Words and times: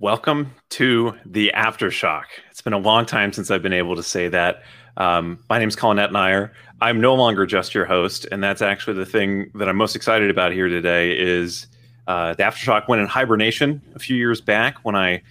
Welcome 0.00 0.50
to 0.70 1.14
the 1.24 1.52
Aftershock. 1.54 2.24
It's 2.50 2.60
been 2.60 2.72
a 2.72 2.78
long 2.78 3.06
time 3.06 3.32
since 3.32 3.48
I've 3.48 3.62
been 3.62 3.72
able 3.72 3.94
to 3.94 4.02
say 4.02 4.26
that. 4.26 4.64
Um, 4.96 5.38
my 5.48 5.60
name 5.60 5.68
is 5.68 5.76
Colin 5.76 5.98
Etnire. 5.98 6.50
I'm 6.80 7.00
no 7.00 7.14
longer 7.14 7.46
just 7.46 7.76
your 7.76 7.84
host, 7.84 8.26
and 8.32 8.42
that's 8.42 8.60
actually 8.60 8.96
the 8.96 9.06
thing 9.06 9.52
that 9.54 9.68
I'm 9.68 9.76
most 9.76 9.94
excited 9.94 10.30
about 10.30 10.50
here 10.50 10.66
today. 10.66 11.16
Is 11.16 11.68
uh, 12.08 12.34
the 12.34 12.42
Aftershock 12.42 12.88
went 12.88 13.02
in 13.02 13.06
hibernation 13.06 13.80
a 13.94 14.00
few 14.00 14.16
years 14.16 14.40
back 14.40 14.78
when 14.82 14.96
I, 14.96 15.22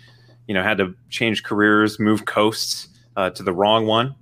you 0.48 0.54
know, 0.54 0.64
had 0.64 0.78
to 0.78 0.96
change 1.10 1.44
careers, 1.44 2.00
move 2.00 2.24
coasts 2.24 2.88
uh, 3.18 3.32
to 3.32 3.44
the 3.44 3.52
wrong 3.52 3.86
one. 3.86 4.16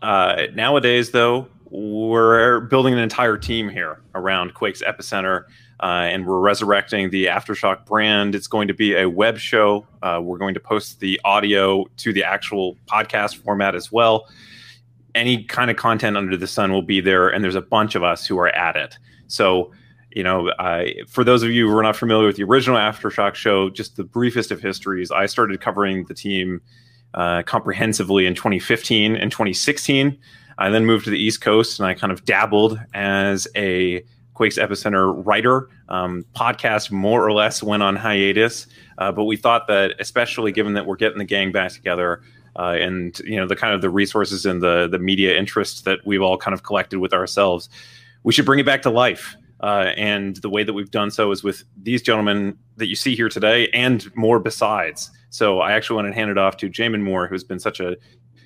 Uh, 0.00 0.44
nowadays, 0.54 1.10
though, 1.10 1.48
we're 1.70 2.60
building 2.60 2.94
an 2.94 3.00
entire 3.00 3.36
team 3.36 3.68
here 3.68 4.00
around 4.14 4.54
Quake's 4.54 4.82
epicenter. 4.82 5.46
Uh, 5.80 6.08
and 6.10 6.26
we're 6.26 6.40
resurrecting 6.40 7.10
the 7.10 7.26
Aftershock 7.26 7.86
brand. 7.86 8.34
It's 8.34 8.48
going 8.48 8.68
to 8.68 8.74
be 8.74 8.96
a 8.96 9.08
web 9.08 9.38
show. 9.38 9.86
Uh, 10.02 10.20
we're 10.22 10.38
going 10.38 10.54
to 10.54 10.60
post 10.60 10.98
the 11.00 11.20
audio 11.24 11.84
to 11.98 12.12
the 12.12 12.24
actual 12.24 12.76
podcast 12.86 13.36
format 13.36 13.74
as 13.74 13.92
well. 13.92 14.28
Any 15.14 15.44
kind 15.44 15.70
of 15.70 15.76
content 15.76 16.16
under 16.16 16.36
the 16.36 16.46
sun 16.46 16.72
will 16.72 16.82
be 16.82 17.00
there, 17.00 17.28
and 17.28 17.44
there's 17.44 17.54
a 17.54 17.62
bunch 17.62 17.94
of 17.94 18.02
us 18.02 18.26
who 18.26 18.38
are 18.38 18.48
at 18.48 18.76
it. 18.76 18.98
So, 19.28 19.72
you 20.10 20.22
know, 20.24 20.48
uh, 20.48 20.86
for 21.06 21.22
those 21.22 21.42
of 21.42 21.50
you 21.50 21.68
who 21.68 21.76
are 21.76 21.82
not 21.82 21.96
familiar 21.96 22.26
with 22.26 22.36
the 22.36 22.44
original 22.44 22.76
Aftershock 22.76 23.34
show, 23.34 23.70
just 23.70 23.96
the 23.96 24.04
briefest 24.04 24.50
of 24.50 24.60
histories, 24.60 25.10
I 25.10 25.26
started 25.26 25.60
covering 25.60 26.04
the 26.04 26.14
team 26.14 26.60
uh, 27.14 27.42
comprehensively 27.42 28.26
in 28.26 28.34
2015 28.34 29.16
and 29.16 29.30
2016. 29.30 30.18
I 30.58 30.70
then 30.70 30.86
moved 30.86 31.04
to 31.04 31.10
the 31.10 31.18
East 31.18 31.40
Coast 31.40 31.78
and 31.78 31.86
I 31.86 31.94
kind 31.94 32.12
of 32.12 32.24
dabbled 32.24 32.80
as 32.92 33.46
a 33.54 34.04
Quakes 34.38 34.56
Epicenter 34.56 35.20
writer. 35.26 35.68
Um, 35.88 36.24
podcast 36.36 36.92
more 36.92 37.26
or 37.26 37.32
less 37.32 37.60
went 37.60 37.82
on 37.82 37.96
hiatus, 37.96 38.68
uh, 38.98 39.10
but 39.10 39.24
we 39.24 39.36
thought 39.36 39.66
that, 39.66 39.94
especially 39.98 40.52
given 40.52 40.74
that 40.74 40.86
we're 40.86 40.94
getting 40.94 41.18
the 41.18 41.24
gang 41.24 41.50
back 41.50 41.72
together, 41.72 42.22
uh, 42.56 42.76
and 42.78 43.18
you 43.24 43.34
know 43.34 43.48
the 43.48 43.56
kind 43.56 43.74
of 43.74 43.80
the 43.80 43.90
resources 43.90 44.46
and 44.46 44.62
the 44.62 44.86
the 44.86 45.00
media 45.00 45.36
interest 45.36 45.84
that 45.86 45.98
we've 46.06 46.22
all 46.22 46.38
kind 46.38 46.54
of 46.54 46.62
collected 46.62 47.00
with 47.00 47.12
ourselves, 47.12 47.68
we 48.22 48.32
should 48.32 48.46
bring 48.46 48.60
it 48.60 48.66
back 48.66 48.82
to 48.82 48.90
life. 48.90 49.34
Uh, 49.60 49.90
and 49.96 50.36
the 50.36 50.48
way 50.48 50.62
that 50.62 50.72
we've 50.72 50.92
done 50.92 51.10
so 51.10 51.32
is 51.32 51.42
with 51.42 51.64
these 51.82 52.00
gentlemen 52.00 52.56
that 52.76 52.86
you 52.86 52.94
see 52.94 53.16
here 53.16 53.28
today, 53.28 53.68
and 53.74 54.08
more 54.14 54.38
besides. 54.38 55.10
So 55.30 55.58
I 55.58 55.72
actually 55.72 55.96
want 55.96 56.06
to 56.06 56.14
hand 56.14 56.30
it 56.30 56.38
off 56.38 56.56
to 56.58 56.70
Jamon 56.70 57.02
Moore, 57.02 57.26
who's 57.26 57.42
been 57.42 57.58
such 57.58 57.80
a 57.80 57.96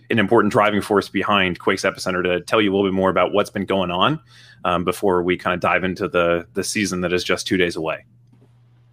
an 0.08 0.18
important 0.18 0.52
driving 0.52 0.80
force 0.80 1.10
behind 1.10 1.58
Quakes 1.58 1.82
Epicenter 1.82 2.22
to 2.22 2.40
tell 2.40 2.62
you 2.62 2.70
a 2.70 2.74
little 2.74 2.88
bit 2.88 2.94
more 2.94 3.10
about 3.10 3.32
what's 3.32 3.50
been 3.50 3.66
going 3.66 3.90
on 3.90 4.18
um, 4.64 4.84
before 4.84 5.22
we 5.22 5.36
kind 5.36 5.54
of 5.54 5.60
dive 5.60 5.84
into 5.84 6.08
the 6.08 6.46
the 6.54 6.64
season 6.64 7.00
that 7.02 7.12
is 7.12 7.24
just 7.24 7.46
two 7.46 7.56
days 7.56 7.76
away. 7.76 8.04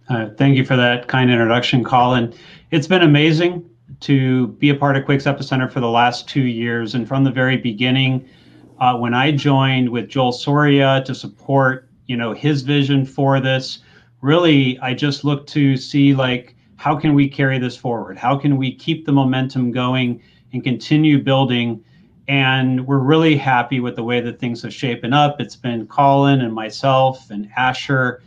Uh, 0.08 0.28
thank 0.36 0.56
you 0.56 0.64
for 0.64 0.76
that 0.76 1.06
kind 1.06 1.30
introduction, 1.30 1.84
Colin. 1.84 2.34
It's 2.70 2.86
been 2.86 3.02
amazing 3.02 3.68
to 4.00 4.48
be 4.48 4.70
a 4.70 4.74
part 4.74 4.96
of 4.96 5.04
Quakes 5.04 5.24
Epicenter 5.24 5.70
for 5.70 5.80
the 5.80 5.88
last 5.88 6.28
two 6.28 6.42
years, 6.42 6.94
and 6.94 7.06
from 7.06 7.24
the 7.24 7.30
very 7.30 7.56
beginning, 7.56 8.28
uh, 8.80 8.96
when 8.96 9.14
I 9.14 9.30
joined 9.30 9.90
with 9.90 10.08
Joel 10.08 10.32
Soria 10.32 11.02
to 11.06 11.14
support, 11.14 11.88
you 12.06 12.16
know, 12.16 12.32
his 12.32 12.62
vision 12.62 13.04
for 13.04 13.40
this, 13.40 13.80
really, 14.20 14.78
I 14.80 14.94
just 14.94 15.24
looked 15.24 15.48
to 15.50 15.76
see 15.76 16.14
like 16.14 16.56
how 16.76 16.96
can 16.96 17.14
we 17.14 17.28
carry 17.28 17.58
this 17.58 17.76
forward? 17.76 18.16
How 18.16 18.38
can 18.38 18.56
we 18.56 18.74
keep 18.74 19.04
the 19.04 19.12
momentum 19.12 19.70
going 19.70 20.22
and 20.54 20.64
continue 20.64 21.22
building? 21.22 21.84
And 22.28 22.86
we're 22.86 22.98
really 22.98 23.36
happy 23.36 23.80
with 23.80 23.96
the 23.96 24.02
way 24.02 24.20
that 24.20 24.38
things 24.38 24.62
have 24.62 24.72
shapen 24.72 25.12
up. 25.12 25.40
It's 25.40 25.56
been 25.56 25.86
Colin 25.86 26.42
and 26.42 26.52
myself 26.52 27.30
and 27.30 27.50
Asher, 27.56 28.22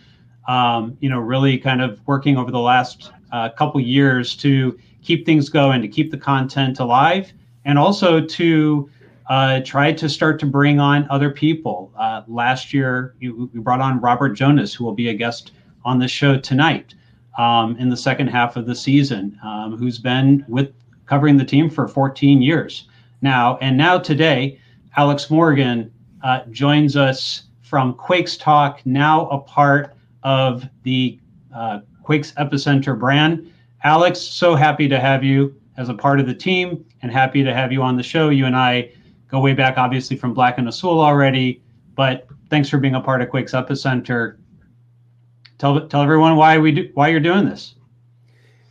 um, 0.47 0.97
you 0.99 1.09
know, 1.09 1.19
really 1.19 1.57
kind 1.57 1.81
of 1.81 2.05
working 2.07 2.37
over 2.37 2.51
the 2.51 2.59
last 2.59 3.11
uh, 3.31 3.49
couple 3.49 3.79
years 3.79 4.35
to 4.37 4.77
keep 5.01 5.25
things 5.25 5.49
going, 5.49 5.81
to 5.81 5.87
keep 5.87 6.11
the 6.11 6.17
content 6.17 6.79
alive, 6.79 7.31
and 7.65 7.77
also 7.77 8.19
to 8.19 8.89
uh, 9.29 9.61
try 9.61 9.91
to 9.91 10.09
start 10.09 10.39
to 10.39 10.45
bring 10.45 10.79
on 10.79 11.07
other 11.09 11.29
people. 11.29 11.91
Uh, 11.97 12.23
last 12.27 12.73
year, 12.73 13.15
you, 13.19 13.49
we 13.53 13.59
brought 13.59 13.81
on 13.81 13.99
Robert 14.01 14.29
Jonas, 14.29 14.73
who 14.73 14.83
will 14.83 14.93
be 14.93 15.09
a 15.09 15.13
guest 15.13 15.53
on 15.85 15.99
the 15.99 16.07
show 16.07 16.37
tonight 16.37 16.93
um, 17.37 17.77
in 17.77 17.89
the 17.89 17.97
second 17.97 18.27
half 18.27 18.57
of 18.57 18.65
the 18.65 18.75
season, 18.75 19.39
um, 19.43 19.77
who's 19.77 19.97
been 19.97 20.45
with 20.47 20.73
covering 21.05 21.37
the 21.37 21.45
team 21.45 21.69
for 21.69 21.87
14 21.87 22.41
years 22.41 22.87
now. 23.23 23.57
And 23.57 23.77
now 23.77 23.97
today, 23.97 24.59
Alex 24.97 25.31
Morgan 25.31 25.91
uh, 26.23 26.41
joins 26.51 26.95
us 26.95 27.43
from 27.61 27.95
Quakes 27.95 28.37
Talk, 28.37 28.85
now 28.85 29.27
a 29.29 29.39
part 29.39 29.95
of 30.21 30.65
the 30.83 31.19
uh, 31.55 31.79
Quakes 32.03 32.33
Epicenter 32.33 32.99
brand. 32.99 33.51
Alex, 33.83 34.19
so 34.19 34.55
happy 34.55 34.87
to 34.87 34.99
have 34.99 35.23
you 35.23 35.55
as 35.77 35.89
a 35.89 35.93
part 35.93 36.19
of 36.19 36.27
the 36.27 36.33
team 36.33 36.85
and 37.01 37.11
happy 37.11 37.43
to 37.43 37.53
have 37.53 37.71
you 37.71 37.81
on 37.81 37.97
the 37.97 38.03
show. 38.03 38.29
You 38.29 38.45
and 38.45 38.55
I 38.55 38.91
go 39.27 39.39
way 39.39 39.53
back, 39.53 39.77
obviously, 39.77 40.15
from 40.15 40.33
Black 40.33 40.57
and 40.59 40.67
Azul 40.67 41.01
already, 41.01 41.63
but 41.95 42.27
thanks 42.49 42.69
for 42.69 42.77
being 42.77 42.95
a 42.95 43.01
part 43.01 43.21
of 43.21 43.29
Quakes 43.29 43.53
Epicenter. 43.53 44.37
Tell, 45.57 45.87
tell 45.87 46.01
everyone 46.01 46.35
why 46.35 46.59
we 46.59 46.71
do 46.71 46.91
why 46.93 47.07
you're 47.07 47.19
doing 47.19 47.45
this. 47.45 47.75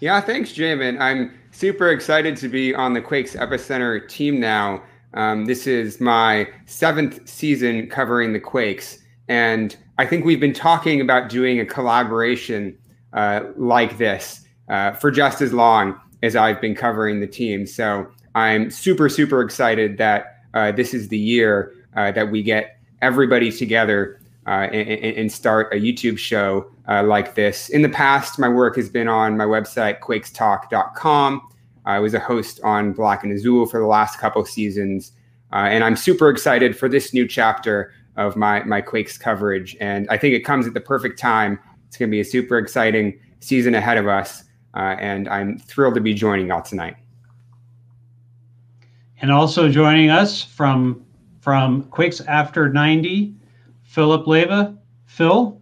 Yeah, 0.00 0.20
thanks, 0.20 0.52
Jamon. 0.52 1.00
I'm 1.00 1.36
super 1.52 1.90
excited 1.90 2.36
to 2.38 2.48
be 2.48 2.74
on 2.74 2.94
the 2.94 3.00
Quakes 3.00 3.36
Epicenter 3.36 4.08
team 4.08 4.40
now. 4.40 4.82
Um, 5.14 5.44
this 5.44 5.66
is 5.66 6.00
my 6.00 6.48
seventh 6.66 7.28
season 7.28 7.88
covering 7.88 8.32
the 8.32 8.40
Quakes, 8.40 8.98
and 9.28 9.76
I 9.98 10.06
think 10.06 10.24
we've 10.24 10.40
been 10.40 10.54
talking 10.54 11.00
about 11.00 11.28
doing 11.28 11.60
a 11.60 11.66
collaboration 11.66 12.76
uh, 13.12 13.42
like 13.56 13.98
this 13.98 14.44
uh, 14.68 14.92
for 14.92 15.10
just 15.10 15.42
as 15.42 15.52
long 15.52 16.00
as 16.22 16.34
I've 16.34 16.60
been 16.60 16.74
covering 16.74 17.20
the 17.20 17.26
team. 17.26 17.66
So 17.66 18.06
I'm 18.34 18.70
super, 18.70 19.08
super 19.10 19.42
excited 19.42 19.98
that 19.98 20.38
uh, 20.54 20.72
this 20.72 20.94
is 20.94 21.08
the 21.08 21.18
year 21.18 21.74
uh, 21.94 22.12
that 22.12 22.30
we 22.30 22.42
get 22.42 22.78
everybody 23.02 23.52
together 23.52 24.18
uh, 24.46 24.68
and, 24.72 25.16
and, 25.16 25.32
start 25.32 25.72
a 25.72 25.76
YouTube 25.76 26.18
show 26.18 26.66
uh, 26.88 27.02
like 27.04 27.36
this. 27.36 27.68
In 27.68 27.82
the 27.82 27.88
past, 27.88 28.40
my 28.40 28.48
work 28.48 28.74
has 28.74 28.88
been 28.88 29.06
on 29.06 29.36
my 29.36 29.44
website, 29.44 30.00
quakestalk.com. 30.00 31.48
I 31.84 32.00
was 32.00 32.14
a 32.14 32.18
host 32.18 32.60
on 32.64 32.92
Black 32.92 33.22
and 33.22 33.32
Azul 33.32 33.66
for 33.66 33.78
the 33.78 33.86
last 33.86 34.18
couple 34.18 34.44
seasons. 34.44 35.12
Uh, 35.52 35.68
and 35.68 35.84
I'm 35.84 35.94
super 35.94 36.28
excited 36.28 36.76
for 36.76 36.88
this 36.88 37.14
new 37.14 37.26
chapter 37.26 37.92
of 38.16 38.36
my, 38.36 38.64
my 38.64 38.80
Quakes 38.80 39.16
coverage. 39.16 39.76
And 39.80 40.08
I 40.10 40.16
think 40.16 40.34
it 40.34 40.40
comes 40.40 40.66
at 40.66 40.74
the 40.74 40.80
perfect 40.80 41.18
time. 41.18 41.58
It's 41.86 41.96
going 41.96 42.08
to 42.08 42.10
be 42.10 42.20
a 42.20 42.24
super 42.24 42.58
exciting 42.58 43.18
season 43.40 43.74
ahead 43.74 43.96
of 43.96 44.08
us. 44.08 44.44
Uh, 44.74 44.96
and 44.98 45.28
I'm 45.28 45.58
thrilled 45.58 45.94
to 45.94 46.00
be 46.00 46.14
joining 46.14 46.48
y'all 46.48 46.62
tonight. 46.62 46.96
And 49.20 49.30
also 49.30 49.68
joining 49.68 50.10
us 50.10 50.42
from 50.42 51.04
from 51.40 51.82
Quakes 51.84 52.20
After 52.22 52.68
90, 52.68 53.34
Phillip 53.92 54.24
Leyva. 54.24 54.74
Phil, 55.04 55.60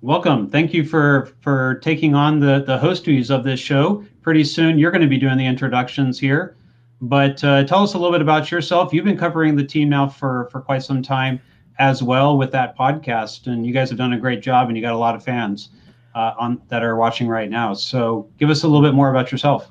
welcome. 0.00 0.48
Thank 0.48 0.72
you 0.72 0.82
for 0.82 1.30
for 1.42 1.74
taking 1.82 2.14
on 2.14 2.40
the 2.40 2.64
the 2.66 2.78
host 2.78 3.04
duties 3.04 3.30
of 3.30 3.44
this 3.44 3.60
show. 3.60 4.02
Pretty 4.22 4.44
soon, 4.44 4.78
you're 4.78 4.90
going 4.90 5.02
to 5.02 5.06
be 5.06 5.18
doing 5.18 5.36
the 5.36 5.44
introductions 5.44 6.18
here. 6.18 6.56
But 7.02 7.44
uh, 7.44 7.64
tell 7.64 7.82
us 7.82 7.92
a 7.92 7.98
little 7.98 8.12
bit 8.12 8.22
about 8.22 8.50
yourself. 8.50 8.94
You've 8.94 9.04
been 9.04 9.18
covering 9.18 9.56
the 9.56 9.64
team 9.64 9.90
now 9.90 10.08
for 10.08 10.48
for 10.50 10.62
quite 10.62 10.82
some 10.82 11.02
time 11.02 11.38
as 11.78 12.02
well 12.02 12.38
with 12.38 12.50
that 12.52 12.78
podcast, 12.78 13.46
and 13.46 13.66
you 13.66 13.74
guys 13.74 13.90
have 13.90 13.98
done 13.98 14.14
a 14.14 14.18
great 14.18 14.40
job, 14.40 14.68
and 14.68 14.76
you 14.76 14.82
got 14.82 14.94
a 14.94 14.96
lot 14.96 15.14
of 15.14 15.22
fans 15.22 15.68
uh, 16.14 16.32
on 16.38 16.62
that 16.68 16.82
are 16.82 16.96
watching 16.96 17.28
right 17.28 17.50
now. 17.50 17.74
So, 17.74 18.26
give 18.38 18.48
us 18.48 18.62
a 18.62 18.68
little 18.68 18.88
bit 18.88 18.94
more 18.94 19.10
about 19.10 19.30
yourself. 19.30 19.70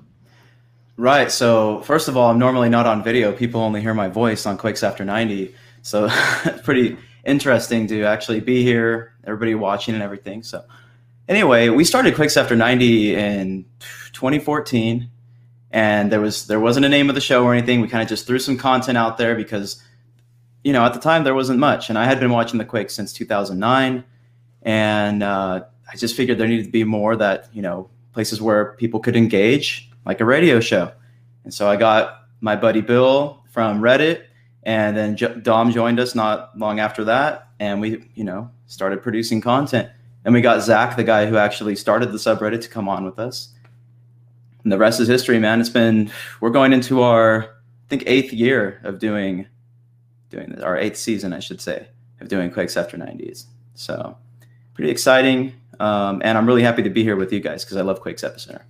Right. 0.95 1.31
So, 1.31 1.81
first 1.81 2.07
of 2.07 2.15
all, 2.15 2.29
I'm 2.29 2.37
normally 2.37 2.69
not 2.69 2.85
on 2.85 3.03
video. 3.03 3.31
People 3.31 3.61
only 3.61 3.81
hear 3.81 3.95
my 3.95 4.09
voice 4.09 4.45
on 4.45 4.59
Quakes 4.59 4.83
After 4.83 5.03
90. 5.03 5.55
So, 5.81 6.07
pretty 6.63 6.95
interesting 7.25 7.87
to 7.87 8.03
actually 8.03 8.39
be 8.39 8.63
here, 8.63 9.13
everybody 9.25 9.55
watching 9.55 9.93
and 9.93 10.03
everything. 10.03 10.43
So, 10.43 10.63
anyway, 11.27 11.69
we 11.69 11.83
started 11.83 12.15
Quakes 12.15 12.37
After 12.37 12.55
90 12.55 13.15
in 13.15 13.65
2014, 14.13 15.09
and 15.71 16.11
there 16.11 16.21
was 16.21 16.47
there 16.47 16.59
wasn't 16.59 16.85
a 16.85 16.89
name 16.89 17.09
of 17.09 17.15
the 17.15 17.21
show 17.21 17.43
or 17.43 17.53
anything. 17.53 17.81
We 17.81 17.87
kind 17.87 18.03
of 18.03 18.09
just 18.09 18.27
threw 18.27 18.39
some 18.39 18.57
content 18.57 18.97
out 18.97 19.17
there 19.17 19.35
because, 19.35 19.81
you 20.63 20.73
know, 20.73 20.83
at 20.85 20.93
the 20.93 20.99
time 20.99 21.23
there 21.23 21.35
wasn't 21.35 21.59
much, 21.59 21.89
and 21.89 21.97
I 21.97 22.05
had 22.05 22.19
been 22.19 22.31
watching 22.31 22.57
the 22.57 22.65
Quakes 22.65 22.95
since 22.95 23.13
2009, 23.13 24.03
and 24.63 25.23
uh, 25.23 25.63
I 25.91 25.95
just 25.95 26.15
figured 26.15 26.37
there 26.37 26.47
needed 26.47 26.65
to 26.65 26.71
be 26.71 26.83
more 26.83 27.15
that 27.15 27.49
you 27.53 27.61
know 27.61 27.89
places 28.13 28.41
where 28.41 28.73
people 28.73 28.99
could 28.99 29.15
engage, 29.15 29.89
like 30.05 30.19
a 30.19 30.25
radio 30.25 30.59
show, 30.59 30.91
and 31.43 31.53
so 31.53 31.69
I 31.69 31.75
got 31.75 32.25
my 32.41 32.55
buddy 32.55 32.81
Bill 32.81 33.43
from 33.51 33.81
Reddit 33.81 34.25
and 34.63 34.97
then 34.97 35.41
Dom 35.41 35.71
joined 35.71 35.99
us 35.99 36.15
not 36.15 36.57
long 36.57 36.79
after 36.79 37.03
that, 37.05 37.49
and 37.59 37.79
we, 37.79 38.09
you 38.15 38.23
know, 38.23 38.51
started 38.67 39.01
producing 39.01 39.41
content. 39.41 39.89
And 40.25 40.33
we 40.33 40.41
got 40.41 40.61
Zach, 40.61 40.97
the 40.97 41.03
guy 41.03 41.25
who 41.25 41.37
actually 41.37 41.75
started 41.75 42.11
the 42.11 42.17
subreddit, 42.17 42.61
to 42.61 42.69
come 42.69 42.89
on 42.89 43.05
with 43.05 43.19
us. 43.19 43.53
And 44.63 44.71
the 44.71 44.77
rest 44.77 44.99
is 44.99 45.07
history, 45.07 45.39
man. 45.39 45.61
It's 45.61 45.69
been 45.69 46.11
we're 46.41 46.49
going 46.49 46.73
into 46.73 47.01
our, 47.01 47.43
I 47.43 47.87
think, 47.89 48.03
eighth 48.05 48.33
year 48.33 48.81
of 48.83 48.99
doing, 48.99 49.47
doing 50.29 50.49
this, 50.49 50.61
our 50.61 50.77
eighth 50.77 50.97
season, 50.97 51.31
I 51.31 51.39
should 51.39 51.61
say, 51.61 51.87
of 52.19 52.27
doing 52.27 52.51
Quakes 52.51 52.75
After 52.75 52.97
90s. 52.97 53.45
So, 53.75 54.17
pretty 54.73 54.91
exciting, 54.91 55.53
um, 55.79 56.21
and 56.25 56.37
I'm 56.37 56.45
really 56.45 56.63
happy 56.63 56.83
to 56.83 56.89
be 56.89 57.03
here 57.03 57.15
with 57.15 57.31
you 57.31 57.39
guys 57.39 57.63
because 57.63 57.77
I 57.77 57.81
love 57.81 58.01
Quakes 58.01 58.23
Epicenter. 58.23 58.63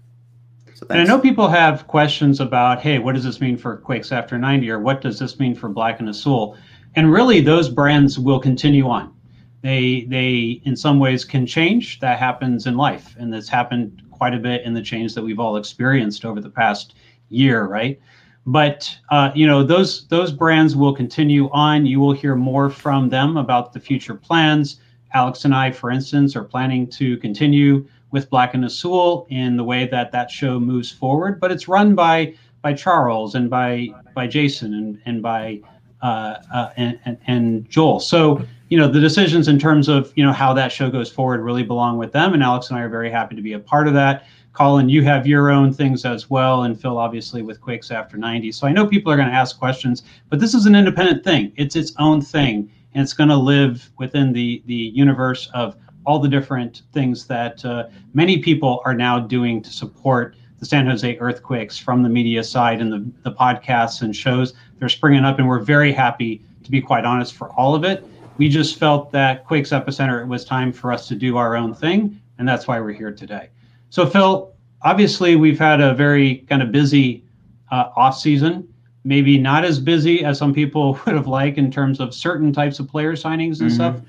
So 0.80 0.86
and 0.90 1.02
I 1.02 1.04
know 1.04 1.20
people 1.20 1.50
have 1.50 1.88
questions 1.88 2.40
about, 2.40 2.80
hey, 2.80 3.00
what 3.00 3.14
does 3.14 3.26
this 3.26 3.42
mean 3.42 3.58
for 3.58 3.76
Quakes 3.76 4.14
After 4.14 4.38
90 4.38 4.70
or 4.72 4.80
what 4.80 5.02
does 5.02 5.20
this 5.20 5.38
mean 5.38 5.54
for 5.54 5.68
Black 5.68 6.00
and 6.00 6.08
Azul? 6.08 6.56
And 6.96 7.12
really, 7.12 7.42
those 7.42 7.68
brands 7.68 8.18
will 8.18 8.40
continue 8.40 8.88
on. 8.88 9.14
They, 9.62 10.06
they 10.08 10.62
in 10.64 10.78
some 10.78 10.98
ways 10.98 11.26
can 11.26 11.46
change. 11.46 12.00
That 12.00 12.18
happens 12.18 12.66
in 12.66 12.78
life. 12.78 13.14
And 13.20 13.34
that's 13.34 13.50
happened 13.50 14.02
quite 14.10 14.34
a 14.34 14.40
bit 14.40 14.64
in 14.64 14.74
the 14.74 14.81
change 14.81 15.16
that 15.16 15.22
we've 15.22 15.38
all 15.38 15.58
experienced 15.58 16.24
over 16.24 16.40
the 16.40 16.50
past 16.50 16.96
year, 17.28 17.66
right? 17.66 18.00
But 18.46 18.98
uh, 19.10 19.31
you 19.36 19.46
know 19.46 19.64
those 19.64 20.08
those 20.08 20.31
brands 20.31 20.78
will 20.78 20.96
continue 20.96 21.50
on. 21.50 21.86
You 21.86 22.00
will 22.00 22.14
hear 22.14 22.36
more 22.36 22.70
from 22.70 23.10
them 23.10 23.36
about 23.36 23.74
the 23.74 23.81
future 23.81 24.16
plans. 24.16 24.80
Alex 25.14 25.44
and 25.44 25.54
I, 25.54 25.72
for 25.72 25.92
instance, 25.92 26.38
are 26.38 26.44
planning 26.46 26.88
to 26.92 27.18
continue 27.18 27.86
with 28.11 28.29
Black 28.29 28.53
and 28.53 28.65
Azul 28.65 29.27
in 29.29 29.57
the 29.57 29.63
way 29.63 29.88
that 29.88 30.11
that 30.11 30.31
show 30.31 30.59
moves 30.59 30.91
forward. 30.91 31.39
But 31.39 31.51
it's 31.51 31.67
run 31.67 31.95
by 31.95 32.35
by 32.61 32.73
Charles 32.73 33.35
and 33.35 33.50
by 33.50 33.89
by 34.13 34.27
Jason 34.27 34.73
and 34.73 35.01
and 35.06 35.21
by 35.21 35.61
uh, 36.01 36.35
uh, 36.53 36.69
and, 36.77 37.00
and, 37.06 37.17
and 37.27 37.69
Joel. 37.69 38.00
So 38.00 38.41
you 38.69 38.77
know 38.77 38.88
the 38.88 39.00
decisions 39.00 39.47
in 39.47 39.59
terms 39.59 39.88
of 39.88 40.13
you 40.15 40.23
know 40.23 40.31
how 40.31 40.53
that 40.53 40.71
show 40.71 40.89
goes 40.89 41.11
forward 41.11 41.41
really 41.41 41.63
belong 41.63 41.97
with 41.97 42.11
them. 42.11 42.33
And 42.33 42.44
Alex 42.44 42.69
and 42.69 42.79
I 42.79 42.83
are 42.83 42.89
very 42.89 43.11
happy 43.11 43.35
to 43.35 43.41
be 43.41 43.53
a 43.53 43.59
part 43.59 43.88
of 43.88 43.94
that. 43.95 44.25
Colin, 44.53 44.89
you 44.89 45.03
have 45.03 45.27
your 45.27 45.51
own 45.51 45.73
things 45.73 46.06
as 46.06 46.29
well, 46.29 46.63
and 46.63 46.79
Phil 46.79 46.97
obviously 46.97 47.41
with 47.41 47.61
Quakes 47.61 47.91
After 47.91 48.17
90. 48.17 48.51
So 48.51 48.67
I 48.67 48.71
know 48.71 48.85
people 48.85 49.11
are 49.11 49.15
going 49.15 49.29
to 49.29 49.33
ask 49.33 49.57
questions, 49.57 50.03
but 50.29 50.39
this 50.39 50.53
is 50.53 50.65
an 50.65 50.75
independent 50.75 51.23
thing. 51.23 51.53
It's 51.56 51.75
its 51.75 51.94
own 51.97 52.21
thing, 52.21 52.69
and 52.94 53.03
it's 53.03 53.13
going 53.13 53.29
to 53.29 53.38
live 53.38 53.89
within 53.97 54.33
the 54.33 54.61
the 54.65 54.73
universe 54.73 55.50
of 55.53 55.75
all 56.09 56.17
the 56.17 56.27
different 56.27 56.81
things 56.91 57.27
that 57.27 57.63
uh, 57.63 57.88
many 58.15 58.39
people 58.39 58.81
are 58.83 58.95
now 58.95 59.19
doing 59.19 59.61
to 59.61 59.69
support 59.69 60.35
the 60.57 60.65
San 60.65 60.88
Jose 60.88 61.19
Earthquakes 61.19 61.77
from 61.77 62.01
the 62.01 62.09
media 62.09 62.44
side 62.44 62.81
and 62.81 62.91
the, 62.91 63.11
the 63.21 63.31
podcasts 63.31 64.01
and 64.01 64.15
shows. 64.15 64.56
They're 64.79 64.89
springing 64.89 65.23
up, 65.23 65.38
and 65.38 65.47
we're 65.47 65.59
very 65.59 65.91
happy, 65.91 66.41
to 66.63 66.71
be 66.71 66.81
quite 66.81 67.06
honest, 67.06 67.35
for 67.35 67.50
all 67.50 67.75
of 67.75 67.83
it. 67.83 68.03
We 68.38 68.50
just 68.50 68.79
felt 68.79 69.11
that 69.11 69.45
Quakes 69.45 69.69
Epicenter, 69.69 70.19
it 70.23 70.25
was 70.25 70.44
time 70.44 70.73
for 70.73 70.91
us 70.91 71.07
to 71.09 71.15
do 71.15 71.38
our 71.38 71.56
own 71.56 71.75
thing, 71.75 72.19
and 72.39 72.47
that's 72.47 72.67
why 72.67 72.79
we're 72.79 72.91
here 72.91 73.11
today. 73.11 73.51
So, 73.91 74.07
Phil, 74.07 74.51
obviously, 74.81 75.35
we've 75.35 75.59
had 75.59 75.79
a 75.79 75.94
very 75.94 76.38
kind 76.50 76.63
of 76.63 76.71
busy 76.71 77.23
uh, 77.69 77.91
off 77.95 78.17
season. 78.17 78.67
Maybe 79.03 79.38
not 79.38 79.63
as 79.63 79.79
busy 79.79 80.25
as 80.25 80.39
some 80.39 80.56
people 80.56 81.00
would 81.06 81.13
have 81.13 81.27
liked 81.27 81.59
in 81.59 81.69
terms 81.69 82.00
of 82.00 82.15
certain 82.15 82.51
types 82.51 82.79
of 82.79 82.88
player 82.88 83.13
signings 83.13 83.61
and 83.61 83.69
mm-hmm. 83.69 83.75
stuff 83.75 84.01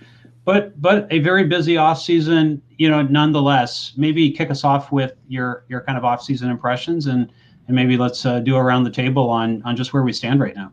but 0.44 0.80
but 0.80 1.06
a 1.10 1.18
very 1.20 1.44
busy 1.44 1.76
off 1.76 2.00
season 2.00 2.60
you 2.78 2.88
know 2.88 3.02
nonetheless 3.02 3.92
maybe 3.96 4.30
kick 4.30 4.50
us 4.50 4.64
off 4.64 4.92
with 4.92 5.12
your 5.28 5.64
your 5.68 5.80
kind 5.82 5.98
of 5.98 6.04
off 6.04 6.22
season 6.22 6.50
impressions 6.50 7.06
and 7.06 7.32
and 7.66 7.76
maybe 7.76 7.96
let's 7.96 8.26
uh, 8.26 8.40
do 8.40 8.56
around 8.56 8.84
the 8.84 8.90
table 8.90 9.30
on 9.30 9.62
on 9.64 9.76
just 9.76 9.92
where 9.92 10.02
we 10.02 10.12
stand 10.12 10.40
right 10.40 10.56
now. 10.56 10.72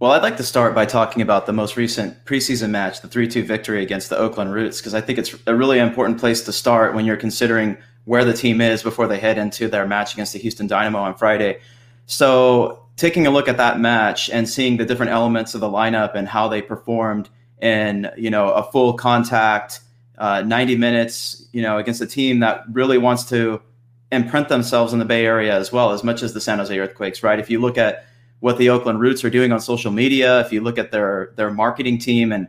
Well 0.00 0.12
i'd 0.12 0.22
like 0.22 0.36
to 0.38 0.42
start 0.42 0.74
by 0.74 0.84
talking 0.84 1.22
about 1.22 1.46
the 1.46 1.52
most 1.52 1.76
recent 1.76 2.24
preseason 2.24 2.70
match 2.70 3.00
the 3.00 3.08
3-2 3.08 3.44
victory 3.44 3.82
against 3.82 4.08
the 4.08 4.18
oakland 4.18 4.52
roots 4.52 4.80
because 4.80 4.94
i 4.94 5.00
think 5.00 5.18
it's 5.18 5.36
a 5.46 5.54
really 5.54 5.78
important 5.78 6.18
place 6.18 6.42
to 6.42 6.52
start 6.52 6.94
when 6.94 7.04
you're 7.04 7.16
considering 7.16 7.76
where 8.04 8.24
the 8.24 8.32
team 8.32 8.60
is 8.60 8.82
before 8.82 9.06
they 9.06 9.20
head 9.20 9.38
into 9.38 9.68
their 9.68 9.86
match 9.86 10.12
against 10.14 10.32
the 10.32 10.38
houston 10.38 10.66
dynamo 10.66 10.98
on 10.98 11.14
friday. 11.14 11.60
So 12.06 12.84
taking 12.96 13.28
a 13.28 13.30
look 13.30 13.48
at 13.48 13.56
that 13.58 13.78
match 13.78 14.28
and 14.28 14.48
seeing 14.48 14.76
the 14.76 14.84
different 14.84 15.12
elements 15.12 15.54
of 15.54 15.60
the 15.60 15.68
lineup 15.68 16.14
and 16.14 16.26
how 16.26 16.48
they 16.48 16.62
performed– 16.62 17.28
in 17.62 18.10
you 18.18 18.28
know 18.28 18.50
a 18.50 18.70
full 18.70 18.92
contact 18.94 19.80
uh, 20.18 20.42
90 20.42 20.76
minutes 20.76 21.46
you 21.52 21.62
know 21.62 21.78
against 21.78 22.02
a 22.02 22.06
team 22.06 22.40
that 22.40 22.64
really 22.72 22.98
wants 22.98 23.24
to 23.24 23.62
imprint 24.10 24.48
themselves 24.50 24.92
in 24.92 24.98
the 24.98 25.04
Bay 25.06 25.24
Area 25.24 25.56
as 25.56 25.72
well 25.72 25.92
as 25.92 26.04
much 26.04 26.22
as 26.22 26.34
the 26.34 26.40
San 26.40 26.58
Jose 26.58 26.76
Earthquakes 26.76 27.22
right 27.22 27.38
if 27.38 27.48
you 27.48 27.60
look 27.60 27.78
at 27.78 28.04
what 28.40 28.58
the 28.58 28.68
Oakland 28.68 29.00
Roots 29.00 29.24
are 29.24 29.30
doing 29.30 29.52
on 29.52 29.60
social 29.60 29.92
media 29.92 30.40
if 30.40 30.52
you 30.52 30.60
look 30.60 30.76
at 30.76 30.90
their 30.90 31.32
their 31.36 31.50
marketing 31.50 31.98
team 31.98 32.32
and 32.32 32.48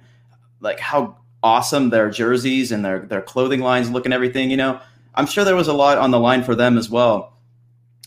like 0.60 0.80
how 0.80 1.16
awesome 1.44 1.92
their 1.92 2.10
jerseys 2.10 2.72
and 2.72 2.84
their 2.84 3.00
their 3.00 3.22
clothing 3.22 3.62
lines 3.62 3.92
look 3.92 4.06
and 4.06 4.14
everything 4.14 4.50
you 4.50 4.58
know 4.58 4.80
I'm 5.14 5.28
sure 5.28 5.46
there 5.46 5.56
was 5.56 5.68
a 5.68 5.74
lot 5.74 6.00
on 6.00 6.10
the 6.10 6.20
line 6.20 6.44
for 6.44 6.56
them 6.56 6.76
as 6.76 6.90
well 6.90 7.38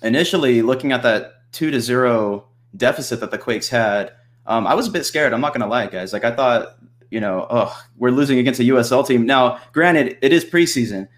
initially 0.03 0.61
looking 0.61 0.91
at 0.91 1.05
that 1.05 1.53
2 1.53 1.71
to 1.71 1.81
0 1.81 2.45
deficit 2.77 3.21
that 3.21 3.31
the 3.31 3.39
Quakes 3.39 3.69
had 3.69 4.13
um, 4.47 4.67
I 4.67 4.75
was 4.75 4.87
a 4.87 4.91
bit 4.91 5.05
scared. 5.05 5.33
I'm 5.33 5.41
not 5.41 5.53
going 5.53 5.63
to 5.63 5.67
lie, 5.67 5.87
guys. 5.87 6.13
Like 6.13 6.25
I 6.25 6.31
thought 6.31 6.76
you 7.11 7.21
know, 7.21 7.47
oh, 7.49 7.77
we're 7.97 8.11
losing 8.11 8.39
against 8.39 8.61
a 8.61 8.65
USL 8.65 9.07
team. 9.07 9.27
Now, 9.27 9.59
granted, 9.73 10.19
it 10.23 10.33
is 10.33 10.45
preseason, 10.45 11.09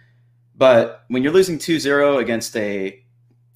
but 0.57 1.05
when 1.09 1.23
you're 1.23 1.33
losing 1.33 1.59
2-0 1.59 2.21
against 2.21 2.57
a 2.57 3.03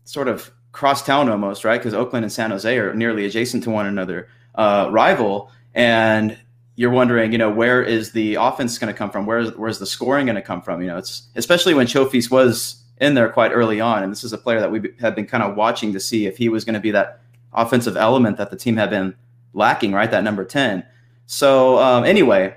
sort 0.05 0.29
of 0.29 0.50
crosstown 0.73 1.29
almost, 1.29 1.64
right? 1.64 1.79
Because 1.79 1.94
Oakland 1.94 2.25
and 2.25 2.32
San 2.32 2.50
Jose 2.50 2.76
are 2.79 2.94
nearly 2.94 3.25
adjacent 3.26 3.64
to 3.64 3.70
one 3.70 3.87
another, 3.87 4.29
uh, 4.55 4.88
rival, 4.90 5.50
and 5.75 6.38
you're 6.75 6.90
wondering, 6.90 7.32
you 7.32 7.38
know, 7.38 7.50
where 7.50 7.82
is 7.82 8.12
the 8.12 8.37
offense 8.37 8.79
going 8.79 8.93
to 8.93 8.96
come 8.96 9.11
from? 9.11 9.26
Where's 9.26 9.55
where's 9.56 9.79
the 9.79 9.87
scoring 9.87 10.26
going 10.26 10.37
to 10.37 10.43
come 10.43 10.62
from? 10.62 10.81
You 10.81 10.88
know, 10.88 10.99
it's 10.99 11.29
especially 11.37 11.75
when 11.75 11.87
Chofis 11.87 12.31
was 12.31 12.82
in 13.00 13.14
there 13.14 13.29
quite 13.29 13.52
early 13.52 13.81
on, 13.81 14.02
and 14.02 14.11
this 14.11 14.25
is 14.25 14.32
a 14.32 14.38
player 14.38 14.61
that 14.61 14.70
we 14.70 14.94
have 15.00 15.14
been 15.14 15.26
kind 15.26 15.43
of 15.43 15.56
watching 15.56 15.93
to 15.93 16.00
see 16.00 16.26
if 16.26 16.37
he 16.37 16.49
was 16.49 16.64
going 16.64 16.75
to 16.75 16.81
be 16.81 16.90
that 16.93 17.20
offensive 17.52 17.96
element 17.96 18.38
that 18.38 18.50
the 18.50 18.56
team 18.56 18.76
had 18.76 18.90
been 18.90 19.14
lacking, 19.52 19.93
right? 19.93 20.11
That 20.11 20.25
number 20.25 20.44
ten. 20.44 20.84
So 21.32 21.79
um, 21.79 22.05
anyway, 22.05 22.55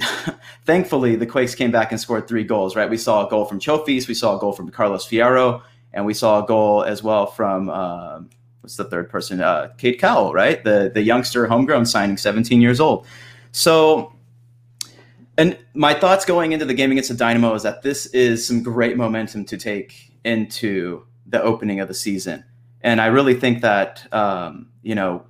thankfully 0.64 1.14
the 1.14 1.26
Quakes 1.26 1.54
came 1.54 1.70
back 1.70 1.92
and 1.92 2.00
scored 2.00 2.26
three 2.26 2.42
goals. 2.42 2.74
Right, 2.74 2.88
we 2.88 2.96
saw 2.96 3.26
a 3.26 3.28
goal 3.28 3.44
from 3.44 3.60
Chofis, 3.60 4.08
we 4.08 4.14
saw 4.14 4.38
a 4.38 4.40
goal 4.40 4.52
from 4.52 4.70
Carlos 4.70 5.06
Fierro, 5.06 5.60
and 5.92 6.06
we 6.06 6.14
saw 6.14 6.42
a 6.42 6.46
goal 6.46 6.84
as 6.84 7.02
well 7.02 7.26
from 7.26 7.68
um, 7.68 8.30
what's 8.62 8.76
the 8.76 8.84
third 8.84 9.10
person? 9.10 9.42
Uh, 9.42 9.74
Cade 9.76 10.00
Cowell, 10.00 10.32
right? 10.32 10.64
The 10.64 10.90
the 10.94 11.02
youngster 11.02 11.46
homegrown 11.46 11.84
signing, 11.84 12.16
17 12.16 12.62
years 12.62 12.80
old. 12.80 13.06
So. 13.52 14.10
And 15.36 15.58
my 15.74 15.92
thoughts 15.92 16.24
going 16.24 16.52
into 16.52 16.64
the 16.64 16.74
game 16.74 16.92
against 16.92 17.08
the 17.08 17.16
Dynamo 17.16 17.54
is 17.54 17.64
that 17.64 17.82
this 17.82 18.06
is 18.06 18.46
some 18.46 18.62
great 18.62 18.96
momentum 18.96 19.44
to 19.46 19.56
take 19.56 20.12
into 20.24 21.04
the 21.26 21.42
opening 21.42 21.80
of 21.80 21.88
the 21.88 21.94
season. 21.94 22.44
And 22.82 23.00
I 23.00 23.06
really 23.06 23.34
think 23.34 23.60
that, 23.62 24.06
um, 24.14 24.68
you 24.82 24.94
know, 24.94 25.26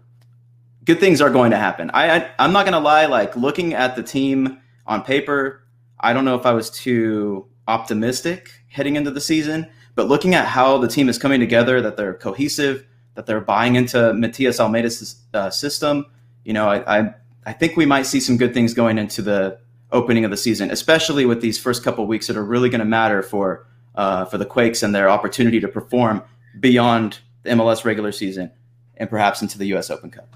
good 0.84 1.00
things 1.00 1.20
are 1.20 1.30
going 1.30 1.50
to 1.50 1.56
happen. 1.56 1.90
I, 1.92 2.18
I 2.18 2.30
I'm 2.38 2.52
not 2.52 2.64
gonna 2.64 2.80
lie. 2.80 3.06
Like 3.06 3.36
looking 3.36 3.74
at 3.74 3.96
the 3.96 4.02
team 4.02 4.60
on 4.86 5.02
paper, 5.02 5.64
I 5.98 6.12
don't 6.12 6.24
know 6.24 6.36
if 6.36 6.46
I 6.46 6.52
was 6.52 6.70
too 6.70 7.46
optimistic 7.66 8.50
heading 8.68 8.96
into 8.96 9.10
the 9.10 9.20
season. 9.20 9.68
But 9.94 10.08
looking 10.08 10.34
at 10.34 10.46
how 10.46 10.78
the 10.78 10.88
team 10.88 11.08
is 11.08 11.18
coming 11.18 11.40
together, 11.40 11.80
that 11.80 11.96
they're 11.96 12.14
cohesive, 12.14 12.84
that 13.14 13.26
they're 13.26 13.40
buying 13.40 13.76
into 13.76 14.12
Matias 14.12 14.58
Almeyda's 14.58 15.16
uh, 15.32 15.50
system, 15.50 16.06
you 16.44 16.52
know, 16.52 16.68
I, 16.68 16.98
I, 16.98 17.14
I 17.46 17.52
think 17.52 17.76
we 17.76 17.86
might 17.86 18.02
see 18.02 18.20
some 18.20 18.36
good 18.36 18.52
things 18.52 18.74
going 18.74 18.98
into 18.98 19.22
the 19.22 19.58
opening 19.92 20.24
of 20.24 20.30
the 20.30 20.36
season, 20.36 20.70
especially 20.70 21.24
with 21.24 21.40
these 21.40 21.58
first 21.58 21.84
couple 21.84 22.06
weeks 22.06 22.26
that 22.26 22.36
are 22.36 22.44
really 22.44 22.68
going 22.68 22.80
to 22.80 22.84
matter 22.84 23.22
for 23.22 23.66
uh, 23.94 24.24
for 24.24 24.38
the 24.38 24.44
Quakes 24.44 24.82
and 24.82 24.92
their 24.92 25.08
opportunity 25.08 25.60
to 25.60 25.68
perform 25.68 26.20
beyond 26.58 27.20
the 27.44 27.50
MLS 27.50 27.84
regular 27.84 28.10
season 28.10 28.50
and 28.96 29.08
perhaps 29.08 29.40
into 29.40 29.56
the 29.56 29.66
U.S. 29.66 29.88
Open 29.88 30.10
Cup. 30.10 30.34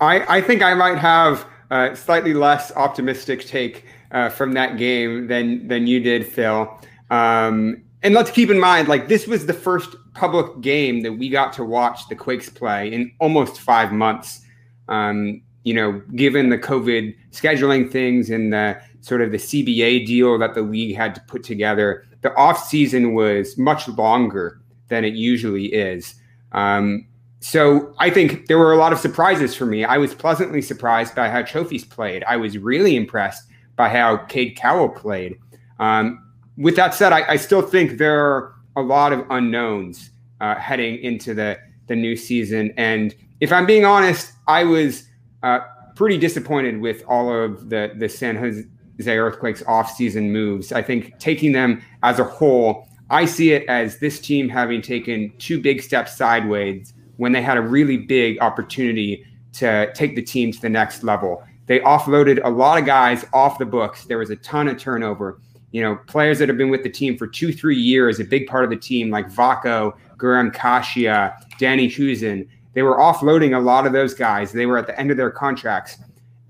I, 0.00 0.38
I 0.38 0.40
think 0.40 0.62
I 0.62 0.74
might 0.74 0.98
have 0.98 1.46
a 1.70 1.96
slightly 1.96 2.34
less 2.34 2.72
optimistic 2.76 3.44
take 3.46 3.84
uh, 4.12 4.28
from 4.28 4.52
that 4.52 4.76
game 4.76 5.26
than 5.26 5.66
than 5.68 5.86
you 5.86 6.00
did, 6.00 6.26
Phil. 6.26 6.68
Um, 7.10 7.82
and 8.02 8.14
let's 8.14 8.30
keep 8.30 8.50
in 8.50 8.60
mind, 8.60 8.88
like 8.88 9.08
this 9.08 9.26
was 9.26 9.46
the 9.46 9.52
first 9.52 9.96
public 10.14 10.60
game 10.60 11.02
that 11.02 11.12
we 11.12 11.28
got 11.28 11.52
to 11.54 11.64
watch 11.64 12.08
the 12.08 12.14
Quakes 12.14 12.48
play 12.48 12.92
in 12.92 13.12
almost 13.20 13.60
five 13.60 13.92
months. 13.92 14.42
Um, 14.88 15.42
you 15.64 15.74
know, 15.74 16.00
given 16.14 16.48
the 16.50 16.58
COVID 16.58 17.16
scheduling 17.32 17.90
things 17.90 18.30
and 18.30 18.52
the 18.52 18.80
sort 19.00 19.22
of 19.22 19.32
the 19.32 19.38
CBA 19.38 20.06
deal 20.06 20.38
that 20.38 20.54
the 20.54 20.62
league 20.62 20.94
had 20.94 21.14
to 21.16 21.20
put 21.22 21.42
together, 21.42 22.04
the 22.20 22.32
off 22.36 22.68
season 22.68 23.14
was 23.14 23.58
much 23.58 23.88
longer 23.88 24.60
than 24.88 25.04
it 25.04 25.14
usually 25.14 25.66
is. 25.66 26.14
Um, 26.52 27.06
so 27.48 27.94
I 27.98 28.10
think 28.10 28.48
there 28.48 28.58
were 28.58 28.72
a 28.72 28.76
lot 28.76 28.92
of 28.92 28.98
surprises 28.98 29.54
for 29.54 29.66
me. 29.66 29.84
I 29.84 29.98
was 29.98 30.12
pleasantly 30.12 30.60
surprised 30.60 31.14
by 31.14 31.28
how 31.28 31.42
Chofis 31.42 31.88
played. 31.88 32.24
I 32.24 32.36
was 32.36 32.58
really 32.58 32.96
impressed 32.96 33.48
by 33.76 33.88
how 33.88 34.16
Cade 34.16 34.56
Cowell 34.56 34.88
played. 34.88 35.38
Um, 35.78 36.32
with 36.58 36.74
that 36.74 36.92
said, 36.92 37.12
I, 37.12 37.22
I, 37.28 37.36
still 37.36 37.62
think 37.62 37.98
there 37.98 38.18
are 38.20 38.54
a 38.74 38.80
lot 38.80 39.12
of 39.12 39.24
unknowns 39.30 40.10
uh, 40.40 40.56
heading 40.56 40.98
into 41.04 41.34
the 41.34 41.56
the 41.86 41.94
new 41.94 42.16
season. 42.16 42.74
And 42.76 43.14
if 43.38 43.52
I'm 43.52 43.64
being 43.64 43.84
honest, 43.84 44.32
I 44.48 44.64
was 44.64 45.04
uh, 45.44 45.60
pretty 45.94 46.18
disappointed 46.18 46.80
with 46.80 47.04
all 47.06 47.32
of 47.32 47.70
the 47.70 47.92
the 47.96 48.08
San 48.08 48.34
Jose 48.34 48.66
Earthquakes 49.06 49.62
offseason 49.62 50.30
moves. 50.30 50.72
I 50.72 50.82
think 50.82 51.16
taking 51.20 51.52
them 51.52 51.80
as 52.02 52.18
a 52.18 52.24
whole, 52.24 52.88
I 53.08 53.24
see 53.24 53.52
it 53.52 53.68
as 53.68 54.00
this 54.00 54.18
team 54.18 54.48
having 54.48 54.82
taken 54.82 55.32
two 55.38 55.60
big 55.60 55.80
steps 55.80 56.16
sideways 56.16 56.92
when 57.16 57.32
they 57.32 57.42
had 57.42 57.56
a 57.56 57.62
really 57.62 57.96
big 57.96 58.38
opportunity 58.40 59.24
to 59.54 59.92
take 59.94 60.14
the 60.14 60.22
team 60.22 60.52
to 60.52 60.60
the 60.60 60.68
next 60.68 61.02
level. 61.02 61.42
They 61.66 61.80
offloaded 61.80 62.40
a 62.44 62.50
lot 62.50 62.78
of 62.78 62.84
guys 62.86 63.24
off 63.32 63.58
the 63.58 63.66
books. 63.66 64.04
There 64.04 64.18
was 64.18 64.30
a 64.30 64.36
ton 64.36 64.68
of 64.68 64.78
turnover. 64.78 65.40
you 65.72 65.82
know, 65.82 65.96
players 66.06 66.38
that 66.38 66.48
have 66.48 66.56
been 66.56 66.70
with 66.70 66.82
the 66.82 66.90
team 66.90 67.18
for 67.18 67.26
two, 67.26 67.52
three 67.52 67.76
years, 67.76 68.20
a 68.20 68.24
big 68.24 68.46
part 68.46 68.64
of 68.64 68.70
the 68.70 68.76
team, 68.76 69.10
like 69.10 69.28
Vako, 69.28 69.94
Guram 70.16 70.52
Kasia, 70.54 71.36
Danny 71.58 71.88
Hoesen, 71.88 72.48
they 72.72 72.82
were 72.82 72.96
offloading 72.96 73.56
a 73.56 73.60
lot 73.60 73.86
of 73.86 73.92
those 73.92 74.14
guys. 74.14 74.52
They 74.52 74.66
were 74.66 74.78
at 74.78 74.86
the 74.86 74.98
end 74.98 75.10
of 75.10 75.16
their 75.16 75.30
contracts, 75.30 75.98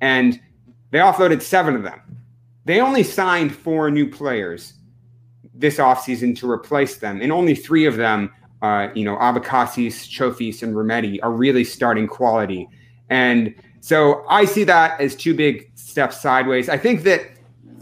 and 0.01 0.41
they 0.91 0.99
offloaded 0.99 1.41
seven 1.41 1.75
of 1.75 1.83
them. 1.83 2.01
They 2.65 2.81
only 2.81 3.03
signed 3.03 3.55
four 3.55 3.91
new 3.91 4.09
players 4.09 4.75
this 5.55 5.79
offseason 5.79 6.37
to 6.39 6.51
replace 6.51 6.99
them, 6.99 7.21
and 7.23 7.33
only 7.33 7.55
three 7.55 7.87
of 7.87 7.97
them, 7.97 8.31
uh, 8.63 8.89
you 8.95 9.05
know, 9.05 9.17
Abecasis, 9.17 10.09
Chofis, 10.09 10.63
and 10.63 10.75
Remedi, 10.75 11.19
are 11.23 11.33
really 11.33 11.65
starting 11.65 12.07
quality. 12.07 12.69
And 13.11 13.55
so 13.81 14.25
I 14.29 14.45
see 14.45 14.65
that 14.65 15.01
as 15.01 15.15
two 15.15 15.35
big 15.35 15.71
steps 15.75 16.21
sideways. 16.21 16.69
I 16.69 16.79
think 16.79 17.03
that 17.03 17.23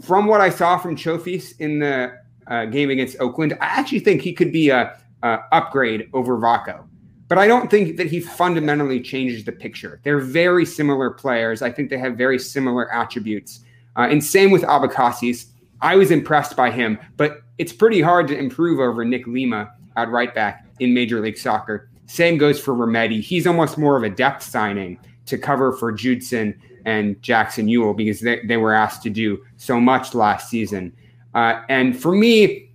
from 0.01 0.27
what 0.27 0.41
I 0.41 0.49
saw 0.49 0.77
from 0.77 0.95
Chofis 0.95 1.59
in 1.59 1.79
the 1.79 2.17
uh, 2.47 2.65
game 2.65 2.89
against 2.89 3.17
Oakland, 3.19 3.53
I 3.53 3.65
actually 3.65 4.01
think 4.01 4.21
he 4.21 4.33
could 4.33 4.51
be 4.51 4.69
a, 4.69 4.97
a 5.23 5.39
upgrade 5.51 6.09
over 6.13 6.37
Vako. 6.37 6.85
But 7.27 7.39
I 7.39 7.47
don't 7.47 7.71
think 7.71 7.97
that 7.97 8.05
he 8.05 8.19
fundamentally 8.19 9.01
changes 9.01 9.45
the 9.45 9.51
picture. 9.51 9.99
They're 10.03 10.19
very 10.19 10.65
similar 10.65 11.09
players. 11.09 11.63
I 11.63 11.71
think 11.71 11.89
they 11.89 11.97
have 11.97 12.15
very 12.15 12.37
similar 12.37 12.93
attributes. 12.93 13.61
Uh, 13.95 14.07
and 14.11 14.23
same 14.23 14.51
with 14.51 14.61
Abecasis. 14.61 15.47
I 15.81 15.95
was 15.95 16.11
impressed 16.11 16.55
by 16.55 16.69
him, 16.69 16.99
but 17.17 17.41
it's 17.57 17.73
pretty 17.73 18.01
hard 18.01 18.27
to 18.27 18.37
improve 18.37 18.79
over 18.79 19.03
Nick 19.03 19.25
Lima 19.25 19.71
at 19.95 20.09
right 20.09 20.33
back 20.33 20.65
in 20.79 20.93
Major 20.93 21.21
League 21.21 21.37
Soccer. 21.37 21.89
Same 22.07 22.37
goes 22.37 22.59
for 22.59 22.73
Remedi. 22.73 23.21
He's 23.21 23.47
almost 23.47 23.77
more 23.77 23.97
of 23.97 24.03
a 24.03 24.09
depth 24.09 24.43
signing 24.43 24.99
to 25.25 25.37
cover 25.37 25.71
for 25.71 25.91
Judson 25.91 26.59
and 26.85 27.19
Jackson 27.21 27.67
Yueill 27.67 27.97
because 27.97 28.19
they, 28.19 28.41
they 28.45 28.57
were 28.57 28.73
asked 28.73 29.01
to 29.03 29.09
do 29.09 29.43
so 29.57 29.79
much 29.79 30.13
last 30.13 30.49
season. 30.49 30.93
Uh, 31.33 31.61
and 31.67 31.99
for 31.99 32.13
me, 32.13 32.69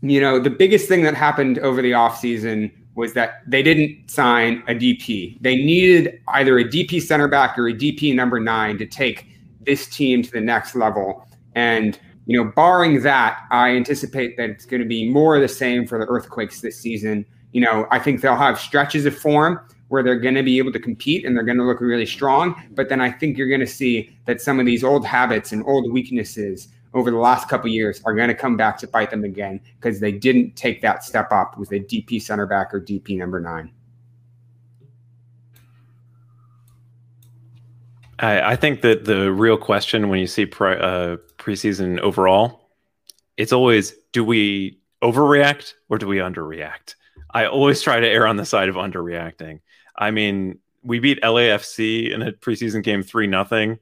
you 0.00 0.20
know, 0.20 0.38
the 0.38 0.50
biggest 0.50 0.88
thing 0.88 1.02
that 1.02 1.14
happened 1.14 1.58
over 1.58 1.82
the 1.82 1.90
offseason 1.90 2.72
was 2.94 3.12
that 3.12 3.42
they 3.46 3.62
didn't 3.62 4.10
sign 4.10 4.62
a 4.66 4.74
DP. 4.74 5.40
They 5.40 5.56
needed 5.56 6.20
either 6.28 6.58
a 6.58 6.64
DP 6.64 7.00
center 7.00 7.28
back 7.28 7.58
or 7.58 7.68
a 7.68 7.72
DP 7.72 8.14
number 8.14 8.40
nine 8.40 8.78
to 8.78 8.86
take 8.86 9.26
this 9.60 9.86
team 9.86 10.22
to 10.22 10.30
the 10.30 10.40
next 10.40 10.74
level. 10.74 11.26
And, 11.54 11.98
you 12.28 12.36
know, 12.36 12.52
barring 12.54 13.00
that, 13.02 13.46
I 13.50 13.70
anticipate 13.70 14.36
that 14.36 14.50
it's 14.50 14.66
going 14.66 14.82
to 14.82 14.86
be 14.86 15.08
more 15.08 15.36
of 15.36 15.40
the 15.40 15.48
same 15.48 15.86
for 15.86 15.98
the 15.98 16.04
Earthquakes 16.04 16.60
this 16.60 16.78
season. 16.78 17.24
You 17.52 17.62
know, 17.62 17.86
I 17.90 17.98
think 17.98 18.20
they'll 18.20 18.36
have 18.36 18.60
stretches 18.60 19.06
of 19.06 19.16
form 19.16 19.58
where 19.88 20.02
they're 20.02 20.20
going 20.20 20.34
to 20.34 20.42
be 20.42 20.58
able 20.58 20.70
to 20.72 20.78
compete 20.78 21.24
and 21.24 21.34
they're 21.34 21.42
going 21.42 21.56
to 21.56 21.64
look 21.64 21.80
really 21.80 22.04
strong. 22.04 22.54
But 22.72 22.90
then 22.90 23.00
I 23.00 23.10
think 23.10 23.38
you're 23.38 23.48
going 23.48 23.60
to 23.60 23.66
see 23.66 24.14
that 24.26 24.42
some 24.42 24.60
of 24.60 24.66
these 24.66 24.84
old 24.84 25.06
habits 25.06 25.52
and 25.52 25.64
old 25.64 25.90
weaknesses 25.90 26.68
over 26.92 27.10
the 27.10 27.16
last 27.16 27.48
couple 27.48 27.70
years 27.70 28.02
are 28.04 28.14
going 28.14 28.28
to 28.28 28.34
come 28.34 28.58
back 28.58 28.76
to 28.80 28.86
bite 28.86 29.10
them 29.10 29.24
again 29.24 29.58
because 29.80 29.98
they 29.98 30.12
didn't 30.12 30.54
take 30.54 30.82
that 30.82 31.04
step 31.04 31.32
up 31.32 31.56
with 31.56 31.72
a 31.72 31.80
DP 31.80 32.20
center 32.20 32.44
back 32.44 32.74
or 32.74 32.80
DP 32.80 33.16
number 33.16 33.40
nine. 33.40 33.72
I, 38.18 38.52
I 38.52 38.56
think 38.56 38.82
that 38.82 39.06
the 39.06 39.32
real 39.32 39.56
question 39.56 40.10
when 40.10 40.18
you 40.18 40.26
see 40.26 40.44
pre, 40.44 40.76
uh, 40.76 41.16
preseason 41.48 41.98
overall, 42.00 42.68
it's 43.36 43.52
always 43.52 43.94
do 44.12 44.22
we 44.22 44.78
overreact 45.02 45.74
or 45.88 45.96
do 45.96 46.06
we 46.06 46.18
underreact? 46.18 46.94
I 47.30 47.46
always 47.46 47.80
try 47.80 48.00
to 48.00 48.06
err 48.06 48.26
on 48.26 48.36
the 48.36 48.44
side 48.44 48.68
of 48.68 48.74
underreacting. 48.74 49.60
I 49.96 50.10
mean, 50.10 50.58
we 50.82 50.98
beat 50.98 51.22
LAFC 51.22 52.12
in 52.12 52.22
a 52.22 52.32
preseason 52.32 52.82
game 52.82 53.02
3 53.02 53.26
nothing 53.26 53.78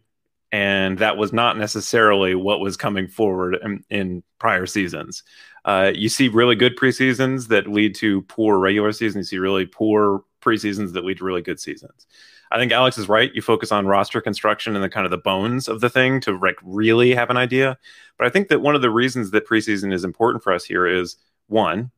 and 0.52 0.98
that 0.98 1.16
was 1.16 1.32
not 1.32 1.58
necessarily 1.58 2.34
what 2.34 2.60
was 2.60 2.76
coming 2.76 3.08
forward 3.08 3.56
in, 3.62 3.84
in 3.90 4.22
prior 4.38 4.64
seasons. 4.64 5.24
Uh, 5.64 5.90
you 5.92 6.08
see 6.08 6.28
really 6.28 6.54
good 6.54 6.76
preseasons 6.76 7.48
that 7.48 7.66
lead 7.66 7.96
to 7.96 8.22
poor 8.22 8.58
regular 8.58 8.92
seasons. 8.92 9.32
You 9.32 9.38
see 9.38 9.40
really 9.40 9.66
poor 9.66 10.22
preseasons 10.40 10.92
that 10.92 11.04
lead 11.04 11.18
to 11.18 11.24
really 11.24 11.42
good 11.42 11.58
seasons. 11.58 12.06
I 12.50 12.58
think 12.58 12.72
Alex 12.72 12.98
is 12.98 13.08
right. 13.08 13.34
You 13.34 13.42
focus 13.42 13.72
on 13.72 13.86
roster 13.86 14.20
construction 14.20 14.74
and 14.74 14.84
the 14.84 14.88
kind 14.88 15.04
of 15.04 15.10
the 15.10 15.18
bones 15.18 15.68
of 15.68 15.80
the 15.80 15.90
thing 15.90 16.20
to 16.22 16.38
like 16.38 16.56
really 16.62 17.14
have 17.14 17.30
an 17.30 17.36
idea. 17.36 17.78
But 18.18 18.26
I 18.26 18.30
think 18.30 18.48
that 18.48 18.60
one 18.60 18.74
of 18.74 18.82
the 18.82 18.90
reasons 18.90 19.30
that 19.32 19.46
preseason 19.46 19.92
is 19.92 20.04
important 20.04 20.44
for 20.44 20.52
us 20.52 20.64
here 20.64 20.86
is 20.86 21.16
one, 21.48 21.90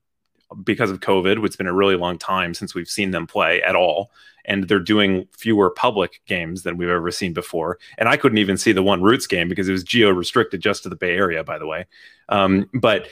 because 0.64 0.90
of 0.90 1.00
COVID, 1.00 1.44
it's 1.44 1.56
been 1.56 1.66
a 1.66 1.74
really 1.74 1.96
long 1.96 2.18
time 2.18 2.54
since 2.54 2.74
we've 2.74 2.88
seen 2.88 3.10
them 3.10 3.26
play 3.26 3.62
at 3.62 3.76
all 3.76 4.10
and 4.48 4.66
they're 4.66 4.80
doing 4.80 5.28
fewer 5.36 5.70
public 5.70 6.20
games 6.26 6.62
than 6.64 6.76
we've 6.76 6.88
ever 6.88 7.10
seen 7.12 7.32
before. 7.32 7.78
And 7.98 8.08
I 8.08 8.16
couldn't 8.16 8.38
even 8.38 8.56
see 8.56 8.72
the 8.72 8.82
one 8.82 9.02
Roots 9.02 9.26
game 9.26 9.48
because 9.48 9.68
it 9.68 9.72
was 9.72 9.84
geo 9.84 10.10
restricted 10.10 10.60
just 10.60 10.82
to 10.82 10.88
the 10.88 10.96
Bay 10.96 11.14
Area, 11.14 11.44
by 11.44 11.58
the 11.58 11.66
way. 11.66 11.86
Um, 12.30 12.68
but 12.74 13.08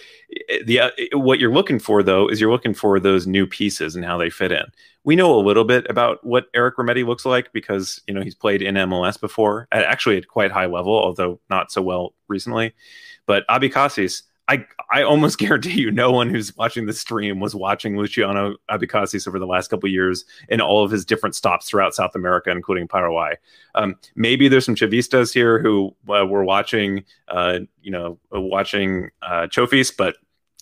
the 0.64 0.80
uh, 0.80 0.90
what 1.12 1.38
you're 1.38 1.52
looking 1.52 1.78
for 1.78 2.02
though 2.02 2.28
is 2.28 2.40
you're 2.40 2.50
looking 2.50 2.74
for 2.74 2.98
those 2.98 3.26
new 3.26 3.46
pieces 3.46 3.94
and 3.94 4.04
how 4.04 4.18
they 4.18 4.30
fit 4.30 4.50
in. 4.50 4.64
We 5.04 5.14
know 5.14 5.38
a 5.38 5.40
little 5.40 5.64
bit 5.64 5.86
about 5.88 6.24
what 6.26 6.46
Eric 6.54 6.76
Remedi 6.76 7.06
looks 7.06 7.24
like 7.24 7.52
because 7.52 8.00
you 8.06 8.14
know 8.14 8.22
he's 8.22 8.34
played 8.34 8.62
in 8.62 8.74
MLS 8.74 9.20
before, 9.20 9.68
at, 9.70 9.84
actually 9.84 10.16
at 10.16 10.28
quite 10.28 10.50
high 10.50 10.66
level, 10.66 10.92
although 10.92 11.38
not 11.48 11.70
so 11.70 11.80
well 11.80 12.14
recently. 12.28 12.74
But 13.26 13.46
Abecasis, 13.48 14.22
I 14.48 14.66
I 14.90 15.02
almost 15.02 15.38
guarantee 15.38 15.80
you, 15.80 15.90
no 15.90 16.12
one 16.12 16.30
who's 16.30 16.56
watching 16.56 16.86
the 16.86 16.92
stream 16.92 17.40
was 17.40 17.54
watching 17.54 17.96
Luciano 17.96 18.56
Abecasis 18.70 19.26
over 19.26 19.38
the 19.38 19.46
last 19.46 19.68
couple 19.68 19.88
years 19.88 20.24
in 20.48 20.60
all 20.60 20.84
of 20.84 20.90
his 20.90 21.04
different 21.04 21.34
stops 21.34 21.68
throughout 21.68 21.94
South 21.94 22.14
America, 22.14 22.50
including 22.50 22.88
Paraguay. 22.88 23.34
Um, 23.74 23.96
maybe 24.14 24.48
there's 24.48 24.64
some 24.64 24.76
Chavistas 24.76 25.32
here 25.32 25.58
who 25.58 25.94
uh, 26.08 26.26
were 26.26 26.44
watching, 26.44 27.04
uh, 27.28 27.60
you 27.82 27.90
know, 27.90 28.18
watching 28.30 29.10
uh, 29.22 29.46
Chofis, 29.48 29.92
but 29.96 30.16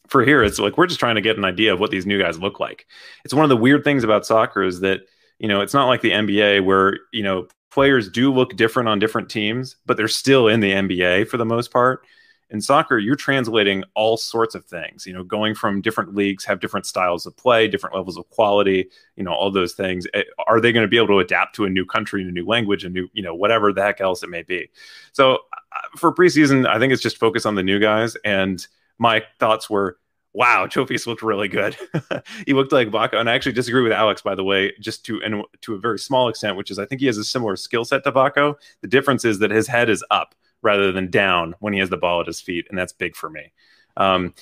for 0.08 0.24
here, 0.24 0.42
it's 0.42 0.58
like 0.58 0.76
we're 0.76 0.86
just 0.86 1.00
trying 1.00 1.14
to 1.14 1.20
get 1.20 1.38
an 1.38 1.44
idea 1.44 1.72
of 1.72 1.80
what 1.80 1.90
these 1.90 2.06
new 2.06 2.20
guys 2.20 2.38
look 2.38 2.60
like. 2.60 2.86
It's 3.24 3.34
one 3.34 3.44
of 3.44 3.48
the 3.48 3.56
weird 3.56 3.84
things 3.84 4.04
about 4.04 4.26
soccer 4.26 4.62
is 4.62 4.80
that 4.80 5.00
you 5.38 5.48
know 5.48 5.60
it's 5.60 5.74
not 5.74 5.86
like 5.86 6.02
the 6.02 6.10
NBA 6.10 6.64
where 6.64 6.98
you 7.12 7.22
know 7.22 7.48
players 7.70 8.08
do 8.08 8.32
look 8.32 8.54
different 8.56 8.88
on 8.88 8.98
different 8.98 9.28
teams, 9.28 9.76
but 9.84 9.96
they're 9.96 10.08
still 10.08 10.46
in 10.48 10.60
the 10.60 10.72
NBA 10.72 11.28
for 11.28 11.38
the 11.38 11.44
most 11.44 11.72
part 11.72 12.06
in 12.50 12.60
soccer 12.60 12.98
you're 12.98 13.14
translating 13.14 13.84
all 13.94 14.16
sorts 14.16 14.54
of 14.54 14.64
things 14.64 15.06
you 15.06 15.12
know 15.12 15.22
going 15.22 15.54
from 15.54 15.80
different 15.80 16.14
leagues 16.14 16.44
have 16.44 16.60
different 16.60 16.86
styles 16.86 17.26
of 17.26 17.36
play 17.36 17.66
different 17.66 17.94
levels 17.94 18.16
of 18.16 18.28
quality 18.30 18.88
you 19.16 19.24
know 19.24 19.32
all 19.32 19.50
those 19.50 19.72
things 19.72 20.06
eh, 20.14 20.22
are 20.46 20.60
they 20.60 20.72
going 20.72 20.84
to 20.84 20.88
be 20.88 20.96
able 20.96 21.08
to 21.08 21.18
adapt 21.18 21.54
to 21.54 21.64
a 21.64 21.70
new 21.70 21.84
country 21.84 22.20
and 22.20 22.30
a 22.30 22.32
new 22.32 22.46
language 22.46 22.84
a 22.84 22.88
new 22.88 23.08
you 23.12 23.22
know 23.22 23.34
whatever 23.34 23.72
the 23.72 23.82
heck 23.82 24.00
else 24.00 24.22
it 24.22 24.30
may 24.30 24.42
be 24.42 24.68
so 25.12 25.34
uh, 25.34 25.96
for 25.96 26.12
preseason 26.12 26.66
i 26.66 26.78
think 26.78 26.92
it's 26.92 27.02
just 27.02 27.18
focus 27.18 27.46
on 27.46 27.54
the 27.54 27.62
new 27.62 27.78
guys 27.78 28.16
and 28.24 28.66
my 28.98 29.22
thoughts 29.38 29.68
were 29.68 29.98
wow, 30.34 30.66
Chofis 30.70 31.06
looked 31.06 31.22
really 31.22 31.48
good. 31.48 31.76
he 32.46 32.52
looked 32.52 32.72
like 32.72 32.88
Vako, 32.88 33.14
and 33.14 33.30
I 33.30 33.34
actually 33.34 33.52
disagree 33.52 33.82
with 33.82 33.92
Alex, 33.92 34.20
by 34.20 34.34
the 34.34 34.44
way, 34.44 34.72
just 34.80 35.06
to 35.06 35.22
and 35.22 35.44
to 35.62 35.74
a 35.74 35.78
very 35.78 35.98
small 35.98 36.28
extent, 36.28 36.56
which 36.56 36.70
is 36.70 36.78
I 36.78 36.84
think 36.84 37.00
he 37.00 37.06
has 37.06 37.16
a 37.16 37.24
similar 37.24 37.56
skill 37.56 37.84
set 37.84 38.04
to 38.04 38.12
Vako. 38.12 38.56
The 38.82 38.88
difference 38.88 39.24
is 39.24 39.38
that 39.38 39.50
his 39.50 39.68
head 39.68 39.88
is 39.88 40.04
up 40.10 40.34
rather 40.64 40.90
than 40.90 41.10
down 41.10 41.54
when 41.60 41.72
he 41.72 41.78
has 41.78 41.90
the 41.90 41.96
ball 41.96 42.20
at 42.20 42.26
his 42.26 42.40
feet, 42.40 42.66
and 42.68 42.76
that's 42.76 42.92
big 42.92 43.14
for 43.14 43.30
me. 43.30 43.52
Um, 43.96 44.34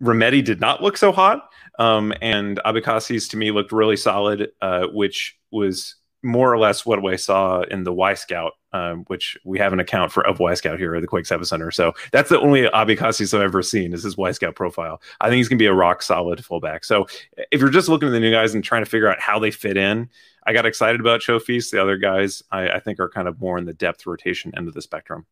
Remedi 0.00 0.44
did 0.44 0.60
not 0.60 0.82
look 0.82 0.96
so 0.96 1.10
hot, 1.10 1.48
um, 1.78 2.12
and 2.20 2.60
Abecasis 2.64 3.30
to 3.30 3.36
me 3.36 3.50
looked 3.50 3.72
really 3.72 3.96
solid, 3.96 4.50
uh, 4.60 4.86
which 4.92 5.36
was 5.50 5.96
more 6.22 6.52
or 6.52 6.58
less 6.58 6.86
what 6.86 7.04
I 7.04 7.16
saw 7.16 7.62
in 7.62 7.84
the 7.84 7.92
Wyscout, 7.92 8.52
um, 8.72 9.04
which 9.08 9.36
we 9.44 9.58
have 9.58 9.72
an 9.72 9.80
account 9.80 10.10
for 10.10 10.26
of 10.26 10.38
Wyscout 10.38 10.78
here 10.78 10.94
at 10.94 11.02
the 11.02 11.06
Quakes 11.06 11.30
Epicenter. 11.30 11.72
So 11.72 11.92
that's 12.12 12.30
the 12.30 12.40
only 12.40 12.62
Abecasis 12.62 13.34
I've 13.34 13.42
ever 13.42 13.62
seen 13.62 13.92
is 13.92 14.02
his 14.02 14.16
Wyscout 14.16 14.54
profile. 14.54 15.02
I 15.20 15.28
think 15.28 15.36
he's 15.36 15.48
going 15.48 15.58
to 15.58 15.62
be 15.62 15.66
a 15.66 15.74
rock 15.74 16.02
solid 16.02 16.44
fullback. 16.44 16.84
So 16.84 17.06
if 17.52 17.60
you're 17.60 17.68
just 17.68 17.90
looking 17.90 18.08
at 18.08 18.12
the 18.12 18.20
new 18.20 18.32
guys 18.32 18.54
and 18.54 18.64
trying 18.64 18.84
to 18.84 18.90
figure 18.90 19.08
out 19.08 19.20
how 19.20 19.38
they 19.38 19.50
fit 19.50 19.76
in, 19.76 20.08
I 20.46 20.54
got 20.54 20.66
excited 20.66 21.00
about 21.00 21.20
Chofis. 21.20 21.70
The 21.70 21.80
other 21.80 21.98
guys 21.98 22.42
I, 22.50 22.70
I 22.70 22.80
think 22.80 23.00
are 23.00 23.08
kind 23.08 23.28
of 23.28 23.38
more 23.38 23.58
in 23.58 23.66
the 23.66 23.74
depth 23.74 24.06
rotation 24.06 24.52
end 24.56 24.66
of 24.66 24.74
the 24.74 24.82
spectrum. 24.82 25.26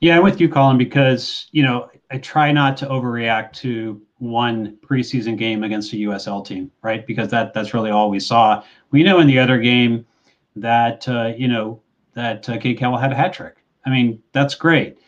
Yeah, 0.00 0.16
I'm 0.16 0.22
with 0.22 0.40
you, 0.40 0.48
Colin, 0.48 0.78
because 0.78 1.46
you 1.52 1.62
know 1.62 1.90
I 2.10 2.18
try 2.18 2.52
not 2.52 2.76
to 2.78 2.86
overreact 2.86 3.54
to 3.54 4.00
one 4.18 4.76
preseason 4.78 5.36
game 5.36 5.62
against 5.62 5.92
a 5.92 5.96
USL 5.96 6.46
team, 6.46 6.70
right? 6.82 7.06
Because 7.06 7.30
that 7.30 7.54
that's 7.54 7.74
really 7.74 7.90
all 7.90 8.10
we 8.10 8.20
saw. 8.20 8.62
We 8.90 9.02
know 9.02 9.20
in 9.20 9.26
the 9.26 9.38
other 9.38 9.58
game 9.58 10.06
that 10.54 11.08
uh, 11.08 11.32
you 11.36 11.48
know 11.48 11.80
that 12.14 12.48
uh, 12.48 12.58
Cade 12.58 12.78
Cowell 12.78 12.98
had 12.98 13.12
a 13.12 13.16
hat 13.16 13.32
trick. 13.32 13.56
I 13.84 13.90
mean, 13.90 14.22
that's 14.32 14.54
great. 14.54 14.98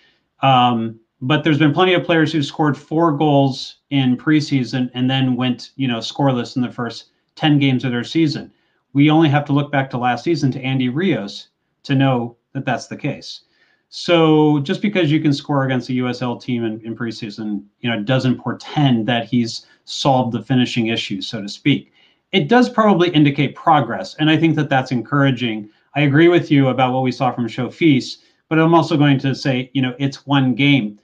Um, 0.40 1.00
but 1.20 1.42
there's 1.42 1.58
been 1.58 1.74
plenty 1.74 1.94
of 1.94 2.04
players 2.04 2.32
who 2.32 2.42
scored 2.42 2.76
four 2.76 3.12
goals 3.12 3.78
in 3.90 4.16
preseason 4.16 4.88
and 4.94 5.10
then 5.10 5.34
went, 5.34 5.70
you 5.74 5.88
know, 5.88 5.98
scoreless 5.98 6.54
in 6.54 6.62
the 6.62 6.70
first 6.70 7.10
10 7.34 7.58
games 7.58 7.84
of 7.84 7.90
their 7.90 8.04
season. 8.04 8.52
We 8.92 9.10
only 9.10 9.28
have 9.28 9.44
to 9.46 9.52
look 9.52 9.72
back 9.72 9.90
to 9.90 9.98
last 9.98 10.22
season 10.22 10.52
to 10.52 10.60
Andy 10.62 10.88
Rios 10.88 11.48
to 11.84 11.96
know 11.96 12.36
that 12.52 12.64
that's 12.64 12.86
the 12.86 12.96
case. 12.96 13.42
So 13.90 14.60
just 14.60 14.82
because 14.82 15.10
you 15.10 15.20
can 15.20 15.32
score 15.32 15.64
against 15.64 15.88
a 15.88 15.92
USL 15.92 16.40
team 16.40 16.64
in, 16.64 16.80
in 16.84 16.94
preseason, 16.96 17.64
you 17.80 17.90
know, 17.90 18.02
doesn't 18.02 18.38
portend 18.38 19.06
that 19.08 19.24
he's 19.26 19.66
solved 19.84 20.32
the 20.32 20.42
finishing 20.42 20.88
issue, 20.88 21.22
so 21.22 21.40
to 21.40 21.48
speak. 21.48 21.92
It 22.32 22.48
does 22.48 22.68
probably 22.68 23.08
indicate 23.10 23.54
progress, 23.54 24.14
and 24.16 24.28
I 24.28 24.36
think 24.36 24.56
that 24.56 24.68
that's 24.68 24.92
encouraging. 24.92 25.70
I 25.96 26.02
agree 26.02 26.28
with 26.28 26.50
you 26.50 26.68
about 26.68 26.92
what 26.92 27.02
we 27.02 27.12
saw 27.12 27.32
from 27.32 27.48
Chofis, 27.48 28.18
but 28.50 28.58
I'm 28.58 28.74
also 28.74 28.96
going 28.98 29.18
to 29.20 29.34
say, 29.34 29.70
you 29.72 29.80
know, 29.80 29.94
it's 29.98 30.26
one 30.26 30.54
game. 30.54 30.98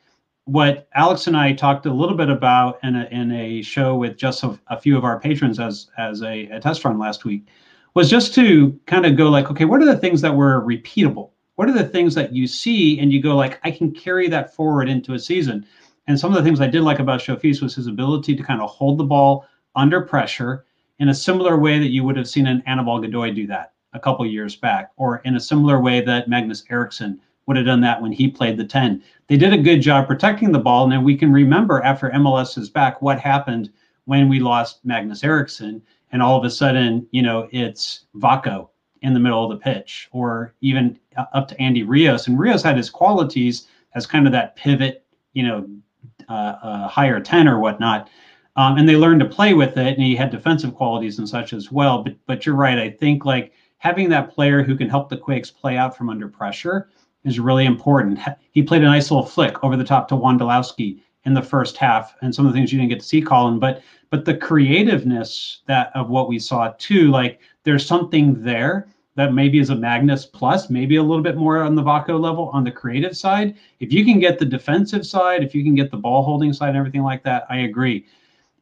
what 0.47 0.89
Alex 0.95 1.27
and 1.27 1.37
I 1.37 1.53
talked 1.53 1.87
a 1.87 1.93
little 1.93 2.17
bit 2.17 2.29
about 2.29 2.79
in 2.83 2.97
a, 2.97 3.05
in 3.07 3.33
a 3.33 3.63
show 3.63 3.95
with 3.97 4.17
just 4.17 4.43
a, 4.45 4.59
a 4.69 4.79
few 4.79 4.97
of 4.97 5.05
our 5.05 5.19
patrons 5.19 5.59
as 5.59 5.89
as 5.97 6.23
a, 6.23 6.47
a 6.49 6.61
test 6.61 6.85
run 6.85 6.99
last 6.99 7.25
week 7.25 7.47
was 7.95 8.11
just 8.11 8.35
to 8.35 8.79
kind 8.87 9.07
of 9.07 9.17
go 9.17 9.31
like, 9.31 9.51
okay, 9.51 9.65
what 9.65 9.81
are 9.81 9.87
the 9.87 9.97
things 9.97 10.21
that 10.21 10.35
were 10.37 10.63
repeatable? 10.63 11.31
What 11.57 11.69
are 11.69 11.73
the 11.73 11.89
things 11.89 12.15
that 12.17 12.35
you 12.35 12.47
see 12.47 12.99
and 12.99 13.13
you 13.13 13.23
go 13.23 13.37
like, 13.37 13.61
I 13.63 13.71
can 13.71 13.93
carry 13.93 14.29
that 14.29 14.55
forward 14.55 14.89
into 14.89 15.15
a 15.15 15.19
season? 15.19 15.65
And 16.07 16.19
some 16.19 16.33
of 16.33 16.37
the 16.37 16.43
things 16.43 16.61
I 16.61 16.67
did 16.67 16.83
like 16.83 16.99
about 16.99 17.21
Chofis 17.21 17.63
was 17.63 17.75
his 17.75 17.87
ability 17.87 18.35
to 18.37 18.43
kind 18.43 18.61
of 18.61 18.71
hold 18.71 18.99
the 18.99 19.05
ball 19.05 19.47
under 19.77 20.01
pressure 20.01 20.65
in 20.99 21.09
a 21.09 21.15
similar 21.15 21.59
way 21.59 21.79
that 21.79 21.91
you 21.91 22.05
would 22.05 22.17
have 22.17 22.29
seen 22.29 22.47
an 22.47 22.63
Anibal 22.67 23.01
Godoy 23.01 23.33
do 23.33 23.47
that 23.47 23.73
a 23.93 24.01
couple 24.01 24.27
years 24.27 24.57
back, 24.57 24.91
or 24.97 25.19
in 25.19 25.37
a 25.37 25.41
similar 25.41 25.81
way 25.81 26.01
that 26.01 26.29
Magnus 26.29 26.65
Eriksson 26.71 27.21
would 27.47 27.57
have 27.57 27.67
done 27.67 27.81
that 27.83 28.03
when 28.03 28.11
he 28.11 28.29
played 28.29 28.57
the 28.57 28.65
10. 28.65 29.03
They 29.29 29.37
did 29.37 29.53
a 29.53 29.59
good 29.59 29.81
job 29.81 30.09
protecting 30.09 30.51
the 30.51 30.59
ball. 30.59 30.85
And 30.85 30.93
then 30.93 31.05
we 31.05 31.17
can 31.17 31.33
remember 31.33 31.83
after 31.83 32.11
MLS 32.11 32.59
is 32.59 32.69
back 32.69 33.01
what 33.01 33.21
happened 33.21 33.71
when 34.07 34.29
we 34.29 34.41
lost 34.41 34.85
Magnus 34.85 35.23
Eriksson. 35.23 35.81
And 36.11 36.23
all 36.23 36.39
of 36.39 36.45
a 36.45 36.51
sudden, 36.51 37.07
you 37.13 37.23
know, 37.23 37.49
it's 37.53 38.07
Vako 38.17 38.71
in 39.05 39.13
the 39.13 39.21
middle 39.21 39.45
of 39.45 39.51
the 39.51 39.63
pitch, 39.63 40.09
or 40.13 40.55
even 40.63 40.99
up 41.35 41.47
to 41.47 41.61
Andy 41.61 41.83
Rios. 41.83 42.27
And 42.27 42.39
Rios 42.39 42.63
had 42.63 42.77
his 42.77 42.89
qualities 42.89 43.69
as 43.95 44.07
kind 44.07 44.27
of 44.27 44.33
that 44.33 44.57
pivot, 44.57 45.05
you 45.35 45.47
know, 45.47 45.69
uh, 46.29 46.57
uh, 46.63 46.89
higher 46.89 47.21
10 47.21 47.47
or 47.47 47.61
whatnot. 47.61 48.09
Um, 48.57 48.79
and 48.79 48.89
they 48.89 48.97
learned 48.97 49.21
to 49.21 49.27
play 49.27 49.53
with 49.53 49.77
it, 49.77 49.95
and 49.95 50.03
he 50.03 50.17
had 50.17 50.31
defensive 50.31 50.75
qualities 50.75 51.19
and 51.19 51.29
such 51.29 51.53
as 51.53 51.71
well. 51.71 52.03
But 52.03 52.15
but 52.27 52.47
you're 52.47 52.55
right. 52.55 52.79
I 52.79 52.89
think 52.89 53.25
like 53.25 53.53
having 53.79 54.09
that 54.09 54.31
player 54.31 54.63
who 54.63 54.77
can 54.77 54.89
help 54.89 55.09
the 55.09 55.17
Quakes 55.17 55.51
play 55.51 55.77
out 55.77 55.97
from 55.97 56.09
under 56.09 56.29
pressure 56.29 56.89
is 57.25 57.39
really 57.41 57.67
important. 57.67 58.19
He 58.53 58.63
played 58.63 58.83
a 58.83 58.87
nice 58.87 59.11
little 59.11 59.27
flick 59.27 59.63
over 59.63 59.77
the 59.77 59.85
top 59.85 60.09
to 60.09 60.15
Wondolowski 60.15 61.01
in 61.25 61.35
the 61.35 61.43
first 61.43 61.77
half, 61.77 62.15
and 62.23 62.35
some 62.35 62.47
of 62.47 62.53
the 62.53 62.59
things 62.59 62.73
you 62.73 62.79
didn't 62.79 62.91
get 62.91 63.01
to 63.01 63.07
see, 63.07 63.21
Colin. 63.21 63.59
But 63.59 63.83
but 64.09 64.25
the 64.25 64.37
creativeness 64.37 65.63
that 65.67 65.91
of 65.95 66.09
what 66.09 66.29
we 66.29 66.39
saw 66.39 66.73
too, 66.79 67.11
like 67.11 67.41
there's 67.65 67.85
something 67.85 68.43
there 68.43 68.87
that 69.17 69.33
maybe 69.33 69.59
is 69.59 69.71
a 69.71 69.77
Magnus 69.77 70.27
plus, 70.27 70.69
maybe 70.71 70.97
a 70.97 71.03
little 71.03 71.23
bit 71.23 71.37
more 71.37 71.63
on 71.63 71.75
the 71.75 71.83
Vako 71.83 72.21
level 72.21 72.51
on 72.53 72.65
the 72.65 72.71
creative 72.71 73.17
side. 73.17 73.57
If 73.81 73.93
you 73.93 74.05
can 74.05 74.19
get 74.19 74.39
the 74.39 74.45
defensive 74.45 75.07
side, 75.07 75.45
if 75.45 75.55
you 75.55 75.63
can 75.63 75.75
get 75.75 75.91
the 75.91 75.97
ball 75.97 76.23
holding 76.23 76.53
side 76.53 76.71
and 76.71 76.79
everything 76.79 77.03
like 77.03 77.23
that, 77.25 77.47
I 77.49 77.59
agree. 77.59 78.07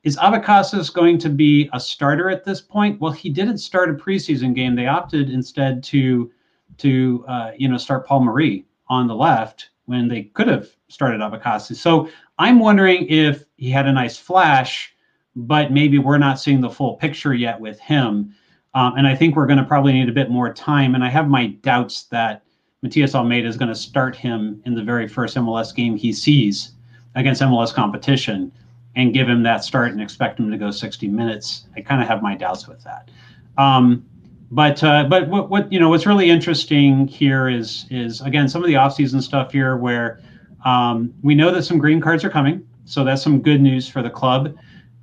Is 0.05 0.17
Abecasis 0.17 0.93
going 0.93 1.17
to 1.19 1.29
be 1.29 1.71
a 1.73 1.81
starter 1.81 2.29
at 2.29 2.45
this 2.45 2.61
point? 2.61 3.01
Well, 3.01 3.13
he 3.13 3.31
didn't 3.31 3.59
start 3.59 3.89
a 3.89 3.95
preseason 3.95 4.55
game. 4.55 4.75
They 4.75 4.89
opted 4.89 5.31
instead 5.31 5.83
to 5.85 6.31
to 6.79 7.25
uh, 7.29 7.53
you 7.57 7.69
know 7.69 7.77
start 7.77 8.07
Paul 8.07 8.25
Marie 8.25 8.67
on 8.89 9.07
the 9.07 9.15
left 9.15 9.71
when 9.87 10.09
they 10.09 10.25
could 10.25 10.49
have 10.49 10.69
started 10.89 11.21
Abecasis. 11.21 11.77
So 11.77 12.09
I'm 12.39 12.59
wondering 12.59 13.07
if 13.09 13.45
he 13.57 13.71
had 13.71 13.87
a 13.87 13.93
nice 13.93 14.17
flash, 14.17 14.95
but 15.37 15.73
maybe 15.73 15.99
we're 15.99 16.19
not 16.19 16.41
seeing 16.41 16.61
the 16.61 16.71
full 16.71 16.95
picture 16.95 17.35
yet 17.35 17.59
with 17.61 17.79
him. 17.81 18.35
Um, 18.75 18.97
and 18.97 19.07
I 19.07 19.15
think 19.15 19.37
we're 19.37 19.47
going 19.47 19.59
to 19.59 19.65
probably 19.65 19.93
need 19.93 20.09
a 20.09 20.13
bit 20.13 20.31
more 20.31 20.53
time. 20.53 20.95
And 20.95 21.05
I 21.05 21.11
have 21.11 21.29
my 21.29 21.49
doubts 21.49 22.05
that 22.05 22.43
Matias 22.83 23.15
Almeyda 23.15 23.47
is 23.47 23.57
going 23.57 23.69
to 23.69 23.75
start 23.75 24.17
him 24.17 24.63
in 24.65 24.75
the 24.75 24.83
very 24.83 25.07
first 25.07 25.37
MLS 25.37 25.75
game 25.75 25.97
he 25.97 26.13
sees 26.13 26.73
against 27.15 27.43
MLS 27.43 27.73
competition 27.73 28.51
and 28.97 29.15
give 29.15 29.29
him 29.29 29.43
that 29.43 29.65
start 29.65 29.93
and 29.93 30.01
expect 30.01 30.39
him 30.39 30.51
to 30.51 30.57
go 30.57 30.71
60 30.71 31.09
minutes. 31.09 31.67
I 31.77 31.81
kind 31.81 32.03
of 32.03 32.09
have 32.09 32.23
my 32.23 32.35
doubts 32.35 32.67
with 32.67 32.83
that. 32.85 33.11
Um, 33.59 34.05
but 34.51 34.85
uh, 34.85 35.05
but 35.05 35.29
what, 35.29 35.49
what 35.49 35.73
you 35.73 35.81
know 35.81 35.89
what's 35.89 36.05
really 36.05 36.29
interesting 36.29 37.09
here 37.09 37.49
is 37.49 37.87
is 37.91 38.21
again 38.21 38.49
some 38.51 38.63
of 38.63 38.69
the 38.69 38.75
offseason 38.75 39.23
stuff 39.23 39.51
here 39.51 39.79
where 39.79 40.21
um, 40.67 41.15
we 41.23 41.35
know 41.35 41.51
that 41.51 41.63
some 41.63 41.79
green 41.79 42.03
cards 42.03 42.23
are 42.23 42.29
coming, 42.29 42.67
so 42.85 43.03
that's 43.03 43.23
some 43.23 43.41
good 43.41 43.63
news 43.63 43.89
for 43.89 44.03
the 44.03 44.11
club. 44.11 44.55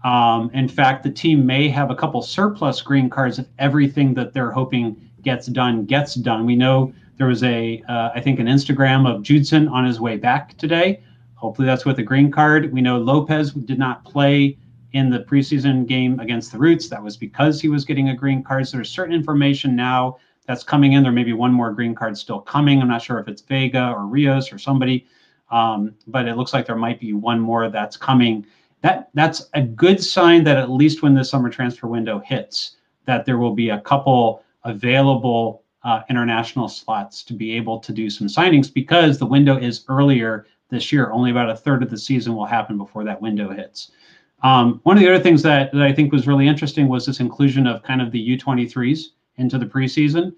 Um, 0.04 0.50
in 0.54 0.68
fact, 0.68 1.04
the 1.04 1.12
team 1.12 1.46
may 1.46 1.68
have 1.70 1.92
a 1.92 1.96
couple 1.96 2.22
surplus 2.22 2.82
green 2.82 3.10
cards 3.10 3.40
if 3.40 3.48
everything 3.58 4.14
that 4.14 4.34
they're 4.34 4.52
hoping 4.52 5.10
gets 5.22 5.48
done 5.48 5.86
gets 5.86 6.16
done. 6.16 6.46
We 6.46 6.56
know 6.56 6.94
there 7.18 7.28
was 7.28 7.44
a 7.44 7.84
uh, 7.90 8.12
I 8.16 8.22
think 8.22 8.40
an 8.40 8.48
Instagram 8.48 9.10
of 9.10 9.24
Judson 9.24 9.68
on 9.68 9.86
his 9.86 10.00
way 10.00 10.16
back 10.18 10.58
today. 10.58 11.04
Hopefully 11.36 11.66
that's 11.66 11.86
with 11.86 12.00
a 12.00 12.04
green 12.04 12.32
card. 12.32 12.72
We 12.72 12.82
know 12.82 12.98
Lopez 12.98 13.52
did 13.52 13.80
not 13.80 14.04
play 14.06 14.58
in 14.94 15.10
the 15.10 15.20
preseason 15.20 15.86
game 15.86 16.20
against 16.20 16.52
the 16.52 16.58
Roots. 16.58 16.90
That 16.90 17.04
was 17.04 17.16
because 17.16 17.62
he 17.62 17.68
was 17.68 17.86
getting 17.86 18.10
a 18.10 18.16
green 18.16 18.44
card. 18.44 18.68
So 18.68 18.78
there's 18.78 18.90
certain 18.90 19.14
information 19.14 19.76
now 19.76 20.18
that's 20.48 20.64
coming 20.64 20.94
in. 20.94 21.04
There 21.04 21.12
may 21.12 21.24
be 21.24 21.34
one 21.34 21.54
more 21.54 21.72
green 21.72 21.94
card 21.94 22.18
still 22.18 22.42
coming. 22.42 22.82
I'm 22.82 22.88
not 22.88 23.02
sure 23.02 23.20
if 23.20 23.28
it's 23.28 23.42
Vega 23.42 23.92
or 23.92 24.08
Rios 24.08 24.52
or 24.52 24.58
somebody, 24.58 25.06
um, 25.52 25.94
but 26.08 26.28
it 26.28 26.38
looks 26.38 26.54
like 26.54 26.66
there 26.66 26.76
might 26.76 27.00
be 27.00 27.14
one 27.14 27.40
more 27.40 27.70
that's 27.70 27.98
coming. 27.98 28.46
That 28.82 29.10
that's 29.14 29.50
a 29.54 29.62
good 29.62 30.02
sign 30.02 30.44
that 30.46 30.58
at 30.58 30.70
least 30.70 31.02
when 31.02 31.14
the 31.14 31.26
summer 31.26 31.50
transfer 31.50 31.88
window 31.88 32.20
hits, 32.20 32.78
that 33.06 33.26
there 33.26 33.38
will 33.38 33.54
be 33.54 33.70
a 33.70 33.82
couple 33.82 34.44
available 34.64 35.64
uh, 35.84 36.02
international 36.10 36.68
slots 36.68 37.24
to 37.24 37.34
be 37.34 37.54
able 37.54 37.80
to 37.80 37.92
do 37.92 38.10
some 38.10 38.28
signings 38.28 38.74
because 38.74 39.18
the 39.18 39.26
window 39.26 39.58
is 39.58 39.86
earlier 39.88 40.46
this 40.70 40.92
year. 40.92 41.12
Only 41.12 41.32
about 41.32 41.50
a 41.50 41.56
third 41.56 41.84
of 41.84 41.90
the 41.90 41.98
season 41.98 42.36
will 42.36 42.46
happen 42.46 42.78
before 42.78 43.04
that 43.06 43.22
window 43.22 43.52
hits. 43.52 43.92
Um, 44.44 44.80
one 44.84 44.98
of 44.98 45.04
the 45.04 45.10
other 45.10 45.22
things 45.22 45.42
that, 45.44 45.72
that 45.74 45.82
I 45.82 45.94
think 45.94 46.12
was 46.12 46.28
really 46.28 46.48
interesting 46.48 46.88
was 46.88 47.06
this 47.06 47.20
inclusion 47.20 47.68
of 47.68 47.84
kind 47.84 48.02
of 48.02 48.12
the 48.12 48.38
U23s 48.38 49.08
into 49.38 49.58
the 49.58 49.66
preseason. 49.66 50.34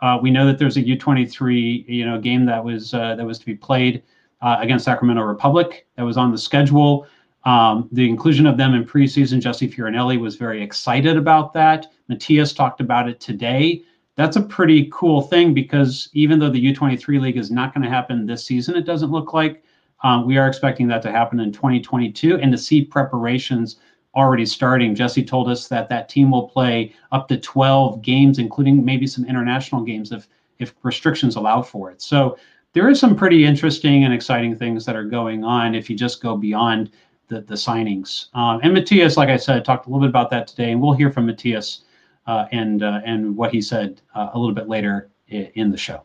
Uh, 0.00 0.18
we 0.20 0.30
know 0.30 0.46
that 0.46 0.58
there's 0.58 0.76
a 0.76 0.82
U23 0.82 1.86
you 1.88 2.06
know 2.06 2.18
game 2.20 2.46
that 2.46 2.64
was 2.64 2.94
uh, 2.94 3.14
that 3.16 3.26
was 3.26 3.38
to 3.38 3.46
be 3.46 3.54
played 3.54 4.02
uh, 4.40 4.56
against 4.60 4.84
Sacramento 4.84 5.22
Republic 5.22 5.86
that 5.96 6.02
was 6.02 6.16
on 6.16 6.30
the 6.30 6.38
schedule. 6.38 7.06
Um, 7.44 7.88
the 7.92 8.08
inclusion 8.08 8.46
of 8.46 8.56
them 8.56 8.74
in 8.74 8.84
preseason, 8.84 9.40
Jesse 9.40 9.68
Fioranelli 9.68 10.20
was 10.20 10.36
very 10.36 10.62
excited 10.62 11.16
about 11.16 11.52
that. 11.54 11.92
Matias 12.08 12.52
talked 12.52 12.80
about 12.80 13.08
it 13.08 13.20
today. 13.20 13.82
That's 14.16 14.36
a 14.36 14.42
pretty 14.42 14.90
cool 14.92 15.22
thing 15.22 15.54
because 15.54 16.10
even 16.12 16.38
though 16.38 16.50
the 16.50 16.74
U23 16.74 17.20
league 17.20 17.38
is 17.38 17.50
not 17.50 17.72
going 17.72 17.84
to 17.84 17.90
happen 17.90 18.26
this 18.26 18.44
season, 18.44 18.76
it 18.76 18.84
doesn't 18.84 19.10
look 19.10 19.32
like 19.32 19.64
um, 20.02 20.26
we 20.26 20.36
are 20.36 20.48
expecting 20.48 20.88
that 20.88 21.02
to 21.02 21.10
happen 21.10 21.40
in 21.40 21.52
2022 21.52 22.36
and 22.36 22.52
to 22.52 22.58
see 22.58 22.84
preparations 22.84 23.76
already 24.14 24.44
starting. 24.44 24.94
Jesse 24.94 25.24
told 25.24 25.48
us 25.48 25.68
that 25.68 25.88
that 25.88 26.08
team 26.08 26.30
will 26.30 26.48
play 26.48 26.94
up 27.12 27.28
to 27.28 27.38
12 27.38 28.02
games, 28.02 28.38
including 28.38 28.84
maybe 28.84 29.06
some 29.06 29.24
international 29.24 29.82
games 29.82 30.12
if 30.12 30.28
if 30.58 30.74
restrictions 30.82 31.36
allow 31.36 31.62
for 31.62 31.90
it. 31.90 32.02
So 32.02 32.36
there 32.74 32.90
is 32.90 33.00
some 33.00 33.16
pretty 33.16 33.44
interesting 33.44 34.04
and 34.04 34.12
exciting 34.12 34.54
things 34.54 34.84
that 34.84 34.94
are 34.94 35.04
going 35.04 35.42
on 35.42 35.74
if 35.74 35.88
you 35.88 35.96
just 35.96 36.22
go 36.22 36.36
beyond 36.36 36.90
the, 37.30 37.40
the 37.40 37.54
signings. 37.54 38.26
Um, 38.34 38.60
and 38.62 38.74
Matias, 38.74 39.16
like 39.16 39.30
I 39.30 39.38
said, 39.38 39.64
talked 39.64 39.86
a 39.86 39.88
little 39.88 40.02
bit 40.02 40.10
about 40.10 40.28
that 40.30 40.46
today, 40.46 40.72
and 40.72 40.82
we'll 40.82 40.92
hear 40.92 41.10
from 41.10 41.26
Matias 41.26 41.84
uh, 42.26 42.46
and 42.52 42.82
uh, 42.82 43.00
and 43.06 43.36
what 43.36 43.52
he 43.52 43.62
said 43.62 44.02
uh, 44.14 44.28
a 44.34 44.38
little 44.38 44.54
bit 44.54 44.68
later 44.68 45.08
in 45.28 45.70
the 45.70 45.78
show. 45.78 46.04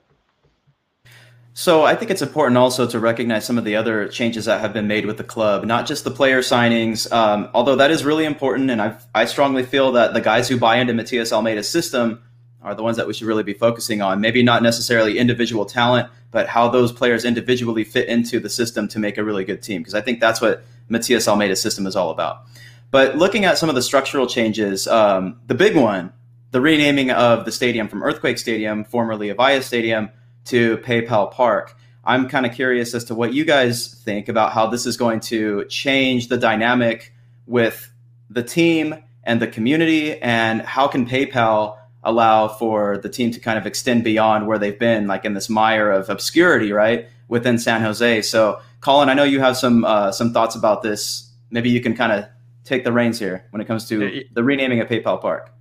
So 1.54 1.84
I 1.84 1.96
think 1.96 2.12
it's 2.12 2.22
important 2.22 2.58
also 2.58 2.86
to 2.86 3.00
recognize 3.00 3.46
some 3.46 3.58
of 3.58 3.64
the 3.64 3.76
other 3.76 4.08
changes 4.10 4.46
that 4.46 4.62
have 4.62 4.72
been 4.72 4.88
made 4.88 5.06
with 5.06 5.18
the 5.18 5.24
club, 5.24 5.66
not 5.66 5.88
just 5.88 6.04
the 6.04 6.12
player 6.12 6.42
signings, 6.42 7.12
um, 7.12 7.50
although 7.54 7.78
that 7.78 7.92
is 7.92 8.06
really 8.06 8.26
important. 8.26 8.70
And 8.70 8.82
I 8.82 8.98
I 9.14 9.26
strongly 9.26 9.64
feel 9.64 9.92
that 9.94 10.14
the 10.14 10.22
guys 10.22 10.48
who 10.48 10.58
buy 10.58 10.78
into 10.78 10.94
Matias 10.94 11.32
Almeyda's 11.32 11.68
system 11.68 12.22
are 12.62 12.76
the 12.76 12.84
ones 12.84 12.98
that 12.98 13.08
we 13.08 13.14
should 13.14 13.28
really 13.28 13.44
be 13.44 13.54
focusing 13.54 14.02
on. 14.02 14.20
Maybe 14.20 14.42
not 14.44 14.64
necessarily 14.64 15.18
individual 15.18 15.66
talent, 15.66 16.10
but 16.32 16.48
how 16.48 16.68
those 16.68 16.92
players 16.92 17.24
individually 17.24 17.84
fit 17.84 18.08
into 18.10 18.40
the 18.40 18.50
system 18.50 18.88
to 18.90 19.00
make 19.00 19.18
a 19.18 19.24
really 19.24 19.46
good 19.46 19.62
team. 19.62 19.82
Because 19.82 19.94
I 19.94 20.02
think 20.02 20.20
that's 20.20 20.42
what 20.42 20.64
Matias 20.90 21.28
Almeyda's 21.28 21.62
system 21.62 21.88
is 21.88 21.96
all 21.96 22.10
about. 22.10 22.46
But 22.92 23.18
looking 23.18 23.46
at 23.46 23.58
some 23.58 23.70
of 23.70 23.76
the 23.76 23.82
structural 23.82 24.28
changes, 24.28 24.88
um, 24.88 25.40
the 25.48 25.56
big 25.56 25.76
one, 25.76 26.14
the 26.52 26.62
renaming 26.62 27.12
of 27.12 27.46
the 27.46 27.52
stadium 27.52 27.88
from 27.88 28.04
Earthquake 28.04 28.38
Stadium, 28.38 28.86
formerly 28.86 29.28
Avaya 29.28 29.62
Stadium 29.62 30.10
to 30.46 30.78
PayPal 30.78 31.32
Park. 31.32 31.76
I'm 32.04 32.30
kind 32.30 32.46
of 32.46 32.54
curious 32.54 32.94
as 32.94 33.06
to 33.06 33.16
what 33.16 33.34
you 33.34 33.44
guys 33.46 33.88
think 34.06 34.30
about 34.30 34.54
how 34.54 34.68
this 34.68 34.86
is 34.86 34.96
going 34.96 35.20
to 35.22 35.66
change 35.66 36.28
the 36.28 36.38
dynamic 36.38 37.14
with 37.48 37.92
the 38.30 38.44
team 38.44 38.96
and 39.24 39.42
the 39.42 39.48
community, 39.48 40.22
and 40.22 40.62
how 40.62 40.88
can 40.88 41.08
PayPal 41.08 41.78
allow 42.04 42.48
for 42.48 43.00
the 43.00 43.10
team 43.10 43.32
to 43.32 43.40
kind 43.40 43.58
of 43.58 43.66
extend 43.66 44.04
beyond 44.04 44.46
where 44.46 44.60
they've 44.60 44.78
been, 44.78 45.08
like 45.08 45.26
in 45.26 45.34
this 45.34 45.50
mire 45.50 45.92
of 45.92 46.10
obscurity, 46.10 46.72
right, 46.72 47.10
within 47.28 47.58
San 47.58 47.82
Jose. 47.82 48.22
So, 48.24 48.60
Colin, 48.82 49.10
I 49.10 49.14
know 49.14 49.24
you 49.24 49.40
have 49.40 49.58
some 49.58 49.84
uh, 49.86 50.12
some 50.12 50.34
thoughts 50.34 50.56
about 50.56 50.82
this. 50.82 51.32
Maybe 51.50 51.70
you 51.70 51.82
can 51.82 51.96
kind 51.96 52.12
of 52.12 52.26
take 52.64 52.84
the 52.84 52.92
reins 52.92 53.20
here 53.20 53.48
when 53.52 53.62
it 53.62 53.66
comes 53.66 53.88
to 53.90 54.24
the 54.34 54.44
renaming 54.44 54.80
of 54.80 54.88
PayPal 54.88 55.22
Park. 55.22 55.52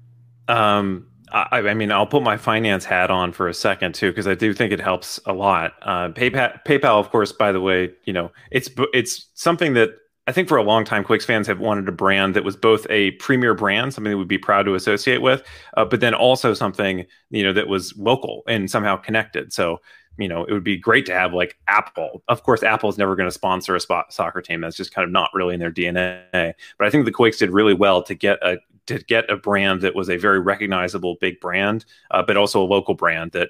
Um, 0.48 1.06
I, 1.32 1.58
I, 1.58 1.74
mean, 1.74 1.90
I'll 1.90 2.06
put 2.06 2.22
my 2.22 2.36
finance 2.36 2.84
hat 2.84 3.10
on 3.10 3.32
for 3.32 3.48
a 3.48 3.54
second 3.54 3.94
too, 3.94 4.10
because 4.10 4.26
I 4.26 4.34
do 4.34 4.52
think 4.54 4.72
it 4.72 4.80
helps 4.80 5.18
a 5.26 5.32
lot. 5.32 5.72
Uh, 5.82 6.08
PayPal, 6.10 6.58
PayPal, 6.64 7.00
of 7.00 7.10
course, 7.10 7.32
by 7.32 7.52
the 7.52 7.60
way, 7.60 7.90
you 8.04 8.12
know, 8.12 8.30
it's 8.50 8.70
it's 8.92 9.26
something 9.34 9.74
that 9.74 9.90
I 10.26 10.32
think 10.32 10.48
for 10.48 10.56
a 10.56 10.62
long 10.62 10.84
time, 10.84 11.04
Quakes 11.04 11.24
fans 11.24 11.46
have 11.48 11.60
wanted 11.60 11.88
a 11.88 11.92
brand 11.92 12.34
that 12.34 12.44
was 12.44 12.56
both 12.56 12.86
a 12.88 13.10
premier 13.12 13.52
brand, 13.54 13.92
something 13.92 14.10
that 14.10 14.16
would 14.16 14.28
be 14.28 14.38
proud 14.38 14.62
to 14.64 14.74
associate 14.74 15.22
with, 15.22 15.42
uh, 15.76 15.84
but 15.84 16.00
then 16.00 16.14
also 16.14 16.54
something 16.54 17.04
you 17.30 17.42
know 17.42 17.52
that 17.52 17.68
was 17.68 17.96
local 17.96 18.42
and 18.46 18.70
somehow 18.70 18.96
connected. 18.96 19.52
So 19.52 19.80
you 20.18 20.28
know, 20.28 20.44
it 20.44 20.52
would 20.52 20.64
be 20.64 20.76
great 20.76 21.06
to 21.06 21.14
have 21.14 21.34
like 21.34 21.58
Apple. 21.66 22.22
Of 22.28 22.42
course, 22.42 22.62
Apple 22.62 22.88
is 22.88 22.98
never 22.98 23.16
going 23.16 23.28
to 23.28 23.34
sponsor 23.34 23.74
a 23.74 23.80
spot 23.80 24.12
soccer 24.12 24.40
team. 24.40 24.60
That's 24.60 24.76
just 24.76 24.94
kind 24.94 25.04
of 25.04 25.10
not 25.10 25.30
really 25.34 25.54
in 25.54 25.60
their 25.60 25.72
DNA. 25.72 26.54
But 26.78 26.86
I 26.86 26.90
think 26.90 27.04
the 27.04 27.12
Quakes 27.12 27.38
did 27.38 27.50
really 27.50 27.74
well 27.74 28.02
to 28.04 28.14
get 28.14 28.38
a 28.42 28.58
to 28.86 28.98
get 28.98 29.30
a 29.30 29.36
brand 29.36 29.80
that 29.80 29.94
was 29.94 30.10
a 30.10 30.16
very 30.16 30.40
recognizable 30.40 31.16
big 31.20 31.40
brand, 31.40 31.84
uh, 32.10 32.22
but 32.22 32.36
also 32.36 32.62
a 32.62 32.66
local 32.66 32.94
brand 32.94 33.32
that, 33.32 33.48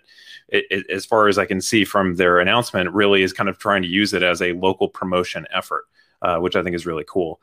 it, 0.49 0.65
it, 0.71 0.87
as 0.91 1.05
far 1.05 1.29
as 1.29 1.39
I 1.39 1.45
can 1.45 1.61
see 1.61 1.85
from 1.85 2.17
their 2.17 2.39
announcement, 2.39 2.93
really 2.93 3.23
is 3.23 3.33
kind 3.33 3.49
of 3.49 3.59
trying 3.59 3.83
to 3.83 3.89
use 3.89 4.15
it 4.15 4.23
as 4.23 4.41
a 4.41 4.53
local 4.53 4.89
promotion 4.89 5.47
effort, 5.53 5.85
uh, 6.23 6.39
which 6.39 6.57
I 6.57 6.63
think 6.63 6.77
is 6.77 6.87
really 6.87 7.05
cool. 7.09 7.41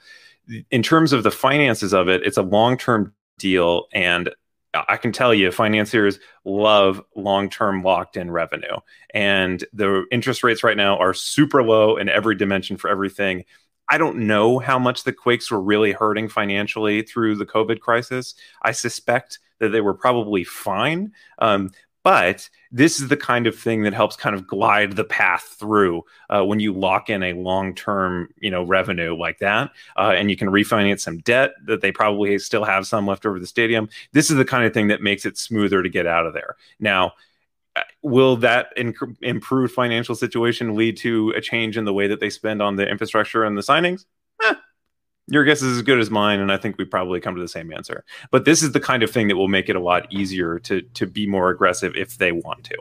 In 0.70 0.82
terms 0.82 1.14
of 1.14 1.24
the 1.24 1.32
finances 1.32 1.94
of 1.94 2.08
it, 2.08 2.26
it's 2.26 2.38
a 2.38 2.44
long 2.44 2.78
term 2.78 3.14
deal, 3.38 3.88
and 3.94 4.30
I 4.74 4.98
can 4.98 5.12
tell 5.12 5.34
you, 5.34 5.52
financiers 5.52 6.20
love 6.46 7.02
long 7.16 7.50
term 7.50 7.84
locked 7.84 8.16
in 8.16 8.32
revenue. 8.32 8.78
And 9.14 9.64
the 9.74 10.06
interest 10.12 10.44
rates 10.44 10.64
right 10.64 10.78
now 10.78 10.98
are 10.98 11.14
super 11.14 11.62
low 11.62 11.98
in 11.98 12.08
every 12.08 12.36
dimension 12.36 12.78
for 12.78 12.90
everything. 12.90 13.44
I 13.90 13.98
don't 13.98 14.28
know 14.28 14.60
how 14.60 14.80
much 14.80 15.04
the 15.04 15.12
Quakes 15.12 15.52
were 15.52 15.62
really 15.62 15.92
hurting 15.92 16.30
financially 16.30 17.02
through 17.02 17.36
the 17.36 17.46
COVID 17.46 17.82
crisis. 17.82 18.36
I 18.62 18.72
suspect 18.72 19.40
that 19.60 19.70
they 19.70 19.82
were 19.82 19.94
probably 19.94 20.46
fine. 20.46 21.12
Um, 21.40 21.72
but 22.04 22.50
this 22.72 23.00
is 23.00 23.10
the 23.10 23.18
kind 23.18 23.48
of 23.48 23.58
thing 23.58 23.84
that 23.84 23.94
helps 23.94 24.16
kind 24.16 24.36
of 24.36 24.48
glide 24.48 24.96
the 24.96 25.04
path 25.04 25.56
through 25.60 26.04
uh, 26.30 26.44
when 26.44 26.60
you 26.60 26.74
lock 26.74 27.10
in 27.10 27.22
a 27.22 27.34
long-term, 27.34 28.30
you 28.40 28.50
know, 28.50 28.64
revenue 28.64 29.16
like 29.16 29.40
that, 29.40 29.72
uh, 29.98 30.14
and 30.16 30.30
you 30.30 30.38
can 30.38 30.48
refinance 30.48 31.02
some 31.02 31.20
debt 31.20 31.52
that 31.66 31.82
they 31.82 31.92
probably 31.92 32.38
still 32.40 32.64
have 32.64 32.88
some 32.88 33.06
left 33.06 33.26
over 33.26 33.40
the 33.40 33.48
stadium. 33.48 33.90
This 34.14 34.32
is 34.32 34.38
the 34.38 34.46
kind 34.46 34.66
of 34.66 34.74
thing 34.74 34.88
that 34.88 35.02
makes 35.02 35.26
it 35.26 35.38
smoother 35.38 35.84
to 35.84 35.90
get 35.90 36.08
out 36.08 36.26
of 36.26 36.34
there. 36.34 36.56
Now, 36.80 37.14
uh, 37.76 37.82
will 38.02 38.36
that 38.38 38.76
inc- 38.78 39.18
improved 39.22 39.74
financial 39.74 40.16
situation 40.16 40.76
lead 40.76 40.98
to 40.98 41.32
a 41.36 41.42
change 41.42 41.78
in 41.78 41.86
the 41.86 41.94
way 41.94 42.08
that 42.08 42.20
they 42.20 42.30
spend 42.30 42.62
on 42.62 42.76
the 42.76 42.88
infrastructure 42.88 43.44
and 43.44 43.58
the 43.58 43.62
signings? 43.62 44.06
Eh, 44.44 44.56
your 45.32 45.44
guess 45.44 45.62
is 45.62 45.78
as 45.78 45.82
good 45.82 46.00
as 46.00 46.12
mine, 46.12 46.39
and 46.39 46.52
I 46.52 46.58
think 46.58 46.78
we 46.78 46.86
probably 46.86 47.22
come 47.22 47.36
to 47.36 47.41
the 47.41 47.48
same 47.48 47.72
answer. 47.74 48.04
But 48.30 48.46
this 48.46 48.62
is 48.62 48.74
the 48.74 48.80
kind 48.80 49.02
of 49.02 49.10
thing 49.10 49.30
that 49.30 49.38
will 49.38 49.48
make 49.48 49.70
it 49.70 49.76
a 49.76 49.80
lot 49.80 50.12
easier 50.12 50.60
to 50.60 50.82
to 50.82 51.08
be 51.08 51.26
more 51.26 51.50
aggressive 51.50 51.96
if 51.96 52.17
they 52.17 52.32
want 52.32 52.63
to. 52.65 52.78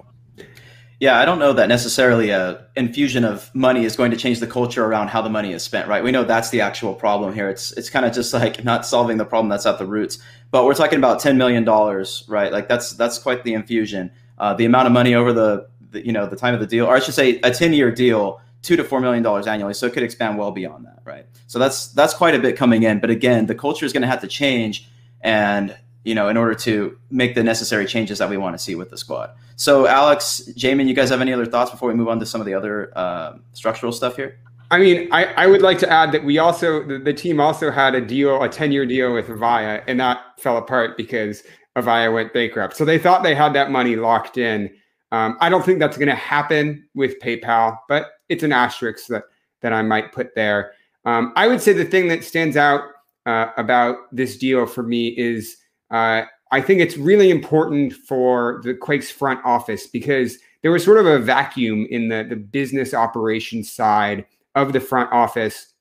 Yeah, 1.01 1.19
I 1.19 1.25
don't 1.25 1.39
know 1.39 1.55
that 1.55 1.69
necessarily 1.69 2.29
a 2.29 2.67
infusion 2.77 3.25
of 3.25 3.53
money 3.55 3.87
is 3.87 3.97
going 3.97 4.11
to 4.11 4.19
change 4.19 4.39
the 4.39 4.47
culture 4.47 4.85
around 4.85 5.09
how 5.09 5.23
the 5.23 5.31
money 5.31 5.55
is 5.55 5.63
spent, 5.63 5.89
right? 5.89 6.05
We 6.05 6.11
know 6.11 6.25
that's 6.25 6.51
the 6.51 6.61
actual 6.61 6.93
problem 6.93 7.33
here. 7.33 7.49
It's 7.49 7.73
it's 7.73 7.89
kind 7.89 8.05
of 8.05 8.13
just 8.13 8.35
like 8.35 8.65
not 8.73 8.85
solving 8.85 9.17
the 9.17 9.25
problem 9.25 9.49
that's 9.49 9.65
at 9.65 9.79
the 9.79 9.87
roots. 9.87 10.19
But 10.51 10.67
we're 10.67 10.75
talking 10.75 10.99
about 10.99 11.21
ten 11.21 11.39
million 11.39 11.65
dollars, 11.65 12.25
right? 12.29 12.53
Like 12.53 12.69
that's 12.69 12.93
that's 12.93 13.19
quite 13.19 13.45
the 13.45 13.55
infusion. 13.55 14.11
Uh, 14.39 14.55
the 14.55 14.65
amount 14.65 14.87
of 14.87 14.93
money 14.93 15.15
over 15.15 15.33
the, 15.33 15.69
the 15.91 16.05
you 16.05 16.13
know 16.13 16.27
the 16.27 16.37
time 16.37 16.53
of 16.53 16.61
the 16.61 16.67
deal, 16.67 16.87
or 16.87 16.97
I 16.97 17.01
should 17.01 17.15
say, 17.15 17.41
a 17.45 17.51
ten 17.51 17.73
year 17.73 17.91
deal 17.91 18.41
two 18.63 18.77
to 18.77 18.85
four 18.85 19.01
million 19.01 19.23
dollars 19.23 19.47
annually. 19.47 19.75
So 19.75 19.87
it 19.87 19.93
could 19.93 20.03
expand 20.03 20.39
well 20.39 20.51
beyond 20.51 20.85
that, 20.87 21.01
right? 21.05 21.27
So 21.51 21.59
that's 21.59 21.89
that's 21.89 22.15
quite 22.15 22.37
a 22.37 22.39
bit 22.39 22.57
coming 22.57 22.85
in. 22.85 23.01
But 23.01 23.11
again, 23.11 23.47
the 23.47 23.57
culture 23.57 23.85
is 23.85 23.93
going 23.93 24.03
to 24.03 24.07
have 24.07 24.21
to 24.21 24.29
change, 24.29 24.89
and 25.21 25.77
you 26.05 26.15
know, 26.15 26.29
in 26.29 26.37
order 26.37 26.55
to 26.55 26.97
make 27.11 27.35
the 27.35 27.43
necessary 27.43 27.87
changes 27.87 28.19
that 28.19 28.31
we 28.31 28.37
want 28.37 28.55
to 28.57 28.59
see 28.63 28.77
with 28.77 28.89
the 28.89 28.97
squad. 28.97 29.33
So 29.57 29.89
Alex, 29.89 30.43
Jamon, 30.57 30.87
you 30.87 30.95
guys 30.95 31.11
have 31.11 31.21
any 31.21 31.33
other 31.33 31.47
thoughts 31.47 31.73
before 31.73 31.89
we 31.89 31.97
move 31.97 32.07
on 32.07 32.21
to 32.21 32.25
some 32.25 32.41
of 32.41 32.47
the 32.47 32.55
other 32.55 32.97
uh, 32.97 33.39
structural 33.53 33.91
stuff 33.91 34.15
here? 34.15 34.39
I 34.71 34.79
mean, 34.79 35.09
I, 35.11 35.25
I 35.25 35.49
would 35.49 35.61
like 35.61 35.81
to 35.81 35.91
add 35.91 36.13
that 36.13 36.25
we 36.25 36.39
also 36.39 36.87
the, 36.87 36.99
the 36.99 37.13
team 37.13 37.41
also 37.41 37.73
had 37.73 37.97
a 37.97 38.01
deal, 38.01 38.41
a 38.41 38.49
ten 38.49 38.71
year 38.71 38.87
deal 38.87 39.13
with 39.13 39.27
Avaya, 39.27 39.83
and 39.89 39.99
that 39.99 40.21
fell 40.39 40.57
apart 40.57 40.97
because 40.97 41.43
Avaya 41.77 42.15
went 42.15 42.33
bankrupt. 42.33 42.77
So 42.77 42.85
they 42.85 42.97
thought 42.97 43.25
they 43.25 43.35
had 43.35 43.55
that 43.55 43.73
money 43.73 43.97
locked 43.97 44.39
in. 44.39 44.71
Um, 45.11 45.37
I 45.41 45.49
don't 45.49 45.65
think 45.65 45.81
that's 45.81 45.97
going 45.97 46.11
to 46.11 46.15
happen 46.15 46.87
with 46.95 47.19
PayPal, 47.19 47.77
but 47.89 48.07
it's 48.29 48.45
an 48.45 48.53
asterisk 48.53 49.09
that 49.09 49.25
that 49.63 49.73
I 49.73 49.83
might 49.83 50.13
put 50.13 50.37
there. 50.37 50.75
Um, 51.05 51.33
I 51.37 51.49
would 51.49 51.61
say 51.61 51.73
the 51.73 51.85
thing 51.85 52.09
that 52.09 52.25
stands 52.25 52.57
out 52.57 52.83
uh, 53.27 53.47
about 53.57 53.97
this 54.13 54.37
deal 54.37 54.67
for 54.67 54.83
me 54.83 55.09
is 55.09 55.57
uh, 55.91 56.23
I 56.53 56.61
think 56.61 56.81
it's 56.81 56.97
really 56.97 57.31
important 57.31 57.93
for 57.93 58.61
the 58.65 58.75
Quakes 58.75 59.11
front 59.11 59.41
office 59.45 59.87
because 59.87 60.39
there 60.63 60.71
was 60.71 60.85
sort 60.85 60.99
of 60.99 61.07
a 61.07 61.19
vacuum 61.19 61.87
in 61.91 62.09
the 62.09 62.25
the 62.29 62.37
business 62.37 62.93
operations 62.95 63.73
side 63.73 64.27
of 64.55 64.73
the 64.73 64.81
front 64.81 65.11
office 65.13 65.73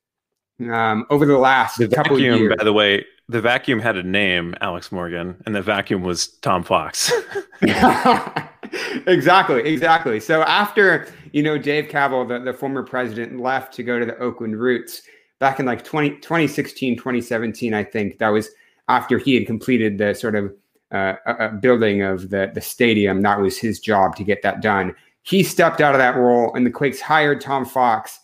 um, 0.71 1.05
over 1.09 1.25
the 1.25 1.37
last 1.37 1.77
the 1.77 1.87
couple 1.87 2.17
vacuum, 2.17 2.39
years. 2.39 2.55
By 2.57 2.63
the 2.63 2.73
way, 2.73 3.05
the 3.27 3.41
vacuum 3.41 3.79
had 3.79 3.97
a 3.97 4.03
name, 4.03 4.55
Alex 4.61 4.91
Morgan, 4.91 5.41
and 5.45 5.55
the 5.55 5.61
vacuum 5.61 6.03
was 6.03 6.27
Tom 6.41 6.63
Fox. 6.63 7.11
exactly, 9.07 9.61
exactly. 9.61 10.19
So 10.19 10.41
after 10.43 11.07
you 11.31 11.43
know 11.43 11.57
Dave 11.57 11.85
Kaval, 11.85 12.27
the, 12.27 12.39
the 12.39 12.53
former 12.53 12.83
president, 12.83 13.39
left 13.39 13.73
to 13.75 13.83
go 13.83 13.99
to 13.99 14.05
the 14.05 14.17
Oakland 14.17 14.59
Roots 14.59 15.01
back 15.39 15.59
in 15.59 15.65
like 15.65 15.83
20, 15.83 16.17
2016, 16.17 16.97
2017, 16.97 17.73
I 17.73 17.83
think 17.83 18.17
that 18.19 18.29
was 18.29 18.49
after 18.87 19.17
he 19.17 19.35
had 19.35 19.45
completed 19.45 19.97
the 19.97 20.13
sort 20.13 20.35
of 20.35 20.53
uh, 20.91 21.15
uh, 21.25 21.49
building 21.49 22.01
of 22.01 22.29
the 22.29 22.51
the 22.53 22.61
stadium. 22.61 23.21
That 23.21 23.39
was 23.39 23.57
his 23.57 23.79
job 23.79 24.15
to 24.17 24.23
get 24.23 24.41
that 24.43 24.61
done. 24.61 24.95
He 25.23 25.43
stepped 25.43 25.81
out 25.81 25.93
of 25.93 25.99
that 25.99 26.15
role, 26.15 26.53
and 26.55 26.65
the 26.65 26.71
Quakes 26.71 27.01
hired 27.01 27.41
Tom 27.41 27.65
Fox. 27.65 28.19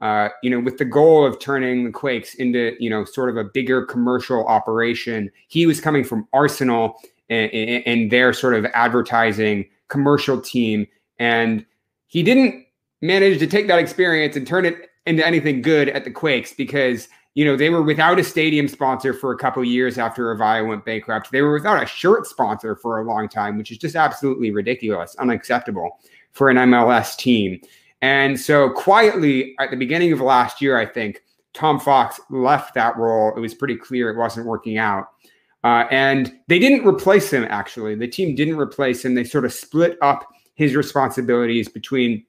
Uh, 0.00 0.30
you 0.42 0.48
know, 0.48 0.58
with 0.58 0.78
the 0.78 0.84
goal 0.84 1.26
of 1.26 1.38
turning 1.40 1.84
the 1.84 1.90
Quakes 1.90 2.34
into, 2.36 2.74
you 2.80 2.88
know, 2.88 3.04
sort 3.04 3.28
of 3.28 3.36
a 3.36 3.44
bigger 3.44 3.84
commercial 3.84 4.46
operation. 4.46 5.30
He 5.48 5.66
was 5.66 5.78
coming 5.78 6.04
from 6.04 6.26
Arsenal 6.32 6.96
and, 7.28 7.52
and 7.84 8.10
their 8.10 8.32
sort 8.32 8.54
of 8.54 8.64
advertising 8.72 9.66
commercial 9.90 10.40
team. 10.40 10.86
And 11.18 11.66
he 12.06 12.22
didn't 12.22 12.64
manage 13.02 13.38
to 13.38 13.46
take 13.46 13.68
that 13.68 13.78
experience 13.78 14.36
and 14.36 14.46
turn 14.46 14.64
it 14.64 14.90
into 15.06 15.26
anything 15.26 15.62
good 15.62 15.88
at 15.90 16.04
the 16.04 16.10
Quakes 16.10 16.52
because 16.52 17.08
you 17.34 17.44
know 17.44 17.56
they 17.56 17.70
were 17.70 17.82
without 17.82 18.18
a 18.18 18.24
stadium 18.24 18.68
sponsor 18.68 19.12
for 19.14 19.32
a 19.32 19.38
couple 19.38 19.62
years 19.64 19.98
after 19.98 20.34
Avaya 20.34 20.66
went 20.66 20.84
bankrupt. 20.84 21.30
They 21.30 21.42
were 21.42 21.52
without 21.52 21.82
a 21.82 21.86
shirt 21.86 22.26
sponsor 22.26 22.76
for 22.76 23.00
a 23.00 23.04
long 23.04 23.28
time, 23.28 23.56
which 23.56 23.70
is 23.70 23.78
just 23.78 23.96
absolutely 23.96 24.50
ridiculous, 24.50 25.14
unacceptable 25.16 25.98
for 26.32 26.50
an 26.50 26.56
MLS 26.56 27.16
team. 27.16 27.60
And 28.02 28.38
so 28.38 28.70
quietly 28.70 29.54
at 29.58 29.70
the 29.70 29.76
beginning 29.76 30.12
of 30.12 30.20
last 30.20 30.60
year, 30.60 30.78
I 30.78 30.86
think 30.86 31.22
Tom 31.52 31.78
Fox 31.78 32.20
left 32.30 32.74
that 32.74 32.96
role. 32.96 33.34
It 33.36 33.40
was 33.40 33.54
pretty 33.54 33.76
clear 33.76 34.10
it 34.10 34.16
wasn't 34.16 34.46
working 34.46 34.78
out. 34.78 35.08
Uh, 35.62 35.84
and 35.90 36.32
they 36.48 36.58
didn't 36.58 36.86
replace 36.86 37.32
him, 37.32 37.46
actually. 37.50 37.94
The 37.94 38.08
team 38.08 38.34
didn't 38.34 38.56
replace 38.56 39.04
him. 39.04 39.14
They 39.14 39.24
sort 39.24 39.44
of 39.44 39.52
split 39.52 39.98
up 40.00 40.26
his 40.54 40.74
responsibilities 40.74 41.68
between 41.68 42.24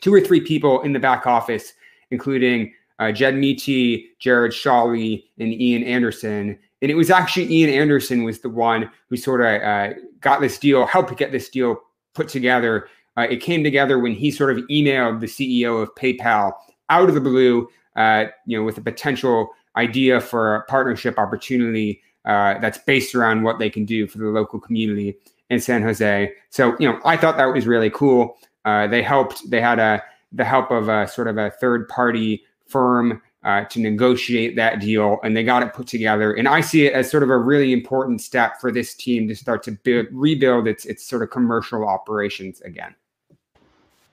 two 0.00 0.12
or 0.12 0.20
three 0.20 0.40
people 0.40 0.82
in 0.82 0.92
the 0.92 0.98
back 0.98 1.26
office, 1.26 1.72
including 2.10 2.72
uh, 2.98 3.12
Jed 3.12 3.36
Meaty, 3.36 4.10
Jared 4.18 4.52
Shawley, 4.52 5.24
and 5.38 5.52
Ian 5.52 5.82
Anderson. 5.84 6.58
And 6.82 6.90
it 6.90 6.94
was 6.94 7.10
actually 7.10 7.52
Ian 7.52 7.70
Anderson 7.70 8.22
was 8.24 8.40
the 8.40 8.50
one 8.50 8.90
who 9.08 9.16
sort 9.16 9.40
of 9.40 9.62
uh, 9.62 9.94
got 10.20 10.40
this 10.40 10.58
deal, 10.58 10.86
helped 10.86 11.16
get 11.16 11.32
this 11.32 11.48
deal 11.48 11.76
put 12.14 12.28
together. 12.28 12.88
Uh, 13.16 13.26
it 13.30 13.40
came 13.40 13.64
together 13.64 13.98
when 13.98 14.12
he 14.12 14.30
sort 14.30 14.56
of 14.56 14.64
emailed 14.66 15.20
the 15.20 15.26
CEO 15.26 15.82
of 15.82 15.94
PayPal 15.94 16.52
out 16.90 17.08
of 17.08 17.14
the 17.14 17.20
blue, 17.20 17.68
uh, 17.96 18.26
you 18.46 18.58
know, 18.58 18.64
with 18.64 18.78
a 18.78 18.82
potential 18.82 19.48
idea 19.76 20.20
for 20.20 20.56
a 20.56 20.64
partnership 20.64 21.18
opportunity 21.18 22.02
uh, 22.28 22.58
that's 22.60 22.78
based 22.78 23.14
around 23.14 23.42
what 23.42 23.58
they 23.58 23.70
can 23.70 23.84
do 23.84 24.06
for 24.06 24.18
the 24.18 24.26
local 24.26 24.60
community 24.60 25.16
in 25.50 25.58
San 25.58 25.82
Jose. 25.82 26.32
So, 26.50 26.76
you 26.78 26.88
know, 26.88 27.00
I 27.04 27.16
thought 27.16 27.36
that 27.38 27.46
was 27.46 27.66
really 27.66 27.90
cool. 27.90 28.36
Uh, 28.64 28.86
they 28.86 29.02
helped. 29.02 29.50
They 29.50 29.60
had 29.60 29.78
a 29.78 30.02
the 30.32 30.44
help 30.44 30.70
of 30.70 30.90
a 30.90 31.08
sort 31.08 31.26
of 31.26 31.38
a 31.38 31.50
third 31.50 31.88
party 31.88 32.44
firm 32.66 33.22
uh, 33.44 33.64
to 33.64 33.80
negotiate 33.80 34.56
that 34.56 34.78
deal, 34.78 35.18
and 35.22 35.34
they 35.34 35.42
got 35.42 35.62
it 35.62 35.72
put 35.72 35.86
together. 35.86 36.34
And 36.34 36.46
I 36.46 36.60
see 36.60 36.86
it 36.86 36.92
as 36.92 37.10
sort 37.10 37.22
of 37.22 37.30
a 37.30 37.38
really 37.38 37.72
important 37.72 38.20
step 38.20 38.60
for 38.60 38.70
this 38.70 38.94
team 38.94 39.26
to 39.28 39.34
start 39.34 39.62
to 39.62 39.72
build, 39.72 40.06
rebuild 40.12 40.68
its 40.68 40.84
its 40.84 41.06
sort 41.06 41.22
of 41.22 41.30
commercial 41.30 41.88
operations 41.88 42.60
again. 42.60 42.94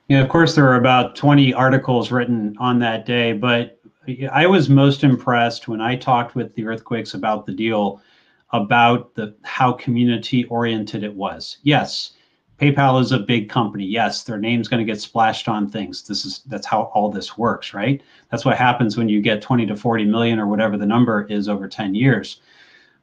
Yeah, 0.08 0.22
of 0.22 0.28
course, 0.28 0.54
there 0.54 0.64
were 0.64 0.76
about 0.76 1.16
20 1.16 1.52
articles 1.52 2.12
written 2.12 2.56
on 2.58 2.78
that 2.78 3.04
day, 3.06 3.32
but 3.32 3.75
I 4.30 4.46
was 4.46 4.68
most 4.68 5.04
impressed 5.04 5.68
when 5.68 5.80
I 5.80 5.96
talked 5.96 6.34
with 6.34 6.54
the 6.54 6.66
Earthquakes 6.66 7.14
about 7.14 7.46
the 7.46 7.52
deal 7.52 8.00
about 8.52 9.14
the 9.14 9.34
how 9.42 9.72
community 9.72 10.44
oriented 10.44 11.02
it 11.02 11.14
was. 11.14 11.58
Yes, 11.62 12.12
PayPal 12.60 13.00
is 13.02 13.12
a 13.12 13.18
big 13.18 13.48
company. 13.48 13.84
Yes, 13.84 14.22
their 14.22 14.38
name's 14.38 14.68
going 14.68 14.84
to 14.84 14.90
get 14.90 15.00
splashed 15.00 15.48
on 15.48 15.68
things. 15.68 16.02
This 16.02 16.24
is 16.24 16.40
that's 16.46 16.66
how 16.66 16.84
all 16.94 17.10
this 17.10 17.36
works, 17.36 17.74
right? 17.74 18.00
That's 18.30 18.44
what 18.44 18.56
happens 18.56 18.96
when 18.96 19.08
you 19.08 19.20
get 19.20 19.42
20 19.42 19.66
to 19.66 19.76
40 19.76 20.04
million 20.04 20.38
or 20.38 20.46
whatever 20.46 20.76
the 20.76 20.86
number 20.86 21.26
is 21.28 21.48
over 21.48 21.68
10 21.68 21.94
years. 21.94 22.40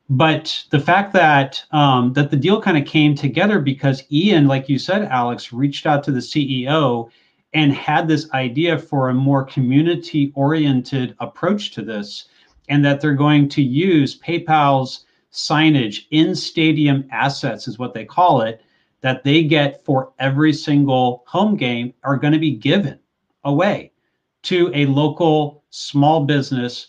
But 0.10 0.66
the 0.70 0.80
fact 0.80 1.14
that 1.14 1.64
um, 1.72 2.14
that 2.14 2.30
the 2.32 2.38
deal 2.38 2.62
kind 2.62 2.78
of 2.78 2.86
came 2.86 3.16
together 3.16 3.60
because 3.60 4.04
Ian, 4.12 4.48
like 4.48 4.70
you 4.70 4.80
said, 4.80 5.04
Alex, 5.04 5.54
reached 5.54 5.86
out 5.86 6.04
to 6.06 6.12
the 6.12 6.20
CEO 6.20 7.10
and 7.54 7.74
had 7.74 8.08
this 8.08 8.32
idea 8.32 8.78
for 8.78 9.10
a 9.10 9.14
more 9.14 9.44
community 9.44 10.32
oriented 10.36 11.16
approach 11.20 11.72
to 11.72 11.82
this, 11.82 12.26
and 12.70 12.84
that 12.84 13.02
they're 13.02 13.14
going 13.14 13.50
to 13.50 13.62
use 13.62 14.20
PayPal's 14.20 15.06
signage 15.32 16.06
in 16.12 16.36
stadium 16.36 17.08
assets, 17.12 17.68
is 17.68 17.80
what 17.80 17.94
they 17.94 18.06
call 18.06 18.42
it, 18.42 18.62
that 19.02 19.24
they 19.24 19.44
get 19.44 19.84
for 19.84 20.14
every 20.20 20.54
single 20.54 21.24
home 21.28 21.56
game 21.58 21.94
are 22.04 22.18
going 22.18 22.34
to 22.34 22.40
be 22.40 22.56
given 22.56 22.98
away 23.44 23.92
to 24.44 24.72
a 24.74 24.86
local 24.86 25.64
small 25.72 26.26
business, 26.26 26.88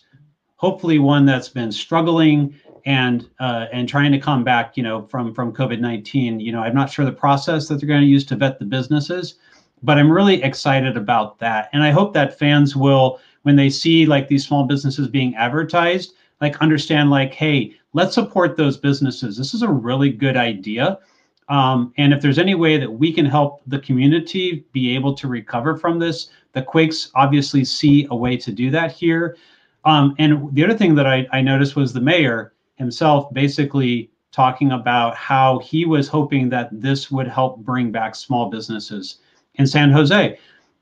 hopefully 0.55 0.99
one 0.99 1.25
that's 1.25 1.49
been 1.49 1.71
struggling 1.71 2.55
and 2.85 3.27
uh, 3.39 3.65
and 3.73 3.89
trying 3.89 4.11
to 4.11 4.19
come 4.19 4.43
back, 4.43 4.77
you 4.77 4.83
know, 4.83 5.07
from 5.07 5.33
from 5.33 5.51
COVID 5.51 5.79
nineteen. 5.79 6.39
You 6.39 6.51
know, 6.51 6.61
I'm 6.61 6.75
not 6.75 6.89
sure 6.89 7.03
the 7.03 7.11
process 7.11 7.67
that 7.67 7.79
they're 7.79 7.87
going 7.87 8.01
to 8.01 8.07
use 8.07 8.25
to 8.25 8.35
vet 8.35 8.59
the 8.59 8.65
businesses, 8.65 9.35
but 9.85 9.97
I'm 9.97 10.11
really 10.11 10.41
excited 10.43 10.97
about 10.97 11.39
that, 11.39 11.69
and 11.73 11.83
I 11.83 11.91
hope 11.91 12.13
that 12.13 12.37
fans 12.37 12.75
will, 12.75 13.19
when 13.43 13.55
they 13.55 13.69
see 13.69 14.05
like 14.05 14.27
these 14.27 14.45
small 14.45 14.65
businesses 14.65 15.07
being 15.07 15.35
advertised, 15.35 16.13
like 16.41 16.57
understand 16.61 17.09
like, 17.09 17.33
hey, 17.33 17.75
let's 17.93 18.15
support 18.15 18.57
those 18.57 18.77
businesses. 18.77 19.37
This 19.37 19.53
is 19.53 19.61
a 19.61 19.69
really 19.69 20.11
good 20.11 20.35
idea. 20.35 20.99
Um, 21.47 21.93
and 21.97 22.11
if 22.11 22.21
there's 22.21 22.39
any 22.39 22.55
way 22.55 22.77
that 22.77 22.91
we 22.91 23.13
can 23.13 23.25
help 23.25 23.61
the 23.67 23.79
community 23.79 24.65
be 24.71 24.95
able 24.95 25.13
to 25.15 25.27
recover 25.27 25.77
from 25.77 25.99
this, 25.99 26.29
the 26.53 26.61
Quakes 26.61 27.11
obviously 27.13 27.63
see 27.63 28.07
a 28.09 28.15
way 28.15 28.35
to 28.37 28.51
do 28.51 28.71
that 28.71 28.91
here. 28.91 29.37
Um, 29.85 30.15
and 30.17 30.53
the 30.55 30.63
other 30.65 30.77
thing 30.77 30.95
that 30.95 31.05
I, 31.05 31.27
I 31.31 31.41
noticed 31.41 31.75
was 31.75 31.93
the 31.93 32.01
mayor 32.01 32.53
himself 32.75 33.31
basically 33.33 34.09
talking 34.31 34.71
about 34.71 35.15
how 35.15 35.59
he 35.59 35.85
was 35.85 36.07
hoping 36.07 36.49
that 36.49 36.69
this 36.71 37.11
would 37.11 37.27
help 37.27 37.59
bring 37.59 37.91
back 37.91 38.15
small 38.15 38.49
businesses 38.49 39.19
in 39.57 39.67
San 39.67 39.91
Jose. 39.91 40.37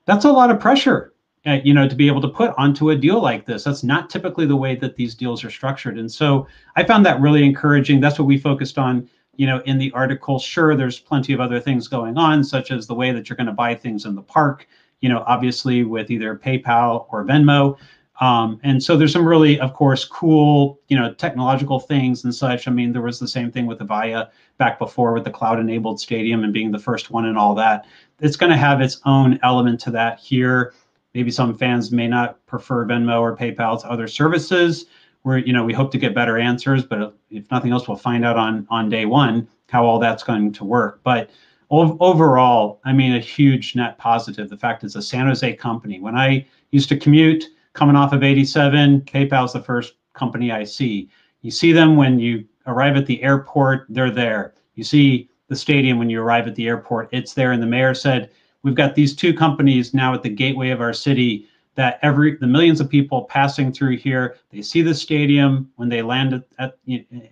That's 0.05 0.25
a 0.25 0.31
lot 0.31 0.51
of 0.51 0.59
pressure, 0.59 1.13
uh, 1.45 1.59
you 1.63 1.73
know, 1.73 1.87
to 1.87 1.95
be 1.95 2.07
able 2.07 2.21
to 2.21 2.27
put 2.27 2.53
onto 2.57 2.89
a 2.89 2.95
deal 2.95 3.21
like 3.21 3.45
this. 3.45 3.63
That's 3.63 3.83
not 3.83 4.09
typically 4.09 4.45
the 4.45 4.55
way 4.55 4.75
that 4.75 4.95
these 4.95 5.15
deals 5.15 5.43
are 5.43 5.49
structured. 5.49 5.97
And 5.97 6.11
so 6.11 6.47
I 6.75 6.83
found 6.83 7.05
that 7.05 7.21
really 7.21 7.43
encouraging. 7.43 7.99
That's 7.99 8.19
what 8.19 8.27
we 8.27 8.37
focused 8.37 8.77
on, 8.77 9.09
you 9.35 9.47
know, 9.47 9.61
in 9.65 9.77
the 9.77 9.91
article. 9.93 10.39
Sure, 10.39 10.75
there's 10.75 10.99
plenty 10.99 11.33
of 11.33 11.39
other 11.39 11.59
things 11.59 11.87
going 11.87 12.17
on, 12.17 12.43
such 12.43 12.71
as 12.71 12.85
the 12.85 12.95
way 12.95 13.11
that 13.11 13.29
you're 13.29 13.37
going 13.37 13.47
to 13.47 13.53
buy 13.53 13.75
things 13.75 14.05
in 14.05 14.15
the 14.15 14.21
park, 14.21 14.67
you 14.99 15.09
know, 15.09 15.23
obviously 15.25 15.83
with 15.83 16.11
either 16.11 16.35
PayPal 16.35 17.07
or 17.11 17.25
Venmo. 17.25 17.77
Um, 18.23 18.57
and 18.63 18.81
so 18.81 18.95
there's 18.95 19.11
some 19.11 19.27
really, 19.27 19.59
of 19.59 19.73
course, 19.73 20.05
cool, 20.05 20.79
you 20.87 20.97
know, 20.97 21.13
technological 21.13 21.77
things 21.77 22.23
and 22.23 22.33
such. 22.33 22.69
I 22.69 22.71
mean, 22.71 22.93
there 22.93 23.01
was 23.01 23.19
the 23.19 23.27
same 23.27 23.51
thing 23.51 23.65
with 23.65 23.79
Avaya 23.79 24.29
back 24.57 24.79
before 24.79 25.11
with 25.11 25.25
the 25.25 25.29
cloud-enabled 25.29 25.99
stadium 25.99 26.45
and 26.45 26.53
being 26.53 26.71
the 26.71 26.79
first 26.79 27.11
one 27.11 27.25
and 27.25 27.37
all 27.37 27.53
that. 27.55 27.85
It's 28.21 28.37
going 28.37 28.51
to 28.51 28.57
have 28.57 28.79
its 28.79 29.01
own 29.03 29.39
element 29.43 29.81
to 29.81 29.91
that 29.91 30.21
here. 30.21 30.73
Maybe 31.13 31.31
some 31.31 31.57
fans 31.57 31.91
may 31.91 32.07
not 32.07 32.43
prefer 32.45 32.85
Venmo 32.85 33.19
or 33.19 33.35
PayPal 33.35 33.81
to 33.81 33.91
other 33.91 34.07
services. 34.07 34.85
Where 35.23 35.37
you 35.37 35.51
know 35.51 35.65
we 35.65 35.73
hope 35.73 35.91
to 35.91 35.97
get 35.97 36.15
better 36.15 36.37
answers, 36.37 36.85
but 36.85 37.17
if 37.29 37.49
nothing 37.51 37.71
else, 37.71 37.89
we'll 37.89 37.97
find 37.97 38.25
out 38.25 38.37
on 38.37 38.67
on 38.69 38.89
day 38.89 39.05
one 39.05 39.47
how 39.69 39.85
all 39.85 39.99
that's 39.99 40.23
going 40.23 40.53
to 40.53 40.65
work. 40.65 41.01
But 41.03 41.29
overall, 41.71 42.79
I 42.83 42.93
mean, 42.93 43.15
a 43.15 43.19
huge 43.19 43.75
net 43.75 43.97
positive. 43.97 44.49
The 44.49 44.57
fact 44.57 44.83
it's 44.83 44.95
a 44.95 45.01
San 45.01 45.27
Jose 45.27 45.53
company. 45.55 45.99
When 45.99 46.15
I 46.15 46.45
used 46.71 46.89
to 46.89 46.97
commute 46.97 47.45
coming 47.73 47.95
off 47.95 48.13
of 48.13 48.23
87. 48.23 49.01
PayPal's 49.01 49.53
the 49.53 49.61
first 49.61 49.95
company 50.13 50.51
I 50.51 50.63
see. 50.63 51.09
You 51.41 51.51
see 51.51 51.71
them 51.71 51.95
when 51.95 52.19
you 52.19 52.45
arrive 52.67 52.95
at 52.95 53.05
the 53.05 53.21
airport, 53.21 53.85
they're 53.89 54.11
there. 54.11 54.53
You 54.75 54.83
see 54.83 55.29
the 55.49 55.55
stadium 55.55 55.99
when 55.99 56.09
you 56.09 56.21
arrive 56.21 56.47
at 56.47 56.55
the 56.55 56.67
airport, 56.67 57.09
it's 57.11 57.33
there. 57.33 57.51
And 57.51 57.61
the 57.61 57.67
mayor 57.67 57.93
said, 57.93 58.31
We've 58.63 58.75
got 58.75 58.95
these 58.95 59.13
two 59.13 59.33
companies 59.33 59.93
now 59.93 60.13
at 60.13 60.23
the 60.23 60.29
gateway 60.29 60.69
of 60.69 60.79
our 60.79 60.93
city 60.93 61.49
that 61.75 61.99
every 62.01 62.37
the 62.37 62.47
millions 62.47 62.79
of 62.79 62.89
people 62.89 63.23
passing 63.23 63.71
through 63.71 63.97
here 63.97 64.37
they 64.51 64.61
see 64.61 64.81
the 64.81 64.93
stadium 64.93 65.71
when 65.75 65.89
they 65.89 66.01
land 66.01 66.33
at, 66.33 66.43
at 66.59 66.77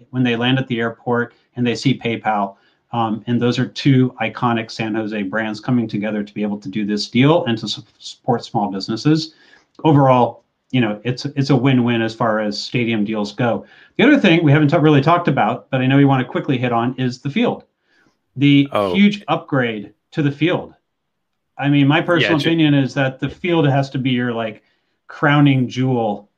when 0.10 0.24
they 0.24 0.36
land 0.36 0.58
at 0.58 0.68
the 0.68 0.80
airport 0.80 1.34
and 1.56 1.66
they 1.66 1.76
see 1.76 1.98
PayPal 1.98 2.56
um, 2.92 3.24
and 3.28 3.42
those 3.42 3.58
are 3.58 3.68
two 3.68 4.14
iconic 4.22 4.70
San 4.70 4.96
Jose 4.96 5.24
brands 5.24 5.60
coming 5.60 5.88
together 5.88 6.24
to 6.24 6.34
be 6.34 6.42
able 6.42 6.60
to 6.60 6.70
do 6.70 6.86
this 6.86 7.08
deal 7.08 7.46
and 7.46 7.58
to 7.60 7.68
su- 7.68 7.84
support 8.00 8.44
small 8.44 8.70
businesses 8.70 9.36
overall, 9.84 10.44
you 10.72 10.82
know, 10.82 11.02
it's 11.04 11.26
it's 11.26 11.50
a 11.50 11.56
win-win 11.56 12.02
as 12.02 12.16
far 12.16 12.40
as 12.40 12.62
stadium 12.62 13.04
deals 13.04 13.34
go. 13.34 13.66
The 13.98 14.04
other 14.04 14.20
thing 14.20 14.44
we 14.44 14.52
haven't 14.52 14.70
t- 14.70 14.78
really 14.78 15.02
talked 15.02 15.28
about, 15.28 15.70
but 15.70 15.82
I 15.82 15.88
know 15.88 15.98
we 15.98 16.06
want 16.06 16.26
to 16.26 16.32
quickly 16.32 16.58
hit 16.58 16.72
on, 16.72 16.96
is 16.98 17.22
the 17.22 17.30
field. 17.30 17.66
The 18.38 18.68
oh. 18.72 18.94
huge 18.94 19.24
upgrade 19.28 19.94
to 20.12 20.22
the 20.22 20.32
field. 20.32 20.74
I 21.58 21.70
mean, 21.70 21.88
my 21.88 22.02
personal 22.02 22.40
yeah, 22.40 22.44
opinion 22.44 22.74
is 22.74 22.94
that 22.94 23.20
the 23.20 23.30
field 23.30 23.68
has 23.68 23.90
to 23.92 23.98
be 23.98 24.12
your 24.12 24.34
like 24.34 24.64
crowning 25.08 25.68
jewel. 25.68 26.30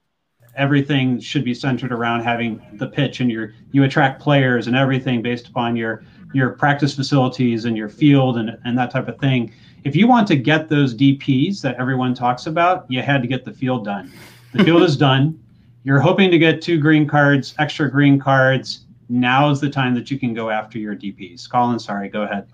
Everything 0.56 1.20
should 1.20 1.46
be 1.46 1.54
centered 1.54 1.92
around 1.92 2.22
having 2.22 2.62
the 2.74 2.88
pitch, 2.88 3.20
and 3.20 3.32
your 3.32 3.54
you 3.72 3.84
attract 3.84 4.22
players 4.22 4.68
and 4.68 4.76
everything 4.76 5.22
based 5.22 5.48
upon 5.48 5.76
your 5.76 6.04
your 6.34 6.50
practice 6.50 6.96
facilities 6.96 7.66
and 7.66 7.78
your 7.78 7.90
field 7.90 8.38
and 8.38 8.58
and 8.66 8.78
that 8.78 8.90
type 8.90 9.08
of 9.08 9.20
thing 9.20 9.54
if 9.84 9.96
you 9.96 10.08
want 10.08 10.28
to 10.28 10.36
get 10.36 10.70
those 10.70 10.96
DPs 10.96 11.62
that 11.62 11.76
everyone 11.76 12.14
talks 12.14 12.48
about, 12.48 12.86
you 12.90 13.02
had 13.02 13.22
to 13.22 13.28
get 13.28 13.46
the 13.46 13.54
field 13.54 13.86
done. 13.86 14.12
The 14.54 14.64
field 14.64 14.84
is 14.84 14.98
done. 15.10 15.40
You're 15.84 16.00
hoping 16.00 16.32
to 16.32 16.38
get 16.38 16.62
two 16.62 16.80
green 16.80 17.08
cards, 17.08 17.54
extra 17.60 17.92
green 17.92 18.20
cards. 18.20 18.86
Now 19.10 19.50
is 19.50 19.60
the 19.60 19.70
time 19.70 19.94
that 19.96 20.10
you 20.10 20.18
can 20.18 20.34
go 20.34 20.50
after 20.50 20.80
your 20.80 20.96
DPs. 20.96 21.50
Colin, 21.50 21.78
sorry, 21.78 22.08
go 22.08 22.22
ahead. 22.22 22.48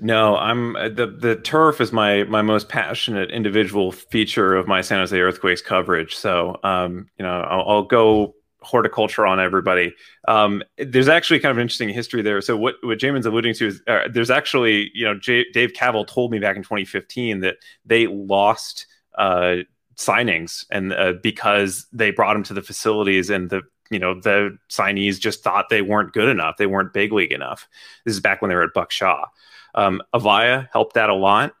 No, 0.00 0.36
I'm 0.36 0.72
the 0.72 1.14
the 1.18 1.36
turf 1.36 1.78
is 1.80 1.92
my 1.92 2.24
my 2.24 2.40
most 2.40 2.70
passionate 2.70 3.30
individual 3.30 3.92
feature 3.92 4.54
of 4.54 4.66
my 4.66 4.80
San 4.80 4.98
Jose 4.98 5.18
Earthquakes 5.18 5.60
coverage. 5.60 6.16
So, 6.16 6.58
um, 6.62 7.10
you 7.18 7.24
know, 7.24 7.42
I'll, 7.42 7.68
I'll 7.68 7.82
go 7.82 8.34
horticulture 8.62 9.26
on 9.26 9.40
everybody. 9.40 9.94
Um, 10.28 10.62
there's 10.78 11.08
actually 11.08 11.40
kind 11.40 11.50
of 11.50 11.58
interesting 11.58 11.88
history 11.88 12.22
there. 12.22 12.40
So 12.40 12.56
what 12.56 12.76
what 12.82 12.98
Jamon's 12.98 13.26
alluding 13.26 13.54
to 13.54 13.66
is 13.68 13.82
uh, 13.86 14.08
there's 14.10 14.30
actually 14.30 14.90
you 14.94 15.04
know 15.04 15.14
J- 15.14 15.50
Dave 15.52 15.72
Kaval 15.72 16.06
told 16.06 16.30
me 16.30 16.38
back 16.38 16.56
in 16.56 16.62
2015 16.62 17.40
that 17.40 17.56
they 17.84 18.06
lost 18.06 18.86
uh, 19.16 19.56
signings 19.96 20.64
and 20.70 20.92
uh, 20.92 21.14
because 21.22 21.86
they 21.92 22.10
brought 22.10 22.36
him 22.36 22.42
to 22.44 22.54
the 22.54 22.62
facilities 22.62 23.30
and 23.30 23.50
the 23.50 23.62
you 23.90 23.98
know 23.98 24.18
the 24.18 24.56
signees 24.68 25.18
just 25.18 25.42
thought 25.42 25.68
they 25.68 25.82
weren't 25.82 26.12
good 26.12 26.28
enough. 26.28 26.56
They 26.56 26.66
weren't 26.66 26.92
big 26.92 27.12
league 27.12 27.32
enough. 27.32 27.68
This 28.04 28.14
is 28.14 28.20
back 28.20 28.40
when 28.40 28.48
they 28.48 28.54
were 28.54 28.62
at 28.64 28.74
Buck 28.74 28.90
Shaw. 28.90 29.26
Um, 29.74 30.02
Avaya 30.14 30.68
helped 30.72 30.94
that 30.94 31.10
a 31.10 31.14
lot 31.14 31.54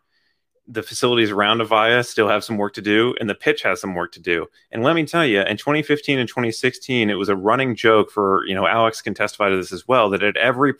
the 0.70 0.82
facilities 0.82 1.30
around 1.30 1.60
Avaya 1.60 2.06
still 2.06 2.28
have 2.28 2.44
some 2.44 2.56
work 2.56 2.74
to 2.74 2.82
do, 2.82 3.14
and 3.18 3.28
the 3.28 3.34
pitch 3.34 3.62
has 3.62 3.80
some 3.80 3.94
work 3.94 4.12
to 4.12 4.20
do. 4.20 4.46
And 4.70 4.84
let 4.84 4.94
me 4.94 5.04
tell 5.04 5.26
you, 5.26 5.40
in 5.40 5.56
2015 5.56 6.18
and 6.18 6.28
2016, 6.28 7.10
it 7.10 7.14
was 7.14 7.28
a 7.28 7.36
running 7.36 7.74
joke 7.74 8.10
for 8.10 8.46
you 8.46 8.54
know 8.54 8.66
Alex 8.66 9.02
can 9.02 9.14
testify 9.14 9.48
to 9.48 9.56
this 9.56 9.72
as 9.72 9.88
well 9.88 10.08
that 10.10 10.22
at 10.22 10.36
every 10.36 10.74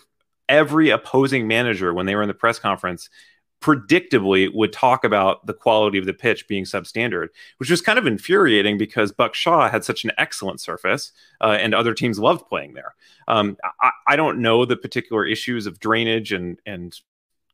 every 0.48 0.90
opposing 0.90 1.46
manager 1.48 1.92
when 1.92 2.06
they 2.06 2.14
were 2.14 2.22
in 2.22 2.28
the 2.28 2.34
press 2.34 2.58
conference 2.58 3.08
predictably 3.60 4.52
would 4.54 4.72
talk 4.72 5.04
about 5.04 5.44
the 5.46 5.52
quality 5.52 5.98
of 5.98 6.06
the 6.06 6.14
pitch 6.14 6.48
being 6.48 6.64
substandard, 6.64 7.28
which 7.58 7.70
was 7.70 7.82
kind 7.82 7.98
of 7.98 8.06
infuriating 8.06 8.78
because 8.78 9.12
Buck 9.12 9.34
Shaw 9.34 9.68
had 9.68 9.84
such 9.84 10.02
an 10.02 10.12
excellent 10.16 10.60
surface 10.60 11.12
uh, 11.42 11.58
and 11.60 11.74
other 11.74 11.92
teams 11.92 12.18
loved 12.18 12.46
playing 12.48 12.72
there. 12.72 12.94
Um, 13.28 13.58
I, 13.80 13.90
I, 14.08 14.16
don't 14.16 14.40
know 14.40 14.64
the 14.64 14.78
particular 14.78 15.26
issues 15.26 15.66
of 15.66 15.78
drainage 15.78 16.32
and 16.32 16.58
and 16.64 16.98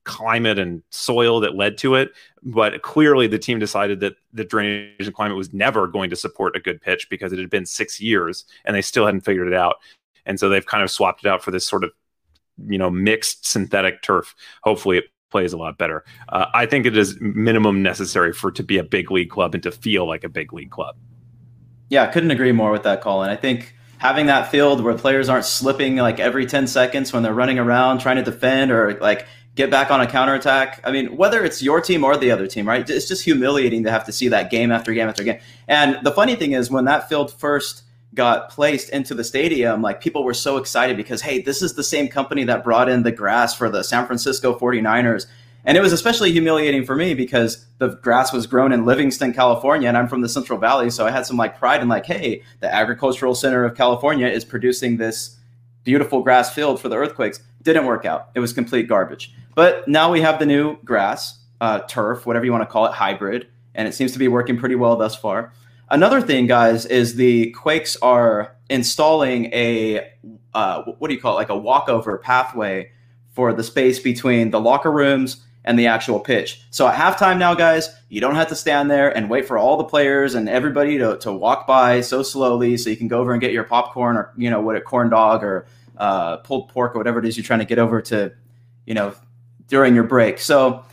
climate 0.06 0.58
and 0.58 0.82
soil 0.90 1.40
that 1.40 1.54
led 1.54 1.76
to 1.78 1.96
it. 1.96 2.12
But 2.42 2.80
clearly, 2.80 3.26
the 3.26 3.38
team 3.38 3.58
decided 3.58 4.00
that 4.00 4.14
the 4.32 4.44
drainage 4.44 5.06
and 5.06 5.14
climate 5.14 5.36
was 5.36 5.52
never 5.52 5.86
going 5.86 6.08
to 6.10 6.16
support 6.16 6.56
a 6.56 6.60
good 6.60 6.80
pitch 6.80 7.08
because 7.10 7.32
it 7.32 7.38
had 7.38 7.50
been 7.50 7.66
six 7.66 8.00
years 8.00 8.46
and 8.64 8.74
they 8.74 8.82
still 8.82 9.04
hadn't 9.04 9.22
figured 9.22 9.48
it 9.48 9.54
out. 9.54 9.76
And 10.24 10.40
so 10.40 10.48
they've 10.48 10.64
kind 10.64 10.82
of 10.82 10.90
swapped 10.90 11.24
it 11.24 11.28
out 11.28 11.42
for 11.42 11.50
this 11.50 11.66
sort 11.66 11.84
of, 11.84 11.92
you 12.66 12.78
know, 12.78 12.90
mixed 12.90 13.46
synthetic 13.46 14.00
turf. 14.00 14.34
Hopefully, 14.62 14.98
it 14.98 15.04
plays 15.30 15.52
a 15.52 15.58
lot 15.58 15.76
better. 15.76 16.04
Uh, 16.28 16.46
I 16.54 16.66
think 16.66 16.86
it 16.86 16.96
is 16.96 17.18
minimum 17.20 17.82
necessary 17.82 18.32
for 18.32 18.50
to 18.52 18.62
be 18.62 18.78
a 18.78 18.84
big 18.84 19.10
league 19.10 19.30
club 19.30 19.54
and 19.54 19.62
to 19.64 19.72
feel 19.72 20.06
like 20.06 20.24
a 20.24 20.28
big 20.28 20.52
league 20.52 20.70
club. 20.70 20.96
Yeah, 21.88 22.06
couldn't 22.06 22.30
agree 22.30 22.52
more 22.52 22.70
with 22.70 22.84
that, 22.84 23.00
Colin. 23.00 23.30
I 23.30 23.36
think 23.36 23.74
having 23.98 24.26
that 24.26 24.50
field 24.50 24.82
where 24.82 24.94
players 24.94 25.28
aren't 25.28 25.44
slipping 25.44 25.96
like 25.96 26.20
every 26.20 26.46
10 26.46 26.66
seconds 26.66 27.12
when 27.12 27.22
they're 27.22 27.34
running 27.34 27.58
around 27.58 27.98
trying 27.98 28.16
to 28.16 28.22
defend 28.22 28.70
or 28.70 28.94
like 29.00 29.26
get 29.56 29.70
back 29.70 29.90
on 29.90 30.00
a 30.00 30.06
counterattack. 30.06 30.80
I 30.84 30.92
mean, 30.92 31.16
whether 31.16 31.44
it's 31.44 31.62
your 31.62 31.80
team 31.80 32.04
or 32.04 32.16
the 32.16 32.30
other 32.30 32.46
team, 32.46 32.68
right? 32.68 32.88
It's 32.88 33.08
just 33.08 33.24
humiliating 33.24 33.82
to 33.84 33.90
have 33.90 34.04
to 34.04 34.12
see 34.12 34.28
that 34.28 34.50
game 34.50 34.70
after 34.70 34.92
game 34.92 35.08
after 35.08 35.24
game. 35.24 35.40
And 35.66 35.98
the 36.04 36.12
funny 36.12 36.36
thing 36.36 36.52
is, 36.52 36.70
when 36.70 36.84
that 36.84 37.08
field 37.08 37.32
first 37.32 37.82
got 38.14 38.50
placed 38.50 38.90
into 38.90 39.14
the 39.14 39.24
stadium, 39.24 39.82
like 39.82 40.00
people 40.00 40.24
were 40.24 40.34
so 40.34 40.58
excited 40.58 40.96
because, 40.96 41.22
hey, 41.22 41.40
this 41.40 41.62
is 41.62 41.74
the 41.74 41.82
same 41.82 42.08
company 42.08 42.44
that 42.44 42.64
brought 42.64 42.88
in 42.88 43.02
the 43.02 43.10
grass 43.10 43.56
for 43.56 43.68
the 43.70 43.82
San 43.82 44.06
Francisco 44.06 44.58
49ers. 44.58 45.26
And 45.64 45.76
it 45.76 45.80
was 45.80 45.92
especially 45.92 46.30
humiliating 46.30 46.84
for 46.84 46.94
me 46.94 47.14
because 47.14 47.66
the 47.78 47.88
grass 47.88 48.32
was 48.32 48.46
grown 48.46 48.72
in 48.72 48.84
Livingston, 48.84 49.32
California, 49.32 49.88
and 49.88 49.96
I'm 49.96 50.06
from 50.06 50.20
the 50.20 50.28
Central 50.28 50.58
Valley. 50.58 50.90
So 50.90 51.06
I 51.06 51.10
had 51.10 51.26
some 51.26 51.36
like 51.36 51.58
pride 51.58 51.80
in 51.80 51.88
like, 51.88 52.06
hey, 52.06 52.42
the 52.60 52.72
Agricultural 52.72 53.34
Center 53.34 53.64
of 53.64 53.74
California 53.74 54.28
is 54.28 54.44
producing 54.44 54.98
this 54.98 55.36
beautiful 55.82 56.22
grass 56.22 56.54
field 56.54 56.80
for 56.80 56.88
the 56.88 56.96
earthquakes. 56.96 57.40
Didn't 57.66 57.86
work 57.86 58.04
out. 58.04 58.28
It 58.36 58.38
was 58.38 58.52
complete 58.52 58.86
garbage. 58.86 59.34
But 59.56 59.88
now 59.88 60.12
we 60.12 60.20
have 60.20 60.38
the 60.38 60.46
new 60.46 60.78
grass, 60.84 61.40
uh, 61.60 61.80
turf, 61.80 62.24
whatever 62.24 62.44
you 62.44 62.52
want 62.52 62.62
to 62.62 62.70
call 62.72 62.86
it, 62.86 62.92
hybrid, 62.92 63.48
and 63.74 63.88
it 63.88 63.92
seems 63.92 64.12
to 64.12 64.20
be 64.20 64.28
working 64.28 64.56
pretty 64.56 64.76
well 64.76 64.94
thus 64.94 65.16
far. 65.16 65.52
Another 65.90 66.20
thing, 66.20 66.46
guys, 66.46 66.86
is 66.86 67.16
the 67.16 67.50
Quakes 67.50 67.96
are 67.96 68.54
installing 68.70 69.46
a 69.46 70.12
uh, 70.54 70.84
what 70.84 71.08
do 71.08 71.14
you 71.14 71.20
call 71.20 71.32
it, 71.32 71.40
like 71.40 71.48
a 71.48 71.58
walkover 71.58 72.18
pathway 72.18 72.92
for 73.32 73.52
the 73.52 73.64
space 73.64 73.98
between 73.98 74.52
the 74.52 74.60
locker 74.60 74.92
rooms 74.92 75.44
and 75.64 75.76
the 75.76 75.88
actual 75.88 76.20
pitch. 76.20 76.62
So 76.70 76.86
at 76.86 76.94
halftime 76.94 77.36
now, 77.36 77.54
guys, 77.54 77.88
you 78.08 78.20
don't 78.20 78.36
have 78.36 78.48
to 78.50 78.54
stand 78.54 78.92
there 78.92 79.10
and 79.10 79.28
wait 79.28 79.48
for 79.48 79.58
all 79.58 79.76
the 79.76 79.82
players 79.82 80.36
and 80.36 80.48
everybody 80.48 80.98
to, 80.98 81.18
to 81.18 81.32
walk 81.32 81.66
by 81.66 82.00
so 82.00 82.22
slowly 82.22 82.76
so 82.76 82.90
you 82.90 82.96
can 82.96 83.08
go 83.08 83.18
over 83.18 83.32
and 83.32 83.40
get 83.40 83.50
your 83.50 83.64
popcorn 83.64 84.16
or, 84.16 84.32
you 84.36 84.50
know, 84.50 84.60
what 84.60 84.76
a 84.76 84.80
corn 84.80 85.10
dog 85.10 85.42
or 85.42 85.66
uh, 85.96 86.38
pulled 86.38 86.68
pork 86.68 86.94
or 86.94 86.98
whatever 86.98 87.18
it 87.18 87.26
is 87.26 87.36
you're 87.36 87.44
trying 87.44 87.60
to 87.60 87.64
get 87.64 87.78
over 87.78 88.00
to, 88.02 88.32
you 88.86 88.94
know, 88.94 89.14
during 89.68 89.94
your 89.94 90.04
break. 90.04 90.38
So 90.38 90.84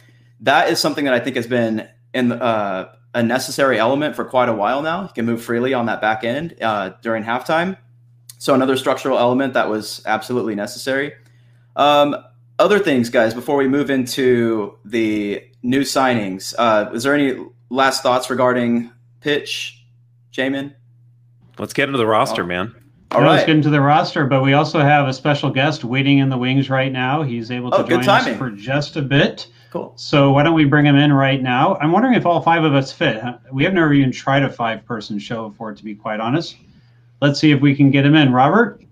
that 0.41 0.69
is 0.69 0.79
something 0.79 1.05
that 1.05 1.13
I 1.13 1.19
think 1.19 1.35
has 1.35 1.47
been 1.47 1.87
in 2.13 2.31
uh, 2.31 2.93
a 3.13 3.23
necessary 3.23 3.79
element 3.79 4.15
for 4.15 4.25
quite 4.25 4.49
a 4.49 4.53
while 4.53 4.81
now. 4.81 5.03
You 5.03 5.09
can 5.13 5.25
move 5.25 5.43
freely 5.43 5.73
on 5.73 5.85
that 5.85 6.01
back 6.01 6.23
end 6.23 6.55
uh, 6.61 6.91
during 7.01 7.23
halftime. 7.23 7.77
So 8.37 8.53
another 8.53 8.75
structural 8.75 9.17
element 9.17 9.53
that 9.53 9.69
was 9.69 10.01
absolutely 10.05 10.55
necessary. 10.55 11.13
Um, 11.75 12.15
other 12.59 12.79
things, 12.79 13.09
guys, 13.09 13.33
before 13.33 13.55
we 13.55 13.67
move 13.67 13.89
into 13.89 14.77
the 14.85 15.43
new 15.63 15.81
signings, 15.81 16.53
uh, 16.57 16.91
is 16.93 17.03
there 17.03 17.13
any 17.13 17.41
last 17.69 18.03
thoughts 18.03 18.29
regarding 18.29 18.91
pitch, 19.21 19.85
Jamon? 20.31 20.73
Let's 21.57 21.73
get 21.73 21.87
into 21.87 21.97
the 21.97 22.07
roster, 22.07 22.43
oh. 22.43 22.47
man. 22.47 22.82
All 23.13 23.21
right. 23.21 23.31
Let's 23.31 23.45
get 23.45 23.55
into 23.55 23.69
the 23.69 23.81
roster, 23.81 24.25
but 24.25 24.41
we 24.41 24.53
also 24.53 24.79
have 24.79 25.07
a 25.07 25.13
special 25.13 25.49
guest 25.49 25.83
waiting 25.83 26.17
in 26.17 26.29
the 26.29 26.37
wings 26.37 26.69
right 26.69 26.91
now. 26.91 27.21
He's 27.21 27.51
able 27.51 27.69
to 27.71 27.77
oh, 27.77 27.83
join 27.83 28.07
us 28.07 28.37
for 28.37 28.49
just 28.49 28.95
a 28.95 29.01
bit. 29.01 29.47
Cool. 29.71 29.93
So 29.95 30.31
why 30.31 30.43
don't 30.43 30.53
we 30.53 30.65
bring 30.65 30.85
him 30.85 30.95
in 30.95 31.11
right 31.13 31.41
now? 31.41 31.75
I'm 31.81 31.91
wondering 31.91 32.13
if 32.13 32.25
all 32.25 32.41
five 32.41 32.63
of 32.63 32.73
us 32.75 32.91
fit. 32.91 33.23
We 33.51 33.63
have 33.63 33.73
never 33.73 33.93
even 33.93 34.11
tried 34.11 34.43
a 34.43 34.49
five-person 34.49 35.19
show 35.19 35.49
before, 35.49 35.73
to 35.73 35.83
be 35.83 35.95
quite 35.95 36.19
honest. 36.19 36.57
Let's 37.21 37.39
see 37.39 37.51
if 37.51 37.61
we 37.61 37.75
can 37.75 37.89
get 37.89 38.05
him 38.05 38.15
in. 38.15 38.31
Robert. 38.31 38.83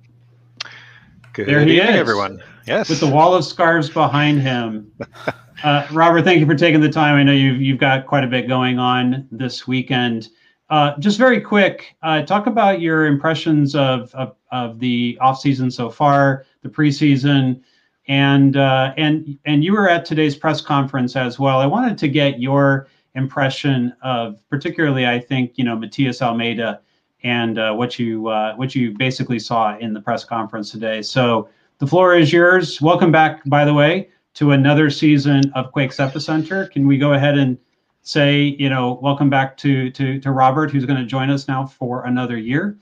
Good 1.33 1.47
there 1.47 1.63
he 1.63 1.77
evening, 1.77 1.93
is, 1.93 1.99
everyone. 1.99 2.43
Yes. 2.67 2.89
With 2.89 2.99
the 2.99 3.07
wall 3.07 3.33
of 3.35 3.45
scarves 3.45 3.89
behind 3.89 4.41
him. 4.41 4.91
uh, 5.63 5.87
Robert, 5.91 6.23
thank 6.23 6.39
you 6.39 6.45
for 6.45 6.55
taking 6.55 6.81
the 6.81 6.89
time. 6.89 7.15
I 7.15 7.23
know 7.23 7.31
you've 7.31 7.61
you've 7.61 7.79
got 7.79 8.05
quite 8.05 8.23
a 8.23 8.27
bit 8.27 8.47
going 8.47 8.79
on 8.79 9.27
this 9.31 9.67
weekend. 9.67 10.29
Uh, 10.71 10.97
just 10.99 11.17
very 11.17 11.41
quick, 11.41 11.97
uh, 12.01 12.21
talk 12.21 12.47
about 12.47 12.79
your 12.79 13.05
impressions 13.05 13.75
of, 13.75 14.15
of, 14.15 14.37
of 14.53 14.79
the 14.79 15.17
off 15.19 15.37
season 15.37 15.69
so 15.69 15.89
far, 15.89 16.45
the 16.61 16.69
preseason, 16.69 17.61
and 18.07 18.55
uh, 18.55 18.93
and 18.95 19.37
and 19.43 19.65
you 19.65 19.73
were 19.73 19.89
at 19.89 20.05
today's 20.05 20.33
press 20.33 20.61
conference 20.61 21.17
as 21.17 21.37
well. 21.37 21.59
I 21.59 21.65
wanted 21.65 21.97
to 21.97 22.07
get 22.07 22.39
your 22.39 22.87
impression 23.15 23.93
of, 24.01 24.39
particularly, 24.49 25.05
I 25.05 25.19
think 25.19 25.57
you 25.57 25.65
know 25.65 25.75
Matias 25.75 26.21
Almeyda 26.21 26.79
and 27.23 27.59
uh, 27.59 27.73
what 27.73 27.99
you 27.99 28.27
uh, 28.27 28.55
what 28.55 28.73
you 28.73 28.97
basically 28.97 29.39
saw 29.39 29.77
in 29.77 29.91
the 29.91 29.99
press 29.99 30.23
conference 30.23 30.71
today. 30.71 31.01
So 31.01 31.49
the 31.79 31.87
floor 31.87 32.15
is 32.15 32.31
yours. 32.31 32.81
Welcome 32.81 33.11
back, 33.11 33.41
by 33.45 33.65
the 33.65 33.73
way, 33.73 34.07
to 34.35 34.51
another 34.51 34.89
season 34.89 35.41
of 35.53 35.73
Quakes 35.73 35.97
Epicenter. 35.97 36.71
Can 36.71 36.87
we 36.87 36.97
go 36.97 37.11
ahead 37.11 37.37
and 37.37 37.57
say, 38.03 38.55
you 38.59 38.69
know, 38.69 38.99
welcome 39.01 39.29
back 39.29 39.57
to 39.57 39.89
to 39.91 40.19
to 40.19 40.31
Robert, 40.31 40.71
who's 40.71 40.85
going 40.85 40.99
to 40.99 41.05
join 41.05 41.29
us 41.29 41.47
now 41.47 41.65
for 41.65 42.05
another 42.05 42.37
year, 42.37 42.77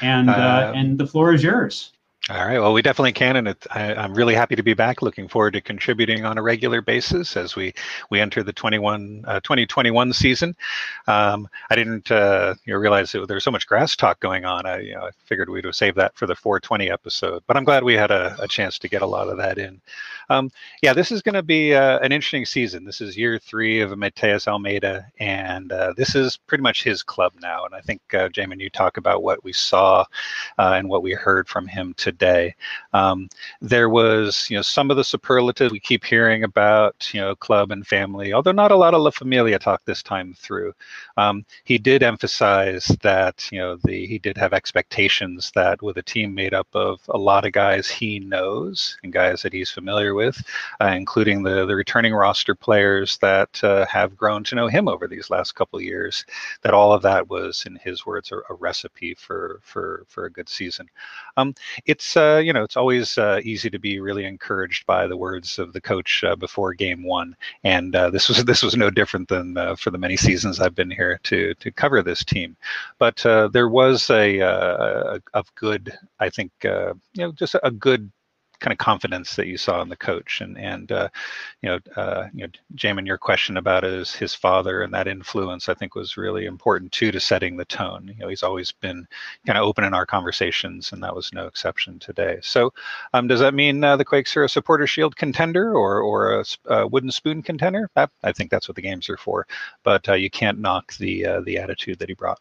and 0.00 0.30
uh, 0.30 0.32
uh, 0.32 0.72
and 0.74 0.98
the 0.98 1.06
floor 1.06 1.32
is 1.32 1.42
yours. 1.42 1.92
All 2.30 2.46
right. 2.46 2.60
Well, 2.60 2.72
we 2.72 2.82
definitely 2.82 3.14
can, 3.14 3.34
and 3.34 3.48
it, 3.48 3.66
I, 3.72 3.94
am 3.94 4.14
really 4.14 4.36
happy 4.36 4.54
to 4.54 4.62
be 4.62 4.74
back. 4.74 5.02
Looking 5.02 5.26
forward 5.26 5.54
to 5.54 5.60
contributing 5.60 6.24
on 6.24 6.38
a 6.38 6.42
regular 6.42 6.80
basis 6.80 7.36
as 7.36 7.56
we 7.56 7.74
we 8.10 8.20
enter 8.20 8.44
the 8.44 8.52
21 8.52 9.24
uh, 9.26 9.40
2021 9.40 10.12
season. 10.12 10.54
Um, 11.08 11.48
I 11.68 11.74
didn't 11.74 12.12
uh, 12.12 12.54
you 12.64 12.74
know, 12.74 12.78
realize 12.78 13.10
that 13.10 13.26
there 13.26 13.34
was 13.34 13.42
so 13.42 13.50
much 13.50 13.66
grass 13.66 13.96
talk 13.96 14.20
going 14.20 14.44
on. 14.44 14.66
I 14.66 14.82
you 14.82 14.94
know 14.94 15.06
I 15.06 15.10
figured 15.26 15.48
we'd 15.48 15.66
save 15.74 15.96
that 15.96 16.14
for 16.14 16.28
the 16.28 16.36
420 16.36 16.92
episode, 16.92 17.42
but 17.48 17.56
I'm 17.56 17.64
glad 17.64 17.82
we 17.82 17.94
had 17.94 18.12
a, 18.12 18.36
a 18.38 18.46
chance 18.46 18.78
to 18.78 18.88
get 18.88 19.02
a 19.02 19.06
lot 19.06 19.28
of 19.28 19.36
that 19.38 19.58
in. 19.58 19.80
Um, 20.32 20.50
yeah, 20.82 20.94
this 20.94 21.12
is 21.12 21.20
going 21.22 21.34
to 21.34 21.42
be 21.42 21.74
uh, 21.74 21.98
an 21.98 22.10
interesting 22.10 22.46
season. 22.46 22.84
This 22.84 23.02
is 23.02 23.18
year 23.18 23.38
three 23.38 23.82
of 23.82 23.96
Matias 23.98 24.48
Almeyda, 24.48 25.06
and 25.20 25.70
uh, 25.72 25.92
this 25.96 26.14
is 26.14 26.38
pretty 26.38 26.62
much 26.62 26.82
his 26.82 27.02
club 27.02 27.34
now. 27.42 27.66
And 27.66 27.74
I 27.74 27.80
think, 27.82 28.00
uh, 28.14 28.30
Jamon, 28.30 28.60
you 28.60 28.70
talk 28.70 28.96
about 28.96 29.22
what 29.22 29.44
we 29.44 29.52
saw 29.52 30.06
uh, 30.58 30.74
and 30.76 30.88
what 30.88 31.02
we 31.02 31.12
heard 31.12 31.48
from 31.48 31.66
him 31.66 31.94
today. 31.98 32.54
Um, 32.94 33.28
there 33.60 33.90
was, 33.90 34.48
you 34.50 34.56
know, 34.56 34.62
some 34.62 34.90
of 34.90 34.96
the 34.96 35.04
superlatives 35.04 35.72
we 35.72 35.80
keep 35.80 36.04
hearing 36.04 36.44
about, 36.44 37.12
you 37.12 37.20
know, 37.20 37.36
club 37.36 37.70
and 37.70 37.86
family, 37.86 38.32
although 38.32 38.52
not 38.52 38.72
a 38.72 38.76
lot 38.76 38.94
of 38.94 39.02
La 39.02 39.10
Familia 39.10 39.58
talk 39.58 39.82
this 39.84 40.02
time 40.02 40.34
through. 40.38 40.72
Um, 41.18 41.44
he 41.64 41.78
did 41.78 42.02
emphasize 42.02 42.86
that, 43.02 43.50
you 43.52 43.58
know, 43.58 43.76
the 43.84 44.06
he 44.06 44.18
did 44.18 44.38
have 44.38 44.54
expectations 44.54 45.52
that 45.54 45.82
with 45.82 45.98
a 45.98 46.02
team 46.02 46.34
made 46.34 46.54
up 46.54 46.68
of 46.74 47.00
a 47.10 47.18
lot 47.18 47.44
of 47.44 47.52
guys 47.52 47.90
he 47.90 48.18
knows 48.18 48.96
and 49.02 49.12
guys 49.12 49.42
that 49.42 49.52
he's 49.52 49.70
familiar 49.70 50.14
with 50.14 50.21
with, 50.22 50.42
uh, 50.80 50.94
including 50.96 51.42
the 51.42 51.66
the 51.66 51.76
returning 51.76 52.14
roster 52.14 52.54
players 52.54 53.18
that 53.18 53.62
uh, 53.64 53.86
have 53.86 54.16
grown 54.16 54.44
to 54.44 54.54
know 54.54 54.68
him 54.68 54.88
over 54.88 55.06
these 55.06 55.30
last 55.30 55.52
couple 55.52 55.78
of 55.78 55.84
years. 55.84 56.24
That 56.62 56.74
all 56.74 56.92
of 56.92 57.02
that 57.02 57.28
was, 57.28 57.64
in 57.66 57.76
his 57.76 58.06
words, 58.06 58.32
a, 58.32 58.36
a 58.52 58.54
recipe 58.54 59.14
for 59.14 59.60
for 59.62 60.04
for 60.08 60.26
a 60.26 60.30
good 60.30 60.48
season. 60.48 60.88
Um, 61.36 61.54
it's 61.86 62.16
uh, 62.16 62.40
you 62.44 62.52
know 62.52 62.62
it's 62.62 62.76
always 62.76 63.18
uh, 63.18 63.40
easy 63.42 63.70
to 63.70 63.78
be 63.78 64.00
really 64.00 64.24
encouraged 64.24 64.86
by 64.86 65.06
the 65.06 65.16
words 65.16 65.58
of 65.58 65.72
the 65.72 65.80
coach 65.80 66.22
uh, 66.24 66.36
before 66.36 66.74
game 66.74 67.02
one, 67.04 67.36
and 67.64 67.94
uh, 67.96 68.10
this 68.10 68.28
was 68.28 68.44
this 68.50 68.62
was 68.62 68.76
no 68.76 68.90
different 68.90 69.28
than 69.28 69.56
for 69.76 69.90
the 69.90 69.98
many 69.98 70.16
seasons 70.16 70.60
I've 70.60 70.74
been 70.74 70.90
here 70.90 71.18
to 71.24 71.54
to 71.54 71.70
cover 71.72 72.02
this 72.02 72.24
team. 72.24 72.56
But 72.98 73.16
there 73.52 73.68
was 73.68 74.10
a, 74.10 74.38
a, 74.38 75.20
a 75.34 75.44
good, 75.56 75.92
I 76.20 76.30
think, 76.30 76.52
you 76.62 76.94
know, 77.18 77.32
just 77.32 77.56
a 77.62 77.70
good 77.70 78.10
kind 78.62 78.72
of 78.72 78.78
confidence 78.78 79.36
that 79.36 79.48
you 79.48 79.58
saw 79.58 79.82
in 79.82 79.88
the 79.88 79.96
coach. 79.96 80.40
And 80.40 80.56
and 80.56 80.90
uh, 80.90 81.08
you 81.60 81.68
know, 81.68 81.78
uh, 81.96 82.28
you 82.32 82.44
know, 82.46 82.52
Jamon, 82.76 83.06
your 83.06 83.18
question 83.18 83.58
about 83.58 83.82
his 83.82 84.14
his 84.14 84.34
father 84.34 84.82
and 84.82 84.94
that 84.94 85.08
influence, 85.08 85.68
I 85.68 85.74
think, 85.74 85.94
was 85.94 86.16
really 86.16 86.46
important 86.46 86.92
too 86.92 87.12
to 87.12 87.20
setting 87.20 87.56
the 87.56 87.64
tone. 87.66 88.08
You 88.08 88.20
know, 88.20 88.28
he's 88.28 88.42
always 88.42 88.72
been 88.72 89.06
kind 89.46 89.58
of 89.58 89.64
open 89.64 89.84
in 89.84 89.92
our 89.92 90.06
conversations, 90.06 90.92
and 90.92 91.02
that 91.02 91.14
was 91.14 91.32
no 91.32 91.46
exception 91.46 91.98
today. 91.98 92.38
So, 92.42 92.72
um, 93.12 93.26
does 93.26 93.40
that 93.40 93.52
mean 93.52 93.82
uh, 93.84 93.96
the 93.96 94.04
Quakes 94.04 94.36
are 94.36 94.44
a 94.44 94.48
supporter 94.48 94.86
shield 94.86 95.16
contender 95.16 95.74
or 95.74 96.00
or 96.00 96.40
a, 96.40 96.44
a 96.66 96.86
wooden 96.86 97.10
spoon 97.10 97.42
contender? 97.42 97.90
I, 97.96 98.06
I, 98.22 98.32
think 98.32 98.50
that's 98.50 98.68
what 98.68 98.76
the 98.76 98.82
games 98.82 99.10
are 99.10 99.16
for. 99.16 99.46
But 99.82 100.08
uh, 100.08 100.14
you 100.14 100.30
can't 100.30 100.60
knock 100.60 100.94
the 100.96 101.26
uh, 101.26 101.40
the 101.40 101.58
attitude 101.58 101.98
that 101.98 102.08
he 102.08 102.14
brought. 102.14 102.40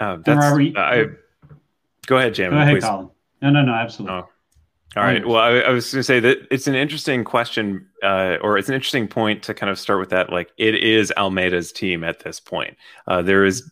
Uh, 0.00 0.16
that's, 0.24 0.76
I, 0.76 1.04
Go 2.10 2.18
ahead, 2.18 2.34
Jamie. 2.34 2.56
Go 2.56 2.62
ahead, 2.62 2.74
please. 2.74 2.84
Colin. 2.84 3.08
No, 3.40 3.50
no, 3.50 3.62
no, 3.62 3.72
absolutely. 3.72 4.16
Oh. 4.16 4.28
All 4.96 5.04
right. 5.04 5.24
Well, 5.24 5.36
I, 5.38 5.60
I 5.60 5.70
was 5.70 5.92
going 5.92 6.00
to 6.00 6.02
say 6.02 6.18
that 6.18 6.38
it's 6.50 6.66
an 6.66 6.74
interesting 6.74 7.22
question, 7.22 7.86
uh, 8.02 8.38
or 8.42 8.58
it's 8.58 8.68
an 8.68 8.74
interesting 8.74 9.06
point 9.06 9.44
to 9.44 9.54
kind 9.54 9.70
of 9.70 9.78
start 9.78 10.00
with 10.00 10.10
that. 10.10 10.32
Like, 10.32 10.50
it 10.58 10.74
is 10.74 11.12
Almeyda's 11.16 11.70
team 11.70 12.02
at 12.02 12.24
this 12.24 12.40
point. 12.40 12.76
Uh, 13.06 13.22
there 13.22 13.44
is, 13.44 13.70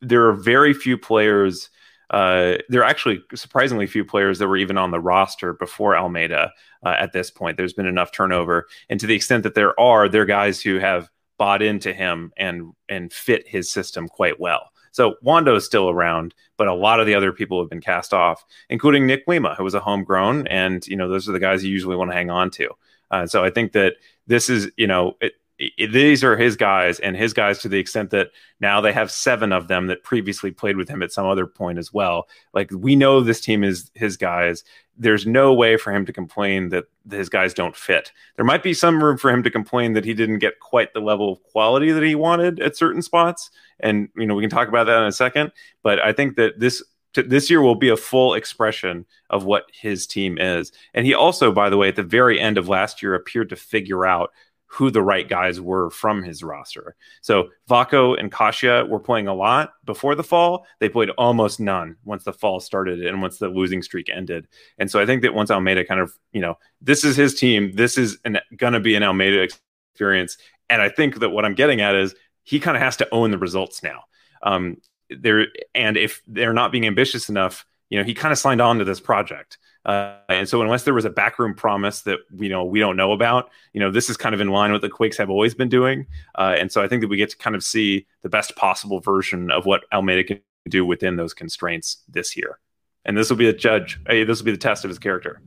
there 0.00 0.26
are 0.26 0.32
very 0.32 0.72
few 0.72 0.96
players. 0.96 1.68
Uh, 2.08 2.54
there 2.70 2.80
are 2.80 2.88
actually 2.88 3.20
surprisingly 3.34 3.86
few 3.86 4.06
players 4.06 4.38
that 4.38 4.48
were 4.48 4.56
even 4.56 4.78
on 4.78 4.90
the 4.90 5.00
roster 5.00 5.52
before 5.52 5.94
Almeyda. 5.94 6.50
Uh, 6.82 6.94
at 6.98 7.12
this 7.12 7.30
point, 7.30 7.58
there's 7.58 7.74
been 7.74 7.84
enough 7.84 8.10
turnover, 8.10 8.68
and 8.88 8.98
to 9.00 9.06
the 9.06 9.14
extent 9.14 9.42
that 9.42 9.54
there 9.54 9.78
are, 9.78 10.08
there 10.08 10.22
are 10.22 10.24
guys 10.24 10.62
who 10.62 10.78
have 10.78 11.10
bought 11.36 11.60
into 11.60 11.92
him 11.92 12.32
and 12.38 12.72
and 12.88 13.12
fit 13.12 13.46
his 13.46 13.70
system 13.70 14.08
quite 14.08 14.40
well. 14.40 14.70
So 14.96 15.16
Wando 15.22 15.54
is 15.54 15.66
still 15.66 15.90
around, 15.90 16.34
but 16.56 16.68
a 16.68 16.72
lot 16.72 17.00
of 17.00 17.06
the 17.06 17.14
other 17.14 17.30
people 17.30 17.60
have 17.60 17.68
been 17.68 17.82
cast 17.82 18.14
off, 18.14 18.46
including 18.70 19.06
Nick 19.06 19.24
Lima, 19.26 19.54
who 19.54 19.62
was 19.62 19.74
a 19.74 19.80
homegrown, 19.80 20.46
and 20.46 20.86
you 20.86 20.96
know 20.96 21.06
those 21.06 21.28
are 21.28 21.32
the 21.32 21.38
guys 21.38 21.62
you 21.62 21.70
usually 21.70 21.96
want 21.96 22.10
to 22.10 22.16
hang 22.16 22.30
on 22.30 22.50
to. 22.52 22.70
Uh, 23.10 23.26
so 23.26 23.44
I 23.44 23.50
think 23.50 23.72
that 23.72 23.96
this 24.26 24.48
is, 24.48 24.70
you 24.78 24.86
know, 24.86 25.14
it, 25.20 25.34
it, 25.58 25.92
these 25.92 26.24
are 26.24 26.34
his 26.34 26.56
guys 26.56 26.98
and 26.98 27.14
his 27.14 27.34
guys 27.34 27.58
to 27.58 27.68
the 27.68 27.78
extent 27.78 28.08
that 28.12 28.30
now 28.58 28.80
they 28.80 28.94
have 28.94 29.10
seven 29.10 29.52
of 29.52 29.68
them 29.68 29.88
that 29.88 30.02
previously 30.02 30.50
played 30.50 30.78
with 30.78 30.88
him 30.88 31.02
at 31.02 31.12
some 31.12 31.26
other 31.26 31.46
point 31.46 31.78
as 31.78 31.92
well. 31.92 32.26
Like 32.54 32.70
we 32.72 32.96
know 32.96 33.20
this 33.20 33.42
team 33.42 33.64
is 33.64 33.90
his 33.92 34.16
guys. 34.16 34.64
There's 34.98 35.26
no 35.26 35.52
way 35.52 35.76
for 35.76 35.92
him 35.92 36.06
to 36.06 36.12
complain 36.12 36.70
that 36.70 36.84
his 37.10 37.28
guys 37.28 37.52
don't 37.52 37.76
fit. 37.76 38.12
There 38.36 38.44
might 38.44 38.62
be 38.62 38.74
some 38.74 39.02
room 39.02 39.18
for 39.18 39.30
him 39.30 39.42
to 39.42 39.50
complain 39.50 39.92
that 39.92 40.04
he 40.04 40.14
didn't 40.14 40.38
get 40.38 40.60
quite 40.60 40.94
the 40.94 41.00
level 41.00 41.32
of 41.32 41.42
quality 41.42 41.92
that 41.92 42.02
he 42.02 42.14
wanted 42.14 42.60
at 42.60 42.76
certain 42.76 43.02
spots. 43.02 43.50
And, 43.80 44.08
you 44.16 44.26
know, 44.26 44.34
we 44.34 44.42
can 44.42 44.50
talk 44.50 44.68
about 44.68 44.84
that 44.84 45.02
in 45.02 45.08
a 45.08 45.12
second. 45.12 45.52
But 45.82 46.00
I 46.00 46.12
think 46.12 46.36
that 46.36 46.58
this 46.58 46.82
this 47.14 47.48
year 47.48 47.62
will 47.62 47.74
be 47.74 47.88
a 47.88 47.96
full 47.96 48.34
expression 48.34 49.06
of 49.30 49.44
what 49.44 49.70
his 49.72 50.06
team 50.06 50.38
is. 50.38 50.72
And 50.94 51.06
he 51.06 51.14
also, 51.14 51.50
by 51.50 51.70
the 51.70 51.76
way, 51.76 51.88
at 51.88 51.96
the 51.96 52.02
very 52.02 52.38
end 52.38 52.58
of 52.58 52.68
last 52.68 53.02
year, 53.02 53.14
appeared 53.14 53.48
to 53.50 53.56
figure 53.56 54.04
out 54.04 54.32
who 54.66 54.90
the 54.90 55.02
right 55.02 55.28
guys 55.28 55.60
were 55.60 55.90
from 55.90 56.22
his 56.22 56.42
roster. 56.42 56.96
So 57.20 57.50
Vako 57.70 58.18
and 58.18 58.30
Kasia 58.32 58.84
were 58.86 58.98
playing 58.98 59.28
a 59.28 59.34
lot 59.34 59.72
before 59.84 60.14
the 60.14 60.24
fall. 60.24 60.66
They 60.80 60.88
played 60.88 61.10
almost 61.10 61.60
none 61.60 61.96
once 62.04 62.24
the 62.24 62.32
fall 62.32 62.60
started 62.60 63.04
and 63.04 63.22
once 63.22 63.38
the 63.38 63.48
losing 63.48 63.82
streak 63.82 64.10
ended. 64.10 64.48
And 64.78 64.90
so 64.90 65.00
I 65.00 65.06
think 65.06 65.22
that 65.22 65.34
once 65.34 65.50
Almeyda 65.50 65.84
kind 65.84 66.00
of, 66.00 66.12
you 66.32 66.40
know, 66.40 66.58
this 66.80 67.04
is 67.04 67.16
his 67.16 67.34
team, 67.34 67.72
this 67.74 67.96
is 67.96 68.18
going 68.56 68.72
to 68.72 68.80
be 68.80 68.96
an 68.96 69.02
Almeyda 69.02 69.46
experience. 69.92 70.36
And 70.68 70.82
I 70.82 70.88
think 70.88 71.20
that 71.20 71.30
what 71.30 71.44
I'm 71.44 71.54
getting 71.54 71.80
at 71.80 71.94
is 71.94 72.14
he 72.42 72.60
kind 72.60 72.76
of 72.76 72.82
has 72.82 72.96
to 72.96 73.08
own 73.12 73.30
the 73.30 73.38
results 73.38 73.82
now. 73.82 74.04
Um, 74.42 74.78
there 75.10 75.46
and 75.74 75.96
if 75.96 76.22
they're 76.26 76.52
not 76.52 76.72
being 76.72 76.86
ambitious 76.86 77.28
enough, 77.28 77.64
you 77.88 77.98
know, 77.98 78.04
he 78.04 78.14
kind 78.14 78.32
of 78.32 78.38
signed 78.38 78.60
on 78.60 78.78
to 78.78 78.84
this 78.84 79.00
project. 79.00 79.58
Uh, 79.86 80.16
and 80.28 80.48
so 80.48 80.60
unless 80.60 80.82
there 80.82 80.92
was 80.92 81.04
a 81.04 81.10
backroom 81.10 81.54
promise 81.54 82.02
that 82.02 82.18
you 82.36 82.48
know 82.48 82.64
we 82.64 82.80
don't 82.80 82.96
know 82.96 83.12
about, 83.12 83.50
you 83.72 83.80
know, 83.80 83.90
this 83.90 84.10
is 84.10 84.16
kind 84.16 84.34
of 84.34 84.40
in 84.40 84.48
line 84.48 84.72
with 84.72 84.82
the 84.82 84.88
Quakes 84.88 85.16
have 85.16 85.30
always 85.30 85.54
been 85.54 85.68
doing. 85.68 86.06
Uh, 86.34 86.56
and 86.58 86.70
so 86.70 86.82
I 86.82 86.88
think 86.88 87.02
that 87.02 87.08
we 87.08 87.16
get 87.16 87.30
to 87.30 87.36
kind 87.36 87.54
of 87.54 87.62
see 87.62 88.04
the 88.22 88.28
best 88.28 88.56
possible 88.56 89.00
version 89.00 89.50
of 89.50 89.64
what 89.64 89.84
Almeyda 89.92 90.24
can 90.24 90.40
do 90.68 90.84
within 90.84 91.14
those 91.16 91.32
constraints 91.32 92.02
this 92.08 92.36
year. 92.36 92.58
And 93.04 93.16
this 93.16 93.30
will 93.30 93.36
be 93.36 93.46
the 93.46 93.52
judge. 93.52 94.00
This 94.06 94.38
will 94.40 94.44
be 94.44 94.50
the 94.50 94.58
test 94.58 94.84
of 94.84 94.88
his 94.88 94.98
character. 94.98 95.40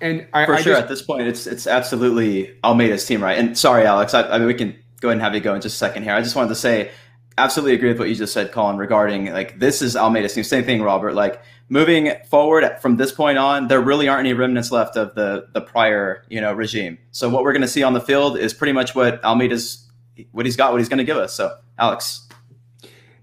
And 0.00 0.26
I, 0.32 0.46
for 0.46 0.54
I 0.54 0.62
sure, 0.62 0.72
just, 0.72 0.82
at 0.82 0.88
this 0.88 1.02
point, 1.02 1.28
it's 1.28 1.46
it's 1.46 1.66
absolutely 1.68 2.56
Almeyda's 2.64 3.06
team, 3.06 3.22
right? 3.22 3.38
And 3.38 3.56
sorry, 3.56 3.86
Alex, 3.86 4.14
I, 4.14 4.22
I 4.28 4.38
mean 4.38 4.48
we 4.48 4.54
can 4.54 4.76
go 5.00 5.08
ahead 5.08 5.18
and 5.18 5.22
have 5.22 5.34
you 5.34 5.40
go 5.40 5.54
in 5.54 5.60
just 5.60 5.76
a 5.76 5.78
second 5.78 6.02
here. 6.02 6.14
I 6.14 6.22
just 6.22 6.34
wanted 6.34 6.48
to 6.48 6.54
say, 6.56 6.90
absolutely 7.38 7.74
agree 7.74 7.88
with 7.88 7.98
what 7.98 8.08
you 8.08 8.14
just 8.14 8.32
said, 8.32 8.52
Colin, 8.52 8.76
regarding 8.76 9.32
like 9.32 9.58
this 9.58 9.82
is 9.82 9.96
Almeyda's 9.96 10.34
team. 10.34 10.44
Same 10.44 10.64
thing, 10.64 10.82
Robert. 10.82 11.14
Like 11.14 11.42
moving 11.68 12.12
forward 12.28 12.64
from 12.80 12.96
this 12.96 13.12
point 13.12 13.38
on, 13.38 13.68
there 13.68 13.80
really 13.80 14.08
aren't 14.08 14.20
any 14.20 14.32
remnants 14.32 14.70
left 14.70 14.96
of 14.96 15.14
the 15.14 15.48
the 15.52 15.60
prior 15.60 16.24
you 16.28 16.40
know 16.40 16.52
regime. 16.52 16.98
So 17.10 17.28
what 17.28 17.42
we're 17.42 17.52
going 17.52 17.62
to 17.62 17.68
see 17.68 17.82
on 17.82 17.92
the 17.92 18.00
field 18.00 18.38
is 18.38 18.54
pretty 18.54 18.72
much 18.72 18.94
what 18.94 19.22
Almeyda's 19.22 19.86
what 20.32 20.46
he's 20.46 20.56
got, 20.56 20.72
what 20.72 20.80
he's 20.80 20.88
going 20.88 20.98
to 20.98 21.04
give 21.04 21.16
us. 21.16 21.34
So, 21.34 21.56
Alex. 21.78 22.26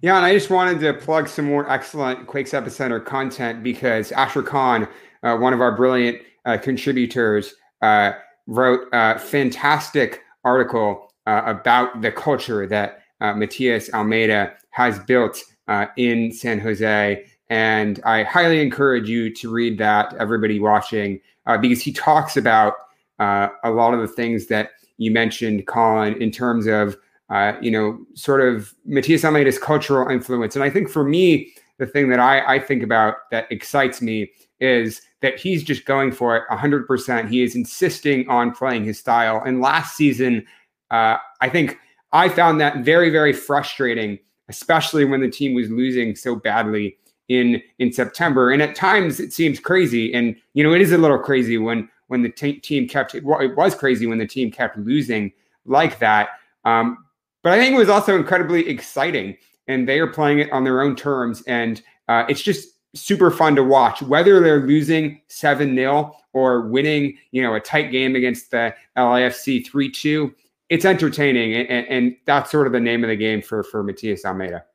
Yeah, 0.02 0.16
and 0.16 0.26
I 0.26 0.34
just 0.34 0.50
wanted 0.50 0.80
to 0.82 0.94
plug 0.94 1.28
some 1.28 1.46
more 1.46 1.70
excellent 1.70 2.28
Quakes 2.28 2.52
Epicenter 2.52 3.04
content 3.04 3.64
because 3.64 4.12
Asher 4.12 4.44
Khan, 4.44 4.88
uh, 5.24 5.38
one 5.38 5.54
of 5.54 5.62
our 5.62 5.76
brilliant 5.76 6.20
uh, 6.46 6.58
contributors, 6.58 7.56
uh, 7.82 8.12
wrote 8.46 8.88
a 8.94 9.18
fantastic 9.18 10.22
article 10.44 11.12
uh, 11.26 11.42
about 11.46 12.02
the 12.02 12.12
culture 12.12 12.68
that 12.68 13.02
uh, 13.22 13.34
Matias 13.34 13.92
Almeyda 13.94 14.54
has 14.72 15.00
built 15.00 15.44
uh, 15.68 15.88
in 15.98 16.32
San 16.32 16.60
Jose. 16.60 17.26
And 17.50 18.02
I 18.06 18.24
highly 18.24 18.62
encourage 18.62 19.10
you 19.10 19.34
to 19.36 19.50
read 19.50 19.78
that, 19.78 20.14
everybody 20.20 20.60
watching, 20.60 21.22
because 21.62 21.82
he 21.82 21.94
talks 21.94 22.36
about 22.36 22.74
a 23.20 23.72
lot 23.72 23.94
of 23.94 24.02
the 24.02 24.08
things 24.08 24.48
that 24.48 24.72
you 24.98 25.12
mentioned, 25.12 25.66
Colin, 25.66 26.22
in 26.22 26.30
terms 26.30 26.68
of 26.68 26.98
uh, 27.30 27.54
you 27.62 27.72
know, 27.72 28.00
sort 28.14 28.42
of 28.42 28.74
Matias 28.86 29.26
Almeyda's 29.26 29.60
cultural 29.60 30.10
influence. 30.10 30.56
And 30.56 30.64
I 30.64 30.70
think 30.70 30.90
for 30.90 31.04
me, 31.04 31.54
the 31.78 31.86
thing 31.86 32.10
that 32.10 32.20
I, 32.20 32.56
I 32.56 32.60
think 32.60 32.84
about 32.84 33.16
that 33.32 33.52
excites 33.52 34.02
me 34.02 34.32
is 34.60 35.02
that 35.22 35.40
he's 35.40 35.64
just 35.64 35.86
going 35.86 36.12
for 36.12 36.36
it 36.38 36.44
100%. 36.50 37.30
He 37.30 37.44
is 37.44 37.56
insisting 37.56 38.28
on 38.30 38.52
playing 38.52 38.86
his 38.86 38.98
style. 38.98 39.42
And 39.46 39.62
last 39.62 39.96
season, 39.96 40.46
uh, 40.90 41.18
I 41.42 41.50
think 41.50 41.78
I 42.12 42.30
found 42.30 42.62
that 42.62 42.80
very, 42.80 43.10
very 43.10 43.34
frustrating, 43.34 44.20
especially 44.50 45.06
when 45.06 45.22
the 45.22 45.30
team 45.30 45.54
was 45.54 45.70
losing 45.70 46.16
so 46.16 46.36
badly 46.36 46.98
in 47.28 47.62
in 47.80 47.92
September. 47.92 48.52
And 48.52 48.62
at 48.62 48.76
times 48.76 49.20
it 49.20 49.34
seems 49.34 49.60
crazy. 49.60 50.14
And 50.14 50.36
you 50.54 50.64
know, 50.64 50.74
it 50.74 50.82
is 50.82 50.92
a 50.92 50.98
little 50.98 51.20
crazy 51.20 51.58
when 51.58 51.90
when 52.08 52.22
the 52.22 52.30
t- 52.30 52.60
team 52.60 52.88
kept 52.88 53.16
well, 53.24 53.40
it 53.40 53.56
was 53.56 53.76
crazy 53.76 54.08
when 54.08 54.18
the 54.18 54.28
team 54.28 54.52
kept 54.52 54.78
losing 54.78 55.32
like 55.66 56.00
that. 56.00 56.30
Um, 56.66 57.06
but 57.44 57.54
I 57.54 57.60
think 57.60 57.76
it 57.76 57.78
was 57.78 57.90
also 57.90 58.16
incredibly 58.16 58.68
exciting, 58.68 59.38
and 59.68 59.88
they 59.88 60.00
are 60.00 60.08
playing 60.08 60.40
it 60.40 60.52
on 60.52 60.64
their 60.64 60.82
own 60.82 60.96
terms, 60.96 61.44
and 61.48 61.82
uh, 62.08 62.26
it's 62.28 62.42
just 62.42 62.70
super 62.96 63.30
fun 63.30 63.56
to 63.56 63.64
watch. 63.64 64.02
Whether 64.02 64.40
they're 64.40 64.66
losing 64.66 65.22
seven 65.28 65.76
0 65.76 66.16
or 66.34 66.62
winning, 66.62 67.18
you 67.32 67.42
know, 67.42 67.56
a 67.56 67.60
tight 67.60 67.92
game 67.92 68.16
against 68.16 68.52
the 68.52 68.74
LAFC 68.98 69.66
three 69.66 69.92
two, 69.92 70.34
it's 70.70 70.86
entertaining, 70.86 71.54
and, 71.54 71.88
and, 71.88 72.16
that's 72.26 72.52
sort 72.52 72.68
of 72.68 72.74
the 72.74 72.80
name 72.80 73.04
of 73.04 73.10
the 73.10 73.16
game 73.16 73.42
for 73.42 73.64
for 73.64 73.84
Matias 73.84 74.26
Almeyda. 74.26 74.66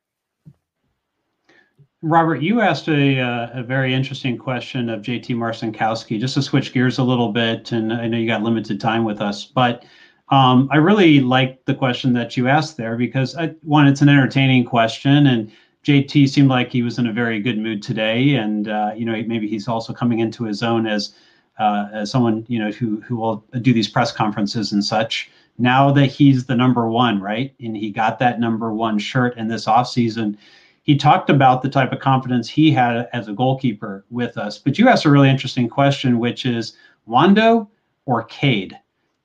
Robert, 2.04 2.42
you 2.42 2.60
asked 2.60 2.88
a, 2.88 3.20
uh, 3.20 3.60
a 3.60 3.62
very 3.62 3.94
interesting 3.94 4.36
question 4.36 4.88
of 4.88 5.02
JT 5.02 5.36
Marcinkowski. 5.36 6.18
Just 6.18 6.34
to 6.34 6.42
switch 6.42 6.72
gears 6.72 6.98
a 6.98 7.04
little 7.04 7.30
bit, 7.30 7.70
and 7.72 7.92
I 7.92 8.08
know 8.08 8.18
you 8.18 8.26
got 8.26 8.42
limited 8.42 8.80
time 8.80 9.04
with 9.04 9.20
us, 9.20 9.44
but 9.44 9.84
um, 10.30 10.68
I 10.72 10.78
really 10.78 11.20
like 11.20 11.64
the 11.66 11.74
question 11.74 12.14
that 12.14 12.36
you 12.36 12.48
asked 12.48 12.76
there 12.76 12.96
because 12.96 13.36
I, 13.36 13.48
one, 13.62 13.86
it's 13.86 14.00
an 14.00 14.08
entertaining 14.08 14.64
question, 14.64 15.26
and 15.26 15.52
JT 15.84 16.28
seemed 16.28 16.48
like 16.48 16.72
he 16.72 16.82
was 16.82 16.98
in 16.98 17.06
a 17.06 17.12
very 17.12 17.38
good 17.38 17.58
mood 17.58 17.82
today, 17.82 18.34
and 18.34 18.68
uh, 18.68 18.92
you 18.96 19.04
know 19.04 19.12
maybe 19.26 19.46
he's 19.46 19.68
also 19.68 19.92
coming 19.92 20.20
into 20.20 20.44
his 20.44 20.62
own 20.62 20.86
as 20.86 21.14
uh, 21.58 21.88
as 21.92 22.10
someone 22.10 22.44
you 22.48 22.58
know 22.58 22.70
who 22.70 23.00
who 23.02 23.16
will 23.16 23.44
do 23.60 23.72
these 23.72 23.88
press 23.88 24.10
conferences 24.10 24.72
and 24.72 24.84
such. 24.84 25.30
Now 25.58 25.92
that 25.92 26.06
he's 26.06 26.46
the 26.46 26.56
number 26.56 26.88
one, 26.88 27.20
right, 27.20 27.54
and 27.60 27.76
he 27.76 27.90
got 27.90 28.18
that 28.18 28.40
number 28.40 28.72
one 28.72 28.98
shirt 28.98 29.36
in 29.36 29.48
this 29.48 29.66
offseason, 29.66 30.36
he 30.82 30.96
talked 30.96 31.30
about 31.30 31.62
the 31.62 31.68
type 31.68 31.92
of 31.92 32.00
confidence 32.00 32.48
he 32.48 32.70
had 32.72 33.08
as 33.12 33.28
a 33.28 33.32
goalkeeper 33.32 34.04
with 34.10 34.36
us. 34.36 34.58
But 34.58 34.78
you 34.78 34.88
asked 34.88 35.04
a 35.04 35.10
really 35.10 35.30
interesting 35.30 35.68
question, 35.68 36.18
which 36.18 36.44
is 36.44 36.76
Wondo 37.06 37.70
or 38.06 38.24
Cade? 38.24 38.76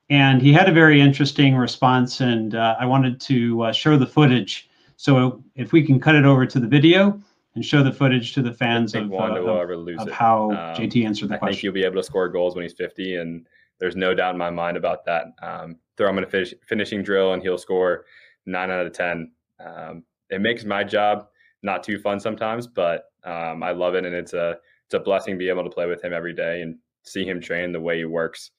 and 0.10 0.42
he 0.42 0.54
had 0.54 0.70
a 0.70 0.72
very 0.72 1.02
interesting 1.02 1.56
response 1.56 2.22
and 2.22 2.56
uh, 2.56 2.76
i 2.80 2.86
wanted 2.86 3.20
to 3.20 3.62
uh, 3.64 3.72
show 3.72 3.98
the 3.98 4.06
footage 4.06 4.70
so 4.96 5.44
if 5.56 5.72
we 5.72 5.84
can 5.84 6.00
cut 6.00 6.16
it 6.16 6.26
over 6.26 6.46
to 6.46 6.60
the 6.60 6.68
video 6.68 7.22
and 7.56 7.66
show 7.66 7.84
the 7.84 7.92
footage 7.92 8.34
to 8.34 8.42
the 8.42 8.54
fans 8.54 8.94
of, 8.94 9.12
uh, 9.12 9.16
of, 9.18 10.08
of 10.08 10.12
how 10.12 10.52
um, 10.52 10.76
jt 10.76 11.06
answered 11.06 11.30
the 11.30 11.36
I 11.36 11.38
question 11.38 11.50
i 11.50 11.52
think 11.52 11.62
he'll 11.62 11.72
be 11.72 11.84
able 11.84 11.96
to 11.96 12.04
score 12.04 12.30
goals 12.30 12.56
when 12.56 12.64
he's 12.64 12.74
50 12.74 13.16
and 13.16 13.48
there's 13.80 13.96
no 13.96 14.14
doubt 14.14 14.34
in 14.34 14.38
my 14.38 14.50
mind 14.50 14.78
about 14.78 15.06
that 15.06 15.26
um, 15.42 15.78
throw 15.98 16.10
him 16.10 16.18
in 16.18 16.24
a 16.24 16.28
finish, 16.28 16.54
finishing 16.68 17.04
drill 17.04 17.34
and 17.34 17.42
he'll 17.42 17.58
score 17.58 18.06
9 18.46 18.72
out 18.72 18.86
of 18.86 18.94
10 18.94 19.32
um, 19.66 20.04
it 20.30 20.42
makes 20.42 20.64
my 20.64 20.84
job 20.84 21.28
not 21.64 21.84
too 21.84 22.00
fun 22.00 22.20
sometimes 22.20 22.68
but 22.68 23.06
um, 23.24 23.64
i 23.64 23.72
love 23.72 23.96
it 23.96 24.06
and 24.06 24.16
it's 24.16 24.34
a 24.34 24.58
it's 24.86 24.94
a 24.94 25.00
blessing 25.00 25.34
to 25.34 25.38
be 25.38 25.50
able 25.50 25.64
to 25.64 25.70
play 25.70 25.86
with 25.86 26.04
him 26.04 26.14
every 26.14 26.34
day 26.34 26.62
and 26.62 26.78
see 27.04 27.26
him 27.26 27.42
train 27.42 27.72
the 27.72 27.80
way 27.80 27.98
he 27.98 28.06
works 28.06 28.52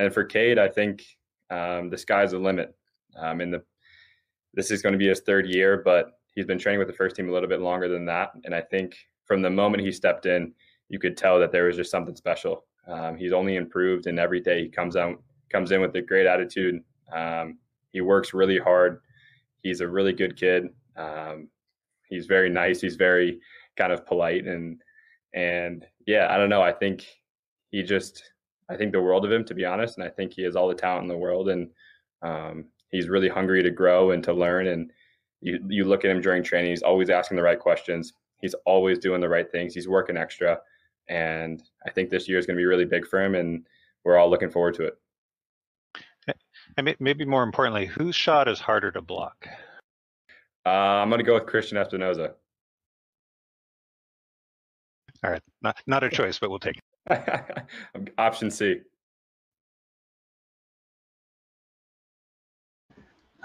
and 0.00 0.14
for 0.14 0.24
Cade, 0.24 0.58
I 0.58 0.68
think 0.68 1.04
um, 1.50 1.90
the 1.90 1.98
sky's 1.98 2.30
the 2.30 2.38
limit. 2.38 2.74
Um, 3.16 3.40
and 3.40 3.52
the 3.52 3.62
this 4.54 4.70
is 4.70 4.82
going 4.82 4.94
to 4.94 4.98
be 4.98 5.08
his 5.08 5.20
third 5.20 5.46
year, 5.46 5.82
but 5.84 6.12
he's 6.34 6.46
been 6.46 6.58
training 6.58 6.78
with 6.78 6.88
the 6.88 6.94
first 6.94 7.14
team 7.14 7.28
a 7.28 7.32
little 7.32 7.48
bit 7.48 7.60
longer 7.60 7.86
than 7.86 8.06
that. 8.06 8.30
And 8.44 8.54
I 8.54 8.62
think 8.62 8.96
from 9.26 9.42
the 9.42 9.50
moment 9.50 9.84
he 9.84 9.92
stepped 9.92 10.26
in, 10.26 10.52
you 10.88 10.98
could 10.98 11.16
tell 11.16 11.38
that 11.38 11.52
there 11.52 11.66
was 11.66 11.76
just 11.76 11.90
something 11.90 12.16
special. 12.16 12.64
Um, 12.88 13.16
he's 13.16 13.32
only 13.32 13.56
improved, 13.56 14.06
and 14.06 14.18
every 14.18 14.40
day 14.40 14.62
he 14.62 14.68
comes 14.68 14.96
out 14.96 15.22
comes 15.50 15.72
in 15.72 15.80
with 15.80 15.94
a 15.96 16.02
great 16.02 16.26
attitude. 16.26 16.82
Um, 17.12 17.58
he 17.92 18.00
works 18.00 18.34
really 18.34 18.58
hard. 18.58 19.00
He's 19.62 19.80
a 19.80 19.88
really 19.88 20.12
good 20.12 20.36
kid. 20.36 20.68
Um, 20.96 21.48
he's 22.08 22.26
very 22.26 22.48
nice. 22.48 22.80
He's 22.80 22.96
very 22.96 23.40
kind 23.76 23.92
of 23.92 24.06
polite 24.06 24.46
and 24.46 24.80
and 25.32 25.86
yeah, 26.06 26.26
I 26.30 26.36
don't 26.36 26.50
know. 26.50 26.62
I 26.62 26.72
think 26.72 27.06
he 27.70 27.82
just 27.82 28.22
I 28.68 28.76
think 28.76 28.92
the 28.92 29.00
world 29.00 29.24
of 29.24 29.32
him, 29.32 29.44
to 29.44 29.54
be 29.54 29.64
honest. 29.64 29.98
And 29.98 30.06
I 30.06 30.10
think 30.10 30.32
he 30.32 30.42
has 30.42 30.56
all 30.56 30.68
the 30.68 30.74
talent 30.74 31.02
in 31.02 31.08
the 31.08 31.16
world, 31.16 31.48
and 31.48 31.68
um, 32.22 32.66
he's 32.90 33.08
really 33.08 33.28
hungry 33.28 33.62
to 33.62 33.70
grow 33.70 34.12
and 34.12 34.22
to 34.24 34.32
learn. 34.32 34.68
And 34.68 34.92
you 35.40 35.58
you 35.68 35.84
look 35.84 36.04
at 36.04 36.10
him 36.10 36.20
during 36.20 36.42
training; 36.42 36.70
he's 36.70 36.82
always 36.82 37.10
asking 37.10 37.36
the 37.36 37.42
right 37.42 37.58
questions. 37.58 38.12
He's 38.40 38.54
always 38.66 38.98
doing 38.98 39.20
the 39.20 39.28
right 39.28 39.50
things. 39.50 39.74
He's 39.74 39.88
working 39.88 40.16
extra, 40.16 40.58
and 41.08 41.62
I 41.86 41.90
think 41.90 42.10
this 42.10 42.28
year 42.28 42.38
is 42.38 42.46
going 42.46 42.56
to 42.56 42.60
be 42.60 42.66
really 42.66 42.84
big 42.84 43.06
for 43.06 43.22
him, 43.22 43.34
and 43.34 43.66
we're 44.04 44.16
all 44.16 44.30
looking 44.30 44.50
forward 44.50 44.74
to 44.74 44.84
it. 44.84 44.94
And 46.76 46.94
maybe 47.00 47.24
more 47.24 47.42
importantly, 47.42 47.86
whose 47.86 48.14
shot 48.14 48.48
is 48.48 48.60
harder 48.60 48.90
to 48.92 49.00
block? 49.00 49.46
Uh, 50.66 50.68
I'm 50.68 51.08
going 51.08 51.18
to 51.18 51.24
go 51.24 51.34
with 51.34 51.44
Cristian 51.44 51.74
Espinoza. 51.74 52.34
All 55.22 55.30
right, 55.30 55.42
not 55.60 55.76
not 55.86 56.02
a 56.02 56.08
choice, 56.08 56.38
but 56.38 56.48
we'll 56.48 56.58
take 56.58 56.76
it. 57.10 57.66
Option 58.18 58.50
C. 58.50 58.80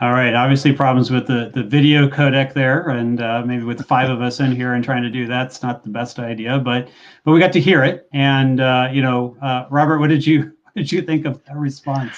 All 0.01 0.11
right. 0.11 0.33
Obviously, 0.33 0.73
problems 0.73 1.09
with 1.09 1.25
the, 1.27 1.51
the 1.53 1.63
video 1.63 2.09
codec 2.09 2.53
there, 2.53 2.89
and 2.89 3.21
uh, 3.21 3.43
maybe 3.45 3.63
with 3.63 3.85
five 3.87 4.09
of 4.09 4.21
us 4.21 4.41
in 4.41 4.53
here 4.53 4.73
and 4.73 4.83
trying 4.83 5.03
to 5.03 5.09
do 5.09 5.25
that's 5.25 5.63
not 5.63 5.83
the 5.83 5.89
best 5.89 6.19
idea. 6.19 6.59
But 6.59 6.89
but 7.23 7.31
we 7.31 7.39
got 7.39 7.53
to 7.53 7.61
hear 7.61 7.81
it, 7.83 8.07
and 8.13 8.59
uh, 8.59 8.89
you 8.91 9.01
know, 9.01 9.37
uh, 9.41 9.65
Robert, 9.69 9.99
what 9.99 10.09
did 10.09 10.25
you 10.25 10.41
what 10.63 10.75
did 10.75 10.91
you 10.91 11.01
think 11.01 11.25
of 11.25 11.41
that 11.45 11.55
response? 11.55 12.11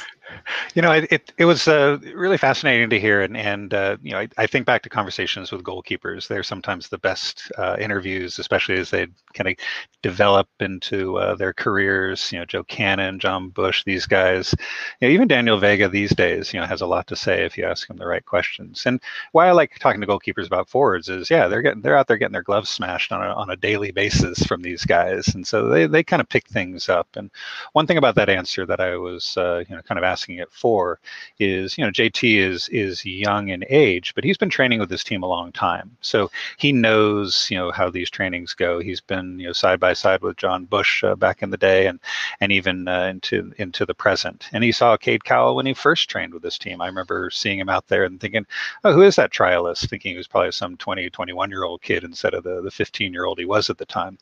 You 0.76 0.82
know, 0.82 0.92
it 0.92 1.08
it, 1.12 1.34
it 1.38 1.46
was 1.46 1.68
uh, 1.68 1.98
really 2.14 2.38
fascinating 2.38 2.90
to 2.90 3.00
hear, 3.00 3.22
and 3.22 3.36
and 3.36 3.74
uh, 3.74 3.98
you 4.02 4.12
know, 4.12 4.20
I, 4.20 4.28
I, 4.38 4.48
think 4.48 4.66
back 4.66 4.82
to 4.84 4.90
conversations 4.90 5.52
with 5.52 5.64
goalkeepers. 5.64 6.28
They're 6.28 6.44
sometimes 6.44 6.90
the 6.90 6.98
best 6.98 7.52
uh, 7.58 7.78
interviews, 7.80 8.38
especially 8.40 8.78
as 8.78 8.90
they 8.90 9.08
kind 9.34 9.50
of 9.50 9.56
develop 10.02 10.48
into 10.60 11.18
uh, 11.18 11.36
their 11.36 11.54
careers. 11.54 12.32
You 12.32 12.40
know, 12.40 12.46
Joe 12.46 12.64
Cannon, 12.64 13.20
Jon 13.20 13.50
Busch, 13.50 13.84
these 13.86 14.06
guys. 14.06 14.54
You 15.00 15.08
know, 15.08 15.14
even 15.14 15.28
Daniel 15.28 15.58
Vega 15.58 15.88
these 15.88 16.14
days, 16.14 16.54
you 16.54 16.60
know, 16.60 16.66
has 16.66 16.82
a 16.82 16.88
lot 16.88 17.08
to 17.08 17.16
say 17.16 17.46
if 17.46 17.58
you 17.58 17.66
ask 17.66 17.90
him 17.90 17.98
the 17.98 18.08
right 18.08 18.26
questions. 18.26 18.84
And 18.86 19.02
why 19.32 19.48
I 19.48 19.52
like 19.52 19.80
talking 19.80 20.02
to 20.02 20.08
goalkeepers 20.08 20.48
about 20.48 20.70
forwards 20.70 21.10
is, 21.10 21.30
yeah, 21.30 21.48
they're 21.48 21.62
getting 21.62 21.82
they're 21.82 21.98
out 21.98 22.08
there 22.08 22.18
getting 22.18 22.34
their 22.34 22.44
gloves 22.44 22.70
smashed 22.70 23.12
on 23.12 23.22
a 23.22 23.34
on 23.34 23.50
a 23.50 23.56
daily 23.56 23.92
basis 23.92 24.44
from 24.46 24.62
these 24.62 24.86
guys, 24.86 25.34
and 25.36 25.48
so 25.48 25.68
they 25.68 25.88
they 25.88 26.04
kind 26.04 26.22
of 26.22 26.30
pick 26.30 26.48
things 26.48 26.90
up. 26.90 27.08
And 27.16 27.32
one 27.74 27.88
thing 27.88 27.98
about 27.98 28.16
that 28.16 28.30
answer 28.30 28.66
that 28.66 28.80
I 28.80 28.98
was 28.98 29.38
uh, 29.38 29.64
you 29.68 29.76
know 29.76 29.82
kind 29.82 29.98
of 29.98 30.04
asking 30.04 30.17
asking 30.18 30.38
it 30.38 30.52
for 30.52 31.00
is, 31.40 31.78
you 31.78 31.84
know, 31.84 31.92
JT 31.92 32.40
is 32.40 32.68
is 32.70 33.06
young 33.06 33.50
in 33.50 33.64
age, 33.70 34.16
but 34.16 34.24
he's 34.24 34.38
been 34.38 34.50
training 34.50 34.80
with 34.80 34.90
this 34.90 35.04
team 35.04 35.22
a 35.22 35.28
long 35.28 35.52
time, 35.52 35.96
so 36.02 36.32
he 36.58 36.72
knows, 36.72 37.48
you 37.52 37.58
know, 37.58 37.72
how 37.72 37.90
these 37.92 38.10
trainings 38.10 38.56
go. 38.56 38.80
He's 38.80 39.00
been, 39.00 39.40
you 39.40 39.48
know, 39.48 39.54
side 39.54 39.80
by 39.80 39.94
side 39.94 40.22
with 40.22 40.38
Jon 40.38 40.66
Busch 40.66 41.04
uh, 41.04 41.16
back 41.16 41.44
in 41.44 41.52
the 41.52 41.58
day, 41.58 41.86
and 41.86 42.00
and 42.42 42.52
even 42.52 42.88
uh, 42.88 43.04
into 43.04 43.54
into 43.58 43.86
the 43.86 43.94
present. 43.94 44.50
And 44.54 44.64
he 44.64 44.72
saw 44.72 44.98
Cade 44.98 45.24
Cowell 45.24 45.56
when 45.56 45.68
he 45.68 45.74
first 45.76 46.10
trained 46.10 46.34
with 46.34 46.42
this 46.42 46.58
team. 46.58 46.82
I 46.82 46.88
remember 46.88 47.30
seeing 47.30 47.60
him 47.60 47.70
out 47.70 47.88
there 47.88 48.04
and 48.04 48.20
thinking, 48.20 48.48
oh, 48.84 48.94
who 48.94 49.04
is 49.04 49.16
that 49.18 49.32
trialist? 49.32 49.88
Thinking 49.88 50.14
he 50.14 50.18
was 50.18 50.28
probably 50.28 50.52
some 50.52 50.78
20, 50.78 51.12
21 51.12 51.50
year 51.52 51.64
old 51.64 51.84
kid 51.84 52.04
instead 52.04 52.34
of 52.34 52.44
the 52.44 52.62
the 52.62 52.72
15 52.72 53.14
year 53.14 53.26
old 53.26 53.38
he 53.38 53.46
was 53.46 53.70
at 53.70 53.78
the 53.78 53.86
time. 53.86 54.18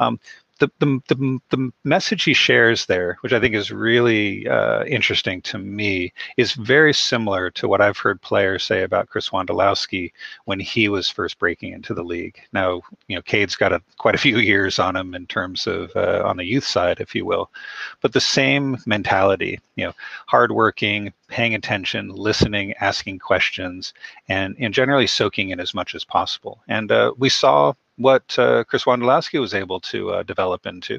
Um, 0.00 0.18
the, 0.60 0.68
the, 0.78 1.00
the, 1.08 1.38
the, 1.50 1.72
message 1.82 2.24
he 2.24 2.32
shares 2.32 2.86
there, 2.86 3.18
which 3.20 3.32
I 3.32 3.40
think 3.40 3.54
is 3.54 3.70
really 3.70 4.48
uh, 4.48 4.84
interesting 4.84 5.42
to 5.42 5.58
me, 5.58 6.12
is 6.36 6.52
very 6.52 6.94
similar 6.94 7.50
to 7.52 7.68
what 7.68 7.80
I've 7.80 7.98
heard 7.98 8.22
players 8.22 8.62
say 8.62 8.82
about 8.82 9.08
Chris 9.08 9.30
Wondolowski 9.30 10.12
when 10.44 10.60
he 10.60 10.88
was 10.88 11.10
first 11.10 11.38
breaking 11.38 11.72
into 11.72 11.92
the 11.92 12.04
league. 12.04 12.38
Now, 12.52 12.82
you 13.08 13.16
know, 13.16 13.22
Cade's 13.22 13.56
got 13.56 13.72
a, 13.72 13.82
quite 13.98 14.14
a 14.14 14.18
few 14.18 14.38
years 14.38 14.78
on 14.78 14.96
him 14.96 15.14
in 15.14 15.26
terms 15.26 15.66
of 15.66 15.90
uh, 15.96 16.22
on 16.24 16.36
the 16.36 16.44
youth 16.44 16.64
side, 16.64 17.00
if 17.00 17.14
you 17.14 17.26
will, 17.26 17.50
but 18.00 18.12
the 18.12 18.20
same 18.20 18.78
mentality, 18.86 19.60
you 19.76 19.84
know, 19.84 19.92
hardworking, 20.26 21.12
paying 21.28 21.54
attention, 21.54 22.08
listening, 22.08 22.74
asking 22.80 23.18
questions, 23.18 23.92
and, 24.28 24.54
and 24.60 24.72
generally 24.72 25.06
soaking 25.06 25.50
in 25.50 25.58
as 25.58 25.74
much 25.74 25.94
as 25.94 26.04
possible. 26.04 26.60
And 26.68 26.92
uh, 26.92 27.12
we 27.18 27.28
saw 27.28 27.74
what 27.96 28.36
uh, 28.38 28.64
Chris 28.64 28.84
Wondolowski 28.84 29.40
was 29.40 29.54
able 29.54 29.80
to 29.80 30.10
uh, 30.10 30.22
develop 30.22 30.66
into. 30.66 30.94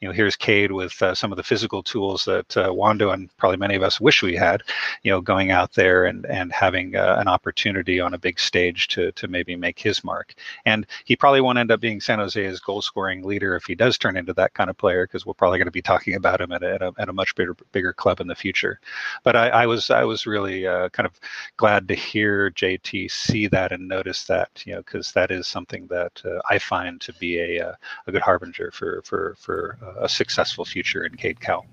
You 0.00 0.08
know, 0.08 0.12
here's 0.12 0.36
Cade 0.36 0.72
with 0.72 1.00
uh, 1.02 1.14
some 1.14 1.32
of 1.32 1.36
the 1.36 1.42
physical 1.42 1.82
tools 1.82 2.24
that 2.26 2.56
uh, 2.56 2.68
Wando 2.68 3.12
and 3.14 3.34
probably 3.38 3.56
many 3.56 3.74
of 3.74 3.82
us 3.82 4.00
wish 4.00 4.22
we 4.22 4.36
had. 4.36 4.62
You 5.02 5.12
know, 5.12 5.20
going 5.20 5.50
out 5.50 5.72
there 5.72 6.04
and 6.04 6.26
and 6.26 6.52
having 6.52 6.96
uh, 6.96 7.16
an 7.18 7.28
opportunity 7.28 8.00
on 8.00 8.14
a 8.14 8.18
big 8.18 8.38
stage 8.38 8.88
to 8.88 9.12
to 9.12 9.28
maybe 9.28 9.56
make 9.56 9.78
his 9.78 10.04
mark. 10.04 10.34
And 10.66 10.86
he 11.04 11.16
probably 11.16 11.40
won't 11.40 11.58
end 11.58 11.70
up 11.70 11.80
being 11.80 12.00
San 12.00 12.18
Jose's 12.18 12.60
goal 12.60 12.82
scoring 12.82 13.22
leader 13.22 13.56
if 13.56 13.64
he 13.64 13.74
does 13.74 13.96
turn 13.98 14.16
into 14.16 14.34
that 14.34 14.54
kind 14.54 14.68
of 14.70 14.76
player, 14.76 15.06
because 15.06 15.24
we're 15.24 15.34
probably 15.34 15.58
going 15.58 15.66
to 15.66 15.72
be 15.72 15.82
talking 15.82 16.14
about 16.14 16.40
him 16.40 16.52
at 16.52 16.62
a, 16.62 16.74
at 16.74 16.82
a, 16.82 16.92
at 16.98 17.08
a 17.08 17.12
much 17.12 17.34
bigger 17.34 17.56
bigger 17.72 17.92
club 17.92 18.20
in 18.20 18.26
the 18.26 18.34
future. 18.34 18.80
But 19.22 19.36
I, 19.36 19.48
I 19.48 19.66
was 19.66 19.90
I 19.90 20.04
was 20.04 20.26
really 20.26 20.66
uh, 20.66 20.90
kind 20.90 21.06
of 21.06 21.18
glad 21.56 21.88
to 21.88 21.94
hear 21.94 22.50
JT 22.50 23.10
see 23.10 23.46
that 23.48 23.72
and 23.72 23.88
notice 23.88 24.24
that. 24.24 24.62
You 24.66 24.74
know, 24.74 24.78
because 24.80 25.12
that 25.12 25.30
is 25.30 25.46
something 25.46 25.86
that 25.86 26.22
I 26.48 26.58
find 26.58 27.00
to 27.02 27.12
be 27.14 27.38
a, 27.38 27.68
uh, 27.68 27.74
a 28.06 28.12
good 28.12 28.22
harbinger 28.22 28.70
for 28.70 29.02
for 29.04 29.36
for 29.38 29.78
a 30.00 30.08
successful 30.08 30.64
future 30.64 31.04
in 31.04 31.16
Cade 31.16 31.40
Cowell. 31.40 31.66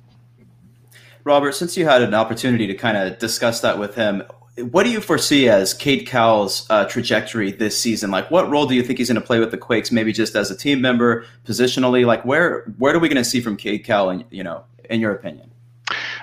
Robert, 1.24 1.53
since 1.53 1.78
you 1.78 1.86
had 1.86 2.01
an 2.01 2.14
opportunity 2.14 2.66
to 2.68 2.74
kind 2.74 2.97
of 2.97 3.20
discuss 3.20 3.62
that 3.62 3.78
with 3.78 3.93
him, 3.95 4.24
what 4.57 4.84
do 4.84 4.89
you 4.89 4.99
foresee 4.99 5.47
as 5.47 5.74
Cade 5.74 6.07
Cowell's 6.07 6.66
uh, 6.70 6.86
trajectory 6.86 7.51
this 7.51 7.78
season? 7.78 8.12
Like, 8.12 8.30
what 8.32 8.49
role 8.49 8.66
do 8.66 8.76
you 8.76 8.84
think 8.84 8.99
he's 8.99 9.07
going 9.07 9.22
to 9.22 9.26
play 9.26 9.39
with 9.39 9.51
the 9.51 9.57
Quakes? 9.57 9.91
Maybe 9.91 10.12
just 10.12 10.36
as 10.36 10.51
a 10.51 10.57
team 10.57 10.82
member, 10.82 11.26
positionally. 11.45 12.05
Like, 12.05 12.26
where 12.26 12.64
where 12.78 12.95
are 12.95 12.99
we 12.99 13.07
going 13.07 13.24
to 13.24 13.30
see 13.30 13.39
from 13.39 13.55
Cade 13.55 13.86
Cowell? 13.86 14.09
In, 14.09 14.26
you 14.30 14.43
know, 14.43 14.64
in 14.89 14.99
your 14.99 15.14
opinion? 15.14 15.51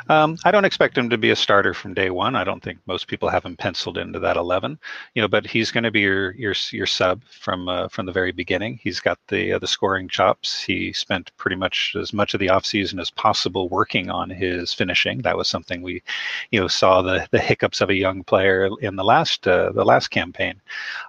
Um, 0.09 0.39
I 0.45 0.51
don't 0.51 0.65
expect 0.65 0.97
him 0.97 1.11
to 1.11 1.19
be 1.19 1.31
a 1.31 1.37
starter 1.37 1.75
from 1.75 1.93
day 1.95 2.11
one. 2.11 2.35
I 2.35 2.45
don't 2.45 2.63
think 2.63 2.79
most 2.87 3.09
people 3.09 3.29
have 3.29 3.45
him 3.45 3.57
penciled 3.57 3.99
into 3.99 4.19
that 4.21 4.37
eleven. 4.37 4.79
You 5.15 5.23
know, 5.23 5.29
but 5.29 5.47
he's 5.47 5.71
going 5.71 5.85
to 5.85 5.91
be 5.91 6.01
your 6.01 6.33
your 6.33 6.55
your 6.73 6.87
sub 6.87 7.23
from 7.25 7.69
uh, 7.69 7.89
from 7.89 8.07
the 8.07 8.13
very 8.13 8.33
beginning. 8.33 8.81
He's 8.83 9.01
got 9.01 9.19
the 9.29 9.55
uh, 9.55 9.59
the 9.59 9.67
scoring 9.67 10.09
chops. 10.09 10.63
He 10.63 10.93
spent 10.93 11.31
pretty 11.37 11.57
much 11.57 11.95
as 12.01 12.13
much 12.13 12.33
of 12.35 12.41
the 12.41 12.47
offseason 12.47 13.01
as 13.01 13.11
possible 13.11 13.69
working 13.69 14.11
on 14.11 14.31
his 14.31 14.73
finishing. 14.73 15.19
That 15.23 15.37
was 15.37 15.49
something 15.49 15.83
we, 15.83 16.03
you 16.51 16.61
know, 16.61 16.69
saw 16.69 17.03
the 17.03 17.29
the 17.31 17.39
hiccups 17.41 17.81
of 17.81 17.91
a 17.91 17.95
young 17.95 18.25
player 18.25 18.69
in 18.81 18.97
the 18.97 19.05
last 19.05 19.47
uh, 19.47 19.73
the 19.73 19.85
last 19.85 20.09
campaign. 20.09 20.61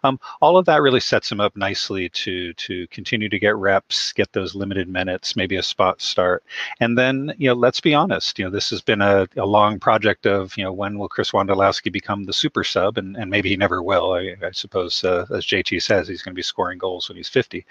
Um, 0.04 0.20
all 0.42 0.58
of 0.58 0.66
that 0.66 0.82
really 0.82 1.00
sets 1.00 1.32
him 1.32 1.40
up 1.40 1.56
nicely 1.56 2.10
to 2.10 2.54
to 2.54 2.88
continue 2.88 3.30
to 3.30 3.40
get 3.40 3.56
reps, 3.56 4.12
get 4.14 4.32
those 4.34 4.56
limited 4.56 4.90
minutes, 4.90 5.36
maybe 5.36 5.56
a 5.56 5.64
spot 5.64 6.02
start, 6.02 6.44
and 6.82 6.98
then 6.98 7.34
you 7.38 7.48
know, 7.50 7.56
let's 7.56 7.80
be 7.80 7.94
honest. 7.94 8.38
You 8.40 8.46
know, 8.46 8.52
this 8.52 8.70
has 8.72 8.82
been 8.90 9.02
a, 9.04 9.28
a 9.38 9.46
long 9.46 9.80
project 9.80 10.26
of 10.26 10.58
you 10.58 10.64
know 10.64 10.74
when 10.74 10.98
will 10.98 11.08
Chris 11.08 11.30
Wondolowski 11.30 11.92
become 11.92 12.24
the 12.24 12.34
super 12.34 12.64
sub, 12.64 12.98
and, 12.98 13.16
and 13.18 13.30
maybe 13.30 13.48
he 13.50 13.56
never 13.56 13.84
will. 13.84 14.14
I, 14.14 14.36
I 14.44 14.50
suppose 14.52 15.04
uh, 15.04 15.28
as 15.30 15.46
JT 15.46 15.84
says, 15.84 16.08
he's 16.08 16.24
going 16.24 16.34
to 16.34 16.36
be 16.36 16.42
scoring 16.42 16.80
goals 16.80 17.08
when 17.08 17.16
he's 17.16 17.30
50. 17.30 17.64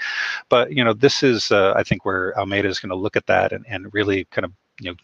But 0.49 0.73
you 0.73 0.85
know 0.85 0.93
this 0.93 1.25
is 1.25 1.51
uh, 1.51 1.73
I 1.75 1.83
think 1.83 2.05
where 2.05 2.39
Almeyda 2.39 2.69
is 2.69 2.79
going 2.79 2.91
to 2.91 2.95
look 3.05 3.17
at 3.17 3.27
that 3.27 3.53
and, 3.53 3.67
and 3.69 3.93
really 3.93 4.27
kind 4.27 4.45
of 4.45 4.53
you 4.81 4.93
know 4.93 4.97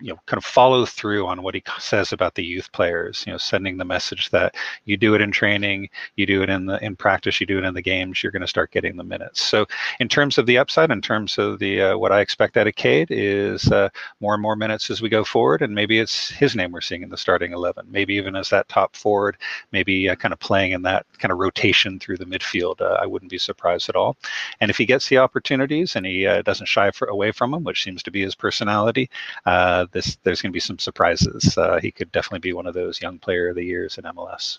you 0.00 0.08
know 0.08 0.18
kind 0.26 0.38
of 0.38 0.44
follow 0.44 0.84
through 0.86 1.26
on 1.26 1.42
what 1.42 1.54
he 1.54 1.62
says 1.78 2.12
about 2.12 2.34
the 2.34 2.44
youth 2.44 2.70
players 2.72 3.24
you 3.26 3.32
know 3.32 3.38
sending 3.38 3.76
the 3.76 3.84
message 3.84 4.30
that 4.30 4.54
you 4.84 4.96
do 4.96 5.14
it 5.14 5.20
in 5.20 5.30
training 5.30 5.88
you 6.16 6.26
do 6.26 6.42
it 6.42 6.50
in 6.50 6.66
the 6.66 6.82
in 6.84 6.96
practice 6.96 7.40
you 7.40 7.46
do 7.46 7.58
it 7.58 7.64
in 7.64 7.74
the 7.74 7.82
games 7.82 8.22
you're 8.22 8.32
going 8.32 8.40
to 8.40 8.48
start 8.48 8.70
getting 8.70 8.96
the 8.96 9.04
minutes. 9.04 9.42
So 9.42 9.66
in 9.98 10.08
terms 10.08 10.38
of 10.38 10.46
the 10.46 10.58
upside 10.58 10.90
in 10.90 11.00
terms 11.00 11.38
of 11.38 11.58
the 11.58 11.82
uh, 11.82 11.98
what 11.98 12.12
i 12.12 12.20
expect 12.20 12.56
out 12.56 12.66
of 12.66 12.74
cade 12.74 13.08
is 13.10 13.70
uh, 13.70 13.88
more 14.20 14.34
and 14.34 14.42
more 14.42 14.56
minutes 14.56 14.90
as 14.90 15.02
we 15.02 15.08
go 15.08 15.24
forward 15.24 15.62
and 15.62 15.74
maybe 15.74 15.98
it's 15.98 16.30
his 16.30 16.56
name 16.56 16.72
we're 16.72 16.80
seeing 16.80 17.02
in 17.02 17.08
the 17.08 17.16
starting 17.16 17.52
11 17.52 17.86
maybe 17.90 18.14
even 18.14 18.36
as 18.36 18.48
that 18.50 18.68
top 18.68 18.96
forward 18.96 19.36
maybe 19.72 20.08
uh, 20.08 20.14
kind 20.14 20.32
of 20.32 20.38
playing 20.38 20.72
in 20.72 20.82
that 20.82 21.06
kind 21.18 21.32
of 21.32 21.38
rotation 21.38 21.98
through 21.98 22.16
the 22.16 22.24
midfield 22.24 22.80
uh, 22.80 22.98
i 23.00 23.06
wouldn't 23.06 23.30
be 23.30 23.38
surprised 23.38 23.88
at 23.88 23.96
all. 23.96 24.16
And 24.60 24.70
if 24.70 24.76
he 24.76 24.86
gets 24.86 25.08
the 25.08 25.18
opportunities 25.18 25.96
and 25.96 26.06
he 26.06 26.26
uh, 26.26 26.42
doesn't 26.42 26.66
shy 26.66 26.90
for, 26.90 27.08
away 27.08 27.32
from 27.32 27.50
them 27.50 27.64
which 27.64 27.82
seems 27.82 28.02
to 28.04 28.10
be 28.10 28.22
his 28.22 28.34
personality 28.34 29.10
uh, 29.46 29.86
this 29.92 30.16
there's 30.22 30.42
going 30.42 30.52
to 30.52 30.56
be 30.56 30.60
some 30.60 30.78
surprises. 30.78 31.56
Uh, 31.56 31.78
he 31.80 31.90
could 31.90 32.10
definitely 32.12 32.40
be 32.40 32.52
one 32.52 32.66
of 32.66 32.74
those 32.74 33.00
young 33.00 33.18
player 33.18 33.48
of 33.48 33.56
the 33.56 33.64
years 33.64 33.98
in 33.98 34.04
MLS. 34.04 34.58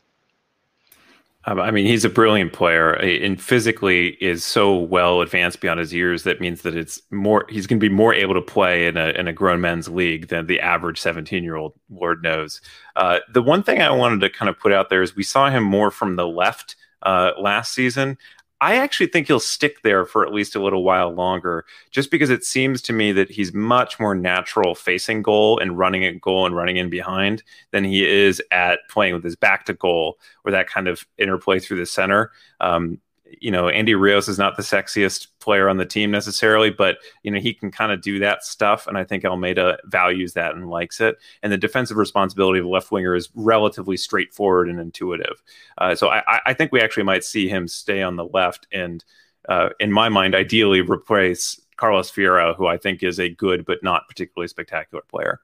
Um, 1.45 1.59
I 1.59 1.71
mean, 1.71 1.87
he's 1.87 2.05
a 2.05 2.09
brilliant 2.09 2.53
player, 2.53 2.93
and 2.93 3.41
physically 3.41 4.09
is 4.21 4.43
so 4.43 4.77
well 4.77 5.21
advanced 5.21 5.59
beyond 5.59 5.79
his 5.79 5.91
years. 5.91 6.21
That 6.21 6.39
means 6.39 6.61
that 6.61 6.75
it's 6.75 7.01
more. 7.09 7.45
He's 7.49 7.65
going 7.65 7.79
to 7.79 7.83
be 7.83 7.93
more 7.93 8.13
able 8.13 8.35
to 8.35 8.41
play 8.41 8.85
in 8.85 8.95
a 8.95 9.09
in 9.09 9.27
a 9.27 9.33
grown 9.33 9.59
men's 9.59 9.89
league 9.89 10.27
than 10.27 10.45
the 10.45 10.59
average 10.59 10.99
seventeen 10.99 11.43
year 11.43 11.55
old. 11.55 11.73
Lord 11.89 12.21
knows. 12.21 12.61
Uh, 12.95 13.19
the 13.33 13.41
one 13.41 13.63
thing 13.63 13.81
I 13.81 13.89
wanted 13.89 14.21
to 14.21 14.29
kind 14.29 14.49
of 14.49 14.59
put 14.59 14.71
out 14.71 14.89
there 14.89 15.01
is 15.01 15.15
we 15.15 15.23
saw 15.23 15.49
him 15.49 15.63
more 15.63 15.89
from 15.89 16.15
the 16.15 16.27
left 16.27 16.75
uh, 17.01 17.31
last 17.39 17.73
season. 17.73 18.19
I 18.61 18.75
actually 18.75 19.07
think 19.07 19.25
he'll 19.25 19.39
stick 19.39 19.81
there 19.81 20.05
for 20.05 20.23
at 20.23 20.31
least 20.31 20.55
a 20.55 20.61
little 20.61 20.83
while 20.83 21.09
longer, 21.09 21.65
just 21.89 22.11
because 22.11 22.29
it 22.29 22.45
seems 22.45 22.79
to 22.83 22.93
me 22.93 23.11
that 23.11 23.31
he's 23.31 23.53
much 23.53 23.99
more 23.99 24.13
natural 24.13 24.75
facing 24.75 25.23
goal 25.23 25.57
and 25.57 25.79
running 25.79 26.05
at 26.05 26.21
goal 26.21 26.45
and 26.45 26.55
running 26.55 26.77
in 26.77 26.87
behind 26.87 27.41
than 27.71 27.83
he 27.83 28.07
is 28.07 28.39
at 28.51 28.79
playing 28.87 29.15
with 29.15 29.23
his 29.23 29.35
back 29.35 29.65
to 29.65 29.73
goal 29.73 30.19
or 30.45 30.51
that 30.51 30.69
kind 30.69 30.87
of 30.87 31.07
interplay 31.17 31.59
through 31.59 31.79
the 31.79 31.87
center. 31.87 32.31
Um, 32.59 32.99
you 33.39 33.51
know, 33.51 33.69
Andy 33.69 33.95
Rios 33.95 34.27
is 34.27 34.37
not 34.37 34.57
the 34.57 34.63
sexiest 34.63 35.27
player 35.39 35.69
on 35.69 35.77
the 35.77 35.85
team 35.85 36.11
necessarily, 36.11 36.69
but 36.69 36.97
you 37.23 37.31
know 37.31 37.39
he 37.39 37.53
can 37.53 37.71
kind 37.71 37.91
of 37.91 38.01
do 38.01 38.19
that 38.19 38.43
stuff, 38.43 38.87
and 38.87 38.97
I 38.97 39.03
think 39.03 39.23
Almeyda 39.23 39.77
values 39.85 40.33
that 40.33 40.55
and 40.55 40.69
likes 40.69 40.99
it. 40.99 41.17
And 41.43 41.51
the 41.51 41.57
defensive 41.57 41.97
responsibility 41.97 42.59
of 42.59 42.65
left 42.65 42.91
winger 42.91 43.15
is 43.15 43.29
relatively 43.35 43.97
straightforward 43.97 44.69
and 44.69 44.79
intuitive. 44.79 45.41
Uh, 45.77 45.95
so 45.95 46.09
I, 46.09 46.39
I, 46.45 46.53
think 46.53 46.71
we 46.71 46.81
actually 46.81 47.03
might 47.03 47.23
see 47.23 47.47
him 47.47 47.67
stay 47.67 48.01
on 48.01 48.15
the 48.15 48.25
left, 48.25 48.67
and 48.71 49.03
uh, 49.49 49.69
in 49.79 49.91
my 49.91 50.09
mind, 50.09 50.35
ideally 50.35 50.81
replace 50.81 51.59
Carlos 51.77 52.11
Fierro, 52.11 52.55
who 52.55 52.67
I 52.67 52.77
think 52.77 53.03
is 53.03 53.19
a 53.19 53.29
good 53.29 53.65
but 53.65 53.83
not 53.83 54.07
particularly 54.07 54.47
spectacular 54.47 55.03
player. 55.09 55.39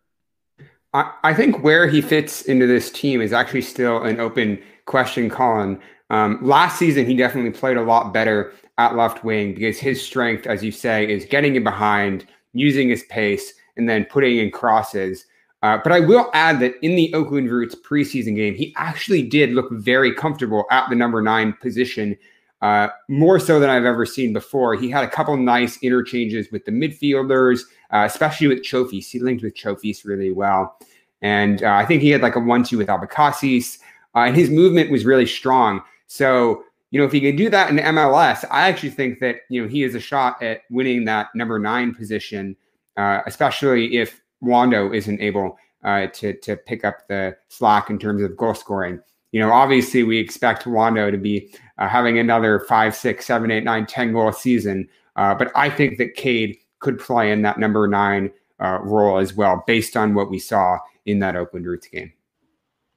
I, 0.93 1.13
I 1.23 1.33
think 1.33 1.63
where 1.63 1.87
he 1.87 2.01
fits 2.01 2.43
into 2.43 2.67
this 2.67 2.91
team 2.91 3.21
is 3.21 3.33
actually 3.33 3.61
still 3.61 4.03
an 4.03 4.19
open 4.19 4.61
question, 4.85 5.29
Colin. 5.29 5.79
Um, 6.09 6.39
last 6.41 6.79
season, 6.79 7.05
he 7.05 7.15
definitely 7.15 7.51
played 7.51 7.77
a 7.77 7.81
lot 7.83 8.13
better 8.13 8.53
at 8.77 8.95
left 8.95 9.23
wing 9.23 9.53
because 9.53 9.77
his 9.79 10.01
strength, 10.01 10.47
as 10.47 10.63
you 10.63 10.71
say, 10.71 11.09
is 11.09 11.25
getting 11.25 11.55
in 11.55 11.63
behind, 11.63 12.25
using 12.53 12.89
his 12.89 13.03
pace, 13.03 13.53
and 13.75 13.89
then 13.89 14.05
putting 14.05 14.37
in 14.37 14.51
crosses. 14.51 15.25
Uh, 15.63 15.79
but 15.83 15.91
I 15.91 15.99
will 15.99 16.29
add 16.33 16.59
that 16.59 16.75
in 16.83 16.95
the 16.95 17.13
Oakland 17.13 17.49
Roots 17.49 17.75
preseason 17.75 18.35
game, 18.35 18.53
he 18.53 18.73
actually 18.77 19.23
did 19.23 19.51
look 19.51 19.71
very 19.71 20.13
comfortable 20.13 20.65
at 20.69 20.87
the 20.89 20.95
number 20.95 21.21
nine 21.21 21.53
position, 21.53 22.15
uh, 22.61 22.89
more 23.09 23.39
so 23.39 23.59
than 23.59 23.69
I've 23.69 23.85
ever 23.85 24.05
seen 24.05 24.33
before. 24.33 24.75
He 24.75 24.89
had 24.89 25.03
a 25.03 25.09
couple 25.09 25.35
nice 25.35 25.77
interchanges 25.81 26.47
with 26.51 26.65
the 26.65 26.71
midfielders, 26.71 27.61
uh, 27.91 28.03
especially 28.05 28.47
with 28.47 28.59
Chofis. 28.59 29.09
He 29.09 29.19
linked 29.19 29.43
with 29.43 29.55
Chofis 29.55 30.05
really 30.05 30.31
well. 30.31 30.77
And 31.21 31.63
uh, 31.63 31.71
I 31.71 31.85
think 31.85 32.03
he 32.03 32.09
had 32.09 32.21
like 32.21 32.35
a 32.35 32.39
one-two 32.39 32.77
with 32.77 32.87
Abecasis, 32.87 33.79
uh, 34.15 34.19
and 34.19 34.35
his 34.35 34.49
movement 34.51 34.91
was 34.91 35.05
really 35.05 35.25
strong. 35.25 35.81
So, 36.07 36.63
you 36.91 36.99
know, 36.99 37.05
if 37.05 37.11
he 37.11 37.21
can 37.21 37.35
do 37.35 37.49
that 37.49 37.69
in 37.69 37.77
MLS, 37.77 38.45
I 38.49 38.69
actually 38.69 38.91
think 38.91 39.19
that, 39.19 39.41
you 39.49 39.61
know, 39.61 39.67
he 39.67 39.81
has 39.81 39.93
a 39.93 39.99
shot 39.99 40.41
at 40.41 40.61
winning 40.69 41.05
that 41.05 41.27
number 41.35 41.59
nine 41.59 41.93
position, 41.93 42.55
uh, 42.95 43.21
especially 43.25 43.97
if 43.97 44.21
Wando 44.43 44.95
isn't 44.95 45.21
able 45.21 45.57
uh, 45.83 46.07
to, 46.07 46.33
to 46.39 46.55
pick 46.55 46.85
up 46.85 47.07
the 47.07 47.35
slack 47.49 47.89
in 47.89 47.99
terms 47.99 48.21
of 48.21 48.37
goal 48.37 48.53
scoring. 48.53 48.99
You 49.31 49.41
know, 49.41 49.51
obviously 49.51 50.03
we 50.03 50.17
expect 50.17 50.63
Wando 50.63 51.11
to 51.11 51.17
be 51.17 51.53
uh, 51.77 51.87
having 51.87 52.17
another 52.19 52.61
five, 52.61 52.95
six, 52.95 53.25
seven, 53.25 53.51
eight, 53.51 53.63
nine, 53.63 53.85
ten 53.85 54.13
goal 54.13 54.31
season. 54.31 54.87
Uh, 55.17 55.35
but 55.35 55.51
I 55.55 55.69
think 55.69 55.97
that 55.97 56.15
Cade 56.15 56.57
could 56.79 56.99
play 56.99 57.31
in 57.31 57.41
that 57.41 57.59
number 57.59 57.87
nine 57.87 58.31
uh, 58.59 58.79
role 58.81 59.17
as 59.17 59.33
well, 59.33 59.63
based 59.67 59.97
on 59.97 60.13
what 60.13 60.29
we 60.29 60.39
saw 60.39 60.79
in 61.05 61.19
that 61.19 61.35
Oakland 61.35 61.65
Roots 61.65 61.87
game. 61.87 62.13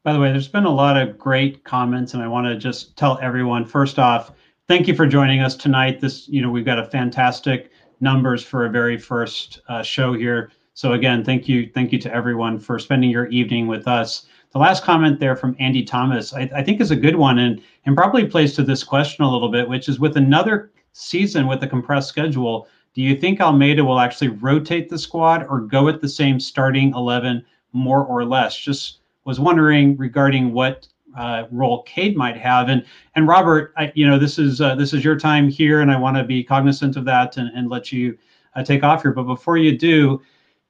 By 0.03 0.15
the 0.15 0.19
way, 0.19 0.33
there's 0.33 0.49
been 0.49 0.65
a 0.65 0.75
lot 0.75 0.97
of 0.97 1.19
great 1.19 1.63
comments, 1.65 2.15
and 2.15 2.23
I 2.23 2.29
want 2.29 2.47
to 2.47 2.57
just 2.57 2.97
tell 2.97 3.19
everyone 3.21 3.67
first 3.67 3.99
off, 3.99 4.33
thank 4.67 4.89
you 4.89 4.95
for 4.95 5.07
joining 5.07 5.41
us 5.41 5.55
tonight. 5.55 6.01
This, 6.01 6.27
you 6.27 6.41
know, 6.41 6.49
we've 6.51 6.65
got 6.65 6.79
a 6.79 6.87
fantastic 6.87 7.71
numbers 8.01 8.43
for 8.43 8.65
a 8.65 8.71
very 8.71 8.97
first 8.97 9.61
uh, 9.69 9.83
show 9.83 10.15
here. 10.15 10.53
So 10.73 10.95
again, 10.95 11.23
thank 11.23 11.51
you, 11.51 11.71
thank 11.75 11.93
you 11.93 11.99
to 11.99 12.15
everyone 12.15 12.59
for 12.59 12.79
spending 12.79 13.11
your 13.11 13.27
evening 13.27 13.67
with 13.67 13.87
us. 13.87 14.27
The 14.53 14.59
last 14.59 14.85
comment 14.85 15.21
there 15.21 15.37
from 15.37 15.55
Andy 15.59 15.85
Thomas, 15.85 16.33
I, 16.33 16.51
I 16.57 16.63
think, 16.63 16.81
is 16.81 16.91
a 16.91 16.97
good 16.97 17.17
one, 17.17 17.39
and 17.39 17.63
and 17.85 17.95
probably 17.95 18.27
plays 18.27 18.55
to 18.55 18.63
this 18.63 18.83
question 18.83 19.23
a 19.23 19.31
little 19.31 19.51
bit, 19.51 19.69
which 19.69 19.87
is 19.87 20.01
with 20.01 20.17
another 20.17 20.73
season 20.93 21.47
with 21.47 21.63
a 21.63 21.69
compressed 21.69 22.09
schedule, 22.09 22.69
do 22.95 23.03
you 23.03 23.15
think 23.15 23.39
Almeyda 23.39 23.85
will 23.85 24.01
actually 24.01 24.29
rotate 24.29 24.89
the 24.89 24.99
squad 24.99 25.47
or 25.47 25.61
go 25.61 25.85
with 25.85 26.01
the 26.01 26.09
same 26.09 26.41
starting 26.41 26.95
eleven 26.95 27.45
more 27.75 28.03
or 28.07 28.25
less? 28.25 28.57
Just 28.57 29.00
was 29.25 29.41
wondering 29.41 29.97
regarding 29.97 30.53
what 30.53 30.89
uh, 31.16 31.45
role 31.51 31.83
Cade 31.83 32.16
might 32.16 32.37
have. 32.37 32.68
And 32.68 32.85
and 33.14 33.27
Robert, 33.27 33.73
I, 33.77 33.93
you 33.95 34.07
know, 34.07 34.18
this 34.18 34.39
is 34.39 34.61
uh, 34.61 34.75
this 34.75 34.93
is 34.93 35.05
your 35.05 35.18
time 35.18 35.49
here, 35.49 35.81
and 35.81 35.91
I 35.91 35.99
want 35.99 36.16
to 36.16 36.25
be 36.25 36.45
cognizant 36.45 36.97
of 36.97 37.05
that 37.07 37.37
and, 37.37 37.51
and 37.55 37.68
let 37.68 37.93
you 37.93 38.16
uh, 38.55 38.62
take 38.62 38.83
off 38.85 39.03
here. 39.03 39.12
But 39.12 39.25
before 39.25 39.59
you 39.59 39.77
do, 39.77 40.21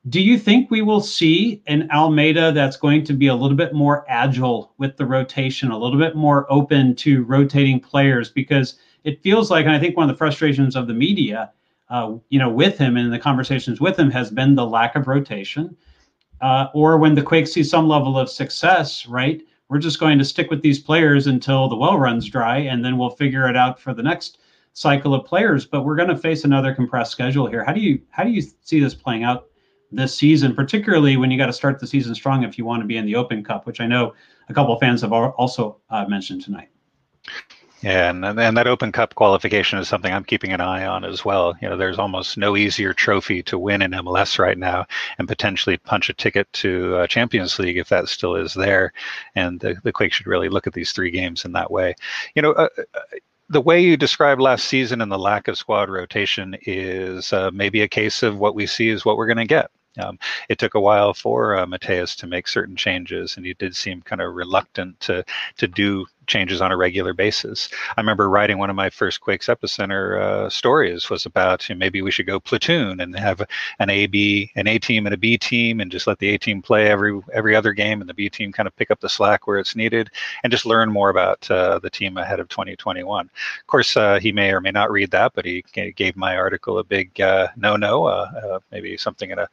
do 0.08 0.20
you 0.20 0.38
think 0.38 0.70
we 0.70 0.80
will 0.80 1.00
see 1.00 1.62
an 1.66 1.88
Almeyda 1.90 2.52
that's 2.52 2.76
going 2.76 3.04
to 3.04 3.12
be 3.12 3.26
a 3.26 3.34
little 3.34 3.56
bit 3.56 3.74
more 3.74 4.04
agile 4.08 4.72
with 4.78 4.96
the 4.96 5.04
rotation, 5.04 5.70
a 5.70 5.78
little 5.78 5.98
bit 5.98 6.16
more 6.16 6.50
open 6.50 6.94
to 6.96 7.24
rotating 7.24 7.80
players? 7.80 8.30
Because 8.30 8.78
it 9.04 9.22
feels 9.22 9.50
like, 9.50 9.66
and 9.66 9.74
I 9.74 9.78
think 9.78 9.96
one 9.96 10.08
of 10.08 10.14
the 10.14 10.18
frustrations 10.18 10.74
of 10.74 10.86
the 10.86 10.94
media, 10.94 11.52
uh, 11.90 12.14
you 12.30 12.38
know, 12.38 12.48
with 12.48 12.78
him 12.78 12.96
and 12.96 13.12
the 13.12 13.18
conversations 13.18 13.80
with 13.80 13.98
him 13.98 14.10
has 14.10 14.30
been 14.30 14.54
the 14.54 14.66
lack 14.66 14.96
of 14.96 15.06
rotation. 15.06 15.76
Uh, 16.40 16.68
or 16.74 16.96
when 16.96 17.14
the 17.14 17.22
Quakes 17.22 17.52
see 17.52 17.62
some 17.62 17.86
level 17.86 18.18
of 18.18 18.30
success, 18.30 19.06
right? 19.06 19.42
we're 19.70 19.78
just 19.78 20.00
going 20.00 20.18
to 20.18 20.24
stick 20.24 20.50
with 20.50 20.60
these 20.60 20.80
players 20.80 21.28
until 21.28 21.68
the 21.68 21.76
well 21.76 21.96
runs 21.96 22.28
dry, 22.28 22.58
and 22.58 22.84
then 22.84 22.98
we'll 22.98 23.10
figure 23.10 23.48
it 23.48 23.56
out 23.56 23.80
for 23.80 23.94
the 23.94 24.02
next 24.02 24.38
cycle 24.72 25.14
of 25.14 25.24
players. 25.24 25.64
But 25.64 25.84
we're 25.84 25.94
going 25.94 26.08
to 26.08 26.18
face 26.18 26.44
another 26.44 26.74
compressed 26.74 27.12
schedule 27.12 27.46
here. 27.46 27.64
How 27.64 27.72
do 27.72 27.80
you 27.80 28.02
how 28.10 28.24
do 28.24 28.30
you 28.30 28.42
see 28.62 28.80
this 28.80 28.94
playing 28.94 29.22
out 29.22 29.46
this 29.92 30.14
season, 30.14 30.54
particularly 30.54 31.16
when 31.16 31.30
you 31.30 31.38
got 31.38 31.46
to 31.46 31.52
start 31.52 31.78
the 31.78 31.86
season 31.86 32.14
strong 32.16 32.42
if 32.42 32.58
you 32.58 32.64
want 32.64 32.82
to 32.82 32.86
be 32.86 32.96
in 32.96 33.06
the 33.06 33.14
Open 33.14 33.42
Cup, 33.44 33.64
which 33.64 33.80
I 33.80 33.86
know 33.86 34.12
a 34.48 34.54
couple 34.54 34.76
fans 34.78 35.02
have 35.02 35.12
also 35.12 35.80
uh, 35.88 36.04
mentioned 36.06 36.42
tonight. 36.42 36.68
Yeah, 37.82 38.10
and 38.10 38.24
and 38.24 38.56
that 38.56 38.66
Open 38.66 38.92
Cup 38.92 39.14
qualification 39.14 39.78
is 39.78 39.88
something 39.88 40.12
I'm 40.12 40.24
keeping 40.24 40.52
an 40.52 40.60
eye 40.60 40.84
on 40.84 41.02
as 41.02 41.24
well. 41.24 41.56
You 41.62 41.68
know, 41.68 41.78
there's 41.78 41.98
almost 41.98 42.36
no 42.36 42.54
easier 42.54 42.92
trophy 42.92 43.42
to 43.44 43.58
win 43.58 43.80
in 43.80 43.92
MLS 43.92 44.38
right 44.38 44.58
now, 44.58 44.86
and 45.18 45.26
potentially 45.26 45.78
punch 45.78 46.10
a 46.10 46.14
ticket 46.14 46.52
to 46.54 46.96
uh, 46.96 47.06
Champions 47.06 47.58
League 47.58 47.78
if 47.78 47.88
that 47.88 48.08
still 48.08 48.36
is 48.36 48.52
there. 48.52 48.92
And 49.34 49.60
the 49.60 49.76
the 49.82 49.92
Quake 49.92 50.12
should 50.12 50.26
really 50.26 50.50
look 50.50 50.66
at 50.66 50.74
these 50.74 50.92
three 50.92 51.10
games 51.10 51.44
in 51.44 51.52
that 51.52 51.70
way. 51.70 51.94
You 52.34 52.42
know. 52.42 52.52
Uh, 52.52 52.68
uh 52.94 53.00
the 53.52 53.60
way 53.60 53.80
you 53.80 53.96
described 53.96 54.40
last 54.40 54.66
season 54.66 55.00
and 55.00 55.10
the 55.10 55.18
lack 55.18 55.48
of 55.48 55.58
squad 55.58 55.90
rotation 55.90 56.56
is 56.66 57.32
uh, 57.32 57.50
maybe 57.52 57.82
a 57.82 57.88
case 57.88 58.22
of 58.22 58.38
what 58.38 58.54
we 58.54 58.64
see 58.64 58.90
is 58.90 59.04
what 59.04 59.16
we're 59.16 59.26
going 59.26 59.36
to 59.38 59.44
get. 59.44 59.72
Um, 59.98 60.18
it 60.48 60.58
took 60.58 60.74
a 60.74 60.80
while 60.80 61.12
for 61.12 61.56
uh, 61.56 61.66
Matheus 61.66 62.14
to 62.18 62.28
make 62.28 62.46
certain 62.46 62.76
changes, 62.76 63.36
and 63.36 63.44
he 63.44 63.54
did 63.54 63.74
seem 63.74 64.02
kind 64.02 64.22
of 64.22 64.34
reluctant 64.34 65.00
to 65.00 65.24
to 65.56 65.66
do 65.66 66.06
changes 66.30 66.60
on 66.60 66.72
a 66.72 66.76
regular 66.76 67.12
basis. 67.12 67.68
I 67.96 68.00
remember 68.00 68.30
writing 68.30 68.58
one 68.58 68.70
of 68.70 68.76
my 68.76 68.88
first 68.88 69.20
Quakes 69.20 69.48
Epicenter 69.48 70.20
uh, 70.20 70.48
stories 70.48 71.10
was 71.10 71.26
about 71.26 71.68
you 71.68 71.74
know, 71.74 71.78
maybe 71.78 72.00
we 72.00 72.10
should 72.10 72.26
go 72.26 72.40
platoon 72.40 73.00
and 73.00 73.18
have 73.18 73.42
an 73.80 73.90
A 73.90 74.06
B 74.06 74.50
an 74.54 74.66
A 74.66 74.78
team 74.78 75.06
and 75.06 75.14
a 75.14 75.18
B 75.18 75.36
team 75.36 75.80
and 75.80 75.90
just 75.90 76.06
let 76.06 76.18
the 76.18 76.28
A 76.30 76.38
team 76.38 76.62
play 76.62 76.86
every 76.86 77.20
every 77.32 77.54
other 77.56 77.72
game 77.72 78.00
and 78.00 78.08
the 78.08 78.14
B 78.14 78.30
team 78.30 78.52
kind 78.52 78.66
of 78.66 78.76
pick 78.76 78.90
up 78.90 79.00
the 79.00 79.08
slack 79.08 79.46
where 79.46 79.58
it's 79.58 79.76
needed 79.76 80.08
and 80.42 80.50
just 80.50 80.64
learn 80.64 80.90
more 80.90 81.10
about 81.10 81.50
uh, 81.50 81.78
the 81.80 81.90
team 81.90 82.16
ahead 82.16 82.40
of 82.40 82.48
2021. 82.48 83.26
Of 83.26 83.66
course, 83.66 83.96
uh, 83.96 84.20
he 84.20 84.32
may 84.32 84.52
or 84.52 84.60
may 84.60 84.70
not 84.70 84.90
read 84.90 85.10
that, 85.10 85.32
but 85.34 85.44
he 85.44 85.64
gave 85.96 86.16
my 86.16 86.36
article 86.36 86.78
a 86.78 86.84
big 86.84 87.20
uh, 87.20 87.48
no 87.56 87.76
no, 87.76 88.04
uh, 88.04 88.30
uh, 88.44 88.58
maybe 88.70 88.96
something 88.96 89.30
in 89.30 89.38
a 89.38 89.48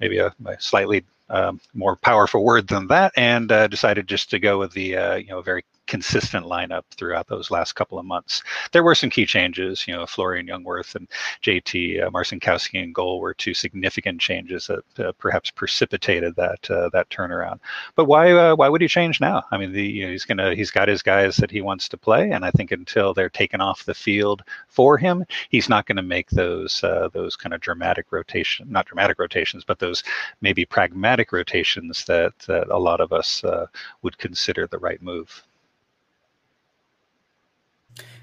maybe 0.00 0.18
a, 0.18 0.34
a 0.44 0.60
slightly 0.60 1.04
um, 1.30 1.60
more 1.74 1.96
powerful 1.96 2.44
word 2.44 2.68
than 2.68 2.86
that, 2.88 3.12
and 3.16 3.50
uh, 3.52 3.66
decided 3.66 4.06
just 4.06 4.30
to 4.30 4.38
go 4.38 4.58
with 4.58 4.72
the 4.72 4.96
uh, 4.96 5.16
you 5.16 5.28
know 5.28 5.42
very 5.42 5.64
consistent 5.88 6.46
lineup 6.46 6.84
throughout 6.96 7.26
those 7.26 7.50
last 7.50 7.74
couple 7.74 7.98
of 7.98 8.06
months. 8.06 8.42
There 8.72 8.84
were 8.84 8.94
some 8.94 9.10
key 9.10 9.26
changes. 9.26 9.86
You 9.88 9.96
know, 9.96 10.06
Florian 10.06 10.46
Jungwirth 10.46 10.94
and 10.94 11.08
JT 11.42 12.04
uh, 12.04 12.10
Marcinkowski 12.10 12.82
in 12.82 12.92
goal 12.92 13.20
were 13.20 13.34
two 13.34 13.54
significant 13.54 14.20
changes 14.20 14.68
that 14.68 15.04
uh, 15.04 15.12
perhaps 15.18 15.50
precipitated 15.50 16.36
that 16.36 16.70
uh, 16.70 16.90
that 16.92 17.10
turnaround. 17.10 17.60
But 17.96 18.04
why 18.04 18.32
uh, 18.32 18.54
why 18.56 18.68
would 18.68 18.82
he 18.82 18.88
change 18.88 19.20
now? 19.20 19.42
I 19.50 19.58
mean, 19.58 19.72
the, 19.72 19.82
you 19.82 20.06
know, 20.06 20.12
he's 20.12 20.24
gonna 20.24 20.54
he's 20.54 20.70
got 20.70 20.88
his 20.88 21.02
guys 21.02 21.36
that 21.38 21.50
he 21.50 21.60
wants 21.60 21.88
to 21.88 21.96
play, 21.96 22.30
and 22.30 22.44
I 22.44 22.50
think 22.50 22.70
until 22.72 23.14
they're 23.14 23.30
taken 23.30 23.60
off 23.60 23.84
the 23.84 23.94
field 23.94 24.42
for 24.68 24.98
him, 24.98 25.24
he's 25.48 25.68
not 25.68 25.86
going 25.86 25.96
to 25.96 26.02
make 26.02 26.30
those 26.30 26.84
uh, 26.84 27.08
those 27.12 27.36
kind 27.36 27.54
of 27.54 27.60
dramatic 27.60 28.12
rotation, 28.12 28.70
not 28.70 28.86
dramatic 28.86 29.18
rotations, 29.18 29.64
but 29.64 29.78
those 29.78 30.02
maybe 30.40 30.64
pragmatic 30.64 31.32
rotations 31.32 32.04
that 32.04 32.38
that 32.46 32.68
a 32.68 32.78
lot 32.78 33.00
of 33.00 33.12
us 33.12 33.42
uh, 33.44 33.66
would 34.02 34.18
consider 34.18 34.66
the 34.66 34.78
right 34.78 35.02
move. 35.02 35.47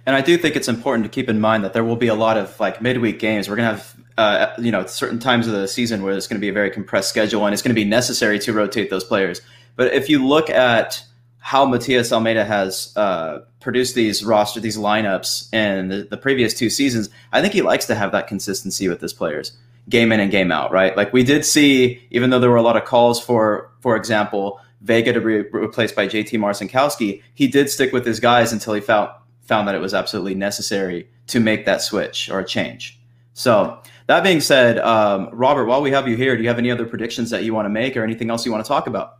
And 0.05 0.15
I 0.15 0.21
do 0.21 0.37
think 0.37 0.55
it's 0.55 0.67
important 0.67 1.03
to 1.05 1.09
keep 1.09 1.29
in 1.29 1.39
mind 1.39 1.63
that 1.63 1.73
there 1.73 1.83
will 1.83 1.95
be 1.95 2.07
a 2.07 2.15
lot 2.15 2.37
of 2.37 2.59
like 2.59 2.81
midweek 2.81 3.19
games. 3.19 3.49
We're 3.49 3.55
going 3.55 3.69
to 3.69 3.75
have, 3.75 3.95
uh, 4.17 4.53
you 4.59 4.71
know, 4.71 4.85
certain 4.85 5.19
times 5.19 5.47
of 5.47 5.53
the 5.53 5.67
season 5.67 6.03
where 6.03 6.13
it's 6.13 6.27
going 6.27 6.39
to 6.39 6.41
be 6.41 6.49
a 6.49 6.53
very 6.53 6.69
compressed 6.69 7.09
schedule 7.09 7.45
and 7.45 7.53
it's 7.53 7.63
going 7.63 7.73
to 7.73 7.81
be 7.81 7.85
necessary 7.85 8.37
to 8.39 8.53
rotate 8.53 8.89
those 8.89 9.03
players. 9.03 9.41
But 9.75 9.93
if 9.93 10.09
you 10.09 10.25
look 10.25 10.49
at 10.49 11.03
how 11.39 11.65
Matias 11.65 12.11
Almeyda 12.11 12.45
has 12.45 12.91
uh, 12.95 13.39
produced 13.59 13.93
these 13.93 14.23
roster, 14.23 14.59
these 14.59 14.77
lineups 14.77 15.53
in 15.53 15.89
the, 15.89 16.03
the, 16.03 16.17
previous 16.17 16.53
two 16.55 16.71
seasons, 16.71 17.09
I 17.31 17.41
think 17.41 17.53
he 17.53 17.61
likes 17.61 17.85
to 17.85 17.95
have 17.95 18.11
that 18.13 18.27
consistency 18.27 18.87
with 18.87 18.99
his 18.99 19.13
players, 19.13 19.51
game 19.87 20.11
in 20.11 20.19
and 20.19 20.31
game 20.31 20.51
out, 20.51 20.71
right? 20.71 20.97
Like 20.97 21.13
we 21.13 21.23
did 21.23 21.45
see, 21.45 22.01
even 22.09 22.31
though 22.31 22.39
there 22.39 22.49
were 22.49 22.55
a 22.55 22.63
lot 22.63 22.77
of 22.77 22.85
calls 22.85 23.23
for, 23.23 23.69
for 23.81 23.95
example, 23.95 24.59
Vega 24.81 25.13
to 25.13 25.21
be 25.21 25.41
replaced 25.41 25.95
by 25.95 26.07
JT 26.07 26.31
Marcinkowski, 26.39 27.21
he 27.35 27.47
did 27.47 27.69
stick 27.69 27.93
with 27.93 28.05
his 28.05 28.19
guys 28.19 28.51
until 28.51 28.73
he 28.73 28.81
found 28.81 29.11
found 29.45 29.67
that 29.67 29.75
it 29.75 29.81
was 29.81 29.93
absolutely 29.93 30.35
necessary 30.35 31.07
to 31.27 31.39
make 31.39 31.65
that 31.65 31.81
switch 31.81 32.29
or 32.29 32.39
a 32.39 32.45
change. 32.45 32.99
So 33.33 33.79
that 34.07 34.23
being 34.23 34.41
said, 34.41 34.79
um, 34.79 35.29
Robert, 35.31 35.65
while 35.65 35.81
we 35.81 35.91
have 35.91 36.07
you 36.07 36.15
here, 36.15 36.35
do 36.35 36.43
you 36.43 36.49
have 36.49 36.59
any 36.59 36.71
other 36.71 36.85
predictions 36.85 37.29
that 37.31 37.43
you 37.43 37.53
want 37.53 37.65
to 37.65 37.69
make 37.69 37.97
or 37.97 38.03
anything 38.03 38.29
else 38.29 38.45
you 38.45 38.51
want 38.51 38.63
to 38.63 38.67
talk 38.67 38.87
about? 38.87 39.17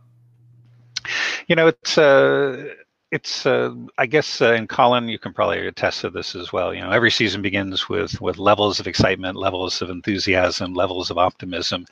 You 1.46 1.54
know, 1.56 1.68
it's 1.68 1.98
uh, 1.98 2.74
it's 3.16 3.46
uh, 3.46 3.74
I 3.96 4.06
guess 4.06 4.42
uh, 4.42 4.52
and 4.52 4.68
Colin, 4.68 5.08
you 5.08 5.18
can 5.18 5.32
probably 5.32 5.66
attest 5.66 6.02
to 6.02 6.10
this 6.10 6.34
as 6.34 6.52
well. 6.52 6.74
You 6.74 6.82
know, 6.82 6.90
every 6.90 7.10
season 7.10 7.40
begins 7.40 7.88
with 7.88 8.20
with 8.20 8.38
levels 8.38 8.78
of 8.78 8.86
excitement, 8.86 9.36
levels 9.36 9.80
of 9.80 9.88
enthusiasm, 9.88 10.74
levels 10.74 11.10
of 11.10 11.16
optimism, 11.16 11.86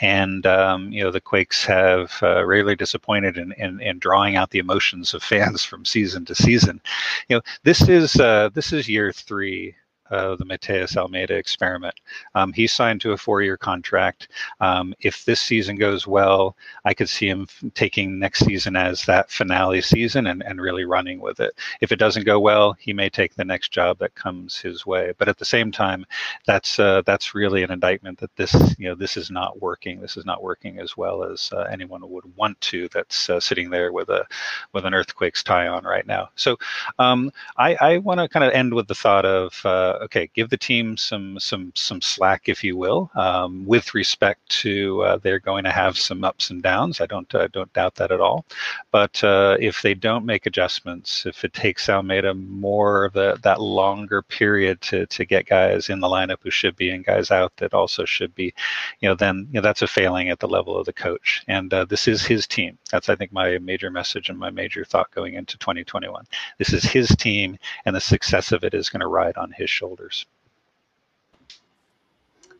and 0.00 0.44
um, 0.46 0.90
you 0.92 1.02
know 1.04 1.12
the 1.12 1.20
Quakes 1.20 1.64
have 1.64 2.12
uh, 2.22 2.44
rarely 2.44 2.74
disappointed 2.74 3.38
in, 3.38 3.52
in, 3.52 3.80
in 3.80 3.98
drawing 4.00 4.34
out 4.36 4.50
the 4.50 4.58
emotions 4.58 5.14
of 5.14 5.22
fans 5.22 5.64
from 5.70 5.84
season 5.84 6.24
to 6.24 6.34
season. 6.34 6.80
You 7.28 7.36
know, 7.36 7.42
this 7.62 7.88
is 7.88 8.16
uh, 8.16 8.50
this 8.52 8.72
is 8.72 8.88
year 8.88 9.12
three 9.12 9.76
the 10.10 10.44
Matheus 10.44 10.96
Almeyda 10.96 11.34
experiment. 11.34 11.94
Um, 12.34 12.52
he's 12.52 12.72
signed 12.72 13.00
to 13.02 13.12
a 13.12 13.16
four-year 13.16 13.56
contract. 13.56 14.28
Um, 14.60 14.94
if 15.00 15.24
this 15.24 15.40
season 15.40 15.76
goes 15.76 16.06
well, 16.06 16.56
I 16.84 16.94
could 16.94 17.08
see 17.08 17.28
him 17.28 17.46
taking 17.74 18.18
next 18.18 18.40
season 18.40 18.76
as 18.76 19.04
that 19.06 19.30
finale 19.30 19.80
season 19.80 20.26
and, 20.26 20.42
and 20.42 20.60
really 20.60 20.84
running 20.84 21.20
with 21.20 21.40
it. 21.40 21.58
If 21.80 21.92
it 21.92 21.98
doesn't 21.98 22.26
go 22.26 22.40
well, 22.40 22.74
he 22.74 22.92
may 22.92 23.08
take 23.08 23.34
the 23.34 23.44
next 23.44 23.72
job 23.72 23.98
that 23.98 24.14
comes 24.14 24.58
his 24.58 24.86
way. 24.86 25.12
But 25.18 25.28
at 25.28 25.38
the 25.38 25.44
same 25.44 25.72
time, 25.72 26.04
that's 26.46 26.78
uh, 26.78 27.02
that's 27.06 27.34
really 27.34 27.62
an 27.62 27.70
indictment 27.70 28.18
that 28.20 28.34
this 28.36 28.54
you 28.78 28.88
know 28.88 28.94
this 28.94 29.16
is 29.16 29.30
not 29.30 29.60
working. 29.60 30.00
This 30.00 30.16
is 30.16 30.24
not 30.24 30.42
working 30.42 30.78
as 30.78 30.96
well 30.96 31.24
as 31.24 31.50
uh, 31.52 31.62
anyone 31.70 32.08
would 32.08 32.36
want 32.36 32.60
to. 32.62 32.88
That's 32.88 33.30
uh, 33.30 33.40
sitting 33.40 33.70
there 33.70 33.92
with 33.92 34.08
a 34.08 34.26
with 34.72 34.84
an 34.84 34.94
earthquake's 34.94 35.42
tie 35.42 35.68
on 35.68 35.84
right 35.84 36.06
now. 36.06 36.30
So 36.36 36.56
um, 36.98 37.30
I, 37.56 37.76
I 37.80 37.98
want 37.98 38.20
to 38.20 38.28
kind 38.28 38.44
of 38.44 38.52
end 38.52 38.74
with 38.74 38.88
the 38.88 38.94
thought 38.94 39.24
of 39.24 39.64
uh, 39.64 39.93
okay, 40.02 40.30
give 40.34 40.50
the 40.50 40.56
team 40.56 40.96
some 40.96 41.38
some 41.38 41.72
some 41.74 42.00
slack, 42.00 42.48
if 42.48 42.64
you 42.64 42.76
will, 42.76 43.10
um, 43.14 43.64
with 43.66 43.94
respect 43.94 44.48
to 44.48 45.02
uh, 45.02 45.16
they're 45.18 45.38
going 45.38 45.64
to 45.64 45.70
have 45.70 45.96
some 45.98 46.24
ups 46.24 46.50
and 46.50 46.62
downs. 46.62 47.00
I 47.00 47.06
don't 47.06 47.28
don't 47.28 47.72
doubt 47.72 47.94
that 47.96 48.12
at 48.12 48.20
all. 48.20 48.44
But 48.90 49.22
uh, 49.24 49.56
if 49.60 49.82
they 49.82 49.94
don't 49.94 50.26
make 50.26 50.46
adjustments, 50.46 51.26
if 51.26 51.44
it 51.44 51.52
takes 51.52 51.88
Almeyda 51.88 52.34
more 52.34 53.04
of 53.04 53.16
a, 53.16 53.38
that 53.42 53.60
longer 53.60 54.22
period 54.22 54.80
to 54.82 55.06
to 55.06 55.24
get 55.24 55.46
guys 55.46 55.88
in 55.88 56.00
the 56.00 56.08
lineup 56.08 56.38
who 56.42 56.50
should 56.50 56.76
be 56.76 56.90
and 56.90 57.04
guys 57.04 57.30
out 57.30 57.56
that 57.58 57.74
also 57.74 58.04
should 58.04 58.34
be, 58.34 58.52
you 59.00 59.08
know, 59.08 59.14
then 59.14 59.48
you 59.52 59.60
know 59.60 59.62
that's 59.62 59.82
a 59.82 59.86
failing 59.86 60.30
at 60.30 60.40
the 60.40 60.48
level 60.48 60.76
of 60.76 60.86
the 60.86 60.92
coach. 60.92 61.42
And 61.48 61.72
uh, 61.72 61.84
this 61.84 62.08
is 62.08 62.24
his 62.24 62.46
team. 62.46 62.78
That's 62.90 63.08
I 63.08 63.16
think 63.16 63.32
my 63.32 63.58
major 63.58 63.90
message 63.90 64.28
and 64.28 64.38
my 64.38 64.50
major 64.50 64.84
thought 64.84 65.10
going 65.12 65.34
into 65.34 65.58
2021. 65.58 66.24
This 66.58 66.72
is 66.72 66.84
his 66.84 67.08
team, 67.16 67.58
and 67.84 67.94
the 67.94 68.00
success 68.00 68.52
of 68.52 68.64
it 68.64 68.74
is 68.74 68.88
going 68.88 69.00
to 69.00 69.06
ride 69.06 69.36
on 69.36 69.52
his 69.52 69.70
shoulders 69.70 69.83
shoulders. 69.84 70.26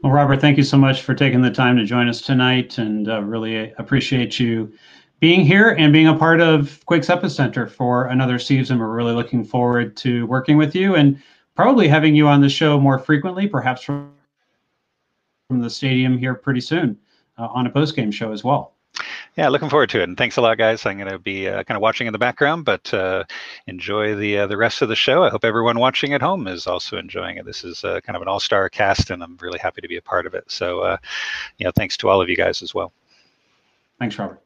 Well, 0.03 0.13
Robert, 0.13 0.41
thank 0.41 0.59
you 0.59 0.65
so 0.65 0.77
much 0.77 1.01
for 1.01 1.15
taking 1.15 1.41
the 1.41 1.51
time 1.51 1.79
to 1.79 1.85
join 1.85 2.09
us 2.09 2.21
tonight, 2.21 2.77
and 2.77 3.09
uh, 3.09 3.23
really 3.23 3.73
appreciate 3.79 4.39
you 4.39 4.71
being 5.21 5.41
here 5.41 5.71
and 5.71 5.91
being 5.91 6.09
a 6.09 6.17
part 6.17 6.43
of 6.43 6.85
Quakes 6.85 7.07
Epicenter 7.07 7.71
for 7.71 8.07
another 8.07 8.39
season. 8.39 8.79
We're 8.79 8.95
really 8.95 9.15
looking 9.15 9.43
forward 9.43 9.97
to 9.99 10.27
working 10.27 10.59
with 10.59 10.75
you 10.75 10.97
and 10.97 11.23
probably 11.55 11.89
having 11.89 12.15
you 12.15 12.29
on 12.29 12.43
the 12.43 12.51
show 12.51 12.79
more 12.79 12.99
frequently, 12.99 13.49
perhaps 13.49 13.83
from, 13.83 14.11
the 15.51 15.71
stadium 15.71 16.19
here 16.19 16.35
pretty 16.35 16.61
soon 16.61 16.99
uh, 17.39 17.47
on 17.47 17.67
a 17.67 17.71
post 17.71 17.95
game 17.95 18.11
show 18.11 18.33
as 18.33 18.43
well. 18.43 18.75
Yeah, 19.37 19.49
looking 19.49 19.69
forward 19.69 19.91
to 19.91 20.01
it. 20.01 20.05
And 20.05 20.17
thanks 20.17 20.37
a 20.37 20.41
lot, 20.41 20.59
guys. 20.59 20.87
I'm 20.87 20.97
going 20.97 21.11
to 21.11 21.19
be 21.19 21.49
uh, 21.49 21.65
kind 21.65 21.77
of 21.77 21.83
watching 21.83 22.07
in 22.07 22.13
the 22.13 22.21
background, 22.21 22.65
but 22.65 22.95
uh, 22.95 23.25
enjoy 23.67 24.15
the 24.15 24.39
uh, 24.39 24.47
the 24.47 24.57
rest 24.57 24.81
of 24.81 24.89
the 24.89 24.95
show. 24.95 25.25
I 25.25 25.31
hope 25.31 25.45
everyone 25.45 25.81
watching 25.81 26.15
at 26.15 26.23
home 26.23 26.47
is 26.47 26.69
also 26.69 26.97
enjoying 26.97 27.39
it. 27.39 27.45
This 27.45 27.65
is 27.65 27.83
uh, 27.83 28.01
kind 28.01 28.15
of 28.15 28.23
an 28.23 28.29
all 28.29 28.39
star 28.39 28.69
cast, 28.69 29.11
and 29.11 29.25
I'm 29.25 29.37
really 29.41 29.59
happy 29.59 29.81
to 29.81 29.89
be 29.89 29.97
a 29.97 30.03
part 30.03 30.27
of 30.27 30.35
it. 30.35 30.45
So, 30.49 30.81
uh, 30.81 30.99
you 31.59 31.65
know, 31.65 31.73
thanks 31.75 31.97
to 31.99 32.09
all 32.09 32.23
of 32.23 32.29
you 32.29 32.37
guys 32.37 32.63
as 32.63 32.75
well. 32.75 32.93
Thanks, 33.99 34.17
Robert. 34.19 34.41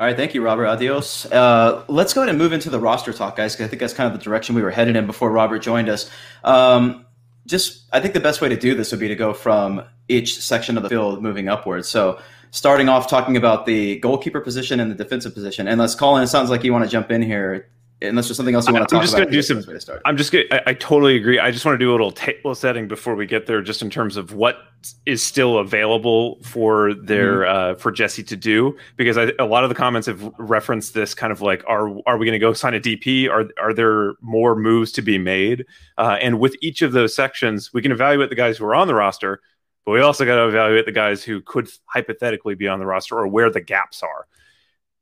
All 0.00 0.06
right, 0.06 0.16
thank 0.16 0.34
you, 0.34 0.42
Robert. 0.42 0.66
Adios. 0.66 1.26
Uh, 1.26 1.84
let's 1.88 2.14
go 2.14 2.22
ahead 2.22 2.30
and 2.30 2.38
move 2.38 2.52
into 2.52 2.70
the 2.70 2.80
roster 2.80 3.12
talk, 3.12 3.36
guys. 3.36 3.54
Because 3.54 3.66
I 3.66 3.68
think 3.68 3.80
that's 3.80 3.94
kind 3.94 4.12
of 4.12 4.18
the 4.18 4.22
direction 4.22 4.56
we 4.56 4.62
were 4.62 4.70
headed 4.70 4.96
in 4.96 5.06
before 5.06 5.30
Robert 5.30 5.60
joined 5.60 5.88
us. 5.88 6.10
Um, 6.42 7.04
just, 7.46 7.84
I 7.92 8.00
think 8.00 8.14
the 8.14 8.20
best 8.20 8.40
way 8.40 8.48
to 8.48 8.56
do 8.56 8.74
this 8.74 8.90
would 8.90 9.00
be 9.00 9.08
to 9.08 9.16
go 9.16 9.32
from 9.32 9.82
each 10.08 10.40
section 10.40 10.76
of 10.76 10.82
the 10.82 10.88
field 10.88 11.22
moving 11.22 11.48
upwards. 11.48 11.88
So, 11.88 12.20
starting 12.50 12.88
off 12.88 13.08
talking 13.08 13.36
about 13.36 13.66
the 13.66 13.98
goalkeeper 14.00 14.40
position 14.40 14.80
and 14.80 14.90
the 14.90 14.94
defensive 14.94 15.34
position. 15.34 15.68
And 15.68 15.80
let's 15.80 15.94
Colin. 15.94 16.22
It 16.22 16.28
sounds 16.28 16.50
like 16.50 16.64
you 16.64 16.72
want 16.72 16.84
to 16.84 16.90
jump 16.90 17.10
in 17.10 17.22
here 17.22 17.68
unless 18.00 18.28
there's 18.28 18.36
something 18.36 18.54
else 18.54 18.66
you 18.68 18.74
want 18.74 18.88
to 18.88 18.94
talk 18.94 19.00
I'm 19.00 19.04
just 19.04 19.14
about. 19.14 19.24
Gonna 19.24 19.32
do 19.32 19.42
some, 19.42 19.62
to 19.62 20.00
I'm 20.04 20.16
just 20.16 20.32
going 20.32 20.48
to, 20.48 20.68
I 20.68 20.74
totally 20.74 21.16
agree. 21.16 21.38
I 21.38 21.50
just 21.50 21.64
want 21.64 21.74
to 21.74 21.78
do 21.78 21.90
a 21.90 21.92
little 21.92 22.12
table 22.12 22.54
setting 22.54 22.88
before 22.88 23.14
we 23.14 23.26
get 23.26 23.46
there, 23.46 23.60
just 23.62 23.82
in 23.82 23.90
terms 23.90 24.16
of 24.16 24.34
what 24.34 24.58
is 25.06 25.22
still 25.22 25.58
available 25.58 26.38
for 26.42 26.94
their, 26.94 27.40
mm-hmm. 27.40 27.72
uh, 27.72 27.74
for 27.76 27.90
Jesse 27.90 28.22
to 28.24 28.36
do, 28.36 28.76
because 28.96 29.18
I, 29.18 29.32
a 29.38 29.46
lot 29.46 29.64
of 29.64 29.68
the 29.68 29.74
comments 29.74 30.06
have 30.06 30.32
referenced 30.38 30.94
this 30.94 31.14
kind 31.14 31.32
of 31.32 31.40
like, 31.40 31.64
are, 31.66 31.88
are 32.06 32.16
we 32.16 32.26
going 32.26 32.32
to 32.32 32.38
go 32.38 32.52
sign 32.52 32.74
a 32.74 32.80
DP? 32.80 33.28
Are, 33.28 33.46
are 33.60 33.74
there 33.74 34.14
more 34.20 34.54
moves 34.54 34.92
to 34.92 35.02
be 35.02 35.18
made? 35.18 35.66
Uh, 35.96 36.18
and 36.20 36.38
with 36.38 36.56
each 36.62 36.82
of 36.82 36.92
those 36.92 37.14
sections, 37.14 37.72
we 37.72 37.82
can 37.82 37.92
evaluate 37.92 38.30
the 38.30 38.36
guys 38.36 38.58
who 38.58 38.64
are 38.64 38.74
on 38.74 38.86
the 38.86 38.94
roster, 38.94 39.40
but 39.84 39.92
we 39.92 40.00
also 40.00 40.24
got 40.24 40.36
to 40.36 40.48
evaluate 40.48 40.86
the 40.86 40.92
guys 40.92 41.22
who 41.24 41.40
could 41.40 41.68
hypothetically 41.86 42.54
be 42.54 42.68
on 42.68 42.78
the 42.78 42.86
roster 42.86 43.18
or 43.18 43.26
where 43.26 43.50
the 43.50 43.60
gaps 43.60 44.02
are 44.02 44.26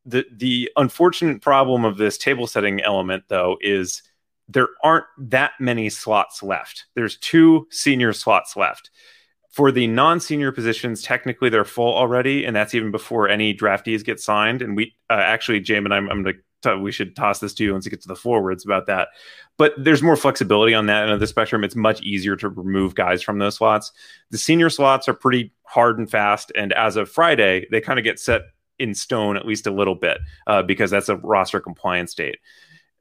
the 0.06 0.24
the 0.32 0.70
unfortunate 0.76 1.42
problem 1.42 1.84
of 1.84 1.98
this 1.98 2.16
table 2.16 2.46
setting 2.46 2.80
element 2.80 3.24
though 3.28 3.58
is 3.60 4.02
there 4.48 4.68
aren't 4.82 5.06
that 5.18 5.52
many 5.58 5.90
slots 5.90 6.42
left. 6.42 6.86
There's 6.94 7.16
two 7.18 7.66
senior 7.70 8.12
slots 8.12 8.56
left. 8.56 8.90
For 9.50 9.72
the 9.72 9.86
non-senior 9.86 10.52
positions, 10.52 11.02
technically 11.02 11.48
they're 11.48 11.64
full 11.64 11.92
already, 11.94 12.44
and 12.44 12.54
that's 12.54 12.74
even 12.74 12.90
before 12.90 13.28
any 13.28 13.54
draftees 13.54 14.04
get 14.04 14.20
signed. 14.20 14.62
And 14.62 14.76
we 14.76 14.94
uh, 15.10 15.14
actually, 15.14 15.62
Jamon, 15.62 15.92
I'm, 15.92 16.08
I'm 16.10 16.22
going 16.22 16.36
to 16.36 16.40
we 16.80 16.92
should 16.92 17.14
toss 17.14 17.38
this 17.38 17.54
to 17.54 17.64
you 17.64 17.72
once 17.72 17.84
you 17.84 17.90
get 17.90 18.00
to 18.02 18.08
the 18.08 18.16
forwards 18.16 18.64
about 18.64 18.86
that. 18.86 19.08
But 19.56 19.72
there's 19.78 20.02
more 20.02 20.16
flexibility 20.16 20.74
on 20.74 20.86
that 20.86 21.04
end 21.04 21.12
of 21.12 21.20
the 21.20 21.26
spectrum. 21.26 21.64
It's 21.64 21.76
much 21.76 22.02
easier 22.02 22.36
to 22.36 22.48
remove 22.48 22.94
guys 22.94 23.22
from 23.22 23.38
those 23.38 23.56
slots. 23.56 23.92
The 24.30 24.38
senior 24.38 24.70
slots 24.70 25.08
are 25.08 25.14
pretty 25.14 25.52
hard 25.64 25.98
and 25.98 26.10
fast, 26.10 26.52
and 26.54 26.72
as 26.72 26.96
of 26.96 27.10
Friday, 27.10 27.66
they 27.70 27.80
kind 27.80 27.98
of 27.98 28.04
get 28.04 28.18
set 28.18 28.42
in 28.78 28.94
stone 28.94 29.36
at 29.36 29.46
least 29.46 29.66
a 29.66 29.70
little 29.70 29.94
bit 29.94 30.18
uh, 30.46 30.62
because 30.62 30.90
that's 30.90 31.08
a 31.08 31.16
roster 31.16 31.60
compliance 31.60 32.14
date. 32.14 32.38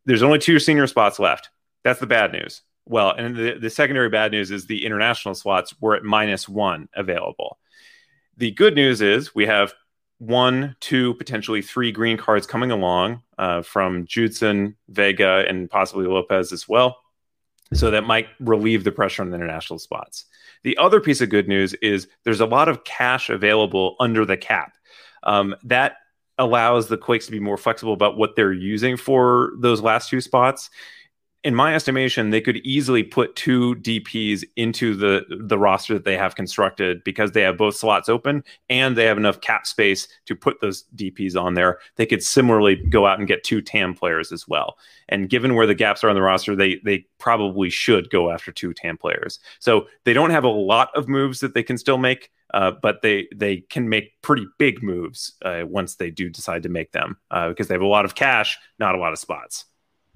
There's 0.05 0.23
only 0.23 0.39
two 0.39 0.59
senior 0.59 0.87
spots 0.87 1.19
left. 1.19 1.49
That's 1.83 1.99
the 1.99 2.07
bad 2.07 2.31
news. 2.31 2.61
Well, 2.85 3.11
and 3.11 3.35
the, 3.35 3.57
the 3.59 3.69
secondary 3.69 4.09
bad 4.09 4.31
news 4.31 4.51
is 4.51 4.65
the 4.65 4.85
international 4.85 5.35
slots 5.35 5.73
were 5.81 5.95
at 5.95 6.03
minus 6.03 6.47
one 6.47 6.87
available. 6.95 7.57
The 8.37 8.51
good 8.51 8.75
news 8.75 9.01
is 9.01 9.33
we 9.33 9.45
have 9.47 9.73
one, 10.19 10.75
two, 10.79 11.13
potentially 11.15 11.61
three 11.61 11.91
green 11.91 12.17
cards 12.17 12.47
coming 12.47 12.71
along 12.71 13.21
uh, 13.37 13.61
from 13.61 14.05
Judson, 14.05 14.75
Vega, 14.89 15.45
and 15.47 15.69
possibly 15.69 16.07
Lopez 16.07 16.51
as 16.51 16.67
well. 16.67 16.97
So 17.73 17.91
that 17.91 18.05
might 18.05 18.27
relieve 18.39 18.83
the 18.83 18.91
pressure 18.91 19.21
on 19.21 19.29
the 19.29 19.35
international 19.35 19.79
spots. 19.79 20.25
The 20.63 20.77
other 20.77 21.01
piece 21.01 21.21
of 21.21 21.29
good 21.29 21.47
news 21.47 21.73
is 21.75 22.07
there's 22.23 22.39
a 22.39 22.45
lot 22.45 22.69
of 22.69 22.83
cash 22.83 23.29
available 23.29 23.95
under 23.99 24.25
the 24.25 24.37
cap. 24.37 24.77
Um, 25.23 25.55
that 25.63 25.97
allows 26.37 26.87
the 26.87 26.97
Quakes 26.97 27.25
to 27.25 27.31
be 27.31 27.39
more 27.39 27.57
flexible 27.57 27.93
about 27.93 28.17
what 28.17 28.35
they're 28.35 28.53
using 28.53 28.97
for 28.97 29.53
those 29.59 29.81
last 29.81 30.09
two 30.09 30.21
spots. 30.21 30.69
In 31.45 31.53
my 31.53 31.75
estimation, 31.75 32.31
they 32.31 32.41
could 32.41 32.57
easily 32.65 33.03
put 33.03 33.35
two 33.35 33.75
DPs 33.75 34.43
into 34.55 34.95
the 34.95 35.23
the 35.29 35.59
roster 35.59 35.93
that 35.93 36.03
they 36.03 36.17
have 36.17 36.33
constructed 36.33 37.03
because 37.03 37.33
they 37.33 37.43
have 37.43 37.55
both 37.55 37.75
slots 37.75 38.09
open 38.09 38.43
and 38.67 38.97
they 38.97 39.05
have 39.05 39.17
enough 39.17 39.41
cap 39.41 39.67
space 39.67 40.07
to 40.25 40.35
put 40.35 40.59
those 40.59 40.85
DPs 40.95 41.39
on 41.39 41.53
there. 41.53 41.77
They 41.97 42.07
could 42.07 42.23
similarly 42.23 42.77
go 42.77 43.05
out 43.05 43.19
and 43.19 43.27
get 43.27 43.43
two 43.43 43.61
TAM 43.61 43.93
players 43.93 44.31
as 44.31 44.47
well. 44.47 44.79
And 45.07 45.29
given 45.29 45.53
where 45.53 45.67
the 45.67 45.75
gaps 45.75 46.03
are 46.03 46.09
on 46.09 46.15
the 46.15 46.23
roster, 46.23 46.55
they 46.55 46.81
they 46.83 47.05
probably 47.19 47.69
should 47.69 48.09
go 48.09 48.31
after 48.31 48.51
two 48.51 48.73
TAM 48.73 48.97
players. 48.97 49.37
So 49.59 49.85
they 50.03 50.13
don't 50.13 50.31
have 50.31 50.45
a 50.45 50.49
lot 50.49 50.89
of 50.95 51.07
moves 51.07 51.41
that 51.41 51.53
they 51.53 51.61
can 51.61 51.77
still 51.77 51.99
make 51.99 52.31
uh, 52.55 52.71
but 52.71 53.03
they 53.03 53.27
they 53.35 53.57
can 53.57 53.87
make 53.87 54.19
pretty 54.23 54.47
big 54.57 54.81
moves 54.81 55.33
uh, 55.43 55.61
once 55.67 55.97
they 55.97 56.09
do 56.09 56.27
decide 56.27 56.63
to 56.63 56.69
make 56.69 56.91
them 56.91 57.17
uh, 57.29 57.49
because 57.49 57.67
they 57.67 57.75
have 57.75 57.81
a 57.81 57.85
lot 57.85 58.05
of 58.05 58.15
cash, 58.15 58.57
not 58.79 58.95
a 58.95 58.97
lot 58.97 59.13
of 59.13 59.19
spots. 59.19 59.65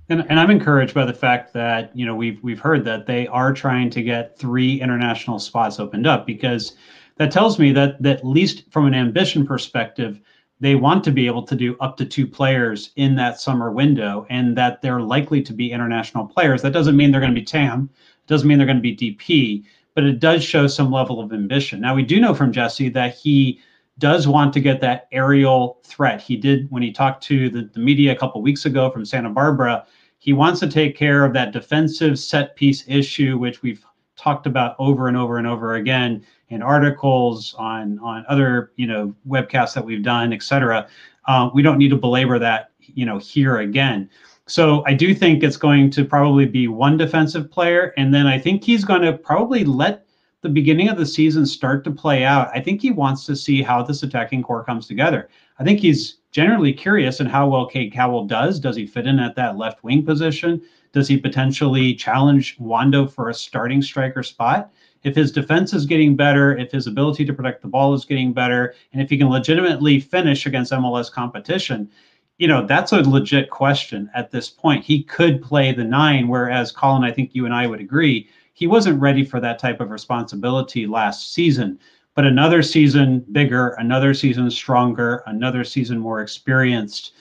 And, 0.10 0.26
and 0.30 0.39
I'm 0.39 0.49
encouraged 0.49 0.93
by 0.93 1.05
the 1.05 1.14
fact 1.14 1.53
that 1.53 1.95
you 1.95 2.05
know 2.05 2.16
we've 2.16 2.41
we've 2.43 2.60
heard 2.60 2.84
that 2.86 3.05
they 3.05 3.28
are 3.28 3.53
trying 3.53 3.89
to 3.91 4.01
get 4.01 4.38
three 4.38 4.82
international 4.82 5.39
spots 5.39 5.80
opened 5.80 6.07
up 6.07 6.26
because 6.26 6.76
that 7.18 7.32
tells 7.32 7.60
me 7.60 7.72
that 7.74 8.01
that 8.01 8.20
at 8.20 8.26
least 8.26 8.64
from 8.72 8.88
an 8.88 8.95
ambition 8.95 9.45
perspective, 9.45 10.20
they 10.60 10.76
want 10.76 11.03
to 11.03 11.12
be 11.12 11.28
able 11.28 11.43
to 11.43 11.55
do 11.55 11.78
up 11.80 11.95
to 11.97 12.05
two 12.05 12.26
players 12.26 12.91
in 12.95 13.16
that 13.16 13.39
summer 13.39 13.72
window, 13.72 14.26
and 14.30 14.57
that 14.57 14.82
they're 14.82 15.01
likely 15.01 15.41
to 15.43 15.53
be 15.53 15.72
international 15.72 16.26
players. 16.26 16.62
That 16.62 16.74
doesn't 16.74 16.97
mean 16.97 17.12
they're 17.12 17.22
going 17.22 17.34
to 17.34 17.39
be 17.39 17.45
TAM. 17.45 17.89
It 17.97 18.28
doesn't 18.28 18.47
mean 18.47 18.57
they're 18.57 18.68
going 18.68 18.82
to 18.82 18.95
be 18.95 18.95
DP 18.95 19.64
but 19.99 20.03
it 20.03 20.22
does 20.22 20.41
show 20.43 20.66
some 20.66 20.91
level 20.91 21.20
of 21.20 21.34
ambition. 21.34 21.82
Now, 21.82 21.93
we 21.93 22.03
do 22.03 22.22
know 22.22 22.34
from 22.34 22.53
Jesse 22.53 22.88
that 22.89 23.16
he 23.16 23.60
does 23.97 24.30
want 24.30 24.53
to 24.53 24.62
get 24.62 24.80
that 24.80 25.10
aerial 25.12 25.80
threat. 25.84 26.22
He 26.22 26.38
did 26.38 26.72
when 26.72 26.82
he 26.82 26.91
talked 26.91 27.22
to 27.26 27.49
the, 27.49 27.70
the 27.74 27.82
media 27.82 28.14
a 28.14 28.16
couple 28.16 28.41
weeks 28.41 28.66
ago 28.66 28.89
from 28.89 29.03
Santa 29.03 29.30
Barbara. 29.30 29.86
He 30.20 30.34
wants 30.34 30.60
to 30.60 30.68
take 30.68 30.98
care 30.98 31.24
of 31.24 31.34
that 31.34 31.54
defensive 31.54 32.20
set 32.20 32.56
piece 32.56 32.84
issue, 32.88 33.38
which 33.38 33.62
we've 33.62 33.84
talked 34.18 34.46
about 34.46 34.76
over 34.78 35.08
and 35.08 35.16
over 35.16 35.38
and 35.38 35.48
over 35.48 35.76
again 35.76 36.26
in 36.50 36.62
articles 36.62 37.56
on 37.58 37.98
on 38.00 38.26
other 38.28 38.72
you 38.76 38.86
know 38.86 39.16
webcasts 39.28 39.74
that 39.74 39.86
we've 39.86 40.04
done, 40.04 40.34
et 40.34 40.44
cetera. 40.44 40.88
Uh, 41.28 41.50
we 41.54 41.62
don't 41.62 41.78
need 41.78 41.90
to 41.90 41.96
belabor 41.96 42.38
that 42.38 42.72
you 42.80 43.06
know 43.06 43.18
here 43.18 43.60
again. 43.60 44.10
So 44.46 44.84
I 44.86 44.94
do 44.94 45.14
think 45.14 45.44
it's 45.44 45.58
going 45.58 45.92
to 45.92 46.04
probably 46.04 46.46
be 46.46 46.68
one 46.68 46.98
defensive 46.98 47.50
player, 47.50 47.94
and 47.98 48.14
then 48.14 48.28
I 48.28 48.38
think 48.40 48.64
he's 48.64 48.84
going 48.84 49.04
to 49.04 49.14
probably 49.14 49.64
let 49.64 50.06
the 50.42 50.50
beginning 50.50 50.90
of 50.90 50.98
the 50.98 51.06
season 51.06 51.46
start 51.46 51.84
to 51.84 51.92
play 51.92 52.24
out. 52.24 52.50
I 52.54 52.60
think 52.60 52.82
he 52.82 52.92
wants 52.92 53.26
to 53.26 53.36
see 53.36 53.62
how 53.62 53.84
this 53.84 54.04
attacking 54.04 54.44
core 54.44 54.64
comes 54.64 54.88
together. 54.88 55.30
I 55.60 55.64
think 55.64 55.80
he's 55.80 56.19
generally 56.32 56.74
curious 56.74 57.20
in 57.20 57.26
how 57.26 57.48
well 57.48 57.66
Cade 57.66 57.94
Cowell 57.94 58.26
does. 58.26 58.60
Does 58.60 58.76
he 58.76 58.86
fit 58.86 59.08
in 59.08 59.20
at 59.20 59.36
that 59.36 59.58
left 59.58 59.84
wing 59.84 60.06
position? 60.06 60.62
Does 60.92 61.08
he 61.08 61.18
potentially 61.18 61.94
challenge 61.94 62.58
Wondo 62.60 63.08
for 63.08 63.30
a 63.30 63.34
starting 63.34 63.82
striker 63.82 64.24
spot? 64.24 64.72
If 65.04 65.16
his 65.16 65.32
defense 65.32 65.74
is 65.74 65.86
getting 65.86 66.16
better, 66.16 66.58
if 66.58 66.72
his 66.72 66.88
ability 66.88 67.26
to 67.26 67.34
protect 67.34 67.62
the 67.62 67.68
ball 67.68 67.94
is 67.94 68.06
getting 68.06 68.34
better, 68.34 68.74
and 68.92 69.02
if 69.02 69.10
he 69.10 69.18
can 69.18 69.30
legitimately 69.30 70.00
finish 70.00 70.46
against 70.46 70.74
MLS 70.74 71.12
competition, 71.12 71.90
you 72.38 72.48
know, 72.48 72.66
that's 72.66 72.92
a 72.92 73.02
legit 73.02 73.50
question 73.50 74.10
at 74.14 74.32
this 74.32 74.50
point. 74.50 74.84
He 74.84 75.04
could 75.04 75.42
play 75.42 75.72
the 75.72 75.84
nine, 75.84 76.28
whereas 76.28 76.72
Colin, 76.72 77.04
I 77.04 77.12
think 77.12 77.34
you 77.34 77.46
and 77.46 77.54
I 77.54 77.68
would 77.68 77.80
agree, 77.80 78.30
he 78.54 78.68
wasn't 78.68 79.00
ready 79.00 79.24
for 79.24 79.40
that 79.40 79.60
type 79.60 79.80
of 79.80 79.90
responsibility 79.90 80.86
last 80.86 81.34
season. 81.34 81.80
But 82.20 82.26
another 82.26 82.62
season 82.62 83.26
bigger, 83.32 83.78
another 83.80 84.14
season 84.14 84.52
stronger, 84.52 85.24
another 85.26 85.64
season 85.64 86.00
more 86.00 86.20
experienced. 86.20 87.14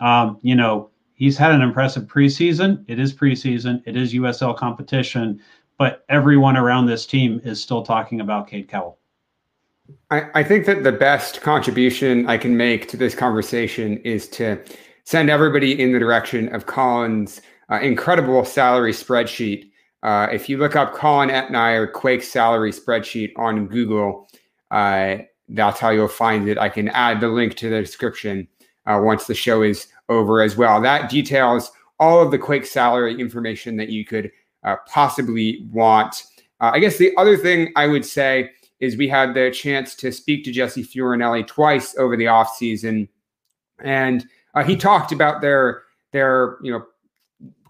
Um, 0.00 0.40
you 0.42 0.56
know, 0.56 0.90
he's 1.14 1.38
had 1.38 1.52
an 1.52 1.62
impressive 1.62 2.08
preseason. 2.08 2.84
It 2.88 2.98
is 2.98 3.14
preseason, 3.14 3.80
it 3.86 3.96
is 3.96 4.12
USL 4.12 4.56
competition, 4.56 5.40
but 5.78 6.04
everyone 6.08 6.56
around 6.56 6.86
this 6.86 7.06
team 7.06 7.40
is 7.44 7.62
still 7.62 7.84
talking 7.84 8.20
about 8.20 8.48
Cade 8.48 8.68
Cowell. 8.68 8.98
I, 10.10 10.24
I 10.34 10.42
think 10.42 10.66
that 10.66 10.82
the 10.82 10.90
best 10.90 11.42
contribution 11.42 12.28
I 12.28 12.36
can 12.36 12.56
make 12.56 12.88
to 12.88 12.96
this 12.96 13.14
conversation 13.14 13.98
is 13.98 14.26
to 14.30 14.60
send 15.04 15.30
everybody 15.30 15.80
in 15.80 15.92
the 15.92 16.00
direction 16.00 16.52
of 16.52 16.66
Colin's 16.66 17.40
uh, 17.70 17.78
incredible 17.78 18.44
salary 18.44 18.94
spreadsheet. 18.94 19.70
Uh, 20.02 20.26
if 20.32 20.48
you 20.48 20.58
look 20.58 20.74
up 20.74 20.92
Colin 20.92 21.28
Etnire 21.28 21.92
Quake 21.92 22.24
salary 22.24 22.72
spreadsheet 22.72 23.30
on 23.36 23.68
Google, 23.68 24.26
uh, 24.70 25.18
that's 25.48 25.80
how 25.80 25.90
you'll 25.90 26.08
find 26.08 26.48
it. 26.48 26.58
I 26.58 26.68
can 26.68 26.88
add 26.88 27.20
the 27.20 27.28
link 27.28 27.56
to 27.56 27.68
the 27.68 27.80
description 27.80 28.46
uh, 28.86 29.00
once 29.02 29.26
the 29.26 29.34
show 29.34 29.62
is 29.62 29.88
over 30.08 30.42
as 30.42 30.56
well. 30.56 30.80
That 30.80 31.10
details 31.10 31.70
all 31.98 32.22
of 32.22 32.30
the 32.30 32.38
Quake 32.38 32.66
salary 32.66 33.20
information 33.20 33.76
that 33.76 33.88
you 33.88 34.04
could 34.04 34.30
uh, 34.64 34.76
possibly 34.86 35.66
want 35.72 36.24
uh, 36.60 36.70
I 36.74 36.78
guess 36.78 36.98
the 36.98 37.12
other 37.16 37.36
thing 37.36 37.72
I 37.74 37.86
would 37.86 38.04
say 38.04 38.50
is 38.80 38.96
we 38.96 39.08
had 39.08 39.34
the 39.34 39.50
chance 39.50 39.94
to 39.96 40.12
speak 40.12 40.44
to 40.44 40.52
Jesse 40.52 40.84
Fioranelli 40.84 41.46
twice 41.46 41.96
over 41.96 42.16
the 42.16 42.26
offseason. 42.26 43.08
And 43.82 44.26
uh, 44.54 44.64
he 44.64 44.76
talked 44.76 45.12
about 45.12 45.40
their 45.40 45.82
their 46.12 46.58
you 46.62 46.72
know 46.72 46.84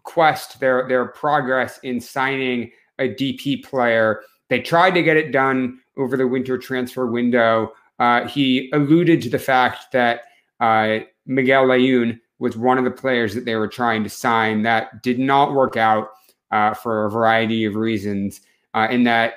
quest, 0.03 0.61
their 0.61 0.89
their 0.89 1.07
progress 1.07 1.79
in 1.83 2.01
signing 2.01 2.73
a 2.99 3.09
DP 3.09 3.65
player. 3.65 4.23
They 4.49 4.61
tried 4.61 4.93
to 4.93 5.03
get 5.03 5.17
it 5.17 5.31
done 5.31 5.79
over 6.01 6.17
the 6.17 6.27
winter 6.27 6.59
transfer 6.59 7.07
window. 7.07 7.73
Uh, 7.99 8.27
he 8.27 8.71
alluded 8.73 9.23
to 9.23 9.29
the 9.29 9.39
fact 9.39 9.93
that 9.93 10.23
uh, 10.61 11.01
Miguel 11.27 11.67
Layun 11.67 12.19
was 12.39 12.57
one 12.57 12.79
of 12.79 12.85
the 12.85 12.91
players 12.91 13.35
that 13.35 13.45
they 13.45 13.55
were 13.55 13.69
trying 13.69 14.03
to 14.03 14.11
sign. 14.11 14.63
That 14.63 15.03
did 15.03 15.19
not 15.19 15.55
work 15.55 15.77
out 15.77 16.11
uh, 16.51 16.75
for 16.75 17.05
a 17.05 17.11
variety 17.11 17.65
of 17.65 17.77
reasons, 17.77 18.41
uh, 18.75 18.89
and 18.91 19.07
that 19.07 19.35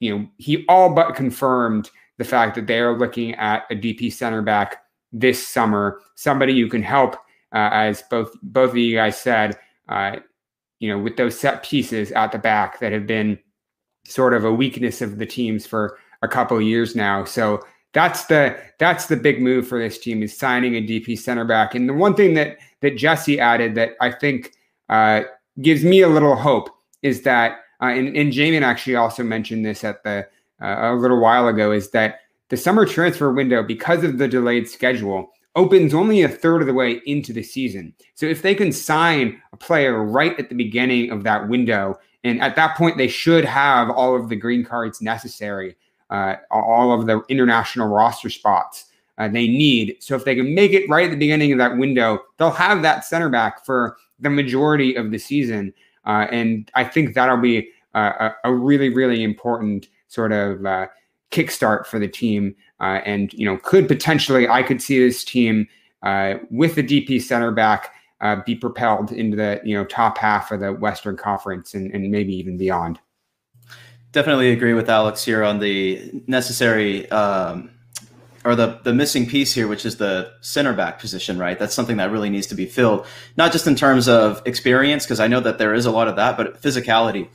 you 0.00 0.16
know 0.16 0.28
he 0.38 0.64
all 0.68 0.94
but 0.94 1.14
confirmed 1.14 1.90
the 2.18 2.24
fact 2.24 2.54
that 2.54 2.66
they 2.66 2.80
are 2.80 2.96
looking 2.96 3.34
at 3.34 3.64
a 3.70 3.74
DP 3.74 4.12
center 4.12 4.42
back 4.42 4.84
this 5.12 5.46
summer, 5.46 6.00
somebody 6.14 6.60
who 6.60 6.68
can 6.68 6.82
help, 6.82 7.14
uh, 7.54 7.70
as 7.72 8.02
both 8.10 8.32
both 8.42 8.70
of 8.70 8.76
you 8.76 8.96
guys 8.96 9.18
said, 9.18 9.58
uh, 9.88 10.16
you 10.80 10.88
know, 10.88 10.98
with 10.98 11.16
those 11.16 11.38
set 11.38 11.62
pieces 11.62 12.12
at 12.12 12.32
the 12.32 12.38
back 12.38 12.78
that 12.80 12.92
have 12.92 13.06
been 13.06 13.38
sort 14.08 14.34
of 14.34 14.44
a 14.44 14.52
weakness 14.52 15.02
of 15.02 15.18
the 15.18 15.26
teams 15.26 15.66
for 15.66 15.98
a 16.22 16.28
couple 16.28 16.60
years 16.60 16.96
now. 16.96 17.24
So 17.24 17.62
that's 17.92 18.26
the 18.26 18.56
that's 18.78 19.06
the 19.06 19.16
big 19.16 19.40
move 19.40 19.66
for 19.66 19.78
this 19.78 19.98
team 19.98 20.22
is 20.22 20.36
signing 20.36 20.74
a 20.76 20.82
DP 20.82 21.18
center 21.18 21.44
back. 21.44 21.74
And 21.74 21.88
the 21.88 21.94
one 21.94 22.14
thing 22.14 22.34
that 22.34 22.58
that 22.80 22.96
Jesse 22.96 23.40
added 23.40 23.74
that 23.74 23.92
I 24.00 24.10
think 24.10 24.52
uh, 24.88 25.22
gives 25.62 25.84
me 25.84 26.02
a 26.02 26.08
little 26.08 26.36
hope 26.36 26.70
is 27.02 27.22
that, 27.22 27.60
uh, 27.82 27.86
and, 27.86 28.16
and 28.16 28.32
Jamon 28.32 28.62
actually 28.62 28.96
also 28.96 29.22
mentioned 29.22 29.64
this 29.64 29.84
at 29.84 30.02
the 30.04 30.26
uh, 30.60 30.92
a 30.92 30.94
little 30.94 31.20
while 31.20 31.48
ago, 31.48 31.72
is 31.72 31.90
that 31.90 32.20
the 32.48 32.56
summer 32.56 32.86
transfer 32.86 33.32
window, 33.32 33.62
because 33.62 34.02
of 34.04 34.18
the 34.18 34.26
delayed 34.26 34.68
schedule, 34.68 35.30
opens 35.54 35.92
only 35.92 36.22
a 36.22 36.28
third 36.28 36.60
of 36.60 36.66
the 36.66 36.74
way 36.74 37.00
into 37.06 37.32
the 37.32 37.42
season. 37.42 37.92
So 38.14 38.26
if 38.26 38.42
they 38.42 38.54
can 38.54 38.72
sign 38.72 39.40
a 39.52 39.56
player 39.56 40.02
right 40.02 40.38
at 40.38 40.48
the 40.48 40.54
beginning 40.54 41.10
of 41.10 41.24
that 41.24 41.48
window, 41.48 41.98
and 42.24 42.40
at 42.40 42.56
that 42.56 42.76
point 42.76 42.96
they 42.96 43.08
should 43.08 43.44
have 43.44 43.90
all 43.90 44.16
of 44.16 44.28
the 44.28 44.36
green 44.36 44.64
cards 44.64 45.00
necessary, 45.00 45.76
uh, 46.10 46.36
all 46.50 46.92
of 46.92 47.06
the 47.06 47.22
international 47.28 47.88
roster 47.88 48.30
spots 48.30 48.86
uh, 49.18 49.28
they 49.28 49.48
need. 49.48 49.96
So 50.00 50.14
if 50.14 50.24
they 50.24 50.34
can 50.34 50.54
make 50.54 50.72
it 50.72 50.88
right 50.88 51.04
at 51.04 51.10
the 51.10 51.16
beginning 51.16 51.52
of 51.52 51.58
that 51.58 51.76
window, 51.76 52.20
they'll 52.36 52.50
have 52.50 52.82
that 52.82 53.04
center 53.04 53.28
back 53.28 53.64
for 53.64 53.96
the 54.20 54.30
majority 54.30 54.94
of 54.94 55.10
the 55.10 55.18
season. 55.18 55.74
Uh, 56.06 56.26
and 56.30 56.70
I 56.74 56.84
think 56.84 57.14
that'll 57.14 57.36
be 57.36 57.68
a, 57.94 58.30
a 58.44 58.52
really, 58.52 58.88
really 58.88 59.22
important 59.22 59.88
sort 60.08 60.32
of 60.32 60.64
uh, 60.64 60.86
kickstart 61.30 61.86
for 61.86 61.98
the 61.98 62.08
team. 62.08 62.54
Uh, 62.80 63.00
and, 63.04 63.32
you 63.32 63.44
know, 63.44 63.58
could 63.58 63.88
potentially, 63.88 64.48
I 64.48 64.62
could 64.62 64.80
see 64.80 64.98
this 64.98 65.24
team 65.24 65.68
uh, 66.02 66.34
with 66.50 66.76
the 66.76 66.82
DP 66.82 67.20
center 67.20 67.50
back 67.50 67.92
uh, 68.20 68.36
be 68.44 68.54
propelled 68.54 69.12
into 69.12 69.36
the, 69.36 69.60
you 69.64 69.76
know, 69.76 69.84
top 69.84 70.18
half 70.18 70.50
of 70.50 70.60
the 70.60 70.72
Western 70.72 71.16
Conference 71.16 71.74
and, 71.74 71.92
and 71.92 72.10
maybe 72.10 72.34
even 72.34 72.56
beyond. 72.56 72.98
Definitely 74.12 74.50
agree 74.50 74.72
with 74.72 74.88
Alex 74.88 75.24
here 75.24 75.44
on 75.44 75.58
the 75.60 76.22
necessary 76.26 77.10
um, 77.10 77.70
or 78.44 78.54
the 78.54 78.80
the 78.82 78.94
missing 78.94 79.26
piece 79.26 79.52
here, 79.52 79.68
which 79.68 79.84
is 79.84 79.98
the 79.98 80.32
center 80.40 80.72
back 80.72 80.98
position, 80.98 81.38
right? 81.38 81.58
That's 81.58 81.74
something 81.74 81.98
that 81.98 82.10
really 82.10 82.30
needs 82.30 82.46
to 82.48 82.54
be 82.54 82.66
filled, 82.66 83.06
not 83.36 83.52
just 83.52 83.66
in 83.66 83.74
terms 83.74 84.08
of 84.08 84.40
experience, 84.46 85.04
because 85.04 85.20
I 85.20 85.28
know 85.28 85.40
that 85.40 85.58
there 85.58 85.74
is 85.74 85.84
a 85.86 85.90
lot 85.90 86.08
of 86.08 86.16
that, 86.16 86.36
but 86.36 86.60
physicality 86.62 87.28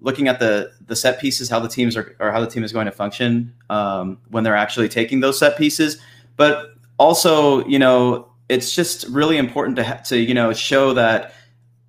looking 0.00 0.28
at 0.28 0.38
the 0.38 0.72
the 0.86 0.96
set 0.96 1.20
pieces, 1.20 1.48
how 1.48 1.60
the 1.60 1.68
teams 1.68 1.96
are 1.96 2.14
or 2.20 2.30
how 2.30 2.40
the 2.40 2.46
team 2.46 2.64
is 2.64 2.72
going 2.72 2.86
to 2.86 2.92
function 2.92 3.54
um, 3.70 4.18
when 4.28 4.44
they're 4.44 4.56
actually 4.56 4.88
taking 4.88 5.20
those 5.20 5.38
set 5.38 5.56
pieces. 5.56 5.98
But 6.36 6.74
also, 6.98 7.64
you 7.66 7.78
know, 7.78 8.28
it's 8.48 8.74
just 8.74 9.06
really 9.08 9.36
important 9.36 9.76
to 9.76 9.84
ha- 9.84 10.00
to 10.06 10.18
you 10.18 10.34
know 10.34 10.52
show 10.52 10.94
that 10.94 11.34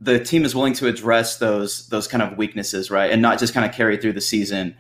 the 0.02 0.20
team 0.24 0.46
is 0.46 0.56
willing 0.56 0.74
to 0.74 0.88
address 0.88 1.38
those 1.38 1.88
those 1.90 2.08
kind 2.08 2.22
of 2.22 2.38
weaknesses, 2.38 2.90
right, 2.90 3.12
and 3.12 3.22
not 3.22 3.40
just 3.40 3.54
kind 3.54 3.66
of 3.70 3.76
carry 3.76 3.98
through 3.98 4.14
the 4.14 4.22
season, 4.22 4.76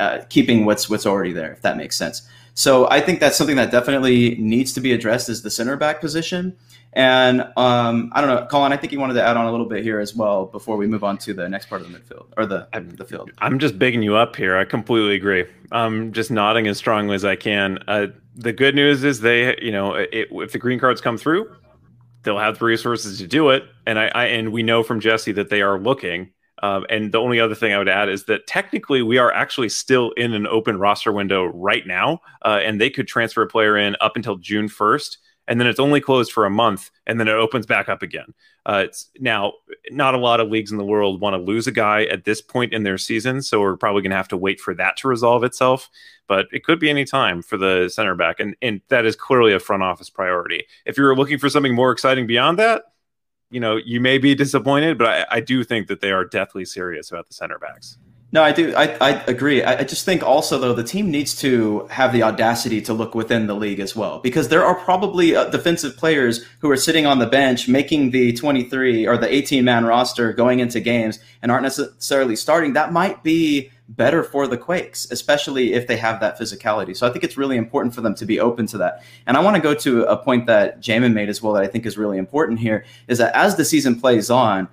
uh, 0.00 0.18
keeping 0.28 0.64
what's 0.64 0.88
what's 0.88 1.06
already 1.06 1.32
there, 1.32 1.52
if 1.52 1.62
that 1.62 1.76
makes 1.76 1.96
sense. 1.96 2.22
So 2.54 2.88
I 2.88 3.00
think 3.00 3.18
that's 3.18 3.36
something 3.36 3.56
that 3.56 3.72
definitely 3.72 4.36
needs 4.36 4.72
to 4.74 4.80
be 4.80 4.92
addressed 4.92 5.28
is 5.28 5.42
the 5.42 5.50
center 5.50 5.76
back 5.76 6.00
position. 6.00 6.56
And 6.92 7.40
um, 7.56 8.12
I 8.14 8.20
don't 8.20 8.30
know, 8.30 8.46
Colin. 8.46 8.72
I 8.72 8.76
think 8.76 8.92
you 8.92 9.00
wanted 9.00 9.14
to 9.14 9.22
add 9.24 9.36
on 9.36 9.46
a 9.46 9.50
little 9.50 9.66
bit 9.66 9.82
here 9.82 9.98
as 9.98 10.14
well 10.14 10.46
before 10.46 10.76
we 10.76 10.86
move 10.86 11.02
on 11.02 11.18
to 11.18 11.34
the 11.34 11.48
next 11.48 11.68
part 11.68 11.80
of 11.80 11.90
the 11.90 11.98
midfield 11.98 12.26
or 12.36 12.46
the 12.46 12.68
the 12.96 13.04
field. 13.04 13.32
I'm 13.38 13.58
just 13.58 13.78
bigging 13.78 14.02
you 14.02 14.14
up 14.14 14.36
here. 14.36 14.56
I 14.56 14.64
completely 14.64 15.16
agree. 15.16 15.44
I'm 15.72 16.12
just 16.12 16.30
nodding 16.30 16.68
as 16.68 16.78
strongly 16.78 17.16
as 17.16 17.24
I 17.24 17.34
can. 17.34 17.78
Uh, 17.88 18.06
the 18.36 18.52
good 18.52 18.76
news 18.76 19.02
is 19.02 19.20
they, 19.20 19.56
you 19.60 19.72
know, 19.72 19.94
it, 19.94 20.28
if 20.30 20.52
the 20.52 20.58
green 20.58 20.78
cards 20.78 21.00
come 21.00 21.18
through, 21.18 21.50
they'll 22.22 22.38
have 22.38 22.60
the 22.60 22.64
resources 22.64 23.18
to 23.18 23.26
do 23.26 23.50
it. 23.50 23.64
And 23.86 23.98
I, 23.98 24.12
I 24.14 24.24
and 24.26 24.52
we 24.52 24.62
know 24.62 24.84
from 24.84 25.00
Jesse 25.00 25.32
that 25.32 25.50
they 25.50 25.62
are 25.62 25.78
looking. 25.78 26.30
Um, 26.64 26.86
and 26.88 27.12
the 27.12 27.20
only 27.20 27.40
other 27.40 27.54
thing 27.54 27.74
I 27.74 27.78
would 27.78 27.88
add 27.88 28.08
is 28.08 28.24
that 28.24 28.46
technically 28.46 29.02
we 29.02 29.18
are 29.18 29.30
actually 29.32 29.68
still 29.68 30.12
in 30.12 30.32
an 30.32 30.46
open 30.46 30.78
roster 30.78 31.12
window 31.12 31.44
right 31.44 31.86
now, 31.86 32.20
uh, 32.42 32.60
and 32.62 32.80
they 32.80 32.88
could 32.88 33.06
transfer 33.06 33.42
a 33.42 33.46
player 33.46 33.76
in 33.76 33.96
up 34.00 34.16
until 34.16 34.36
June 34.36 34.68
1st 34.68 35.18
and 35.46 35.60
then 35.60 35.66
it's 35.66 35.80
only 35.80 36.00
closed 36.00 36.32
for 36.32 36.46
a 36.46 36.50
month 36.50 36.90
and 37.06 37.20
then 37.20 37.28
it 37.28 37.32
opens 37.32 37.66
back 37.66 37.88
up 37.88 38.02
again. 38.02 38.32
Uh, 38.66 38.82
it's 38.86 39.10
now 39.20 39.52
not 39.90 40.14
a 40.14 40.18
lot 40.18 40.40
of 40.40 40.48
leagues 40.48 40.72
in 40.72 40.78
the 40.78 40.84
world 40.84 41.20
want 41.20 41.34
to 41.34 41.38
lose 41.38 41.66
a 41.66 41.72
guy 41.72 42.04
at 42.04 42.24
this 42.24 42.40
point 42.40 42.72
in 42.72 42.82
their 42.82 42.96
season, 42.96 43.42
so 43.42 43.60
we're 43.60 43.76
probably 43.76 44.00
going 44.00 44.10
to 44.10 44.16
have 44.16 44.28
to 44.28 44.36
wait 44.36 44.58
for 44.58 44.74
that 44.74 44.96
to 44.96 45.08
resolve 45.08 45.44
itself. 45.44 45.90
But 46.26 46.46
it 46.50 46.64
could 46.64 46.80
be 46.80 46.88
any 46.88 47.04
time 47.04 47.42
for 47.42 47.58
the 47.58 47.90
center 47.90 48.14
back, 48.14 48.40
and 48.40 48.56
and 48.62 48.80
that 48.88 49.04
is 49.04 49.16
clearly 49.16 49.52
a 49.52 49.60
front 49.60 49.82
office 49.82 50.08
priority. 50.08 50.64
If 50.86 50.96
you're 50.96 51.14
looking 51.14 51.38
for 51.38 51.50
something 51.50 51.74
more 51.74 51.92
exciting 51.92 52.26
beyond 52.26 52.58
that, 52.58 52.84
you 53.54 53.60
know 53.60 53.76
you 53.76 54.00
may 54.00 54.18
be 54.18 54.34
disappointed, 54.34 54.98
but 54.98 55.06
I, 55.06 55.36
I 55.36 55.40
do 55.40 55.62
think 55.62 55.86
that 55.86 56.00
they 56.00 56.10
are 56.10 56.24
deathly 56.24 56.64
serious 56.64 57.12
about 57.12 57.28
the 57.28 57.34
center 57.34 57.56
backs. 57.56 57.98
No, 58.34 58.42
I 58.42 58.50
do. 58.50 58.74
I, 58.74 58.96
I 59.00 59.10
agree. 59.28 59.62
I, 59.62 59.78
I 59.78 59.84
just 59.84 60.04
think 60.04 60.24
also 60.24 60.58
though 60.58 60.74
the 60.74 60.82
team 60.82 61.08
needs 61.08 61.36
to 61.36 61.86
have 61.86 62.12
the 62.12 62.24
audacity 62.24 62.82
to 62.82 62.92
look 62.92 63.14
within 63.14 63.46
the 63.46 63.54
league 63.54 63.78
as 63.78 63.94
well, 63.94 64.18
because 64.18 64.48
there 64.48 64.66
are 64.66 64.74
probably 64.74 65.36
uh, 65.36 65.44
defensive 65.50 65.96
players 65.96 66.44
who 66.58 66.68
are 66.68 66.76
sitting 66.76 67.06
on 67.06 67.20
the 67.20 67.28
bench 67.28 67.68
making 67.68 68.10
the 68.10 68.32
23 68.32 69.06
or 69.06 69.16
the 69.16 69.32
18 69.32 69.64
man 69.64 69.84
roster 69.84 70.32
going 70.32 70.58
into 70.58 70.80
games 70.80 71.20
and 71.42 71.52
aren't 71.52 71.62
necessarily 71.62 72.34
starting. 72.34 72.72
That 72.72 72.92
might 72.92 73.22
be 73.22 73.70
better 73.88 74.24
for 74.24 74.48
the 74.48 74.58
Quakes, 74.58 75.08
especially 75.12 75.74
if 75.74 75.86
they 75.86 75.96
have 75.96 76.18
that 76.18 76.36
physicality. 76.36 76.96
So 76.96 77.06
I 77.06 77.12
think 77.12 77.22
it's 77.22 77.36
really 77.36 77.56
important 77.56 77.94
for 77.94 78.00
them 78.00 78.16
to 78.16 78.26
be 78.26 78.40
open 78.40 78.66
to 78.66 78.78
that. 78.78 79.04
And 79.28 79.36
I 79.36 79.44
want 79.44 79.54
to 79.54 79.62
go 79.62 79.74
to 79.74 80.06
a 80.06 80.16
point 80.16 80.46
that 80.46 80.80
Jamin 80.80 81.12
made 81.12 81.28
as 81.28 81.40
well 81.40 81.52
that 81.52 81.62
I 81.62 81.68
think 81.68 81.86
is 81.86 81.96
really 81.96 82.18
important 82.18 82.58
here 82.58 82.84
is 83.06 83.18
that 83.18 83.32
as 83.36 83.54
the 83.54 83.64
season 83.64 84.00
plays 84.00 84.28
on, 84.28 84.66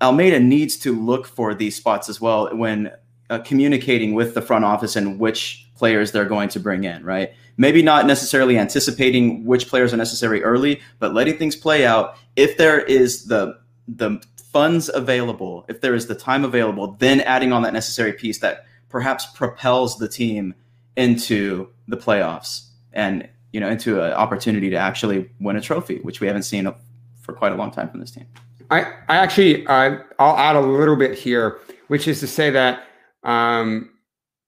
Almeyda 0.00 0.38
needs 0.38 0.76
to 0.76 0.96
look 0.96 1.26
for 1.26 1.52
these 1.52 1.74
spots 1.74 2.08
as 2.08 2.20
well 2.20 2.56
when 2.56 2.92
uh, 3.30 3.38
communicating 3.40 4.14
with 4.14 4.34
the 4.34 4.42
front 4.42 4.64
office 4.64 4.96
and 4.96 5.18
which 5.18 5.68
players 5.76 6.12
they're 6.12 6.24
going 6.24 6.48
to 6.50 6.60
bring 6.60 6.84
in, 6.84 7.04
right? 7.04 7.32
Maybe 7.56 7.82
not 7.82 8.06
necessarily 8.06 8.58
anticipating 8.58 9.44
which 9.44 9.68
players 9.68 9.92
are 9.92 9.96
necessary 9.96 10.42
early, 10.42 10.80
but 10.98 11.14
letting 11.14 11.38
things 11.38 11.56
play 11.56 11.86
out. 11.86 12.16
If 12.36 12.56
there 12.56 12.80
is 12.80 13.26
the 13.26 13.58
the 13.86 14.22
funds 14.52 14.90
available, 14.92 15.64
if 15.68 15.80
there 15.80 15.94
is 15.94 16.06
the 16.06 16.14
time 16.14 16.44
available, 16.44 16.96
then 16.98 17.20
adding 17.20 17.52
on 17.52 17.62
that 17.62 17.72
necessary 17.72 18.12
piece 18.12 18.38
that 18.38 18.66
perhaps 18.88 19.26
propels 19.26 19.98
the 19.98 20.08
team 20.08 20.54
into 20.96 21.68
the 21.86 21.96
playoffs 21.96 22.66
and 22.92 23.28
you 23.52 23.60
know 23.60 23.68
into 23.68 24.02
an 24.02 24.12
opportunity 24.12 24.70
to 24.70 24.76
actually 24.76 25.30
win 25.40 25.56
a 25.56 25.60
trophy, 25.60 25.98
which 26.00 26.20
we 26.20 26.26
haven't 26.26 26.42
seen 26.42 26.72
for 27.20 27.32
quite 27.32 27.52
a 27.52 27.56
long 27.56 27.70
time 27.70 27.88
from 27.88 28.00
this 28.00 28.10
team. 28.10 28.26
I 28.70 28.82
I 29.08 29.16
actually 29.16 29.66
uh, 29.66 29.98
I'll 30.18 30.36
add 30.36 30.56
a 30.56 30.60
little 30.60 30.96
bit 30.96 31.16
here, 31.16 31.58
which 31.88 32.08
is 32.08 32.20
to 32.20 32.26
say 32.26 32.50
that 32.50 32.87
um, 33.24 33.90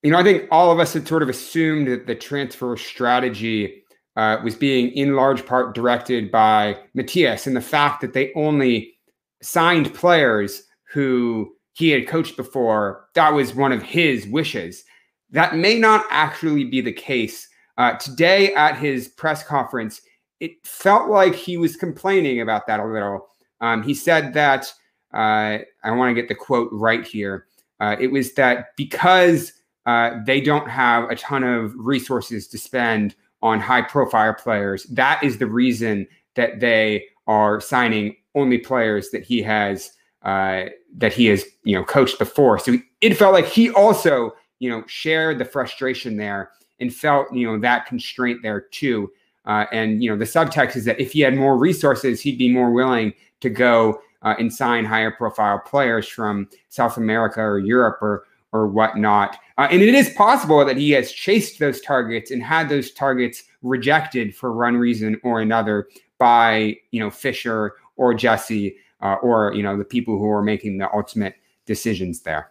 you 0.02 0.10
know, 0.10 0.18
I 0.18 0.22
think 0.22 0.48
all 0.50 0.70
of 0.70 0.78
us 0.78 0.94
had 0.94 1.06
sort 1.06 1.22
of 1.22 1.28
assumed 1.28 1.88
that 1.88 2.06
the 2.06 2.14
transfer 2.14 2.76
strategy 2.76 3.82
uh, 4.16 4.38
was 4.42 4.54
being 4.54 4.90
in 4.92 5.14
large 5.14 5.44
part 5.46 5.74
directed 5.74 6.30
by 6.30 6.78
Matias 6.94 7.46
and 7.46 7.56
the 7.56 7.60
fact 7.60 8.00
that 8.00 8.12
they 8.12 8.32
only 8.34 8.94
signed 9.42 9.94
players 9.94 10.64
who 10.92 11.52
he 11.72 11.90
had 11.90 12.08
coached 12.08 12.36
before. 12.36 13.08
That 13.14 13.32
was 13.32 13.54
one 13.54 13.72
of 13.72 13.82
his 13.82 14.26
wishes. 14.26 14.84
That 15.30 15.56
may 15.56 15.78
not 15.78 16.04
actually 16.10 16.64
be 16.64 16.80
the 16.80 16.92
case. 16.92 17.48
Uh, 17.78 17.94
today 17.94 18.52
at 18.54 18.76
his 18.76 19.08
press 19.08 19.42
conference, 19.42 20.02
it 20.40 20.52
felt 20.64 21.08
like 21.08 21.34
he 21.34 21.56
was 21.56 21.76
complaining 21.76 22.40
about 22.40 22.66
that 22.66 22.80
a 22.80 22.84
little. 22.84 23.28
Um, 23.60 23.82
he 23.82 23.94
said 23.94 24.34
that, 24.34 24.72
uh, 25.14 25.58
I 25.84 25.90
want 25.90 26.14
to 26.14 26.20
get 26.20 26.28
the 26.28 26.34
quote 26.34 26.70
right 26.72 27.06
here. 27.06 27.46
Uh, 27.80 27.96
it 27.98 28.08
was 28.08 28.34
that 28.34 28.76
because 28.76 29.52
uh, 29.86 30.18
they 30.26 30.40
don't 30.40 30.68
have 30.68 31.10
a 31.10 31.16
ton 31.16 31.42
of 31.42 31.72
resources 31.76 32.46
to 32.48 32.58
spend 32.58 33.14
on 33.42 33.58
high 33.58 33.82
profile 33.82 34.34
players, 34.34 34.84
that 34.84 35.22
is 35.24 35.38
the 35.38 35.46
reason 35.46 36.06
that 36.34 36.60
they 36.60 37.04
are 37.26 37.60
signing 37.60 38.16
only 38.34 38.58
players 38.58 39.10
that 39.10 39.24
he 39.24 39.42
has 39.42 39.92
uh, 40.22 40.64
that 40.96 41.12
he 41.12 41.26
has 41.26 41.44
you 41.64 41.74
know 41.74 41.84
coached 41.84 42.18
before. 42.18 42.58
So 42.58 42.76
it 43.00 43.14
felt 43.14 43.32
like 43.32 43.46
he 43.46 43.70
also 43.70 44.34
you 44.58 44.68
know 44.68 44.84
shared 44.86 45.38
the 45.38 45.44
frustration 45.44 46.16
there 46.16 46.50
and 46.78 46.94
felt 46.94 47.32
you 47.32 47.46
know 47.46 47.58
that 47.60 47.86
constraint 47.86 48.40
there 48.42 48.60
too. 48.60 49.10
Uh, 49.46 49.64
and 49.72 50.02
you 50.02 50.10
know 50.10 50.18
the 50.18 50.24
subtext 50.24 50.76
is 50.76 50.84
that 50.84 51.00
if 51.00 51.12
he 51.12 51.20
had 51.20 51.34
more 51.34 51.56
resources, 51.56 52.20
he'd 52.20 52.38
be 52.38 52.52
more 52.52 52.70
willing 52.70 53.14
to 53.40 53.48
go 53.48 54.00
uh, 54.22 54.34
and 54.38 54.52
sign 54.52 54.84
higher 54.84 55.10
profile 55.10 55.58
players 55.58 56.06
from 56.08 56.48
South 56.68 56.96
America 56.96 57.40
or 57.40 57.58
Europe 57.58 57.98
or 58.02 58.24
or 58.52 58.66
whatnot. 58.66 59.36
Uh, 59.58 59.68
and 59.70 59.80
it 59.80 59.94
is 59.94 60.10
possible 60.10 60.64
that 60.64 60.76
he 60.76 60.90
has 60.90 61.12
chased 61.12 61.60
those 61.60 61.80
targets 61.80 62.32
and 62.32 62.42
had 62.42 62.68
those 62.68 62.90
targets 62.90 63.44
rejected 63.62 64.34
for 64.34 64.56
one 64.56 64.76
reason 64.76 65.20
or 65.22 65.40
another 65.40 65.88
by 66.18 66.76
you 66.90 67.00
know 67.00 67.10
Fisher 67.10 67.74
or 67.96 68.14
Jesse 68.14 68.76
uh, 69.02 69.16
or 69.22 69.52
you 69.54 69.62
know 69.62 69.76
the 69.76 69.84
people 69.84 70.18
who 70.18 70.28
are 70.30 70.42
making 70.42 70.78
the 70.78 70.92
ultimate 70.92 71.34
decisions 71.66 72.22
there. 72.22 72.50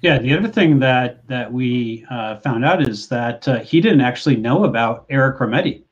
Yeah, 0.00 0.18
the 0.18 0.32
other 0.36 0.48
thing 0.48 0.78
that 0.80 1.26
that 1.28 1.52
we 1.52 2.04
uh, 2.10 2.38
found 2.38 2.64
out 2.64 2.86
is 2.86 3.08
that 3.08 3.46
uh, 3.48 3.60
he 3.60 3.80
didn't 3.80 4.00
actually 4.00 4.36
know 4.36 4.64
about 4.64 5.06
Eric 5.10 5.38
Remedi. 5.38 5.82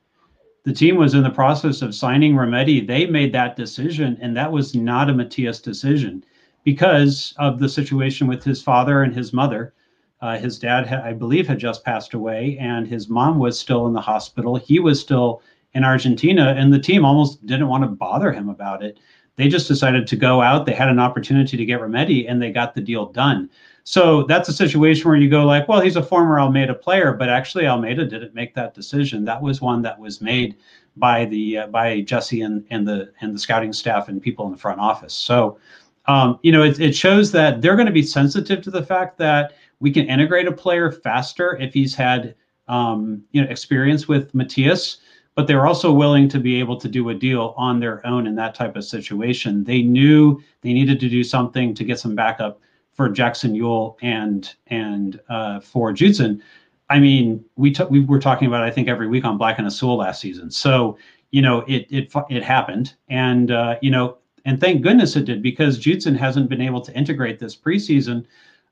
The 0.66 0.72
team 0.72 0.96
was 0.96 1.14
in 1.14 1.22
the 1.22 1.30
process 1.30 1.80
of 1.80 1.94
signing 1.94 2.34
Remedi. 2.34 2.84
They 2.84 3.06
made 3.06 3.32
that 3.32 3.54
decision, 3.54 4.18
and 4.20 4.36
that 4.36 4.50
was 4.50 4.74
not 4.74 5.08
a 5.08 5.14
Matias 5.14 5.60
decision 5.60 6.24
because 6.64 7.34
of 7.38 7.60
the 7.60 7.68
situation 7.68 8.26
with 8.26 8.42
his 8.42 8.60
father 8.60 9.04
and 9.04 9.14
his 9.14 9.32
mother. 9.32 9.74
Uh, 10.20 10.36
his 10.36 10.58
dad, 10.58 10.88
I 10.88 11.12
believe, 11.12 11.46
had 11.46 11.60
just 11.60 11.84
passed 11.84 12.14
away, 12.14 12.58
and 12.58 12.88
his 12.88 13.08
mom 13.08 13.38
was 13.38 13.56
still 13.56 13.86
in 13.86 13.92
the 13.92 14.00
hospital. 14.00 14.56
He 14.56 14.80
was 14.80 14.98
still 14.98 15.40
in 15.74 15.84
Argentina, 15.84 16.52
and 16.58 16.72
the 16.72 16.80
team 16.80 17.04
almost 17.04 17.46
didn't 17.46 17.68
want 17.68 17.84
to 17.84 17.88
bother 17.88 18.32
him 18.32 18.48
about 18.48 18.82
it. 18.82 18.98
They 19.36 19.46
just 19.46 19.68
decided 19.68 20.08
to 20.08 20.16
go 20.16 20.42
out. 20.42 20.66
They 20.66 20.74
had 20.74 20.88
an 20.88 20.98
opportunity 20.98 21.56
to 21.56 21.64
get 21.64 21.80
Remedi, 21.80 22.28
and 22.28 22.42
they 22.42 22.50
got 22.50 22.74
the 22.74 22.80
deal 22.80 23.06
done. 23.06 23.50
So 23.88 24.24
that's 24.24 24.48
a 24.48 24.52
situation 24.52 25.08
where 25.08 25.16
you 25.16 25.30
go 25.30 25.44
like, 25.44 25.68
well, 25.68 25.80
he's 25.80 25.94
a 25.94 26.02
former 26.02 26.40
Almeyda 26.40 26.74
player, 26.74 27.12
but 27.12 27.28
actually 27.28 27.68
Almeyda 27.68 28.04
didn't 28.04 28.34
make 28.34 28.52
that 28.56 28.74
decision. 28.74 29.24
That 29.24 29.40
was 29.40 29.60
one 29.60 29.80
that 29.82 29.96
was 29.96 30.20
made 30.20 30.56
by 30.96 31.26
the 31.26 31.58
uh, 31.58 31.66
by 31.68 32.00
Jesse 32.00 32.40
and 32.40 32.64
and 32.70 32.86
the 32.86 33.12
and 33.20 33.32
the 33.32 33.38
scouting 33.38 33.72
staff 33.72 34.08
and 34.08 34.20
people 34.20 34.44
in 34.46 34.50
the 34.50 34.58
front 34.58 34.80
office. 34.80 35.14
So, 35.14 35.58
um, 36.06 36.40
you 36.42 36.50
know, 36.50 36.64
it, 36.64 36.80
it 36.80 36.96
shows 36.96 37.30
that 37.30 37.62
they're 37.62 37.76
going 37.76 37.86
to 37.86 37.92
be 37.92 38.02
sensitive 38.02 38.60
to 38.62 38.72
the 38.72 38.82
fact 38.82 39.18
that 39.18 39.52
we 39.78 39.92
can 39.92 40.08
integrate 40.08 40.48
a 40.48 40.52
player 40.52 40.90
faster 40.90 41.56
if 41.58 41.72
he's 41.72 41.94
had 41.94 42.34
um, 42.66 43.22
you 43.30 43.40
know 43.40 43.48
experience 43.48 44.08
with 44.08 44.34
Matias 44.34 44.98
but 45.36 45.46
they're 45.46 45.66
also 45.66 45.92
willing 45.92 46.30
to 46.30 46.40
be 46.40 46.58
able 46.58 46.80
to 46.80 46.88
do 46.88 47.10
a 47.10 47.14
deal 47.14 47.52
on 47.58 47.78
their 47.78 48.04
own 48.06 48.26
in 48.26 48.34
that 48.34 48.54
type 48.54 48.74
of 48.74 48.82
situation. 48.82 49.62
They 49.64 49.82
knew 49.82 50.42
they 50.62 50.72
needed 50.72 50.98
to 51.00 51.10
do 51.10 51.22
something 51.22 51.74
to 51.74 51.84
get 51.84 51.98
some 51.98 52.14
backup 52.14 52.58
for 52.96 53.08
Jackson 53.08 53.54
Yueill 53.54 53.96
and 54.02 54.54
and 54.68 55.20
uh, 55.28 55.60
for 55.60 55.92
Judson. 55.92 56.42
I 56.88 56.98
mean, 56.98 57.44
we 57.56 57.72
t- 57.72 57.84
we 57.84 58.00
were 58.00 58.20
talking 58.20 58.48
about 58.48 58.62
I 58.62 58.70
think 58.70 58.88
every 58.88 59.08
week 59.08 59.24
on 59.24 59.38
Black 59.38 59.58
and 59.58 59.66
Azul 59.66 59.96
last 59.96 60.20
season. 60.20 60.50
So 60.50 60.98
you 61.30 61.42
know 61.42 61.60
it 61.68 61.86
it 61.90 62.12
it 62.30 62.42
happened, 62.42 62.94
and 63.08 63.50
uh, 63.50 63.76
you 63.82 63.90
know, 63.90 64.18
and 64.44 64.60
thank 64.60 64.82
goodness 64.82 65.16
it 65.16 65.24
did 65.24 65.42
because 65.42 65.78
Judson 65.78 66.14
hasn't 66.14 66.48
been 66.48 66.60
able 66.60 66.80
to 66.80 66.96
integrate 66.96 67.38
this 67.38 67.56
preseason 67.56 68.26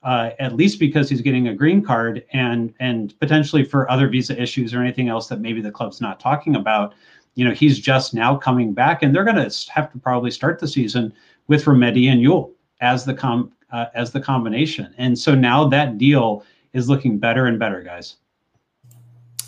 uh, 0.04 0.30
at 0.38 0.54
least 0.54 0.78
because 0.78 1.08
he's 1.08 1.22
getting 1.22 1.48
a 1.48 1.54
green 1.54 1.82
card 1.82 2.24
and 2.32 2.72
and 2.78 3.18
potentially 3.18 3.64
for 3.64 3.90
other 3.90 4.06
visa 4.08 4.40
issues 4.40 4.74
or 4.74 4.80
anything 4.80 5.08
else 5.08 5.28
that 5.28 5.40
maybe 5.40 5.60
the 5.60 5.70
club's 5.70 6.00
not 6.00 6.20
talking 6.20 6.56
about. 6.56 6.94
You 7.34 7.44
know, 7.44 7.52
he's 7.52 7.80
just 7.80 8.14
now 8.14 8.36
coming 8.36 8.72
back, 8.72 9.02
and 9.02 9.14
they're 9.14 9.24
going 9.24 9.36
to 9.36 9.72
have 9.72 9.90
to 9.92 9.98
probably 9.98 10.30
start 10.30 10.60
the 10.60 10.68
season 10.68 11.12
with 11.48 11.64
Remedi 11.64 12.08
and 12.08 12.20
Yueill 12.20 12.52
as 12.80 13.04
the 13.04 13.14
com 13.14 13.50
uh, 13.74 13.86
as 13.94 14.12
the 14.12 14.20
combination. 14.20 14.94
And 14.96 15.18
so 15.18 15.34
now 15.34 15.68
that 15.68 15.98
deal 15.98 16.44
is 16.72 16.88
looking 16.88 17.18
better 17.18 17.46
and 17.46 17.58
better, 17.58 17.82
guys. 17.82 18.16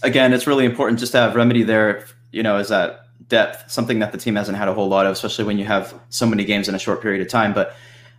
Again, 0.03 0.33
it's 0.33 0.47
really 0.47 0.64
important 0.64 0.99
just 0.99 1.12
to 1.12 1.18
have 1.18 1.35
Remedi 1.35 1.64
there. 1.64 2.05
You 2.33 2.43
know, 2.43 2.59
is 2.59 2.68
that 2.68 3.03
depth 3.29 3.70
something 3.70 4.01
that 4.01 4.12
the 4.12 4.18
team 4.18 4.35
hasn't 4.35 4.59
had 4.59 4.68
a 4.68 4.74
whole 4.74 4.89
lot 4.89 5.07
of, 5.07 5.12
especially 5.12 5.45
when 5.45 5.59
you 5.59 5.64
have 5.64 5.95
so 6.09 6.27
many 6.27 6.45
games 6.45 6.68
in 6.68 6.74
a 6.74 6.79
short 6.79 7.01
period 7.01 7.22
of 7.22 7.29
time. 7.29 7.55
But 7.55 7.74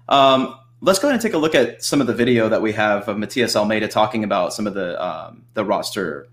um, 0.08 0.58
let's 0.82 0.97
go 0.97 1.08
ahead 1.08 1.16
and 1.16 1.22
take 1.22 1.34
a 1.34 1.38
look 1.38 1.53
at 1.53 1.84
some 1.84 1.99
of 1.99 2.08
the 2.08 2.14
video 2.14 2.47
that 2.49 2.62
we 2.62 2.72
have 2.72 3.08
of 3.10 3.18
Matias 3.18 3.55
Almeyda 3.55 3.89
talking 3.89 4.24
about 4.24 4.53
some 4.53 4.66
of 4.66 4.74
the 4.74 5.03
um, 5.03 5.43
the 5.55 5.66
roster 5.66 6.30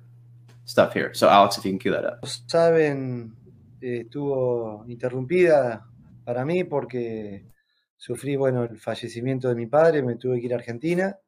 stuff 0.67 0.95
here. 0.95 1.13
So, 1.15 1.29
Alex, 1.29 1.59
if 1.59 1.65
you 1.65 1.73
can 1.73 1.81
cue 1.81 1.91
that 1.91 2.05
up. 2.05 2.25
Saben, 2.47 3.33
eh, 3.83 4.05
estuvo 4.05 4.85
interrumpida 4.89 5.83
para 6.25 6.45
mí 6.45 6.65
porque 6.65 7.45
sufrí, 8.05 8.37
bueno, 8.37 8.65
el 8.65 8.79
fallecimiento 8.79 9.49
de 9.49 9.55
mi 9.55 9.67
padre, 9.67 10.03
me 10.03 10.17
tuve 10.17 10.39
que 10.39 10.45
ir 10.47 10.53
a 10.53 10.57
Argentina. 10.57 11.19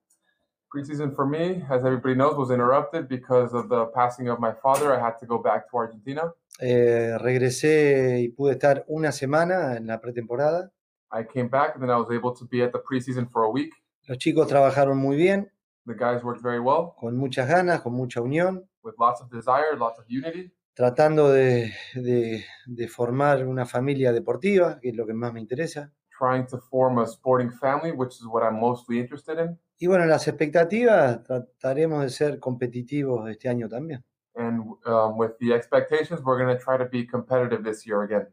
Preseason 0.70 1.14
for 1.14 1.26
me, 1.26 1.64
as 1.70 1.82
everybody 1.84 2.14
knows, 2.14 2.36
was 2.36 2.50
interrupted 2.50 3.08
because 3.08 3.54
of 3.56 3.68
the 3.70 3.86
passing 3.94 4.28
of 4.28 4.38
my 4.40 4.52
father. 4.62 4.92
I 4.92 5.00
had 5.00 5.16
to 5.20 5.26
go 5.26 5.40
back 5.40 5.70
to 5.70 5.78
Argentina. 5.78 6.34
Eh, 6.60 7.16
regresé 7.18 8.20
y 8.20 8.28
pude 8.28 8.52
estar 8.52 8.84
una 8.88 9.10
semana 9.12 9.76
en 9.76 9.86
la 9.86 10.00
pretemporada. 10.00 10.70
I 11.12 11.24
came 11.24 11.48
back 11.48 11.76
and 11.76 11.82
then 11.82 11.90
I 11.90 11.96
was 11.96 12.10
able 12.10 12.34
to 12.34 12.44
be 12.46 12.62
at 12.62 12.72
the 12.72 12.80
preseason 12.80 13.26
for 13.30 13.44
a 13.44 13.48
week. 13.50 13.72
Los 14.06 14.18
chicos 14.18 14.46
trabajaron 14.46 14.98
muy 14.98 15.16
bien, 15.16 15.50
The 15.86 15.94
guys 15.94 16.22
worked 16.22 16.42
very 16.42 16.58
well 16.58 16.92
con 17.00 17.16
muchas 17.16 17.48
ganas, 17.48 17.80
con 17.80 17.94
mucha 17.94 18.20
unión, 18.20 18.68
with 18.82 18.94
lots 18.98 19.22
of 19.22 19.30
desire, 19.30 19.76
lots 19.78 19.98
of 19.98 20.04
unity, 20.10 20.52
tratando 20.74 21.30
de, 21.32 21.72
de- 21.94 22.44
de 22.66 22.88
formar 22.88 23.46
una 23.46 23.64
familia 23.64 24.12
deportiva, 24.12 24.78
que 24.80 24.90
es 24.90 24.96
lo 24.96 25.06
que 25.06 25.14
más 25.14 25.32
me 25.32 25.40
interesa. 25.40 25.92
Trying 26.16 26.46
to 26.46 26.58
form 26.58 26.98
a 26.98 27.06
sporting 27.06 27.50
family, 27.50 27.92
which 27.92 28.14
is 28.14 28.26
what 28.26 28.42
I'm 28.42 28.60
mostly 28.60 28.98
interested 28.98 29.38
in. 29.38 29.58
Y 29.78 29.88
bueno, 29.88 30.06
las 30.06 30.26
expectativas, 30.26 31.22
trataremos 31.24 32.02
de 32.02 32.10
ser 32.10 32.40
competitivos 32.40 33.28
este 33.28 33.48
año 33.48 33.68
también. 33.68 34.02
And 34.34 34.74
um, 34.86 35.16
with 35.16 35.38
the 35.40 35.52
expectations, 35.52 36.20
we're 36.22 36.38
going 36.38 36.56
to 36.56 36.62
try 36.62 36.76
to 36.76 36.86
be 36.86 37.04
competitive 37.06 37.64
this 37.64 37.86
year 37.86 38.02
again. 38.02 38.26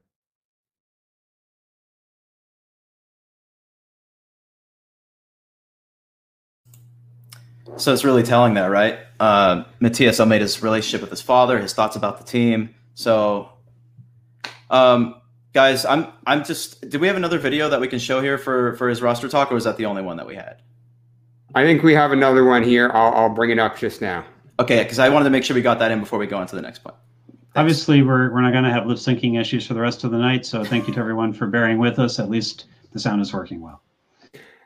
So 7.77 7.91
it's 7.91 8.03
really 8.03 8.23
telling 8.23 8.53
that, 8.55 8.67
right? 8.67 8.99
Uh, 9.19 9.63
Matias 9.79 10.19
Almeyda's 10.19 10.61
relationship 10.61 11.01
with 11.01 11.09
his 11.09 11.21
father, 11.21 11.59
his 11.59 11.73
thoughts 11.73 11.95
about 11.95 12.19
the 12.19 12.23
team. 12.23 12.75
So, 12.93 13.49
um, 14.69 15.15
guys, 15.53 15.85
I'm 15.85 16.07
I'm 16.27 16.43
just. 16.43 16.89
Do 16.89 16.99
we 16.99 17.07
have 17.07 17.15
another 17.15 17.39
video 17.39 17.69
that 17.69 17.79
we 17.79 17.87
can 17.87 17.99
show 17.99 18.21
here 18.21 18.37
for 18.37 18.75
for 18.75 18.89
his 18.89 19.01
roster 19.01 19.29
talk, 19.29 19.51
or 19.51 19.55
was 19.55 19.63
that 19.63 19.77
the 19.77 19.85
only 19.85 20.01
one 20.01 20.17
that 20.17 20.27
we 20.27 20.35
had? 20.35 20.61
I 21.55 21.63
think 21.63 21.83
we 21.83 21.93
have 21.93 22.11
another 22.11 22.43
one 22.43 22.63
here. 22.63 22.89
I'll, 22.93 23.13
I'll 23.13 23.29
bring 23.29 23.51
it 23.51 23.59
up 23.59 23.77
just 23.77 24.01
now. 24.01 24.25
Okay, 24.59 24.81
because 24.83 24.99
I 24.99 25.09
wanted 25.09 25.25
to 25.25 25.29
make 25.29 25.43
sure 25.43 25.55
we 25.55 25.61
got 25.61 25.79
that 25.79 25.91
in 25.91 25.99
before 25.99 26.19
we 26.19 26.27
go 26.27 26.37
on 26.37 26.47
to 26.47 26.55
the 26.55 26.61
next 26.61 26.79
point. 26.79 26.95
Obviously, 27.55 28.01
we're 28.01 28.33
we're 28.33 28.41
not 28.41 28.51
going 28.51 28.63
to 28.63 28.71
have 28.71 28.87
lip 28.87 28.97
syncing 28.97 29.39
issues 29.39 29.67
for 29.67 29.75
the 29.75 29.81
rest 29.81 30.03
of 30.03 30.11
the 30.11 30.17
night. 30.17 30.45
So 30.45 30.63
thank 30.63 30.87
you 30.87 30.93
to 30.95 30.99
everyone 30.99 31.33
for 31.33 31.47
bearing 31.47 31.77
with 31.77 31.99
us. 31.99 32.19
At 32.19 32.29
least 32.29 32.65
the 32.91 32.99
sound 32.99 33.21
is 33.21 33.31
working 33.33 33.61
well. 33.61 33.81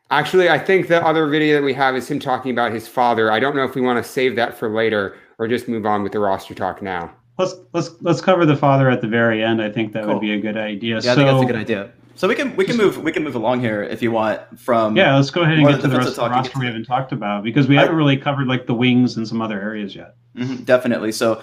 Actually, 0.10 0.50
I 0.50 0.58
think 0.58 0.88
the 0.88 1.06
other 1.06 1.28
video 1.28 1.60
that 1.60 1.66
we 1.66 1.74
have 1.74 1.96
is 1.96 2.10
him 2.10 2.20
talking 2.20 2.52
about 2.52 2.72
his 2.72 2.88
father. 2.88 3.30
I 3.30 3.42
don't 3.42 3.58
know 3.58 3.66
if 3.66 3.76
we 3.76 3.82
want 3.82 4.02
to 4.04 4.10
save 4.10 4.38
that 4.38 4.58
for 4.58 4.70
later 4.70 5.18
or 5.38 5.50
just 5.50 5.68
move 5.68 5.86
on 5.86 6.02
with 6.02 6.14
the 6.14 6.20
roster 6.20 6.56
talk 6.56 6.82
now. 6.82 7.14
Let's 7.38 7.56
let's 7.74 7.92
let's 8.02 8.22
cover 8.22 8.46
the 8.46 8.56
father 8.56 8.90
at 8.90 9.02
the 9.02 9.08
very 9.08 9.44
end. 9.44 9.62
I 9.62 9.70
think 9.72 9.94
that 9.94 10.04
Cool. 10.04 10.14
would 10.14 10.22
be 10.22 10.34
a 10.34 10.40
good 10.40 10.58
idea. 10.58 10.96
Yeah, 10.96 11.00
so 11.02 11.12
I 11.12 11.16
think 11.16 11.28
that's 11.28 11.44
a 11.44 11.46
good 11.46 11.56
idea. 11.56 11.92
So 12.16 12.28
we 12.28 12.34
can 12.34 12.56
we 12.56 12.66
can 12.66 12.78
move 12.78 12.98
we 13.04 13.12
can 13.12 13.24
move 13.24 13.36
along 13.36 13.60
here 13.60 13.84
if 13.84 14.02
you 14.02 14.12
want 14.12 14.42
from 14.60 14.98
yeah, 14.98 15.16
let's 15.16 15.30
go 15.30 15.42
ahead 15.44 15.60
and 15.60 15.68
get 15.68 15.82
to 15.82 15.88
the 15.88 15.98
rest 15.98 16.10
of 16.10 16.16
the 16.16 16.22
talk 16.22 16.32
and 16.32 16.36
get 16.36 16.40
roster 16.40 16.54
to 16.54 16.60
we 16.60 16.66
haven't 16.66 16.86
talked 16.86 17.12
about 17.12 17.44
because 17.44 17.68
we 17.68 17.78
I- 17.78 17.82
haven't 17.82 17.96
really 17.96 18.18
covered 18.18 18.48
like 18.48 18.66
the 18.66 18.74
wings 18.74 19.18
and 19.18 19.28
some 19.28 19.40
other 19.42 19.62
areas 19.62 19.96
yet. 19.96 20.16
Mhm, 20.36 20.66
definitely. 20.66 21.12
So 21.12 21.42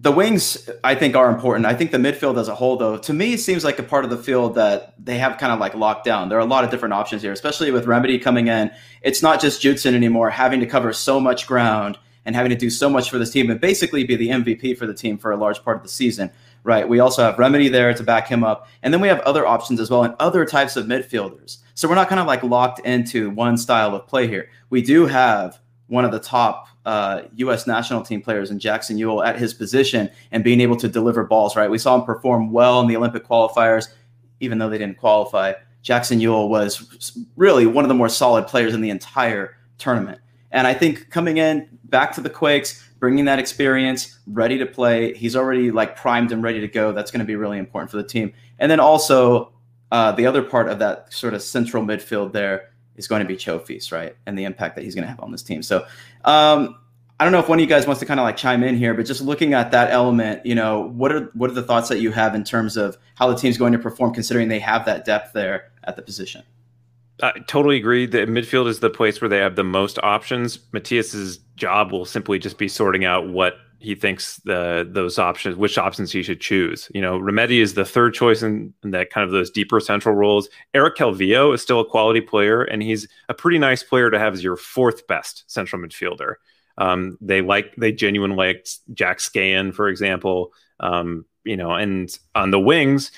the 0.00 0.12
wings, 0.12 0.70
I 0.84 0.94
think, 0.94 1.16
are 1.16 1.28
important. 1.28 1.66
I 1.66 1.74
think 1.74 1.90
the 1.90 1.98
midfield 1.98 2.38
as 2.38 2.46
a 2.46 2.54
whole, 2.54 2.76
though, 2.76 2.96
to 2.98 3.12
me, 3.12 3.36
seems 3.36 3.64
like 3.64 3.80
a 3.80 3.82
part 3.82 4.04
of 4.04 4.10
the 4.10 4.16
field 4.16 4.54
that 4.54 4.94
they 5.02 5.18
have 5.18 5.38
kind 5.38 5.52
of 5.52 5.58
like 5.58 5.74
locked 5.74 6.04
down. 6.04 6.28
There 6.28 6.38
are 6.38 6.40
a 6.40 6.44
lot 6.46 6.62
of 6.62 6.70
different 6.70 6.94
options 6.94 7.20
here, 7.20 7.32
especially 7.32 7.72
with 7.72 7.84
Remedi 7.86 8.22
coming 8.22 8.46
in. 8.46 8.70
It's 9.02 9.22
not 9.22 9.40
just 9.40 9.60
Judson 9.60 9.96
anymore, 9.96 10.30
having 10.30 10.60
to 10.60 10.66
cover 10.66 10.92
so 10.92 11.18
much 11.18 11.48
ground 11.48 11.98
and 12.24 12.34
having 12.34 12.50
to 12.50 12.56
do 12.56 12.70
so 12.70 12.88
much 12.90 13.10
for 13.10 13.18
this 13.18 13.30
team 13.30 13.50
and 13.50 13.60
basically 13.60 14.04
be 14.04 14.16
the 14.16 14.28
MVP 14.28 14.76
for 14.76 14.86
the 14.86 14.94
team 14.94 15.18
for 15.18 15.30
a 15.30 15.36
large 15.36 15.62
part 15.62 15.76
of 15.76 15.82
the 15.82 15.88
season. 15.88 16.30
Right. 16.64 16.88
We 16.88 17.00
also 17.00 17.22
have 17.22 17.36
Remedi 17.36 17.70
there 17.70 17.94
to 17.94 18.02
back 18.02 18.28
him 18.28 18.44
up. 18.44 18.68
And 18.82 18.92
then 18.92 19.00
we 19.00 19.08
have 19.08 19.20
other 19.20 19.46
options 19.46 19.80
as 19.80 19.90
well 19.90 20.04
and 20.04 20.14
other 20.18 20.44
types 20.44 20.76
of 20.76 20.86
midfielders. 20.86 21.58
So 21.74 21.88
we're 21.88 21.94
not 21.94 22.08
kind 22.08 22.20
of 22.20 22.26
like 22.26 22.42
locked 22.42 22.80
into 22.80 23.30
one 23.30 23.56
style 23.56 23.94
of 23.94 24.06
play 24.06 24.26
here. 24.26 24.50
We 24.68 24.82
do 24.82 25.06
have 25.06 25.60
one 25.86 26.04
of 26.04 26.12
the 26.12 26.18
top 26.18 26.68
uh, 26.84 27.22
U.S. 27.36 27.66
national 27.66 28.02
team 28.02 28.22
players 28.22 28.50
in 28.50 28.58
Jackson 28.58 28.96
Yueill 28.96 29.26
at 29.26 29.38
his 29.38 29.52
position 29.52 30.10
and 30.30 30.42
being 30.42 30.60
able 30.60 30.76
to 30.76 30.88
deliver 30.88 31.24
balls. 31.24 31.56
Right, 31.56 31.70
we 31.70 31.78
saw 31.78 31.94
him 31.94 32.02
perform 32.02 32.52
well 32.52 32.80
in 32.80 32.86
the 32.86 32.96
Olympic 32.96 33.26
qualifiers, 33.26 33.88
even 34.40 34.58
though 34.58 34.68
they 34.68 34.78
didn't 34.78 34.98
qualify. 34.98 35.52
Jackson 35.82 36.18
Yueill 36.18 36.48
was 36.48 37.26
really 37.36 37.66
one 37.66 37.84
of 37.84 37.88
the 37.88 37.94
more 37.94 38.08
solid 38.08 38.46
players 38.46 38.74
in 38.74 38.80
the 38.80 38.90
entire 38.90 39.56
tournament. 39.78 40.20
And 40.50 40.66
I 40.66 40.74
think 40.74 41.10
coming 41.10 41.36
in 41.36 41.77
back 41.88 42.12
to 42.14 42.20
the 42.20 42.30
Quakes, 42.30 42.88
bringing 42.98 43.24
that 43.26 43.38
experience, 43.38 44.18
ready 44.26 44.58
to 44.58 44.66
play, 44.66 45.14
he's 45.14 45.36
already 45.36 45.70
like 45.70 45.96
primed 45.96 46.32
and 46.32 46.42
ready 46.42 46.60
to 46.60 46.68
go. 46.68 46.92
That's 46.92 47.10
going 47.10 47.20
to 47.20 47.26
be 47.26 47.36
really 47.36 47.58
important 47.58 47.90
for 47.90 47.96
the 47.96 48.04
team. 48.04 48.32
And 48.58 48.70
then 48.70 48.80
also 48.80 49.52
uh, 49.92 50.12
the 50.12 50.26
other 50.26 50.42
part 50.42 50.68
of 50.68 50.78
that 50.80 51.12
sort 51.12 51.34
of 51.34 51.42
central 51.42 51.82
midfield 51.82 52.32
there 52.32 52.70
is 52.96 53.06
going 53.06 53.20
to 53.20 53.28
be 53.28 53.36
Chofis, 53.36 53.92
right? 53.92 54.16
And 54.26 54.38
the 54.38 54.44
impact 54.44 54.74
that 54.76 54.84
he's 54.84 54.94
going 54.94 55.04
to 55.04 55.08
have 55.08 55.20
on 55.20 55.32
this 55.32 55.42
team. 55.42 55.62
So 55.62 55.86
um, 56.24 56.76
I 57.20 57.24
don't 57.24 57.32
know 57.32 57.38
if 57.38 57.48
one 57.48 57.58
of 57.58 57.60
you 57.60 57.68
guys 57.68 57.86
wants 57.86 58.00
to 58.00 58.06
kind 58.06 58.20
of 58.20 58.24
like 58.24 58.36
chime 58.36 58.62
in 58.62 58.76
here, 58.76 58.94
but 58.94 59.06
just 59.06 59.20
looking 59.20 59.54
at 59.54 59.70
that 59.70 59.90
element, 59.90 60.44
you 60.44 60.54
know, 60.54 60.88
what 60.88 61.12
are 61.12 61.30
what 61.34 61.50
are 61.50 61.54
the 61.54 61.62
thoughts 61.62 61.88
that 61.88 62.00
you 62.00 62.12
have 62.12 62.34
in 62.34 62.44
terms 62.44 62.76
of 62.76 62.96
how 63.14 63.28
the 63.28 63.36
team's 63.36 63.56
going 63.56 63.72
to 63.72 63.78
perform, 63.78 64.12
considering 64.12 64.48
they 64.48 64.60
have 64.60 64.84
that 64.84 65.04
depth 65.04 65.32
there 65.32 65.70
at 65.84 65.96
the 65.96 66.02
position? 66.02 66.42
I 67.22 67.32
totally 67.46 67.76
agree. 67.76 68.06
that 68.06 68.28
midfield 68.28 68.68
is 68.68 68.80
the 68.80 68.90
place 68.90 69.20
where 69.20 69.28
they 69.28 69.38
have 69.38 69.56
the 69.56 69.64
most 69.64 69.98
options. 70.02 70.58
Matias's 70.72 71.38
job 71.56 71.90
will 71.90 72.04
simply 72.04 72.38
just 72.38 72.58
be 72.58 72.68
sorting 72.68 73.04
out 73.04 73.28
what 73.28 73.56
he 73.80 73.94
thinks 73.94 74.36
the 74.38 74.88
those 74.90 75.18
options, 75.18 75.56
which 75.56 75.78
options 75.78 76.10
he 76.10 76.22
should 76.22 76.40
choose. 76.40 76.90
You 76.94 77.00
know, 77.00 77.18
Remedi 77.18 77.60
is 77.60 77.74
the 77.74 77.84
third 77.84 78.14
choice 78.14 78.42
in, 78.42 78.74
in, 78.82 78.90
that 78.90 79.10
kind 79.10 79.24
of 79.24 79.30
those 79.30 79.50
deeper 79.50 79.78
central 79.80 80.14
roles. 80.14 80.48
Eric 80.74 80.96
Calvillo 80.96 81.54
is 81.54 81.62
still 81.62 81.80
a 81.80 81.84
quality 81.84 82.20
player, 82.20 82.62
and 82.62 82.82
he's 82.82 83.06
a 83.28 83.34
pretty 83.34 83.58
nice 83.58 83.82
player 83.82 84.10
to 84.10 84.18
have 84.18 84.34
as 84.34 84.42
your 84.42 84.56
fourth 84.56 85.06
best 85.06 85.44
central 85.46 85.80
midfielder. 85.80 86.34
Um, 86.76 87.18
they 87.20 87.40
like 87.40 87.74
they 87.76 87.92
genuinely 87.92 88.36
like 88.36 88.66
Jack 88.94 89.18
Skahan, 89.18 89.72
for 89.74 89.88
example. 89.88 90.52
Um, 90.80 91.24
you 91.44 91.56
know, 91.56 91.72
and 91.72 92.16
on 92.34 92.50
the 92.50 92.60
wings, 92.60 93.12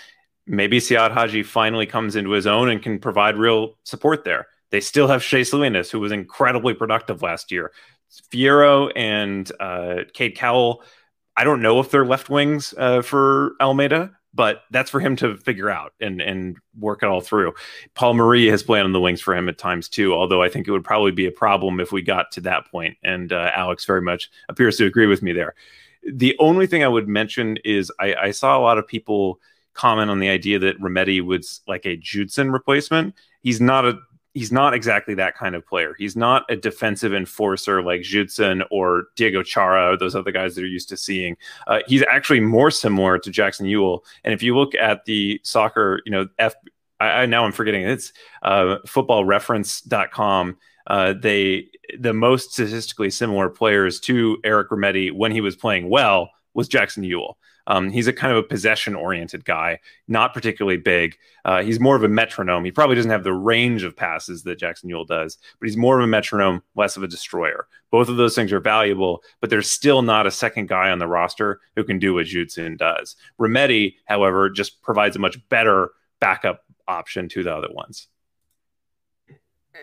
maybe 0.51 0.81
Siad 0.81 1.13
Haji 1.13 1.45
finally 1.45 1.87
comes 1.87 2.17
into 2.17 2.31
his 2.31 2.47
own 2.47 2.69
and 2.69 2.83
can 2.83 2.99
provide 2.99 3.37
real 3.37 3.79
support 3.85 4.25
there. 4.25 4.49
They 4.71 4.81
still 4.81 5.07
have 5.07 5.23
Shea 5.23 5.45
Salinas, 5.45 5.91
who 5.91 6.01
was 6.01 6.13
incredibly 6.13 6.75
productive 6.75 7.23
last 7.23 7.53
year. 7.53 7.73
Fierro 8.33 8.91
and 8.97 9.51
uh, 9.61 10.05
Cade 10.13 10.37
Cowell. 10.37 10.83
I 11.37 11.45
don't 11.45 11.63
know 11.63 11.79
if 11.79 11.91
they're 11.91 12.05
left 12.05 12.29
wings 12.29 12.75
uh, 12.77 13.03
for 13.03 13.53
Almeyda, 13.61 14.11
but 14.35 14.63
that's 14.73 14.91
for 14.91 14.99
him 14.99 15.15
to 15.17 15.37
figure 15.37 15.71
out 15.71 15.93
and 16.01 16.21
and 16.21 16.57
work 16.77 17.05
it 17.05 17.09
all 17.09 17.21
through. 17.21 17.55
Paul 17.95 18.15
Marie 18.15 18.47
has 18.47 18.65
played 18.65 18.83
on 18.83 18.93
the 18.93 19.01
wings 19.01 19.21
for 19.21 19.35
him 19.35 19.49
at 19.49 19.59
times 19.59 19.89
too, 19.89 20.13
although 20.13 20.43
I 20.43 20.49
think 20.49 20.67
it 20.67 20.73
would 20.73 20.85
probably 20.85 21.13
be 21.13 21.27
a 21.27 21.33
problem 21.33 21.79
if 21.79 21.93
we 21.93 22.03
got 22.03 22.33
to 22.33 22.41
that 22.43 22.67
point. 22.71 22.97
And 23.05 23.33
uh, 23.33 23.53
Alex 23.55 23.85
very 23.85 24.03
much 24.03 24.29
appears 24.49 24.77
to 24.79 24.87
agree 24.87 25.07
with 25.07 25.23
me 25.23 25.33
there. 25.33 25.55
The 26.13 26.35
only 26.41 26.67
thing 26.67 26.83
I 26.83 26.89
would 26.89 27.09
mention 27.09 27.59
is 27.65 27.93
I, 28.01 28.15
I 28.15 28.31
saw 28.33 28.59
a 28.59 28.63
lot 28.63 28.79
of 28.79 28.89
people 28.89 29.39
comment 29.75 30.11
on 30.11 30.21
the 30.21 30.29
idea 30.29 30.59
that 30.59 30.81
Remedi 30.81 31.21
was 31.21 31.61
like 31.66 31.87
a 31.87 31.97
Judson 31.97 32.51
replacement. 32.51 33.14
He's 33.43 33.61
not 33.61 33.87
a 33.87 33.99
he's 34.35 34.53
not 34.53 34.75
exactly 34.75 35.14
that 35.14 35.37
kind 35.37 35.55
of 35.55 35.66
player. 35.66 35.95
He's 35.99 36.16
not 36.16 36.45
a 36.49 36.57
defensive 36.57 37.12
enforcer 37.12 37.83
like 37.83 38.03
Judson 38.03 38.62
or 38.71 39.07
Diego 39.16 39.43
Chara 39.43 39.93
or 39.93 39.97
those 39.97 40.14
other 40.14 40.31
guys 40.31 40.55
that 40.55 40.62
are 40.62 40.68
used 40.68 40.89
to 40.91 40.97
seeing. 40.97 41.37
Uh, 41.66 41.81
he's 41.87 42.05
actually 42.09 42.41
more 42.41 42.71
similar 42.71 43.18
to 43.18 43.31
Jackson 43.31 43.66
Yueill. 43.66 44.01
And 44.25 44.33
if 44.33 44.43
you 44.43 44.57
look 44.57 44.75
at 44.75 45.05
the 45.05 45.41
soccer, 45.43 46.01
you 46.05 46.12
know, 46.12 46.29
F, 46.39 46.55
I, 47.01 47.23
I 47.23 47.27
now 47.27 47.45
I'm 47.45 47.53
forgetting 47.53 47.83
it's 47.83 48.12
uh, 48.43 48.77
footballreference.com. 48.87 50.57
Uh, 50.87 51.14
they 51.21 51.66
the 51.99 52.12
most 52.12 52.53
statistically 52.53 53.11
similar 53.11 53.49
players 53.49 54.01
to 54.01 54.39
Eric 54.45 54.71
Remedi 54.71 55.12
when 55.12 55.33
he 55.33 55.41
was 55.41 55.57
playing 55.57 55.89
well 55.89 56.31
was 56.55 56.68
Jackson 56.68 57.03
Yueill. 57.03 57.35
Um, 57.67 57.91
he's 57.91 58.07
a 58.07 58.13
kind 58.13 58.33
of 58.33 58.39
a 58.39 58.47
possession 58.47 58.95
oriented 58.95 59.45
guy, 59.45 59.81
not 60.09 60.35
particularly 60.35 60.79
big. 60.79 61.17
Uh, 61.45 61.63
he's 61.63 61.81
more 61.81 61.97
of 61.97 62.03
a 62.03 62.09
metronome. 62.09 62.65
He 62.65 62.71
probably 62.71 62.97
doesn't 62.97 63.11
have 63.11 63.25
the 63.25 63.33
range 63.33 63.83
of 63.83 63.97
passes 63.97 64.43
that 64.45 64.59
Jackson 64.59 64.91
Yueill 64.91 65.07
does, 65.07 65.39
but 65.59 65.67
he's 65.67 65.77
more 65.77 65.99
of 65.99 66.05
a 66.05 66.07
metronome, 66.07 66.63
less 66.75 66.97
of 66.97 67.03
a 67.03 67.09
destroyer. 67.09 67.67
Both 67.91 68.09
of 68.09 68.17
those 68.17 68.35
things 68.35 68.53
are 68.53 68.61
valuable, 68.61 69.23
but 69.41 69.51
there's 69.51 69.71
still 69.71 70.03
not 70.03 70.27
a 70.27 70.31
second 70.31 70.69
guy 70.69 70.91
on 70.91 70.99
the 70.99 71.09
roster 71.09 71.61
who 71.77 71.85
can 71.85 71.99
do 71.99 72.15
what 72.15 72.27
Judson 72.27 72.77
does. 72.77 73.17
Remedi, 73.39 73.97
however, 74.05 74.51
just 74.51 74.83
provides 74.83 75.17
a 75.17 75.21
much 75.21 75.37
better 75.49 75.91
backup 76.21 76.65
option 76.87 77.29
to 77.31 77.43
the 77.43 77.55
other 77.55 77.73
ones. 77.73 78.09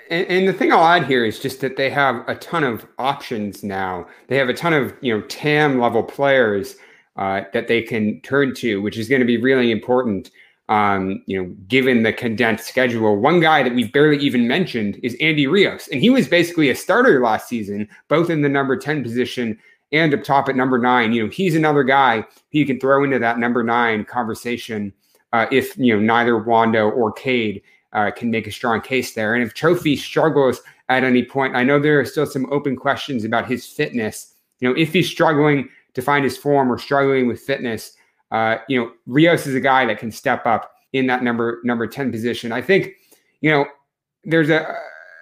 And, 0.10 0.28
and, 0.28 0.48
the 0.48 0.54
thing 0.54 0.72
I'll 0.72 0.86
add 0.86 1.06
here 1.06 1.26
is 1.26 1.40
just 1.40 1.62
that 1.62 1.78
they 1.78 1.90
have 1.90 2.28
a 2.28 2.36
ton 2.36 2.64
of 2.64 2.86
options 2.98 3.64
now. 3.64 4.08
They 4.28 4.38
have 4.38 4.50
a 4.50 4.54
ton 4.54 4.74
of 4.74 4.94
you 5.02 5.14
know 5.14 5.22
TAM 5.28 5.80
level 5.80 6.04
players 6.04 6.76
uh, 7.18 7.42
that 7.54 7.68
they 7.68 7.82
can 7.82 8.22
turn 8.22 8.54
to, 8.56 8.82
which 8.82 8.98
is 8.98 9.10
going 9.10 9.22
to 9.22 9.26
be 9.26 9.38
really 9.38 9.72
important. 9.72 10.32
Um, 10.70 11.24
you 11.28 11.42
know, 11.42 11.56
given 11.70 12.04
the 12.04 12.12
condensed 12.12 12.68
schedule, 12.68 13.16
one 13.16 13.40
guy 13.40 13.64
that 13.64 13.74
we've 13.74 13.92
barely 13.94 14.18
even 14.18 14.48
mentioned 14.48 15.00
is 15.02 15.16
Andy 15.22 15.48
Rios, 15.48 15.88
and 15.88 16.02
he 16.02 16.10
was 16.10 16.28
basically 16.28 16.70
a 16.70 16.76
starter 16.76 17.22
last 17.22 17.48
season, 17.48 17.88
both 18.10 18.30
in 18.30 18.42
the 18.42 18.50
number 18.50 18.76
ten 18.76 19.02
position 19.02 19.58
and 19.92 20.14
up 20.14 20.24
top 20.24 20.50
at 20.50 20.56
number 20.56 20.78
nine. 20.78 21.14
You 21.14 21.24
know, 21.24 21.30
he's 21.30 21.56
another 21.56 21.84
guy 21.84 22.22
who 22.22 22.60
you 22.60 22.66
can 22.66 22.80
throw 22.80 23.04
into 23.04 23.20
that 23.20 23.40
number 23.40 23.64
nine 23.64 24.04
conversation 24.04 24.94
uh, 25.34 25.46
if 25.52 25.78
you 25.78 25.94
know 25.94 26.02
neither 26.02 26.38
Wondo 26.38 26.90
or 26.90 27.12
Cade 27.12 27.62
uh, 27.94 28.12
can 28.12 28.30
make 28.30 28.48
a 28.48 28.52
strong 28.52 28.82
case 28.82 29.14
there. 29.14 29.36
And 29.36 29.44
if 29.44 29.54
Chofis 29.54 30.00
struggles 30.00 30.62
at 30.90 31.04
any 31.04 31.24
point, 31.24 31.56
I 31.56 31.64
know 31.64 31.80
there 31.80 32.00
are 32.00 32.06
still 32.06 32.26
some 32.26 32.52
open 32.52 32.76
questions 32.76 33.24
about 33.24 33.48
his 33.48 33.66
fitness. 33.66 34.34
You 34.60 34.70
know, 34.70 34.76
if 34.76 34.94
he's 34.94 35.10
struggling 35.10 35.70
to 35.98 36.02
find 36.04 36.24
his 36.24 36.38
form 36.38 36.72
or 36.72 36.78
struggling 36.78 37.28
with 37.28 37.40
fitness, 37.40 37.94
uh, 38.30 38.58
you 38.70 38.80
know, 38.80 38.92
Rios 39.08 39.48
is 39.48 39.56
a 39.56 39.60
guy 39.60 39.84
that 39.88 39.98
can 39.98 40.12
step 40.12 40.46
up 40.46 40.72
in 40.94 41.08
that 41.08 41.24
number 41.24 41.60
number 41.64 41.88
10 41.88 42.12
position. 42.12 42.52
I 42.52 42.62
think, 42.62 42.92
you 43.42 43.50
know, 43.50 43.66
there's 44.24 44.52
a 44.52 44.76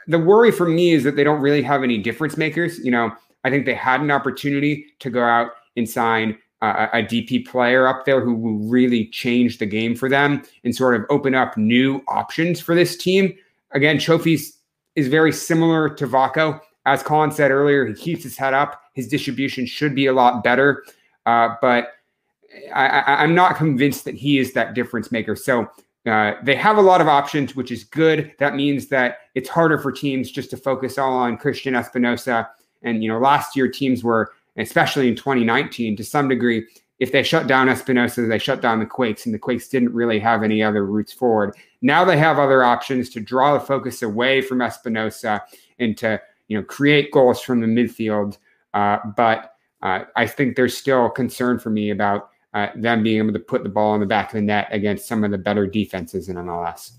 the 0.07 0.19
worry 0.19 0.51
for 0.51 0.67
me 0.67 0.91
is 0.91 1.05
that 1.05 1.15
they 1.15 1.23
don't 1.23 1.39
really 1.39 1.61
have 1.61 1.81
any 1.81 1.97
difference 1.97 2.35
makers. 2.35 2.77
You 2.79 2.91
know, 2.91 3.09
I 3.45 3.49
think 3.49 3.65
they 3.65 3.73
had 3.73 4.01
an 4.01 4.11
opportunity 4.11 4.85
to 4.99 5.09
go 5.09 5.23
out 5.23 5.51
and 5.77 5.89
sign 5.89 6.37
uh, 6.61 6.87
a 6.91 6.97
DP 6.97 7.47
player 7.47 7.87
up 7.87 8.03
there 8.03 8.19
who 8.19 8.35
will 8.35 8.57
really 8.69 9.07
change 9.07 9.59
the 9.59 9.65
game 9.65 9.95
for 9.95 10.09
them 10.09 10.43
and 10.65 10.75
sort 10.75 10.93
of 10.95 11.05
open 11.09 11.35
up 11.35 11.55
new 11.55 12.03
options 12.09 12.59
for 12.59 12.75
this 12.75 12.97
team. 12.97 13.33
Again, 13.71 13.95
Chofis 13.95 14.57
is 14.97 15.07
very 15.07 15.31
similar 15.31 15.89
to 15.89 16.05
Vako. 16.05 16.59
As 16.85 17.01
Colin 17.01 17.31
said 17.31 17.51
earlier, 17.51 17.85
he 17.85 17.93
keeps 17.93 18.23
his 18.23 18.37
head 18.37 18.53
up. 18.53 18.81
His 18.93 19.07
distribution 19.07 19.65
should 19.65 19.95
be 19.95 20.05
a 20.05 20.13
lot 20.13 20.43
better, 20.43 20.83
uh, 21.25 21.55
but 21.61 21.89
I, 22.73 23.23
am 23.23 23.35
not 23.35 23.57
convinced 23.57 24.05
that 24.05 24.15
he 24.15 24.39
is 24.39 24.53
that 24.53 24.73
difference 24.75 25.11
maker. 25.11 25.35
So 25.35 25.69
uh, 26.05 26.33
they 26.43 26.55
have 26.55 26.77
a 26.77 26.81
lot 26.81 27.01
of 27.01 27.07
options, 27.07 27.55
which 27.55 27.71
is 27.71 27.83
good. 27.83 28.31
That 28.39 28.55
means 28.55 28.87
that 28.87 29.19
it's 29.33 29.49
harder 29.49 29.77
for 29.77 29.91
teams 29.91 30.31
just 30.31 30.49
to 30.51 30.57
focus 30.57 30.97
all 30.97 31.13
on 31.13 31.37
Cristian 31.37 31.73
Espinoza. 31.73 32.47
And 32.83 33.03
you 33.03 33.09
know, 33.09 33.19
last 33.19 33.55
year 33.55 33.67
teams 33.67 34.03
were, 34.03 34.31
especially 34.57 35.07
in 35.07 35.15
2019, 35.15 35.95
to 35.97 36.03
some 36.03 36.29
degree, 36.29 36.65
if 36.99 37.11
they 37.11 37.23
shut 37.23 37.47
down 37.47 37.67
Espinoza, 37.67 38.27
they 38.27 38.37
shut 38.37 38.61
down 38.61 38.79
the 38.79 38.85
Quakes, 38.85 39.25
and 39.25 39.35
the 39.35 39.39
Quakes 39.39 39.67
didn't 39.67 39.93
really 39.93 40.19
have 40.19 40.43
any 40.43 40.63
other 40.63 40.85
routes 40.85 41.11
forward. 41.11 41.55
Now 41.81 42.05
they 42.05 42.17
have 42.17 42.39
other 42.39 42.63
options 42.63 43.09
to 43.11 43.19
draw 43.19 43.53
the 43.53 43.59
focus 43.59 44.01
away 44.01 44.41
from 44.41 44.59
Espinoza 44.59 45.41
and 45.79 45.97
to 45.97 46.21
you 46.47 46.57
know, 46.57 46.63
create 46.63 47.11
goals 47.11 47.41
from 47.41 47.61
the 47.61 47.67
midfield. 47.67 48.37
Uh, 48.73 48.97
but 49.15 49.55
uh, 49.81 50.05
I 50.15 50.27
think 50.27 50.55
there's 50.55 50.77
still 50.77 51.09
concern 51.09 51.59
for 51.59 51.69
me 51.69 51.89
about 51.89 52.29
uh, 52.53 52.67
them 52.75 53.03
being 53.03 53.17
able 53.17 53.33
to 53.33 53.39
put 53.39 53.63
the 53.63 53.69
ball 53.69 53.93
in 53.95 53.99
the 53.99 54.05
back 54.05 54.27
of 54.27 54.33
the 54.33 54.41
net 54.41 54.67
against 54.71 55.07
some 55.07 55.23
of 55.23 55.31
the 55.31 55.37
better 55.37 55.67
defenses 55.67 56.29
in 56.29 56.37
MLS. 56.37 56.91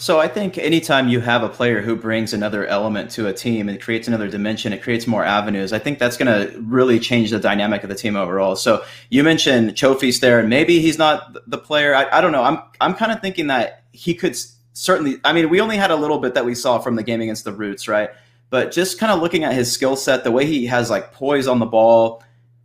So 0.00 0.18
I 0.18 0.28
think 0.28 0.56
anytime 0.56 1.08
you 1.08 1.20
have 1.20 1.42
a 1.42 1.48
player 1.50 1.82
who 1.82 1.94
brings 1.94 2.32
another 2.32 2.66
element 2.66 3.10
to 3.12 3.26
a 3.26 3.34
team 3.34 3.68
and 3.68 3.78
creates 3.78 4.08
another 4.08 4.28
dimension, 4.28 4.72
it 4.72 4.82
creates 4.82 5.06
more 5.06 5.22
avenues. 5.22 5.74
I 5.74 5.78
think 5.78 5.98
that's 5.98 6.16
going 6.16 6.26
to 6.26 6.58
really 6.60 6.98
change 6.98 7.30
the 7.30 7.38
dynamic 7.38 7.82
of 7.82 7.90
the 7.90 7.94
team 7.94 8.16
overall. 8.16 8.56
So 8.56 8.82
you 9.10 9.22
mentioned 9.22 9.72
Chofis 9.74 10.20
there, 10.20 10.40
and 10.40 10.48
maybe 10.48 10.80
he's 10.80 10.96
not 10.96 11.36
the 11.46 11.58
player. 11.58 11.94
I, 11.94 12.06
I 12.16 12.22
don't 12.22 12.32
know. 12.32 12.42
I'm 12.42 12.62
I'm 12.80 12.94
kind 12.94 13.12
of 13.12 13.20
thinking 13.20 13.48
that 13.48 13.84
he 13.92 14.14
could 14.14 14.38
certainly. 14.72 15.18
I 15.22 15.34
mean, 15.34 15.50
we 15.50 15.60
only 15.60 15.76
had 15.76 15.90
a 15.90 15.96
little 15.96 16.18
bit 16.18 16.32
that 16.32 16.46
we 16.46 16.54
saw 16.54 16.78
from 16.78 16.96
the 16.96 17.02
game 17.02 17.20
against 17.20 17.44
the 17.44 17.52
Roots, 17.52 17.86
right? 17.86 18.08
But 18.50 18.72
just 18.72 18.98
kind 18.98 19.12
of 19.12 19.20
looking 19.20 19.44
at 19.44 19.54
his 19.54 19.72
skill 19.72 19.96
set, 19.96 20.24
the 20.24 20.30
way 20.30 20.44
he 20.44 20.66
has 20.66 20.90
like 20.90 21.12
poise 21.12 21.46
on 21.46 21.60
the 21.60 21.66
ball, 21.66 22.22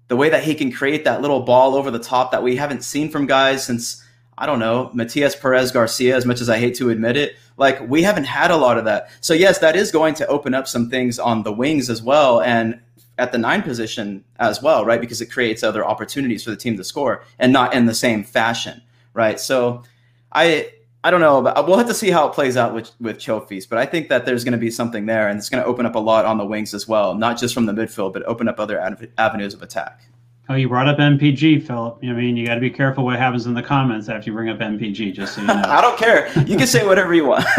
the 0.07 0.15
way 0.15 0.29
that 0.29 0.43
he 0.43 0.55
can 0.55 0.71
create 0.71 1.05
that 1.05 1.21
little 1.21 1.41
ball 1.41 1.75
over 1.75 1.91
the 1.91 1.99
top 1.99 2.31
that 2.31 2.43
we 2.43 2.55
haven't 2.55 2.83
seen 2.83 3.09
from 3.09 3.25
guys 3.27 3.65
since 3.65 4.03
I 4.37 4.45
don't 4.45 4.59
know, 4.59 4.89
Matias 4.93 5.35
Perez 5.35 5.71
Garcia, 5.71 6.15
as 6.15 6.25
much 6.25 6.41
as 6.41 6.49
I 6.49 6.57
hate 6.57 6.75
to 6.75 6.89
admit 6.89 7.15
it. 7.15 7.37
Like, 7.57 7.79
we 7.87 8.03
haven't 8.03 8.25
had 8.25 8.51
a 8.51 8.57
lot 8.57 8.77
of 8.77 8.83
that. 8.85 9.09
So, 9.21 9.33
yes, 9.33 9.59
that 9.59 9.77
is 9.77 9.91
going 9.91 10.13
to 10.15 10.27
open 10.27 10.53
up 10.53 10.67
some 10.67 10.89
things 10.89 11.19
on 11.19 11.43
the 11.43 11.53
wings 11.53 11.89
as 11.89 12.01
well 12.03 12.41
and 12.41 12.81
at 13.17 13.31
the 13.31 13.37
nine 13.37 13.61
position 13.61 14.25
as 14.37 14.61
well, 14.61 14.83
right? 14.83 14.99
Because 14.99 15.21
it 15.21 15.27
creates 15.27 15.63
other 15.63 15.85
opportunities 15.85 16.43
for 16.43 16.49
the 16.49 16.57
team 16.57 16.75
to 16.75 16.83
score 16.83 17.23
and 17.39 17.53
not 17.53 17.73
in 17.73 17.85
the 17.85 17.93
same 17.93 18.25
fashion, 18.25 18.81
right? 19.13 19.39
So, 19.39 19.83
I 20.33 20.71
I 21.05 21.11
don't 21.11 21.21
know, 21.21 21.39
but 21.39 21.67
we'll 21.67 21.77
have 21.77 21.85
to 21.85 21.93
see 21.93 22.09
how 22.09 22.27
it 22.27 22.33
plays 22.33 22.57
out 22.57 22.73
with 22.73 22.89
with 22.99 23.19
Chofis. 23.19 23.69
But 23.69 23.77
I 23.77 23.85
think 23.85 24.09
that 24.09 24.25
there's 24.25 24.43
going 24.43 24.53
to 24.53 24.57
be 24.57 24.71
something 24.71 25.05
there, 25.05 25.27
and 25.27 25.37
it's 25.37 25.49
going 25.49 25.61
to 25.61 25.69
open 25.69 25.85
up 25.85 25.93
a 25.93 25.99
lot 25.99 26.25
on 26.25 26.39
the 26.39 26.45
wings 26.45 26.73
as 26.73 26.87
well, 26.87 27.13
not 27.13 27.37
just 27.37 27.53
from 27.53 27.67
the 27.67 27.73
midfield, 27.73 28.11
but 28.11 28.23
open 28.23 28.47
up 28.47 28.59
other 28.59 28.81
av- 28.81 29.05
avenues 29.19 29.53
of 29.53 29.61
attack. 29.61 30.01
Oh, 30.49 30.55
you 30.55 30.67
brought 30.67 30.87
up 30.87 30.97
MPG, 30.97 31.67
Philip. 31.67 31.99
I 32.01 32.07
mean, 32.07 32.35
you 32.35 32.47
got 32.47 32.55
to 32.55 32.59
be 32.59 32.71
careful 32.71 33.05
what 33.05 33.19
happens 33.19 33.45
in 33.45 33.53
the 33.53 33.61
comments 33.61 34.09
after 34.09 34.31
you 34.31 34.35
bring 34.35 34.49
up 34.49 34.57
MPG. 34.57 35.13
Just 35.13 35.35
so 35.35 35.41
you 35.41 35.47
know. 35.47 35.53
I 35.67 35.79
don't 35.79 35.95
care. 35.95 36.31
You 36.47 36.57
can 36.57 36.65
say 36.65 36.83
whatever 36.83 37.13
you 37.13 37.27
want. 37.27 37.45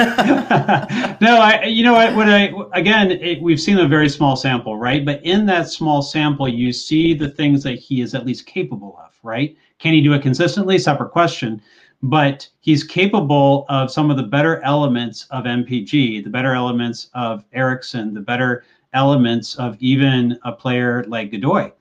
no, 1.20 1.38
I. 1.38 1.66
You 1.68 1.84
know 1.84 1.92
what? 1.92 2.16
When 2.16 2.28
I 2.28 2.52
again, 2.72 3.12
it, 3.12 3.40
we've 3.40 3.60
seen 3.60 3.78
a 3.78 3.86
very 3.86 4.08
small 4.08 4.34
sample, 4.34 4.76
right? 4.76 5.04
But 5.04 5.24
in 5.24 5.46
that 5.46 5.70
small 5.70 6.02
sample, 6.02 6.48
you 6.48 6.72
see 6.72 7.14
the 7.14 7.28
things 7.28 7.62
that 7.62 7.78
he 7.78 8.00
is 8.00 8.12
at 8.12 8.26
least 8.26 8.44
capable 8.44 8.98
of, 9.04 9.12
right? 9.22 9.56
Can 9.78 9.92
he 9.92 10.00
do 10.00 10.14
it 10.14 10.22
consistently? 10.22 10.80
Separate 10.80 11.10
question. 11.10 11.62
But 12.02 12.48
he's 12.60 12.84
capable 12.84 13.64
of 13.68 13.90
some 13.90 14.10
of 14.10 14.16
the 14.16 14.22
better 14.22 14.60
elements 14.62 15.26
of 15.30 15.44
MPG, 15.44 16.22
the 16.22 16.30
better 16.30 16.54
elements 16.54 17.10
of 17.14 17.44
Eriksson, 17.52 18.14
the 18.14 18.20
better 18.20 18.64
elements 18.92 19.56
of 19.56 19.76
even 19.80 20.38
a 20.44 20.52
player 20.52 21.04
like 21.08 21.30
Godoy. 21.30 21.72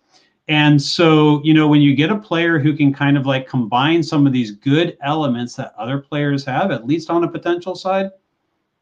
And 0.47 0.79
so, 0.81 1.41
you 1.43 1.53
know, 1.53 1.67
when 1.67 1.81
you 1.81 1.95
get 1.95 2.11
a 2.11 2.17
player 2.17 2.59
who 2.59 2.75
can 2.75 2.93
kind 2.93 3.17
of 3.17 3.25
like 3.25 3.47
combine 3.47 4.03
some 4.03 4.27
of 4.27 4.33
these 4.33 4.51
good 4.51 4.97
elements 5.01 5.55
that 5.55 5.73
other 5.77 5.99
players 5.99 6.45
have, 6.45 6.71
at 6.71 6.85
least 6.85 7.09
on 7.09 7.23
a 7.23 7.31
potential 7.31 7.75
side, 7.75 8.11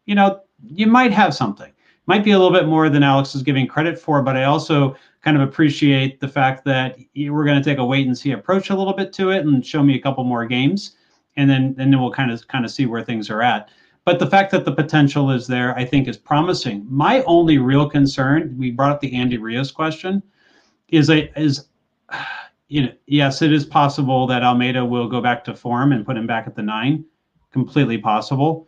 you 0.05 0.15
know, 0.15 0.41
you 0.65 0.87
might 0.87 1.13
have 1.13 1.33
something. 1.33 1.71
Might 2.05 2.25
be 2.25 2.31
a 2.31 2.37
little 2.37 2.51
bit 2.51 2.67
more 2.67 2.89
than 2.89 3.01
Alex 3.01 3.33
is 3.33 3.43
giving 3.43 3.65
credit 3.65 3.97
for, 3.97 4.21
but 4.21 4.35
I 4.35 4.43
also 4.43 4.97
kind 5.21 5.37
of 5.37 5.43
appreciate 5.43 6.19
the 6.19 6.27
fact 6.27 6.65
that 6.65 6.97
we're 7.15 7.45
going 7.45 7.61
to 7.61 7.63
take 7.63 7.77
a 7.77 7.85
wait 7.85 8.07
and 8.07 8.17
see 8.17 8.31
approach 8.31 8.69
a 8.69 8.75
little 8.75 8.93
bit 8.93 9.13
to 9.13 9.29
it 9.29 9.45
and 9.45 9.65
show 9.65 9.81
me 9.81 9.95
a 9.95 10.01
couple 10.01 10.25
more 10.25 10.45
games, 10.45 10.97
and 11.35 11.49
then 11.49 11.75
and 11.77 11.91
then 11.91 11.99
we'll 11.99 12.11
kind 12.11 12.31
of 12.31 12.47
kind 12.47 12.65
of 12.65 12.71
see 12.71 12.85
where 12.85 13.03
things 13.03 13.29
are 13.29 13.41
at. 13.41 13.69
But 14.05 14.19
the 14.19 14.29
fact 14.29 14.51
that 14.51 14.65
the 14.65 14.73
potential 14.73 15.31
is 15.31 15.47
there, 15.47 15.77
I 15.77 15.85
think, 15.85 16.07
is 16.09 16.17
promising. 16.17 16.85
My 16.89 17.23
only 17.23 17.57
real 17.57 17.89
concern, 17.89 18.53
we 18.57 18.69
brought 18.71 18.91
up 18.91 18.99
the 18.99 19.15
Andy 19.15 19.37
Rios 19.37 19.71
question 19.71 20.21
is 20.93 21.09
a 21.09 21.39
is 21.39 21.65
you 22.69 22.83
know 22.83 22.91
yes 23.07 23.41
it 23.41 23.51
is 23.51 23.65
possible 23.65 24.27
that 24.27 24.43
Almeyda 24.43 24.85
will 24.85 25.07
go 25.07 25.21
back 25.21 25.43
to 25.45 25.55
form 25.55 25.91
and 25.91 26.05
put 26.05 26.17
him 26.17 26.27
back 26.27 26.47
at 26.47 26.55
the 26.55 26.61
nine 26.61 27.03
completely 27.51 27.97
possible 27.97 28.67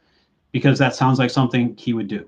because 0.51 0.79
that 0.79 0.95
sounds 0.95 1.19
like 1.19 1.29
something 1.29 1.75
he 1.77 1.93
would 1.93 2.07
do 2.07 2.27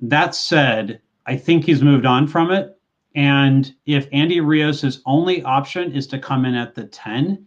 that 0.00 0.34
said 0.34 1.00
I 1.26 1.36
think 1.36 1.64
he's 1.64 1.82
moved 1.82 2.06
on 2.06 2.26
from 2.26 2.50
it 2.50 2.78
and 3.14 3.74
if 3.86 4.08
Andy 4.12 4.40
Rios's 4.40 5.02
only 5.06 5.42
option 5.42 5.92
is 5.92 6.06
to 6.08 6.18
come 6.18 6.44
in 6.44 6.54
at 6.54 6.74
the 6.74 6.84
10 6.84 7.44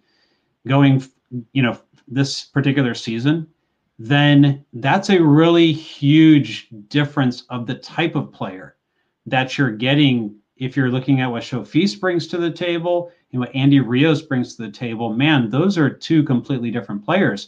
going 0.68 1.04
you 1.54 1.62
know 1.62 1.78
this 2.08 2.46
particular 2.46 2.94
season 2.94 3.48
then 4.00 4.66
that's 4.74 5.10
a 5.10 5.22
really 5.22 5.72
huge 5.72 6.68
difference 6.88 7.44
of 7.50 7.68
the 7.68 7.76
type 7.76 8.16
of 8.16 8.32
player 8.32 8.76
that 9.26 9.58
you're 9.58 9.72
getting 9.72 10.36
if 10.62 10.78
you're 10.78 10.92
looking 10.92 11.22
at 11.22 11.32
what 11.32 11.42
Chofis 11.42 12.00
brings 12.00 12.28
to 12.28 12.38
the 12.38 12.52
table 12.52 13.12
and 13.32 13.40
what 13.40 13.56
Andy 13.56 13.80
Rios 13.80 14.22
brings 14.22 14.56
to 14.56 14.62
the 14.62 14.72
table, 14.72 15.12
man, 15.12 15.50
those 15.50 15.76
are 15.76 15.90
two 15.90 16.24
completely 16.24 16.70
different 16.70 17.04
players. 17.04 17.48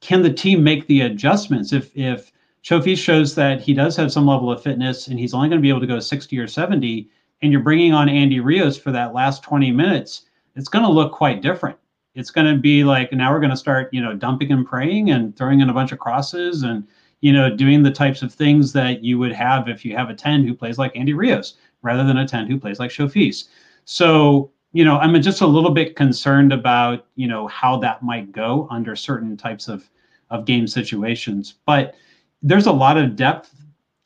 Can 0.00 0.22
the 0.22 0.32
team 0.32 0.64
make 0.64 0.86
the 0.86 1.02
adjustments 1.02 1.72
if 1.72 1.96
if 1.96 2.32
Chofis 2.64 2.98
shows 2.98 3.36
that 3.36 3.60
he 3.60 3.72
does 3.74 3.96
have 3.96 4.10
some 4.10 4.26
level 4.26 4.50
of 4.50 4.62
fitness 4.62 5.06
and 5.06 5.18
he's 5.18 5.34
only 5.34 5.48
going 5.48 5.60
to 5.60 5.62
be 5.62 5.68
able 5.68 5.80
to 5.80 5.86
go 5.86 6.00
60 6.00 6.36
or 6.38 6.48
70, 6.48 7.08
and 7.42 7.52
you're 7.52 7.62
bringing 7.62 7.92
on 7.92 8.08
Andy 8.08 8.40
Rios 8.40 8.76
for 8.76 8.90
that 8.90 9.14
last 9.14 9.44
20 9.44 9.70
minutes, 9.70 10.22
it's 10.56 10.68
going 10.68 10.84
to 10.84 10.90
look 10.90 11.12
quite 11.12 11.42
different. 11.42 11.78
It's 12.14 12.30
going 12.30 12.52
to 12.52 12.60
be 12.60 12.84
like 12.84 13.12
now 13.12 13.32
we're 13.32 13.40
going 13.40 13.50
to 13.50 13.56
start, 13.56 13.92
you 13.92 14.02
know, 14.02 14.14
dumping 14.14 14.52
and 14.52 14.66
praying 14.66 15.10
and 15.10 15.36
throwing 15.36 15.60
in 15.60 15.70
a 15.70 15.74
bunch 15.74 15.92
of 15.92 15.98
crosses 15.98 16.62
and 16.62 16.86
you 17.20 17.32
know 17.32 17.54
doing 17.54 17.82
the 17.82 17.90
types 17.90 18.22
of 18.22 18.32
things 18.32 18.72
that 18.72 19.02
you 19.02 19.18
would 19.18 19.32
have 19.32 19.68
if 19.68 19.84
you 19.84 19.96
have 19.96 20.08
a 20.10 20.14
10 20.14 20.46
who 20.46 20.54
plays 20.54 20.78
like 20.78 20.96
Andy 20.96 21.14
Rios 21.14 21.56
rather 21.82 22.04
than 22.04 22.18
a 22.18 22.26
10 22.26 22.46
who 22.46 22.58
plays 22.58 22.78
like 22.78 22.90
Chofis. 22.90 23.48
So, 23.84 24.50
you 24.72 24.84
know, 24.84 24.98
I'm 24.98 25.20
just 25.22 25.40
a 25.40 25.46
little 25.46 25.70
bit 25.70 25.96
concerned 25.96 26.52
about, 26.52 27.06
you 27.16 27.26
know, 27.26 27.46
how 27.48 27.78
that 27.78 28.02
might 28.02 28.32
go 28.32 28.66
under 28.70 28.94
certain 28.96 29.36
types 29.36 29.68
of, 29.68 29.88
of 30.30 30.44
game 30.44 30.66
situations. 30.66 31.54
But 31.66 31.94
there's 32.42 32.66
a 32.66 32.72
lot 32.72 32.98
of 32.98 33.16
depth 33.16 33.54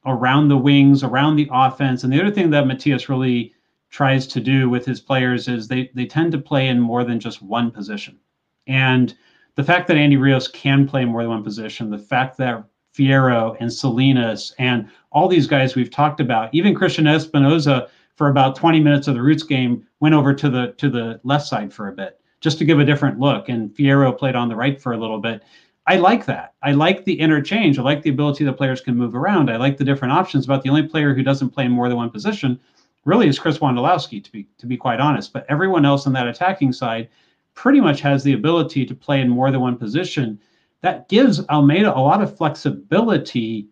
around 0.07 0.49
the 0.49 0.57
wings, 0.57 1.03
around 1.03 1.37
the 1.37 1.49
offense. 1.53 2.05
And 2.05 2.13
the 2.13 2.21
other 2.21 2.31
thing 2.31 2.51
that 2.51 2.67
Matias 2.67 3.09
really 3.09 3.52
tries 3.93 4.27
to 4.27 4.41
do 4.41 4.69
with 4.69 4.85
his 4.85 5.01
players 5.01 5.47
is 5.47 5.69
they, 5.69 5.91
they 5.95 6.07
tend 6.07 6.33
to 6.33 6.39
play 6.39 6.67
in 6.67 6.81
more 6.81 7.05
than 7.05 7.21
just 7.21 7.43
one 7.43 7.71
position. 7.71 8.19
And 8.67 9.15
the 9.55 9.63
fact 9.63 9.87
that 9.87 9.99
Andy 9.99 10.17
Rios 10.17 10.49
can 10.49 10.89
play 10.89 11.05
more 11.05 11.23
than 11.23 11.31
one 11.31 11.45
position, 11.45 11.91
the 11.91 11.99
fact 11.99 12.39
that 12.39 12.65
Fierro 12.97 13.57
and 13.61 13.73
Salinas 13.73 14.55
and 14.59 14.89
all 15.13 15.29
these 15.29 15.47
guys 15.47 15.75
we've 15.75 15.91
talked 15.91 16.21
about. 16.21 16.55
Even 16.55 16.75
Cristian 16.75 17.07
Espinoza 17.07 17.89
for 18.17 18.29
about 18.29 18.57
20 18.57 18.81
minutes 18.81 19.09
of 19.09 19.15
the 19.15 19.23
Roots 19.23 19.43
game 19.43 19.87
went 20.01 20.15
over 20.15 20.35
to 20.35 20.51
the 20.51 20.75
to 20.79 20.91
the 20.91 21.21
left 21.25 21.47
side 21.47 21.73
for 21.73 21.89
a 21.89 21.93
bit 21.93 22.21
just 22.41 22.59
to 22.59 22.65
give 22.65 22.81
a 22.81 22.85
different 22.85 23.19
look. 23.19 23.49
And 23.49 23.71
Fierro 23.71 24.17
played 24.17 24.35
on 24.35 24.49
the 24.49 24.57
right 24.57 24.81
for 24.81 24.93
a 24.93 24.99
little 24.99 25.21
bit. 25.21 25.43
I 25.87 25.97
like 25.97 26.27
that. 26.27 26.55
I 26.63 26.73
like 26.73 27.05
the 27.05 27.19
interchange. 27.19 27.79
I 27.79 27.83
like 27.83 28.03
the 28.03 28.11
ability 28.11 28.45
that 28.45 28.53
players 28.53 28.81
can 28.81 28.97
move 28.97 29.15
around. 29.15 29.51
I 29.51 29.57
like 29.57 29.77
the 29.77 29.85
different 29.85 30.13
options. 30.13 30.45
About 30.45 30.63
the 30.63 30.69
only 30.69 30.87
player 30.87 31.15
who 31.15 31.23
doesn't 31.23 31.51
play 31.51 31.67
more 31.69 31.89
than 31.89 31.97
one 31.97 32.11
position 32.11 32.61
really 33.05 33.29
is 33.29 33.39
Chris 33.39 33.59
Wondolowski, 33.59 34.23
to 34.23 34.33
be 34.33 34.49
to 34.59 34.67
be 34.67 34.77
quite 34.77 35.01
honest. 35.01 35.33
But 35.33 35.47
everyone 35.49 35.85
else 35.85 36.07
on 36.07 36.13
that 36.15 36.29
attacking 36.29 36.73
side 36.73 37.09
pretty 37.55 37.81
much 37.81 38.01
has 38.01 38.25
the 38.25 38.33
ability 38.33 38.87
to 38.87 38.95
play 38.95 39.21
in 39.21 39.29
more 39.29 39.51
than 39.51 39.61
one 39.61 39.77
position 39.77 40.39
that 40.83 41.09
gives 41.09 41.47
Almeyda 41.49 41.97
a 41.97 42.01
lot 42.01 42.23
of 42.23 42.37
flexibility. 42.37 43.69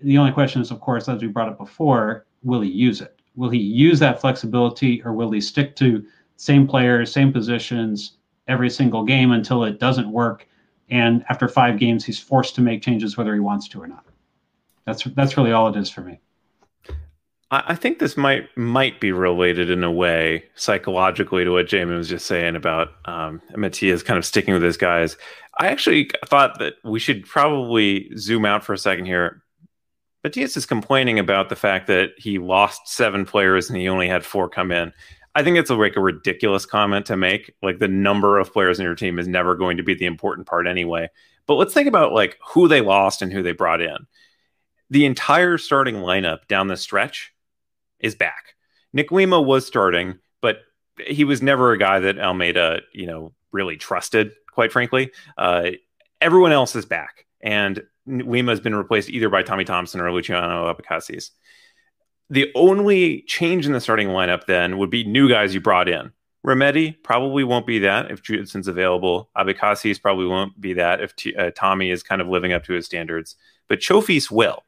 The 0.00 0.18
only 0.18 0.32
question 0.32 0.60
is, 0.60 0.70
of 0.70 0.80
course, 0.80 1.08
as 1.08 1.22
we 1.22 1.28
brought 1.28 1.48
up 1.48 1.58
before, 1.58 2.26
will 2.42 2.60
he 2.60 2.70
use 2.70 3.00
it? 3.00 3.20
Will 3.36 3.50
he 3.50 3.58
use 3.58 3.98
that 4.00 4.20
flexibility 4.20 5.02
or 5.04 5.12
will 5.12 5.30
he 5.30 5.40
stick 5.40 5.76
to 5.76 6.04
same 6.36 6.66
players, 6.66 7.12
same 7.12 7.32
positions 7.32 8.16
every 8.48 8.68
single 8.68 9.04
game 9.04 9.32
until 9.32 9.64
it 9.64 9.78
doesn't 9.78 10.10
work? 10.10 10.46
And 10.90 11.24
after 11.30 11.48
five 11.48 11.78
games, 11.78 12.04
he's 12.04 12.18
forced 12.18 12.54
to 12.56 12.60
make 12.60 12.82
changes 12.82 13.16
whether 13.16 13.32
he 13.32 13.40
wants 13.40 13.68
to 13.68 13.82
or 13.82 13.86
not. 13.86 14.04
That's 14.84 15.04
that's 15.04 15.36
really 15.36 15.52
all 15.52 15.68
it 15.68 15.76
is 15.76 15.88
for 15.88 16.02
me. 16.02 16.20
I 17.66 17.74
think 17.74 17.98
this 17.98 18.16
might 18.16 18.48
might 18.56 19.00
be 19.00 19.12
related 19.12 19.70
in 19.70 19.84
a 19.84 19.92
way 19.92 20.44
psychologically 20.54 21.44
to 21.44 21.50
what 21.50 21.66
Jamon 21.66 21.96
was 21.96 22.08
just 22.08 22.26
saying 22.26 22.56
about 22.56 22.88
um, 23.04 23.42
Matias 23.54 24.02
kind 24.02 24.18
of 24.18 24.24
sticking 24.24 24.54
with 24.54 24.62
his 24.62 24.76
guys. 24.76 25.16
I 25.58 25.68
actually 25.68 26.10
thought 26.26 26.58
that 26.58 26.74
we 26.84 26.98
should 26.98 27.26
probably 27.26 28.10
zoom 28.16 28.44
out 28.44 28.64
for 28.64 28.72
a 28.72 28.78
second 28.78 29.06
here. 29.06 29.42
Matias 30.22 30.56
is 30.56 30.64
complaining 30.64 31.18
about 31.18 31.50
the 31.50 31.56
fact 31.56 31.86
that 31.88 32.10
he 32.16 32.38
lost 32.38 32.88
seven 32.88 33.26
players 33.26 33.68
and 33.68 33.78
he 33.78 33.88
only 33.88 34.08
had 34.08 34.24
four 34.24 34.48
come 34.48 34.72
in. 34.72 34.92
I 35.34 35.42
think 35.42 35.58
it's 35.58 35.70
like 35.70 35.96
a 35.96 36.00
ridiculous 36.00 36.64
comment 36.64 37.04
to 37.06 37.16
make. 37.16 37.54
Like 37.62 37.78
the 37.78 37.88
number 37.88 38.38
of 38.38 38.52
players 38.52 38.78
in 38.78 38.86
your 38.86 38.94
team 38.94 39.18
is 39.18 39.28
never 39.28 39.54
going 39.54 39.76
to 39.76 39.82
be 39.82 39.94
the 39.94 40.06
important 40.06 40.46
part 40.46 40.66
anyway. 40.66 41.10
But 41.46 41.56
let's 41.56 41.74
think 41.74 41.88
about 41.88 42.14
like 42.14 42.38
who 42.46 42.68
they 42.68 42.80
lost 42.80 43.20
and 43.20 43.30
who 43.32 43.42
they 43.42 43.52
brought 43.52 43.82
in. 43.82 44.06
The 44.88 45.04
entire 45.04 45.58
starting 45.58 45.96
lineup 45.96 46.46
down 46.48 46.68
the 46.68 46.76
stretch 46.76 47.33
is 48.00 48.14
back. 48.14 48.54
Nick 48.92 49.10
Lima 49.10 49.40
was 49.40 49.66
starting, 49.66 50.18
but 50.40 50.60
he 51.06 51.24
was 51.24 51.42
never 51.42 51.72
a 51.72 51.78
guy 51.78 52.00
that 52.00 52.18
Almeyda, 52.18 52.82
you 52.92 53.06
know, 53.06 53.32
really 53.52 53.76
trusted 53.76 54.32
quite 54.54 54.72
frankly. 54.72 55.10
Uh, 55.36 55.70
everyone 56.20 56.52
else 56.52 56.76
is 56.76 56.86
back, 56.86 57.26
and 57.40 57.82
Lima 58.06 58.52
has 58.52 58.60
been 58.60 58.74
replaced 58.74 59.10
either 59.10 59.28
by 59.28 59.42
Tommy 59.42 59.64
Thompson 59.64 60.00
or 60.00 60.12
Luciano 60.12 60.72
Abecasis. 60.72 61.30
The 62.30 62.50
only 62.54 63.22
change 63.22 63.66
in 63.66 63.72
the 63.72 63.80
starting 63.80 64.08
lineup 64.08 64.46
then 64.46 64.78
would 64.78 64.90
be 64.90 65.04
new 65.04 65.28
guys 65.28 65.54
you 65.54 65.60
brought 65.60 65.88
in. 65.88 66.12
Remedi 66.46 66.94
probably 67.02 67.42
won't 67.42 67.66
be 67.66 67.78
that 67.80 68.10
if 68.10 68.22
Judson's 68.22 68.68
available. 68.68 69.30
Abecasis 69.36 70.00
probably 70.00 70.26
won't 70.26 70.58
be 70.60 70.74
that 70.74 71.00
if 71.00 71.16
T- 71.16 71.34
uh, 71.34 71.50
Tommy 71.54 71.90
is 71.90 72.02
kind 72.02 72.20
of 72.20 72.28
living 72.28 72.52
up 72.52 72.64
to 72.64 72.74
his 72.74 72.86
standards. 72.86 73.36
But 73.68 73.80
Chofis 73.80 74.30
will. 74.30 74.62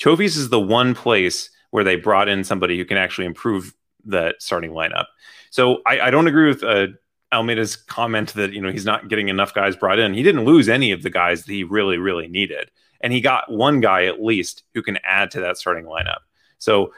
Chofis 0.00 0.36
is 0.36 0.48
the 0.48 0.60
one 0.60 0.94
place 0.94 1.50
where 1.70 1.84
they 1.84 1.96
brought 1.96 2.28
in 2.28 2.44
somebody 2.44 2.76
who 2.78 2.84
can 2.84 2.96
actually 2.96 3.26
improve 3.26 3.74
the 4.04 4.34
starting 4.38 4.70
lineup. 4.70 5.06
So 5.50 5.82
I, 5.86 6.00
I 6.00 6.10
don't 6.10 6.26
agree 6.26 6.48
with 6.48 6.62
uh, 6.62 6.88
Almeyda's 7.32 7.76
comment 7.76 8.32
that 8.34 8.52
you 8.52 8.60
know 8.60 8.70
he's 8.70 8.84
not 8.84 9.08
getting 9.08 9.28
enough 9.28 9.54
guys 9.54 9.76
brought 9.76 9.98
in. 9.98 10.14
He 10.14 10.22
didn't 10.22 10.44
lose 10.44 10.68
any 10.68 10.92
of 10.92 11.02
the 11.02 11.10
guys 11.10 11.44
that 11.44 11.52
he 11.52 11.64
really 11.64 11.98
really 11.98 12.28
needed, 12.28 12.70
and 13.00 13.12
he 13.12 13.20
got 13.20 13.50
one 13.50 13.80
guy 13.80 14.04
at 14.06 14.22
least 14.22 14.64
who 14.74 14.82
can 14.82 14.98
add 15.04 15.30
to 15.32 15.40
that 15.40 15.58
starting 15.58 15.84
lineup. 15.84 16.20
So, 16.58 16.92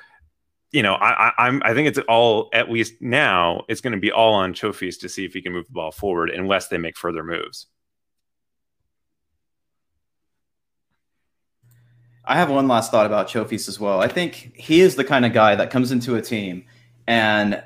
you 0.72 0.82
know, 0.82 0.94
I, 0.94 1.32
I 1.36 1.48
am 1.48 1.62
I 1.64 1.74
think 1.74 1.88
it's 1.88 1.98
all 2.08 2.48
at 2.52 2.70
least 2.70 2.94
now 3.00 3.64
it's 3.68 3.80
going 3.80 3.92
to 3.92 3.98
be 3.98 4.12
all 4.12 4.34
on 4.34 4.54
Chofis 4.54 5.00
to 5.00 5.08
see 5.08 5.24
if 5.24 5.32
he 5.32 5.42
can 5.42 5.52
move 5.52 5.66
the 5.66 5.72
ball 5.72 5.90
forward, 5.90 6.30
unless 6.30 6.68
they 6.68 6.78
make 6.78 6.96
further 6.96 7.24
moves. 7.24 7.66
I 12.30 12.36
have 12.36 12.48
one 12.48 12.68
last 12.68 12.92
thought 12.92 13.06
about 13.06 13.26
Chofis 13.26 13.68
as 13.68 13.80
well. 13.80 14.00
I 14.00 14.06
think 14.06 14.52
he 14.54 14.82
is 14.82 14.94
the 14.94 15.02
kind 15.02 15.26
of 15.26 15.32
guy 15.32 15.56
that 15.56 15.72
comes 15.72 15.90
into 15.90 16.14
a 16.14 16.22
team 16.22 16.64
and 17.08 17.60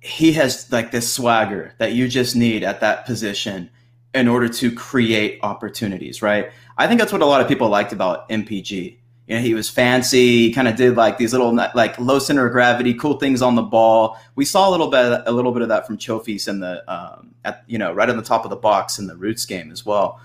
he 0.00 0.30
has 0.34 0.70
like 0.70 0.92
this 0.92 1.12
swagger 1.12 1.74
that 1.78 1.94
you 1.94 2.06
just 2.06 2.36
need 2.36 2.62
at 2.62 2.78
that 2.78 3.06
position 3.06 3.68
in 4.14 4.28
order 4.28 4.48
to 4.48 4.72
create 4.72 5.40
opportunities, 5.42 6.22
right? 6.22 6.52
I 6.78 6.86
think 6.86 7.00
that's 7.00 7.12
what 7.12 7.22
a 7.22 7.26
lot 7.26 7.40
of 7.40 7.48
people 7.48 7.68
liked 7.68 7.92
about 7.92 8.28
MPG. 8.28 8.98
You 9.26 9.34
know, 9.34 9.42
he 9.42 9.52
was 9.52 9.68
fancy, 9.68 10.52
kind 10.52 10.68
of 10.68 10.76
did 10.76 10.94
like 10.94 11.18
these 11.18 11.32
little 11.32 11.52
like 11.52 11.98
low 11.98 12.20
center 12.20 12.46
of 12.46 12.52
gravity, 12.52 12.94
cool 12.94 13.18
things 13.18 13.42
on 13.42 13.56
the 13.56 13.62
ball. 13.62 14.16
We 14.36 14.44
saw 14.44 14.68
a 14.68 14.70
little 14.70 14.90
bit 14.90 15.22
a 15.26 15.32
little 15.32 15.50
bit 15.50 15.62
of 15.62 15.68
that 15.70 15.88
from 15.88 15.98
Chofis 15.98 16.46
in 16.46 16.60
the 16.60 16.88
um, 16.88 17.34
at 17.44 17.64
you 17.66 17.78
know 17.78 17.92
right 17.92 18.08
on 18.08 18.16
the 18.16 18.22
top 18.22 18.44
of 18.44 18.50
the 18.50 18.56
box 18.56 18.96
in 19.00 19.08
the 19.08 19.16
Roots 19.16 19.44
game 19.44 19.72
as 19.72 19.84
well. 19.84 20.20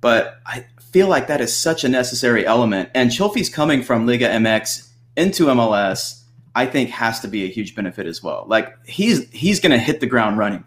But 0.00 0.40
I 0.46 0.66
feel 0.94 1.08
like 1.08 1.26
that 1.26 1.40
is 1.40 1.52
such 1.52 1.82
a 1.82 1.88
necessary 1.88 2.46
element. 2.46 2.88
And 2.94 3.10
Chofis 3.10 3.52
coming 3.52 3.82
from 3.82 4.06
Liga 4.06 4.28
MX 4.28 4.90
into 5.16 5.46
MLS 5.46 6.22
I 6.54 6.66
think 6.66 6.90
has 6.90 7.18
to 7.18 7.26
be 7.26 7.42
a 7.42 7.48
huge 7.48 7.74
benefit 7.74 8.06
as 8.06 8.22
well. 8.22 8.44
Like 8.46 8.72
he's 8.86 9.28
he's 9.30 9.58
going 9.58 9.72
to 9.72 9.78
hit 9.78 9.98
the 9.98 10.06
ground 10.06 10.38
running. 10.38 10.62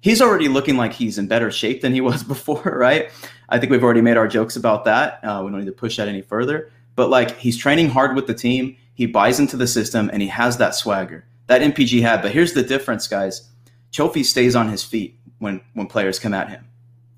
he's 0.00 0.20
already 0.20 0.48
looking 0.48 0.76
like 0.76 0.92
he's 0.92 1.16
in 1.16 1.26
better 1.26 1.50
shape 1.50 1.80
than 1.80 1.94
he 1.94 2.00
was 2.10 2.22
before, 2.22 2.76
right? 2.78 3.10
I 3.48 3.58
think 3.58 3.72
we've 3.72 3.82
already 3.82 4.02
made 4.02 4.18
our 4.18 4.28
jokes 4.28 4.56
about 4.56 4.84
that. 4.84 5.24
Uh, 5.24 5.40
we 5.42 5.50
don't 5.50 5.60
need 5.60 5.72
to 5.76 5.80
push 5.84 5.96
that 5.96 6.06
any 6.06 6.20
further. 6.20 6.70
But 6.94 7.08
like 7.08 7.38
he's 7.38 7.56
training 7.56 7.88
hard 7.88 8.14
with 8.14 8.26
the 8.26 8.34
team, 8.34 8.76
he 8.92 9.06
buys 9.06 9.40
into 9.40 9.56
the 9.56 9.66
system, 9.66 10.10
and 10.12 10.20
he 10.20 10.28
has 10.28 10.58
that 10.58 10.74
swagger 10.74 11.24
that 11.46 11.62
MPG 11.62 12.02
had. 12.02 12.20
But 12.20 12.32
here's 12.32 12.52
the 12.52 12.62
difference, 12.62 13.08
guys. 13.08 13.48
Chofi 13.90 14.22
stays 14.22 14.54
on 14.54 14.68
his 14.68 14.84
feet 14.84 15.18
when 15.38 15.62
when 15.72 15.86
players 15.86 16.18
come 16.18 16.34
at 16.34 16.50
him. 16.50 16.66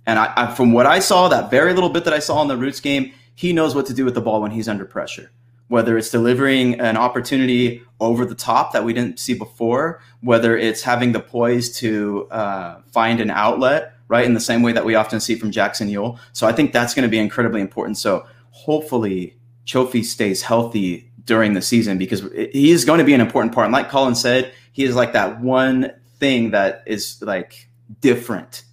And 0.06 0.18
I, 0.18 0.32
I, 0.36 0.54
from 0.54 0.72
what 0.72 0.86
I 0.86 0.98
saw, 0.98 1.28
that 1.28 1.50
very 1.50 1.72
little 1.72 1.88
bit 1.88 2.04
that 2.04 2.12
I 2.12 2.18
saw 2.18 2.42
in 2.42 2.48
the 2.48 2.56
Roots 2.56 2.80
game, 2.80 3.12
he 3.34 3.52
knows 3.52 3.74
what 3.74 3.86
to 3.86 3.94
do 3.94 4.04
with 4.04 4.14
the 4.14 4.20
ball 4.20 4.40
when 4.42 4.50
he's 4.50 4.68
under 4.68 4.84
pressure. 4.84 5.30
Whether 5.68 5.96
it's 5.96 6.10
delivering 6.10 6.78
an 6.78 6.96
opportunity 6.96 7.82
over 7.98 8.26
the 8.26 8.34
top 8.34 8.72
that 8.72 8.84
we 8.84 8.92
didn't 8.92 9.18
see 9.18 9.34
before, 9.34 10.02
whether 10.20 10.56
it's 10.56 10.82
having 10.82 11.12
the 11.12 11.20
poise 11.20 11.74
to 11.78 12.28
uh, 12.30 12.82
find 12.92 13.20
an 13.20 13.30
outlet, 13.30 13.94
right, 14.08 14.26
in 14.26 14.34
the 14.34 14.40
same 14.40 14.62
way 14.62 14.72
that 14.72 14.84
we 14.84 14.94
often 14.94 15.20
see 15.20 15.36
from 15.36 15.50
Jackson 15.50 15.88
Yueill. 15.88 16.18
So 16.32 16.46
I 16.46 16.52
think 16.52 16.72
that's 16.72 16.92
going 16.92 17.04
to 17.04 17.08
be 17.08 17.18
incredibly 17.18 17.62
important. 17.62 17.96
So 17.96 18.26
hopefully, 18.50 19.36
Chofi 19.64 20.04
stays 20.04 20.42
healthy 20.42 21.10
during 21.24 21.54
the 21.54 21.62
season 21.62 21.96
because 21.96 22.20
he 22.52 22.70
is 22.70 22.84
going 22.84 22.98
to 22.98 23.04
be 23.04 23.14
an 23.14 23.22
important 23.22 23.54
part. 23.54 23.64
And 23.64 23.72
like 23.72 23.88
Colin 23.88 24.14
said, 24.14 24.52
he 24.72 24.84
is 24.84 24.94
like 24.94 25.14
that 25.14 25.40
one 25.40 25.92
thing 26.18 26.50
that 26.50 26.82
is 26.86 27.20
like 27.22 27.68
different 28.00 28.64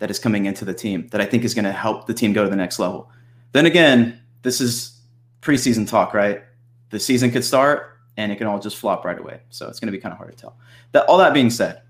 that 0.00 0.10
is 0.10 0.18
coming 0.18 0.46
into 0.46 0.64
the 0.64 0.74
team 0.74 1.06
that 1.12 1.20
I 1.20 1.26
think 1.26 1.44
is 1.44 1.54
going 1.54 1.66
to 1.66 1.72
help 1.72 2.06
the 2.06 2.14
team 2.14 2.32
go 2.32 2.42
to 2.42 2.50
the 2.50 2.56
next 2.56 2.78
level. 2.78 3.10
Then 3.52 3.66
again, 3.66 4.20
this 4.42 4.60
is 4.60 4.98
preseason 5.42 5.88
talk, 5.88 6.12
right? 6.12 6.42
The 6.90 6.98
season 6.98 7.30
could 7.30 7.44
start 7.44 7.98
and 8.16 8.32
it 8.32 8.36
can 8.36 8.46
all 8.46 8.58
just 8.58 8.76
flop 8.76 9.04
right 9.04 9.18
away. 9.18 9.40
So 9.50 9.68
it's 9.68 9.78
going 9.78 9.86
to 9.86 9.96
be 9.96 10.00
kind 10.00 10.12
of 10.12 10.18
hard 10.18 10.32
to 10.32 10.36
tell. 10.36 10.56
That 10.92 11.06
all 11.06 11.18
that 11.18 11.32
being 11.32 11.50
said, 11.50 11.82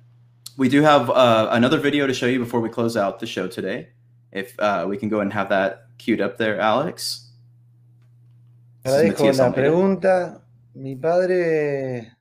we 0.56 0.68
do 0.68 0.82
have 0.82 1.08
uh, 1.08 1.48
another 1.52 1.78
video 1.78 2.06
to 2.06 2.12
show 2.12 2.26
you 2.26 2.38
before 2.38 2.60
we 2.60 2.68
close 2.68 2.96
out 2.96 3.20
the 3.20 3.26
show 3.26 3.46
today. 3.48 3.88
If 4.32 4.58
uh, 4.58 4.86
we 4.88 4.96
can 4.96 5.08
go 5.08 5.20
and 5.20 5.32
have 5.32 5.48
that 5.48 5.86
queued 5.98 6.20
up 6.20 6.36
there, 6.36 6.60
Alex. 6.60 7.30
Agradezco 8.84 9.36
la 9.36 9.52
pregunta. 9.52 10.40
Mi 10.74 10.94
padre 10.96 12.16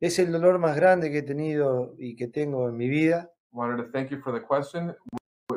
es 0.00 0.18
el 0.18 0.32
dolor 0.32 0.58
más 0.58 0.74
grande 0.76 1.10
que 1.10 1.18
he 1.18 1.22
tenido 1.22 1.94
y 1.98 2.16
que 2.16 2.28
tengo 2.28 2.68
en 2.68 2.76
mi 2.76 2.88
vida. 2.88 3.30
Wanted 3.52 3.76
to 3.84 3.92
thank 3.92 4.10
you 4.10 4.20
for 4.20 4.32
the 4.32 4.40
question. 4.40 4.94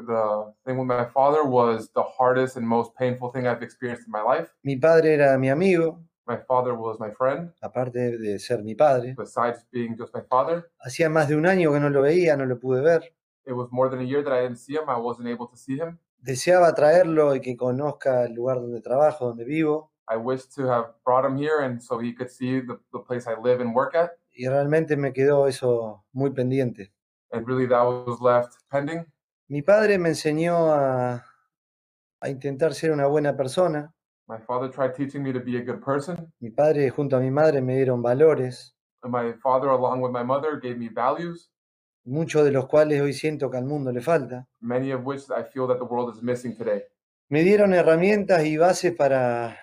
The 0.06 0.53
thing 0.65 0.77
with 0.77 0.88
my 0.88 1.06
father 1.06 1.44
was 1.44 1.90
the 1.95 2.03
hardest 2.03 2.57
and 2.57 2.68
most 2.68 2.95
painful 2.95 3.32
thing 3.32 3.48
I've 3.48 3.64
experienced 3.64 4.06
in 4.06 4.11
my 4.11 4.22
life. 4.22 4.49
Mi 4.64 4.76
padre 4.76 5.14
era 5.14 5.38
mi 5.38 5.49
amigo. 5.49 5.99
My 6.27 6.38
father 6.38 6.73
was 6.76 6.99
my 6.99 7.11
friend. 7.11 7.52
Aparte 7.61 8.18
de 8.18 8.40
ser 8.40 8.61
mi 8.64 8.76
padre. 8.76 9.15
Besides 9.18 9.65
being 9.72 9.95
just 9.98 10.14
my 10.14 10.22
father. 10.30 10.72
Hacía 10.80 11.10
más 11.10 11.27
de 11.27 11.36
un 11.36 11.45
año 11.45 11.72
que 11.72 11.80
no 11.80 11.90
lo 11.90 12.02
veía, 12.02 12.38
no 12.38 12.45
lo 12.45 12.60
pude 12.60 12.82
ver. 12.82 13.14
It 13.48 13.53
was 13.53 13.69
more 13.72 13.90
than 13.90 13.99
a 13.99 14.03
year 14.03 14.23
that 14.23 14.34
I 14.34 14.41
didn't 14.41 14.57
see 14.57 14.73
him. 14.73 14.90
I 14.90 14.98
wasn't 14.98 15.27
able 15.27 15.48
to 15.48 15.56
see 15.56 15.77
him. 15.77 15.99
Deseaba 16.19 16.73
traerlo 16.73 17.36
y 17.36 17.41
que 17.41 17.56
conozca 17.56 18.26
el 18.26 18.34
lugar 18.34 18.60
donde 18.60 18.82
trabajo, 18.82 19.27
donde 19.27 19.45
vivo. 19.45 19.91
I 20.07 20.18
wished 20.18 20.53
to 20.56 20.68
have 20.68 20.94
brought 21.03 21.26
him 21.26 21.38
here 21.38 21.61
and 21.61 21.82
so 21.82 21.99
he 21.99 22.14
could 22.14 22.30
see 22.30 22.60
the, 22.60 22.80
the 22.91 22.99
place 22.99 23.27
I 23.27 23.40
live 23.40 23.61
and 23.61 23.76
work 23.76 23.95
at. 23.95 24.11
Y 24.36 24.48
realmente 24.48 24.98
me 24.98 25.14
quedó 25.14 25.48
eso 25.48 26.03
muy 26.11 26.32
pendiente. 26.32 26.91
And 27.32 27.48
really 27.48 27.68
that 27.68 27.84
was 27.84 28.19
left 28.19 28.56
pending. 28.72 29.06
Mi 29.47 29.61
padre 29.61 29.99
me 29.99 30.09
enseñó 30.09 30.73
a, 30.73 31.23
a 32.19 32.30
intentar 32.30 32.73
ser 32.73 32.91
una 32.91 33.05
buena 33.05 33.38
persona. 33.38 33.93
My 34.27 34.39
father 34.39 34.72
tried 34.72 34.93
teaching 34.95 35.22
me 35.22 35.31
to 35.34 35.39
be 35.39 35.57
a 35.57 35.61
good 35.61 35.84
person. 35.84 36.34
Mi 36.39 36.49
padre 36.49 36.89
junto 36.89 37.15
a 37.15 37.19
mi 37.19 37.30
madre 37.30 37.61
me 37.61 37.76
dieron 37.76 38.01
valores. 38.01 38.76
And 39.03 39.11
my 39.11 39.34
father, 39.34 39.69
along 39.69 40.01
with 40.01 40.11
my 40.11 40.23
mother, 40.23 40.59
gave 40.59 40.77
me 40.77 40.89
values. 40.89 41.51
Muchos 42.05 42.43
de 42.43 42.51
los 42.51 42.67
cuales 42.67 43.01
hoy 43.01 43.13
siento 43.13 43.51
que 43.51 43.57
al 43.57 43.65
mundo 43.65 43.91
le 43.91 44.01
falta. 44.01 44.47
Many 44.61 44.91
of 44.91 45.05
which 45.05 45.30
I 45.30 45.43
feel 45.43 45.67
that 45.67 45.77
the 45.77 45.85
world 45.85 46.15
is 46.15 46.23
missing 46.23 46.57
today. 46.57 46.84
Me 47.30 47.43
dieron 47.43 47.76
herramientas 47.76 48.45
y 48.45 48.57
bases 48.57 48.93
para 48.95 49.59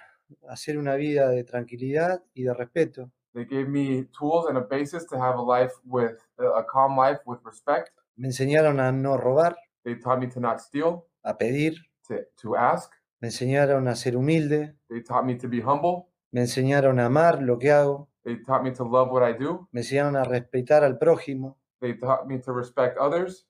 hacer 0.48 0.78
una 0.78 0.94
vida 0.94 1.28
de 1.28 1.42
tranquilidad 1.42 2.22
y 2.34 2.44
de 2.44 2.54
respeto. 2.54 3.10
They 3.34 3.46
gave 3.46 3.68
me 3.68 4.04
tools 4.16 4.46
and 4.48 4.56
a 4.56 4.60
basis 4.60 5.06
to 5.08 5.16
have 5.16 5.36
a 5.36 5.42
life 5.42 5.72
with 5.84 6.18
a 6.38 6.64
calm 6.64 6.96
life 6.96 7.20
with 7.26 7.40
respect. 7.44 7.90
Me 8.14 8.28
enseñaron 8.28 8.78
a 8.78 8.92
no 8.92 9.16
robar. 9.16 9.56
They 9.84 9.96
taught 9.96 10.20
me 10.20 10.28
to 10.28 10.40
not 10.40 10.60
steal. 10.60 11.06
A 11.24 11.36
pedir. 11.36 11.74
To, 12.08 12.18
to 12.42 12.56
ask. 12.56 12.92
Me 13.20 13.28
enseñaron 13.28 13.88
a 13.88 13.94
ser 13.94 14.16
humilde. 14.16 14.76
They 14.88 15.02
taught 15.02 15.24
me 15.24 15.36
to 15.36 15.48
be 15.48 15.60
humble. 15.60 16.08
Me 16.32 16.40
enseñaron 16.40 16.98
a 16.98 17.06
amar 17.06 17.42
lo 17.42 17.58
que 17.58 17.70
hago. 17.70 18.08
They 18.24 18.36
taught 18.42 18.62
me 18.62 18.72
to 18.72 18.84
love 18.84 19.10
what 19.10 19.22
I 19.22 19.32
do. 19.32 19.68
Me 19.72 19.80
enseñaron 19.80 20.16
a 20.16 20.24
respetar 20.24 20.84
al 20.84 20.98
prójimo. 20.98 21.58
They 21.80 21.94
taught 21.94 22.26
me 22.26 22.38
to 22.40 22.52
respect 22.52 22.96
others. 22.98 23.46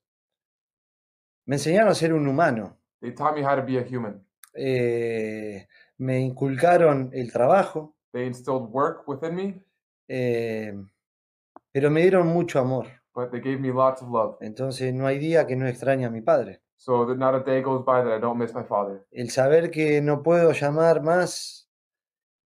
Me 1.46 1.56
enseñaron 1.56 1.90
a 1.90 1.94
ser 1.94 2.12
un 2.12 2.26
humano. 2.26 2.78
They 3.00 3.12
taught 3.12 3.34
me 3.34 3.42
how 3.42 3.56
to 3.56 3.62
be 3.62 3.78
a 3.78 3.82
human. 3.82 4.24
Eh, 4.54 5.66
me 5.98 6.20
inculcaron 6.20 7.10
el 7.12 7.32
trabajo. 7.32 7.96
They 8.12 8.26
instilled 8.26 8.70
work 8.70 9.06
within 9.08 9.34
me. 9.34 9.62
Eh, 10.08 10.72
pero 11.72 11.90
me 11.90 12.02
dieron 12.02 12.28
mucho 12.28 12.58
amor. 12.58 13.01
But 13.14 13.30
they 13.30 13.40
gave 13.40 13.60
me 13.60 13.72
lots 13.72 14.02
of 14.02 14.08
love. 14.08 14.36
Entonces 14.40 14.92
no 14.94 15.06
hay 15.06 15.18
día 15.18 15.46
que 15.46 15.56
no 15.56 15.66
extrañe 15.66 16.06
a 16.06 16.10
mi 16.10 16.20
padre. 16.20 16.62
So 16.76 17.06
that 17.06 17.16
not 17.16 17.34
a 17.34 17.44
day 17.44 17.62
goes 17.62 17.84
by 17.84 18.02
that 18.02 18.12
I 18.12 18.18
don't 18.18 18.38
miss 18.38 18.54
my 18.54 18.64
father. 18.64 19.06
El 19.12 19.30
saber 19.30 19.70
que 19.70 20.00
no 20.00 20.22
puedo 20.22 20.52
llamar 20.52 21.02
más 21.02 21.70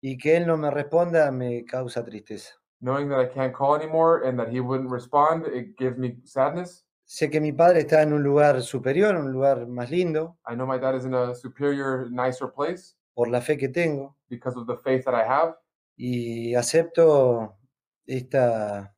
y 0.02 0.18
que 0.18 0.38
él 0.38 0.48
no 0.48 0.58
me 0.58 0.72
responda 0.72 1.32
me 1.32 1.66
causa 1.66 2.04
tristeza. 2.04 2.54
Knowing 2.80 3.10
that 3.10 3.20
I 3.20 3.28
can't 3.28 3.54
call 3.54 3.76
anymore 3.76 4.24
and 4.24 4.40
that 4.40 4.50
he 4.50 4.60
wouldn't 4.60 4.90
respond, 4.90 5.46
it 5.48 5.78
gives 5.78 5.98
me 5.98 6.18
sadness. 6.24 6.86
Sé 7.06 7.30
que 7.30 7.42
mi 7.42 7.52
padre 7.52 7.82
está 7.82 8.02
en 8.04 8.14
un 8.14 8.24
lugar 8.24 8.62
superior, 8.62 9.18
un 9.18 9.34
lugar 9.34 9.68
más 9.68 9.92
lindo. 9.92 10.38
I 10.48 10.56
know 10.56 10.66
my 10.66 10.80
dad 10.80 10.96
is 10.96 11.04
in 11.04 11.14
a 11.14 11.36
superior, 11.36 12.10
nicer 12.10 12.48
place. 12.48 12.96
Por 13.14 13.28
la 13.28 13.42
fe 13.42 13.58
que 13.58 13.68
tengo. 13.68 14.16
Because 14.30 14.58
of 14.58 14.66
the 14.66 14.78
faith 14.78 15.04
that 15.04 15.14
I 15.14 15.28
have. 15.28 15.56
Y 15.98 16.56
acepto 16.56 17.58
esta, 18.06 18.96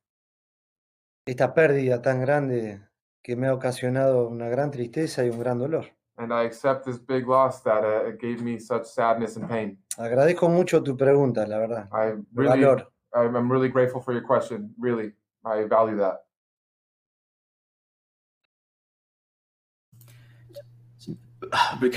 esta 1.26 1.54
pérdida 1.54 2.02
tan 2.02 2.20
grande 2.20 2.80
que 3.22 3.36
me 3.36 3.46
ha 3.46 3.54
ocasionado 3.54 4.28
una 4.28 4.48
gran 4.48 4.70
tristeza 4.70 5.24
y 5.24 5.30
un 5.30 5.38
gran 5.38 5.58
dolor. 5.58 5.86
And 6.16 6.32
I 6.32 6.44
accept 6.44 6.84
this 6.84 6.98
big 6.98 7.26
loss 7.26 7.62
that 7.64 7.82
uh, 7.82 8.12
gave 8.20 8.40
me 8.40 8.58
such 8.60 8.84
sadness 8.84 9.36
and 9.36 9.48
pain. 9.48 9.78
Agradezco 9.98 10.48
mucho 10.48 10.82
tu 10.82 10.96
pregunta, 10.96 11.46
la 11.46 11.58
verdad. 11.58 11.88
I 11.92 12.14
really, 12.34 12.60
valor. 12.60 12.86
I'm 13.14 13.50
really 13.50 13.68
grateful 13.68 14.00
for 14.00 14.12
your 14.12 14.22
question. 14.22 14.72
Really, 14.78 15.12
I 15.44 15.64
value 15.64 15.96
that. 15.98 16.20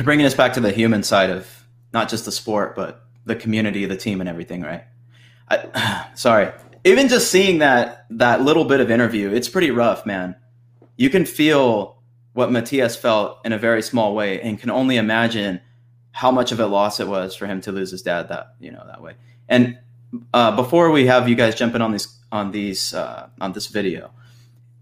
Bringing 0.03 0.25
us 0.25 0.33
back 0.33 0.53
to 0.53 0.59
the 0.59 0.71
human 0.71 1.03
side 1.03 1.29
of 1.29 1.47
not 1.93 2.09
just 2.09 2.25
the 2.25 2.31
sport, 2.31 2.75
but 2.75 3.03
the 3.25 3.35
community, 3.35 3.85
the 3.85 3.97
team, 3.97 4.19
and 4.19 4.27
everything, 4.29 4.61
right? 4.63 4.83
I, 5.49 6.09
sorry, 6.15 6.51
even 6.83 7.07
just 7.07 7.31
seeing 7.31 7.59
that 7.59 8.05
that 8.09 8.41
little 8.41 8.65
bit 8.65 8.79
of 8.79 8.91
interview, 8.91 9.31
it's 9.31 9.49
pretty 9.49 9.71
rough, 9.71 10.05
man. 10.05 10.35
You 10.95 11.09
can 11.09 11.25
feel 11.25 12.01
what 12.33 12.51
Matias 12.51 12.95
felt 12.95 13.39
in 13.45 13.51
a 13.51 13.57
very 13.57 13.81
small 13.81 14.15
way, 14.15 14.41
and 14.41 14.59
can 14.59 14.69
only 14.69 14.97
imagine 14.97 15.61
how 16.11 16.31
much 16.31 16.51
of 16.51 16.59
a 16.59 16.65
loss 16.65 16.99
it 16.99 17.07
was 17.07 17.35
for 17.35 17.45
him 17.45 17.61
to 17.61 17.71
lose 17.71 17.91
his 17.91 18.01
dad 18.01 18.29
that 18.29 18.55
you 18.59 18.71
know 18.71 18.83
that 18.87 19.01
way. 19.01 19.13
And 19.47 19.77
uh, 20.33 20.55
before 20.55 20.91
we 20.91 21.07
have 21.07 21.27
you 21.27 21.35
guys 21.35 21.55
jumping 21.55 21.81
on 21.81 21.91
these 21.91 22.15
on 22.31 22.51
these 22.51 22.93
uh, 22.93 23.29
on 23.41 23.53
this 23.53 23.67
video, 23.67 24.11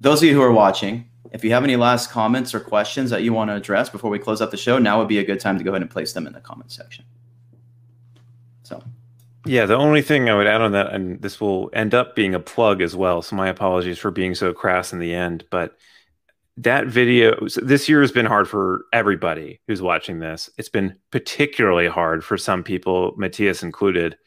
those 0.01 0.21
of 0.21 0.29
you 0.29 0.33
who 0.33 0.41
are 0.41 0.51
watching, 0.51 1.09
if 1.31 1.43
you 1.43 1.51
have 1.51 1.63
any 1.63 1.75
last 1.75 2.11
comments 2.11 2.53
or 2.53 2.59
questions 2.59 3.09
that 3.09 3.23
you 3.23 3.33
want 3.33 3.49
to 3.49 3.55
address 3.55 3.89
before 3.89 4.09
we 4.09 4.19
close 4.19 4.41
out 4.41 4.51
the 4.51 4.57
show, 4.57 4.77
now 4.77 4.99
would 4.99 5.07
be 5.07 5.19
a 5.19 5.23
good 5.23 5.39
time 5.39 5.57
to 5.57 5.63
go 5.63 5.71
ahead 5.71 5.81
and 5.81 5.91
place 5.91 6.13
them 6.13 6.27
in 6.27 6.33
the 6.33 6.41
comment 6.41 6.71
section. 6.71 7.05
So. 8.63 8.83
Yeah, 9.45 9.67
the 9.67 9.77
only 9.77 10.01
thing 10.01 10.27
I 10.27 10.35
would 10.35 10.47
add 10.47 10.61
on 10.61 10.71
that, 10.71 10.91
and 10.93 11.21
this 11.21 11.39
will 11.39 11.69
end 11.71 11.93
up 11.93 12.15
being 12.15 12.33
a 12.33 12.39
plug 12.39 12.81
as 12.81 12.95
well. 12.95 13.21
So 13.21 13.35
my 13.35 13.47
apologies 13.47 13.99
for 13.99 14.09
being 14.09 14.33
so 14.33 14.53
crass 14.53 14.91
in 14.91 14.97
the 14.97 15.13
end, 15.13 15.45
but 15.51 15.77
that 16.57 16.87
video 16.87 17.47
this 17.61 17.87
year 17.87 18.01
has 18.01 18.11
been 18.11 18.25
hard 18.25 18.47
for 18.47 18.85
everybody 18.91 19.59
who's 19.67 19.81
watching 19.81 20.19
this. 20.19 20.49
It's 20.57 20.69
been 20.69 20.95
particularly 21.11 21.87
hard 21.87 22.23
for 22.23 22.37
some 22.37 22.63
people, 22.63 23.13
Matias 23.17 23.61
included. 23.61 24.17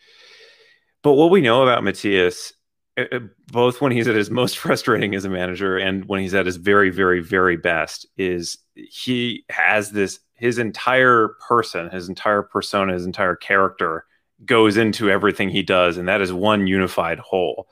But 1.02 1.14
what 1.14 1.30
we 1.30 1.40
know 1.40 1.62
about 1.62 1.82
Matias, 1.82 2.52
eh, 2.96 3.06
eh, 3.10 3.20
both 3.50 3.80
when 3.80 3.90
he's 3.90 4.08
at 4.08 4.14
his 4.14 4.30
most 4.30 4.58
frustrating 4.58 5.16
as 5.16 5.24
a 5.24 5.30
manager 5.30 5.78
and 5.78 6.04
when 6.04 6.20
he's 6.20 6.34
at 6.34 6.46
his 6.46 6.58
very, 6.58 6.90
very, 6.90 7.20
very 7.20 7.56
best, 7.56 8.06
is 8.16 8.58
he 8.74 9.44
has 9.48 9.90
this 9.90 10.20
his 10.34 10.58
entire 10.58 11.34
person, 11.48 11.90
his 11.90 12.08
entire 12.08 12.42
persona, 12.42 12.92
his 12.92 13.06
entire 13.06 13.34
character 13.34 14.04
goes 14.44 14.76
into 14.76 15.10
everything 15.10 15.48
he 15.48 15.62
does, 15.62 15.96
and 15.96 16.08
that 16.08 16.20
is 16.20 16.32
one 16.32 16.66
unified 16.66 17.18
whole. 17.18 17.68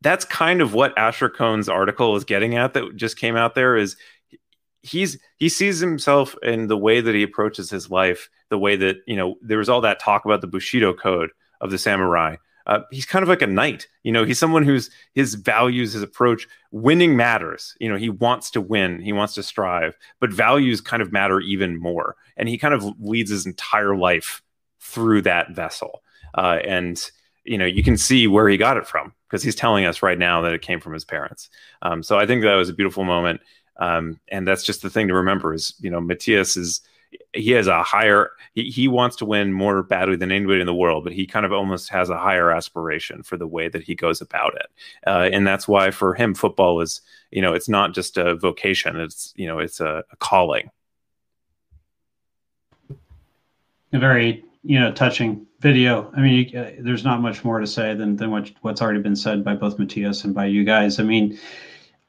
That's 0.00 0.24
kind 0.24 0.60
of 0.60 0.74
what 0.74 0.96
Asher 0.98 1.30
Cohn's 1.30 1.68
article 1.68 2.14
is 2.16 2.24
getting 2.24 2.56
at 2.56 2.74
that 2.74 2.96
just 2.96 3.18
came 3.18 3.36
out 3.36 3.54
there 3.54 3.76
is 3.76 3.96
he's 4.82 5.18
he 5.38 5.48
sees 5.48 5.80
himself 5.80 6.36
in 6.42 6.66
the 6.66 6.76
way 6.76 7.00
that 7.00 7.14
he 7.14 7.22
approaches 7.22 7.70
his 7.70 7.90
life, 7.90 8.28
the 8.50 8.58
way 8.58 8.76
that, 8.76 8.96
you 9.06 9.16
know, 9.16 9.36
there 9.40 9.58
was 9.58 9.68
all 9.68 9.80
that 9.80 10.00
talk 10.00 10.24
about 10.26 10.42
the 10.42 10.46
Bushido 10.46 10.92
code 10.92 11.30
of 11.60 11.70
the 11.70 11.78
samurai 11.78 12.36
uh, 12.66 12.80
he's 12.90 13.06
kind 13.06 13.22
of 13.22 13.28
like 13.28 13.42
a 13.42 13.46
knight. 13.46 13.88
You 14.02 14.12
know, 14.12 14.24
he's 14.24 14.38
someone 14.38 14.62
who's 14.62 14.90
his 15.12 15.34
values, 15.34 15.92
his 15.92 16.02
approach, 16.02 16.46
winning 16.70 17.16
matters. 17.16 17.76
You 17.78 17.88
know, 17.90 17.96
he 17.96 18.08
wants 18.08 18.50
to 18.52 18.60
win, 18.60 19.00
he 19.00 19.12
wants 19.12 19.34
to 19.34 19.42
strive, 19.42 19.96
but 20.20 20.32
values 20.32 20.80
kind 20.80 21.02
of 21.02 21.12
matter 21.12 21.40
even 21.40 21.78
more. 21.78 22.16
And 22.36 22.48
he 22.48 22.58
kind 22.58 22.74
of 22.74 22.84
leads 22.98 23.30
his 23.30 23.46
entire 23.46 23.96
life 23.96 24.42
through 24.84 25.22
that 25.22 25.50
vessel. 25.50 26.02
Uh, 26.34 26.58
and 26.64 27.10
you 27.44 27.58
know, 27.58 27.66
you 27.66 27.82
can 27.82 27.96
see 27.96 28.26
where 28.26 28.48
he 28.48 28.56
got 28.56 28.76
it 28.76 28.86
from 28.86 29.12
because 29.28 29.42
he's 29.42 29.54
telling 29.54 29.84
us 29.84 30.02
right 30.02 30.18
now 30.18 30.40
that 30.42 30.52
it 30.52 30.62
came 30.62 30.80
from 30.80 30.92
his 30.92 31.04
parents. 31.04 31.50
Um, 31.82 32.02
so 32.02 32.18
I 32.18 32.26
think 32.26 32.42
that 32.42 32.54
was 32.54 32.70
a 32.70 32.74
beautiful 32.74 33.04
moment. 33.04 33.40
Um, 33.76 34.20
and 34.28 34.46
that's 34.46 34.62
just 34.62 34.82
the 34.82 34.90
thing 34.90 35.08
to 35.08 35.14
remember 35.14 35.52
is, 35.52 35.74
you 35.80 35.90
know, 35.90 36.00
Matias 36.00 36.56
is 36.56 36.80
he 37.32 37.50
has 37.52 37.66
a 37.66 37.82
higher 37.82 38.30
he, 38.54 38.70
he 38.70 38.88
wants 38.88 39.16
to 39.16 39.24
win 39.24 39.52
more 39.52 39.82
badly 39.82 40.16
than 40.16 40.32
anybody 40.32 40.60
in 40.60 40.66
the 40.66 40.74
world 40.74 41.04
but 41.04 41.12
he 41.12 41.26
kind 41.26 41.46
of 41.46 41.52
almost 41.52 41.88
has 41.88 42.10
a 42.10 42.18
higher 42.18 42.50
aspiration 42.50 43.22
for 43.22 43.36
the 43.36 43.46
way 43.46 43.68
that 43.68 43.82
he 43.82 43.94
goes 43.94 44.20
about 44.20 44.54
it 44.56 44.66
uh, 45.06 45.28
and 45.32 45.46
that's 45.46 45.68
why 45.68 45.90
for 45.90 46.14
him 46.14 46.34
football 46.34 46.80
is 46.80 47.00
you 47.30 47.40
know 47.40 47.52
it's 47.52 47.68
not 47.68 47.94
just 47.94 48.16
a 48.16 48.34
vocation 48.34 48.98
it's 48.98 49.32
you 49.36 49.46
know 49.46 49.58
it's 49.58 49.80
a, 49.80 50.02
a 50.10 50.16
calling 50.16 50.70
a 53.92 53.98
very 53.98 54.44
you 54.64 54.80
know 54.80 54.90
touching 54.92 55.46
video 55.60 56.10
i 56.16 56.20
mean 56.20 56.48
you, 56.48 56.58
uh, 56.58 56.70
there's 56.80 57.04
not 57.04 57.20
much 57.20 57.44
more 57.44 57.60
to 57.60 57.66
say 57.66 57.94
than, 57.94 58.16
than 58.16 58.30
what, 58.30 58.50
what's 58.62 58.82
already 58.82 59.00
been 59.00 59.16
said 59.16 59.44
by 59.44 59.54
both 59.54 59.78
Matias 59.78 60.24
and 60.24 60.34
by 60.34 60.46
you 60.46 60.64
guys 60.64 60.98
i 60.98 61.02
mean 61.02 61.38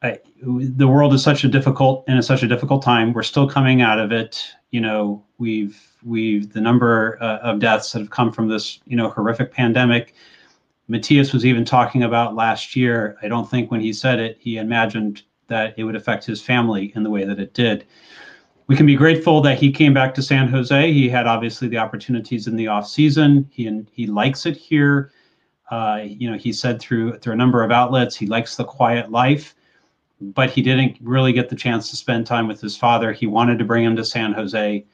I, 0.05 0.19
the 0.41 0.87
world 0.87 1.13
is 1.13 1.23
such 1.23 1.43
a 1.43 1.47
difficult 1.47 2.03
and 2.07 2.17
it's 2.17 2.27
such 2.27 2.43
a 2.43 2.47
difficult 2.47 2.83
time. 2.83 3.13
We're 3.13 3.23
still 3.23 3.49
coming 3.49 3.81
out 3.81 3.99
of 3.99 4.11
it. 4.11 4.45
You 4.71 4.81
know, 4.81 5.23
we've 5.37 5.81
we've 6.03 6.51
the 6.53 6.61
number 6.61 7.17
uh, 7.21 7.37
of 7.37 7.59
deaths 7.59 7.91
that 7.91 7.99
have 7.99 8.09
come 8.09 8.31
from 8.31 8.47
this 8.47 8.79
you 8.85 8.95
know 8.95 9.09
horrific 9.09 9.51
pandemic. 9.51 10.13
Matias 10.87 11.33
was 11.33 11.45
even 11.45 11.65
talking 11.65 12.03
about 12.03 12.35
last 12.35 12.75
year. 12.75 13.17
I 13.23 13.27
don't 13.27 13.49
think 13.49 13.71
when 13.71 13.81
he 13.81 13.91
said 13.91 14.19
it, 14.19 14.37
he 14.39 14.57
imagined 14.57 15.23
that 15.47 15.73
it 15.77 15.83
would 15.83 15.95
affect 15.95 16.25
his 16.25 16.41
family 16.41 16.91
in 16.95 17.01
the 17.03 17.09
way 17.09 17.23
that 17.25 17.39
it 17.39 17.53
did. 17.53 17.85
We 18.67 18.75
can 18.75 18.85
be 18.85 18.95
grateful 18.95 19.41
that 19.41 19.59
he 19.59 19.71
came 19.71 19.93
back 19.93 20.13
to 20.15 20.23
San 20.23 20.47
Jose. 20.47 20.91
He 20.91 21.07
had 21.07 21.27
obviously 21.27 21.67
the 21.67 21.77
opportunities 21.77 22.47
in 22.47 22.55
the 22.55 22.67
off 22.67 22.87
season. 22.87 23.47
He 23.51 23.85
he 23.91 24.07
likes 24.07 24.45
it 24.45 24.57
here. 24.57 25.11
Uh, 25.69 26.01
you 26.03 26.29
know, 26.29 26.37
he 26.37 26.51
said 26.53 26.79
through 26.79 27.17
through 27.19 27.33
a 27.33 27.37
number 27.37 27.63
of 27.63 27.71
outlets 27.71 28.15
he 28.15 28.25
likes 28.25 28.55
the 28.55 28.63
quiet 28.63 29.11
life 29.11 29.55
but 30.21 30.49
he 30.49 30.61
didn't 30.61 30.97
really 31.01 31.33
get 31.33 31.49
the 31.49 31.55
chance 31.55 31.89
to 31.89 31.95
spend 31.95 32.25
time 32.25 32.47
with 32.47 32.61
his 32.61 32.77
father. 32.77 33.11
He 33.11 33.27
wanted 33.27 33.59
to 33.59 33.65
bring 33.65 33.83
him 33.83 33.95
to 33.95 34.05
San 34.05 34.33
Jose 34.33 34.85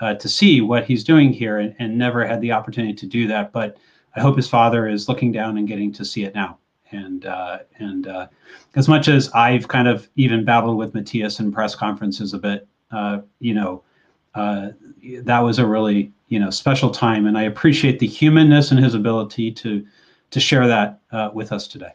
uh, 0.00 0.14
to 0.14 0.28
see 0.28 0.60
what 0.60 0.84
he's 0.84 1.04
doing 1.04 1.32
here 1.32 1.58
and, 1.58 1.74
and, 1.78 1.98
never 1.98 2.24
had 2.24 2.40
the 2.40 2.52
opportunity 2.52 2.94
to 2.94 3.06
do 3.06 3.26
that. 3.26 3.52
But 3.52 3.78
I 4.14 4.20
hope 4.20 4.36
his 4.36 4.48
father 4.48 4.86
is 4.86 5.08
looking 5.08 5.32
down 5.32 5.58
and 5.58 5.66
getting 5.66 5.92
to 5.94 6.04
see 6.04 6.24
it 6.24 6.34
now. 6.34 6.58
And 6.92 7.26
uh, 7.26 7.58
and 7.78 8.06
uh, 8.06 8.28
as 8.76 8.88
much 8.88 9.08
as 9.08 9.30
I've 9.32 9.68
kind 9.68 9.88
of 9.88 10.08
even 10.16 10.44
battled 10.44 10.76
with 10.78 10.94
Matias 10.94 11.40
in 11.40 11.52
press 11.52 11.74
conferences 11.74 12.32
a 12.32 12.38
bit, 12.38 12.66
uh, 12.90 13.20
you 13.40 13.54
know, 13.54 13.82
uh, 14.34 14.70
that 15.22 15.40
was 15.40 15.58
a 15.58 15.66
really 15.66 16.12
you 16.28 16.38
know 16.38 16.50
special 16.50 16.90
time, 16.90 17.26
and 17.26 17.36
I 17.36 17.42
appreciate 17.44 17.98
the 17.98 18.06
humanness 18.06 18.70
and 18.70 18.82
his 18.82 18.94
ability 18.94 19.52
to 19.52 19.84
to 20.30 20.40
share 20.40 20.66
that 20.66 21.00
uh, 21.10 21.30
with 21.32 21.52
us 21.52 21.66
today. 21.66 21.92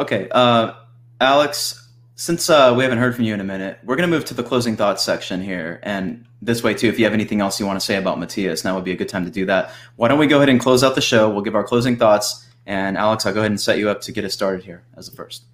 Okay, 0.00 0.28
uh, 0.30 0.74
Alex, 1.20 1.88
since 2.14 2.48
uh, 2.48 2.72
we 2.76 2.84
haven't 2.84 2.98
heard 2.98 3.16
from 3.16 3.24
you 3.24 3.34
in 3.34 3.40
a 3.40 3.44
minute, 3.44 3.78
we're 3.84 3.96
going 3.96 4.08
to 4.08 4.16
move 4.16 4.24
to 4.26 4.34
the 4.34 4.44
closing 4.44 4.76
thoughts 4.76 5.02
section 5.02 5.42
here. 5.42 5.80
And 5.82 6.24
this 6.40 6.62
way, 6.62 6.74
too, 6.74 6.88
if 6.88 6.98
you 6.98 7.04
have 7.04 7.14
anything 7.14 7.40
else 7.40 7.58
you 7.58 7.66
want 7.66 7.80
to 7.80 7.84
say 7.84 7.96
about 7.96 8.20
Matias, 8.20 8.64
now 8.64 8.76
would 8.76 8.84
be 8.84 8.92
a 8.92 8.96
good 8.96 9.08
time 9.08 9.24
to 9.24 9.30
do 9.30 9.44
that. 9.46 9.72
Why 9.96 10.06
don't 10.06 10.20
we 10.20 10.28
go 10.28 10.36
ahead 10.36 10.48
and 10.48 10.60
close 10.60 10.84
out 10.84 10.94
the 10.94 11.00
show? 11.00 11.28
We'll 11.28 11.42
give 11.42 11.56
our 11.56 11.64
closing 11.64 11.96
thoughts. 11.96 12.46
And 12.66 12.96
Alex, 12.96 13.26
I'll 13.26 13.34
go 13.34 13.40
ahead 13.40 13.50
and 13.50 13.60
set 13.60 13.78
you 13.78 13.88
up 13.88 14.00
to 14.02 14.12
get 14.12 14.24
us 14.24 14.34
started 14.34 14.64
here 14.64 14.84
as 14.96 15.10
the 15.10 15.16
first. 15.16 15.44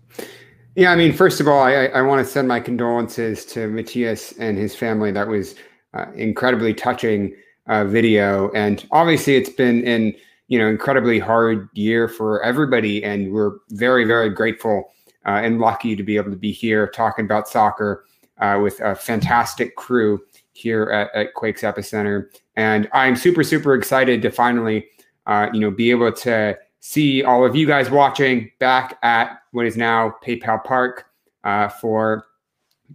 Yeah, 0.76 0.90
I 0.90 0.96
mean, 0.96 1.12
first 1.12 1.40
of 1.40 1.46
all, 1.46 1.62
I, 1.62 1.86
I 1.86 2.02
want 2.02 2.24
to 2.24 2.30
send 2.30 2.48
my 2.48 2.59
condolences 2.59 3.44
to 3.46 3.68
Matias 3.68 4.32
and 4.38 4.59
his 4.59 4.74
family. 4.74 5.12
That 5.12 5.28
was 5.28 5.55
uh, 5.94 6.06
incredibly 6.16 6.74
touching 6.74 7.34
uh, 7.68 7.84
video, 7.84 8.51
and 8.52 8.84
obviously, 8.90 9.36
it's 9.36 9.51
been 9.51 9.86
an 9.86 10.14
you 10.48 10.59
know 10.59 10.66
incredibly 10.66 11.20
hard 11.20 11.68
year 11.74 12.09
for 12.09 12.42
everybody, 12.42 13.05
and 13.05 13.32
we're 13.32 13.52
very 13.70 14.05
very 14.05 14.28
grateful 14.30 14.92
uh, 15.26 15.40
and 15.44 15.60
lucky 15.60 15.94
to 15.94 16.02
be 16.02 16.16
able 16.16 16.30
to 16.30 16.36
be 16.36 16.51
here 16.51 16.88
talking 16.88 17.24
about 17.24 17.46
soccer 17.46 18.05
uh, 18.38 18.59
with 18.60 18.80
a 18.80 18.96
fantastic 18.96 19.76
crew 19.76 20.20
here 20.55 20.90
at, 20.90 21.14
at, 21.14 21.34
Quakes 21.34 21.62
Epicenter, 21.62 22.30
and 22.56 22.88
I'm 22.92 23.14
super 23.14 23.44
super 23.44 23.74
excited 23.74 24.22
to 24.22 24.30
finally 24.32 24.88
uh, 25.26 25.51
you 25.52 25.60
know 25.60 25.70
be 25.70 25.92
able 25.92 26.10
to 26.10 26.59
see 26.86 27.24
all 27.24 27.47
of 27.47 27.56
you 27.56 27.66
guys 27.66 27.89
watching 27.89 28.51
back 28.59 28.98
at 29.02 29.39
what 29.52 29.65
is 29.65 29.74
now 29.74 30.15
PayPal 30.23 30.62
Park 30.62 31.06
uh, 31.43 31.66
for 31.66 32.27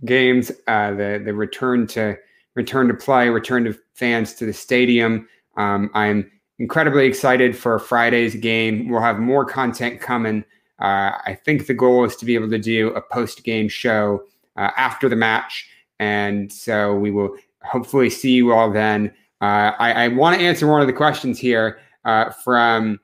games, 0.05 0.51
uh, 0.67 0.91
the 0.91 1.19
the 1.25 1.33
return 1.33 1.87
to 1.87 2.15
return 2.53 2.87
to 2.87 2.93
play, 2.93 3.29
return 3.29 3.63
to 3.63 3.75
fans 3.95 4.35
to 4.35 4.45
the 4.45 4.53
stadium. 4.53 5.27
Um, 5.57 5.89
I'm 5.95 6.29
incredibly 6.59 7.07
excited 7.07 7.57
for 7.57 7.79
Friday's 7.79 8.35
game. 8.35 8.89
We'll 8.89 9.01
have 9.01 9.17
more 9.17 9.43
content 9.43 9.99
coming. 9.99 10.43
Uh, 10.79 11.17
I 11.25 11.39
think 11.43 11.65
the 11.65 11.73
goal 11.73 12.05
is 12.05 12.15
to 12.17 12.25
be 12.25 12.35
able 12.35 12.49
to 12.51 12.59
do 12.59 12.89
a 12.89 13.01
post 13.01 13.43
game 13.43 13.67
show 13.67 14.21
uh, 14.55 14.69
after 14.77 15.09
the 15.09 15.15
match. 15.15 15.67
And 15.97 16.53
so 16.53 16.93
we 16.93 17.09
will 17.09 17.35
hopefully 17.63 18.11
see 18.11 18.33
you 18.33 18.53
all 18.53 18.71
then. 18.71 19.07
Uh, 19.41 19.73
I, 19.79 20.05
I 20.05 20.07
want 20.09 20.37
to 20.37 20.45
answer 20.45 20.67
one 20.67 20.79
of 20.79 20.87
the 20.87 20.93
questions 20.93 21.39
here 21.39 21.79
uh, 22.05 22.29
from 22.29 22.99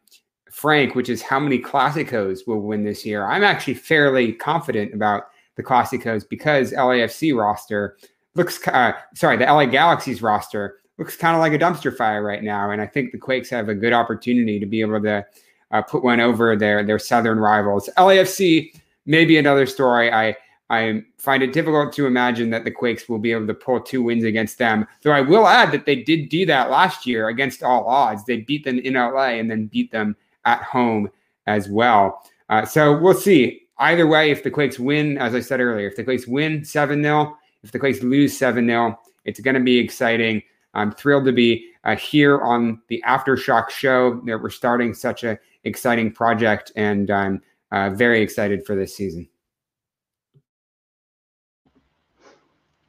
Frank, 0.56 0.96
which 0.96 1.10
is 1.10 1.22
how 1.22 1.38
many 1.38 1.60
Clasicos 1.60 2.48
will 2.48 2.62
win 2.62 2.86
this 2.86 3.06
year. 3.06 3.26
I'm 3.26 3.44
actually 3.44 3.74
fairly 3.74 4.32
confident 4.32 4.94
about 4.94 5.24
the 5.56 5.64
Clasicos 5.64 6.28
because 6.30 6.72
LAFC 6.72 7.38
roster 7.38 7.98
looks, 8.36 8.66
uh, 8.70 8.94
sorry, 9.16 9.36
the 9.36 9.44
LA 9.44 9.66
Galaxy's 9.66 10.22
roster 10.22 10.78
looks 10.98 11.18
kind 11.18 11.36
of 11.36 11.42
like 11.42 11.52
a 11.52 11.60
dumpster 11.60 11.94
fire 11.94 12.24
right 12.24 12.42
now. 12.42 12.72
And 12.72 12.82
I 12.82 12.88
think 12.88 13.12
the 13.12 13.18
Quakes 13.18 13.50
have 13.50 13.68
a 13.68 13.76
good 13.76 13.92
opportunity 13.92 14.58
to 14.58 14.66
be 14.66 14.80
able 14.80 15.02
to 15.02 15.26
uh, 15.72 15.82
put 15.82 16.06
one 16.06 16.22
over 16.22 16.56
their 16.56 16.86
their 16.86 17.00
southern 17.00 17.38
rivals. 17.38 17.90
LAFC 17.98 18.80
may 19.06 19.26
be 19.26 19.38
another 19.38 19.66
story. 19.66 20.10
I 20.10 20.38
I 20.70 21.04
find 21.18 21.44
it 21.44 21.52
difficult 21.52 21.92
to 21.96 22.06
imagine 22.06 22.50
that 22.52 22.64
the 22.64 22.72
Quakes 22.72 23.10
will 23.10 23.20
be 23.20 23.34
able 23.34 23.48
to 23.48 23.54
pull 23.54 23.82
two 23.82 24.04
wins 24.04 24.24
against 24.24 24.58
them. 24.58 24.88
Though 25.02 25.12
I 25.12 25.20
will 25.20 25.48
add 25.48 25.74
that 25.74 25.86
they 25.86 25.98
did 25.98 26.30
do 26.30 26.46
that 26.46 26.72
last 26.72 27.06
year 27.06 27.28
against 27.28 27.62
all 27.62 27.84
odds. 27.84 28.24
They 28.24 28.38
beat 28.38 28.64
them 28.64 28.80
in 28.80 28.94
LA 28.94 29.32
and 29.36 29.52
then 29.52 29.68
beat 29.68 29.92
them 29.92 30.16
at 30.46 30.62
home 30.64 31.10
as 31.48 31.70
well. 31.70 32.24
Uh, 32.50 32.66
so 32.66 32.98
we'll 33.00 33.14
see. 33.14 33.62
Either 33.78 34.08
way, 34.08 34.32
if 34.32 34.44
the 34.44 34.52
Quakes 34.52 34.80
win, 34.80 35.18
as 35.18 35.36
I 35.36 35.42
said 35.42 35.60
earlier, 35.60 35.88
if 35.88 35.96
the 35.96 36.04
Quakes 36.04 36.28
win 36.28 36.64
7 36.64 37.04
0, 37.04 37.38
if 37.64 37.72
the 37.72 37.80
Quakes 37.80 38.02
lose 38.02 38.38
7 38.38 38.66
0, 38.66 39.00
it's 39.26 39.40
going 39.40 39.56
to 39.56 39.60
be 39.60 39.78
exciting. 39.78 40.42
I'm 40.74 40.92
thrilled 40.92 41.26
to 41.26 41.32
be 41.32 41.72
uh, 41.84 41.96
here 41.96 42.42
on 42.42 42.82
the 42.88 43.04
Aftershock 43.06 43.70
show 43.70 44.22
that 44.26 44.42
we're 44.42 44.50
starting 44.50 44.94
such 44.94 45.24
an 45.24 45.38
exciting 45.64 46.12
project, 46.12 46.72
and 46.76 47.10
I'm 47.12 47.42
uh, 47.72 47.90
very 47.92 48.22
excited 48.22 48.66
for 48.66 48.76
this 48.76 48.96
season. 48.96 49.28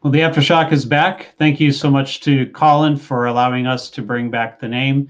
Well, 0.02 0.12
the 0.12 0.20
Aftershock 0.20 0.72
is 0.72 0.84
back. 0.84 1.34
Thank 1.36 1.58
you 1.58 1.72
so 1.72 1.90
much 1.90 2.20
to 2.20 2.46
Colin 2.50 2.96
for 2.96 3.26
allowing 3.26 3.66
us 3.66 3.90
to 3.90 4.02
bring 4.02 4.30
back 4.30 4.60
the 4.60 4.68
name. 4.68 5.08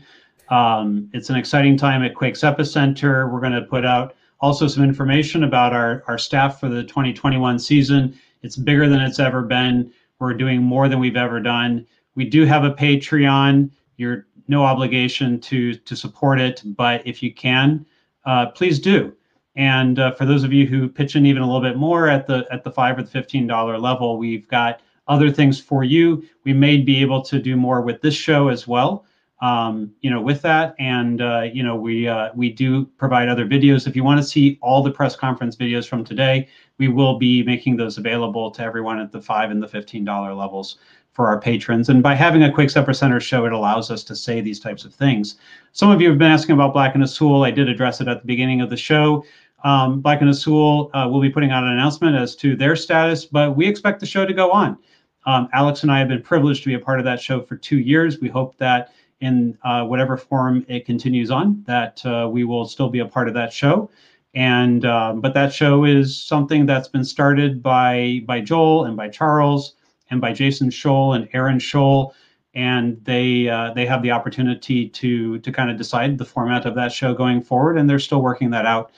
Um, 0.48 1.10
it's 1.12 1.31
an 1.31 1.36
exciting 1.36 1.77
time 1.77 2.02
at 2.02 2.14
Quakes 2.14 2.40
Epicenter. 2.43 3.31
We're 3.32 3.40
going 3.40 3.52
to 3.52 3.62
put 3.62 3.85
out 3.85 4.14
also 4.40 4.68
some 4.68 4.85
information 4.85 5.44
about 5.44 5.73
our, 5.73 6.05
our 6.06 6.18
staff 6.18 6.60
for 6.60 6.68
the 6.68 6.85
2021 6.85 7.59
season. 7.59 8.18
It's 8.43 8.56
bigger 8.56 8.89
than 8.89 9.01
it's 9.01 9.18
ever 9.18 9.43
been. 9.43 9.93
We're 10.18 10.35
doing 10.35 10.62
more 10.62 10.89
than 10.89 11.01
we've 11.01 11.16
ever 11.16 11.40
done. 11.40 11.86
We 12.14 12.24
do 12.24 12.44
have 12.44 12.64
a 12.64 12.73
Patreon. 12.73 13.70
You're 13.97 14.27
no 14.48 14.64
obligation 14.64 15.40
to 15.40 15.74
to 15.74 15.97
support 15.97 16.40
it, 16.40 16.62
but 16.64 17.05
if 17.06 17.23
you 17.23 17.35
can, 17.35 17.85
uh, 18.24 18.47
please 18.47 18.78
do. 18.78 19.12
And 19.56 19.98
uh, 19.98 20.12
for 20.12 20.24
those 20.27 20.44
of 20.44 20.52
you 20.52 20.66
who 20.66 20.89
pitch 20.89 21.16
in 21.16 21.27
even 21.27 21.43
a 21.43 21.47
little 21.47 21.62
bit 21.62 21.77
more 21.77 22.09
at 22.09 22.27
the 22.27 22.47
at 22.51 22.62
the 22.62 22.70
five 22.70 22.98
or 22.98 23.02
the 23.02 23.10
fifteen 23.10 23.47
dollar 23.47 23.78
level, 23.78 24.18
we've 24.18 24.47
got 24.48 24.81
other 25.09 25.31
things 25.31 25.60
for 25.60 25.85
you. 25.85 26.24
We 26.44 26.52
may 26.52 26.78
be 26.78 27.01
able 27.01 27.23
to 27.23 27.39
do 27.40 27.56
more 27.56 27.81
with 27.81 28.01
this 28.02 28.14
show 28.14 28.48
as 28.48 28.66
well. 28.66 29.06
Um, 29.43 29.93
you 30.01 30.11
know, 30.11 30.23
with 30.23 30.41
that, 30.43 30.75
and 30.79 31.21
uh, 31.21 31.43
you 31.53 31.63
know, 31.63 31.77
we 31.77 32.09
uh, 32.09 32.31
we 32.35 32.51
do 32.51 32.87
provide 32.97 33.29
other 33.29 33.47
videos. 33.47 33.87
If 33.87 33.95
you 33.95 34.03
want 34.03 34.19
to 34.19 34.25
see 34.25 34.59
all 34.63 34.83
the 34.83 34.91
press 34.91 35.15
conference 35.15 35.57
videos 35.57 35.87
from 35.87 36.05
today, 36.05 36.49
we 36.79 36.89
will 36.89 37.19
be 37.19 37.43
making 37.43 37.77
those 37.77 37.99
available 37.99 38.51
to 38.53 38.63
everyone 38.63 38.99
at 38.99 39.13
the 39.13 39.21
five 39.21 39.51
and 39.51 39.63
the 39.63 39.69
fifteen 39.69 40.05
dollar 40.07 40.33
levels 40.33 40.79
for 41.13 41.29
our 41.29 41.39
patrons. 41.39 41.89
And 41.89 42.03
by 42.03 42.15
having 42.15 42.45
a 42.45 42.53
Quakes 42.53 42.75
Center 42.75 43.21
show, 43.21 43.47
it 43.47 43.53
allows 43.53 43.91
us 43.91 44.05
to 44.05 44.17
say 44.17 44.41
these 44.41 44.61
types 44.61 44.85
of 44.85 44.95
things. 44.95 45.37
Some 45.73 45.91
of 45.91 46.01
you 46.01 46.09
have 46.11 46.19
been 46.19 46.31
asking 46.31 46.55
about 46.55 46.73
Black 46.73 46.95
and 46.95 47.05
Azul. 47.05 47.43
I 47.43 47.51
did 47.51 47.69
address 47.69 48.01
it 48.01 48.09
at 48.09 48.21
the 48.21 48.27
beginning 48.27 48.61
of 48.61 48.71
the 48.71 48.77
show. 48.77 49.25
Um, 49.65 50.01
Black 50.01 50.21
and 50.21 50.31
Azul 50.31 50.91
uh, 50.95 51.09
will 51.11 51.21
be 51.21 51.31
putting 51.31 51.51
out 51.51 51.65
an 51.65 51.71
announcement 51.71 52.17
as 52.17 52.37
to 52.37 52.55
their 52.55 52.77
status, 52.77 53.25
but 53.25 53.57
we 53.57 53.67
expect 53.67 54.01
the 54.01 54.07
show 54.07 54.27
to 54.27 54.35
go 54.35 54.51
on. 54.51 54.79
Um, 55.25 55.49
Alex 55.53 55.83
and 55.83 55.91
I 55.91 55.99
have 55.99 56.09
been 56.09 56.23
privileged 56.23 56.63
to 56.65 56.69
be 56.69 56.75
a 56.75 56.79
part 56.79 57.01
of 57.01 57.05
that 57.07 57.21
show 57.21 57.41
for 57.41 57.57
two 57.57 57.79
years. 57.79 58.21
We 58.21 58.29
hope 58.29 58.57
that 58.59 58.93
in 59.21 59.57
uh, 59.65 59.85
whatever 59.85 60.17
form 60.17 60.65
it 60.69 60.85
continues 60.85 61.31
on, 61.31 61.63
that 61.67 62.05
uh, 62.05 62.29
we 62.31 62.45
will 62.45 62.67
still 62.67 62.89
be 62.89 62.99
a 62.99 63.07
part 63.07 63.29
of 63.29 63.35
that 63.35 63.53
show. 63.53 63.91
And 64.35 64.85
um, 64.85 65.21
but 65.23 65.33
that 65.35 65.53
show 65.53 65.85
is 65.85 66.21
something 66.23 66.67
that's 66.67 66.89
been 66.89 67.05
started 67.05 67.63
by 67.63 68.21
by 68.27 68.41
Joel 68.41 68.85
and 68.85 68.97
by 68.97 69.09
Charles 69.09 69.75
and 70.11 70.21
by 70.21 70.33
Jason 70.33 70.69
Scholl 70.69 71.17
and 71.17 71.29
Aaron 71.33 71.59
Scholl, 71.59 72.13
and 72.55 73.03
they 73.05 73.49
uh, 73.49 73.73
they 73.73 73.87
have 73.87 74.03
the 74.03 74.11
opportunity 74.11 74.89
to 74.91 75.39
to 75.39 75.53
kind 75.53 75.71
of 75.71 75.79
decide 75.79 76.19
the 76.19 76.25
format 76.27 76.67
of 76.67 76.75
that 76.75 76.93
show 76.93 77.15
going 77.15 77.41
forward, 77.41 77.79
and 77.79 77.89
they're 77.89 77.99
still 77.99 78.21
working 78.21 78.51
that 78.51 78.67
out. 78.67 78.93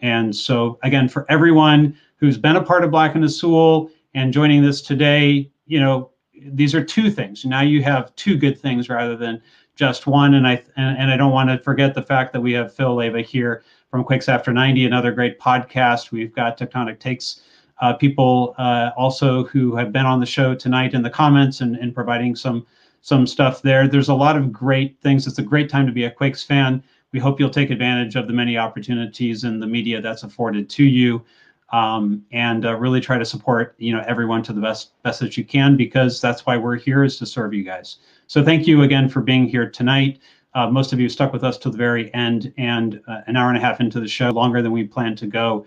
And 0.00 0.34
so 0.34 0.78
again, 0.82 1.08
for 1.08 1.24
everyone 1.28 1.96
who's 2.16 2.38
been 2.38 2.56
a 2.56 2.62
part 2.62 2.82
of 2.82 2.90
Black 2.90 3.14
and 3.14 3.24
Azul 3.24 3.90
and 4.14 4.32
joining 4.32 4.62
this 4.62 4.82
today, 4.82 5.50
you 5.66 5.78
know, 5.78 6.10
these 6.52 6.74
are 6.74 6.84
two 6.84 7.10
things. 7.10 7.44
Now 7.44 7.60
you 7.60 7.82
have 7.82 8.14
two 8.16 8.36
good 8.36 8.58
things 8.58 8.88
rather 8.88 9.16
than 9.16 9.40
just 9.80 10.06
one. 10.06 10.34
And 10.34 10.46
I 10.46 10.62
and, 10.76 10.98
and 10.98 11.10
I 11.10 11.16
don't 11.16 11.32
want 11.32 11.48
to 11.48 11.58
forget 11.58 11.94
the 11.94 12.02
fact 12.02 12.34
that 12.34 12.40
we 12.40 12.52
have 12.52 12.72
Phil 12.72 12.94
Leyva 12.94 13.24
here 13.24 13.64
from 13.90 14.04
Quakes 14.04 14.28
After 14.28 14.52
90, 14.52 14.84
another 14.84 15.10
great 15.10 15.40
podcast. 15.40 16.12
We've 16.12 16.34
got 16.34 16.58
Tectonic 16.58 16.98
Takes 16.98 17.40
uh, 17.80 17.94
people 17.94 18.54
uh, 18.58 18.90
also 18.94 19.44
who 19.44 19.74
have 19.74 19.90
been 19.90 20.04
on 20.04 20.20
the 20.20 20.26
show 20.26 20.54
tonight 20.54 20.92
in 20.92 21.02
the 21.02 21.08
comments 21.08 21.62
and, 21.62 21.76
and 21.76 21.94
providing 21.94 22.36
some 22.36 22.66
some 23.00 23.26
stuff 23.26 23.62
there. 23.62 23.88
There's 23.88 24.10
a 24.10 24.14
lot 24.14 24.36
of 24.36 24.52
great 24.52 25.00
things. 25.00 25.26
It's 25.26 25.38
a 25.38 25.42
great 25.42 25.70
time 25.70 25.86
to 25.86 25.92
be 25.92 26.04
a 26.04 26.10
Quakes 26.10 26.42
fan. 26.42 26.84
We 27.12 27.18
hope 27.18 27.40
you'll 27.40 27.48
take 27.48 27.70
advantage 27.70 28.16
of 28.16 28.26
the 28.26 28.34
many 28.34 28.58
opportunities 28.58 29.44
and 29.44 29.62
the 29.62 29.66
media 29.66 30.02
that's 30.02 30.24
afforded 30.24 30.68
to 30.68 30.84
you 30.84 31.24
um, 31.72 32.24
and 32.32 32.66
uh, 32.66 32.74
really 32.76 33.00
try 33.00 33.18
to 33.18 33.24
support 33.24 33.74
you 33.78 33.92
know 33.92 34.02
everyone 34.06 34.42
to 34.42 34.52
the 34.52 34.60
best 34.60 35.00
best 35.02 35.20
that 35.20 35.36
you 35.36 35.44
can 35.44 35.76
because 35.76 36.20
that's 36.20 36.46
why 36.46 36.56
we're 36.56 36.76
here 36.76 37.04
is 37.04 37.18
to 37.18 37.26
serve 37.26 37.54
you 37.54 37.64
guys. 37.64 37.96
So 38.26 38.44
thank 38.44 38.66
you 38.66 38.82
again 38.82 39.08
for 39.08 39.20
being 39.20 39.46
here 39.46 39.68
tonight. 39.68 40.20
Uh, 40.54 40.68
most 40.68 40.92
of 40.92 40.98
you 40.98 41.08
stuck 41.08 41.32
with 41.32 41.44
us 41.44 41.58
to 41.58 41.70
the 41.70 41.78
very 41.78 42.12
end 42.12 42.52
and 42.58 43.00
uh, 43.06 43.20
an 43.26 43.36
hour 43.36 43.48
and 43.48 43.56
a 43.56 43.60
half 43.60 43.80
into 43.80 44.00
the 44.00 44.08
show, 44.08 44.30
longer 44.30 44.62
than 44.62 44.72
we 44.72 44.84
planned 44.84 45.18
to 45.18 45.26
go. 45.26 45.64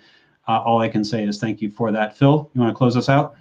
Uh, 0.48 0.60
all 0.60 0.82
I 0.82 0.90
can 0.90 1.06
say 1.06 1.24
is 1.24 1.40
thank 1.40 1.62
you 1.62 1.72
for 1.72 1.92
that. 1.94 2.18
Phil, 2.18 2.50
you 2.54 2.62
want 2.62 2.74
to 2.74 2.78
close 2.78 2.98
us 2.98 3.08
out? 3.08 3.36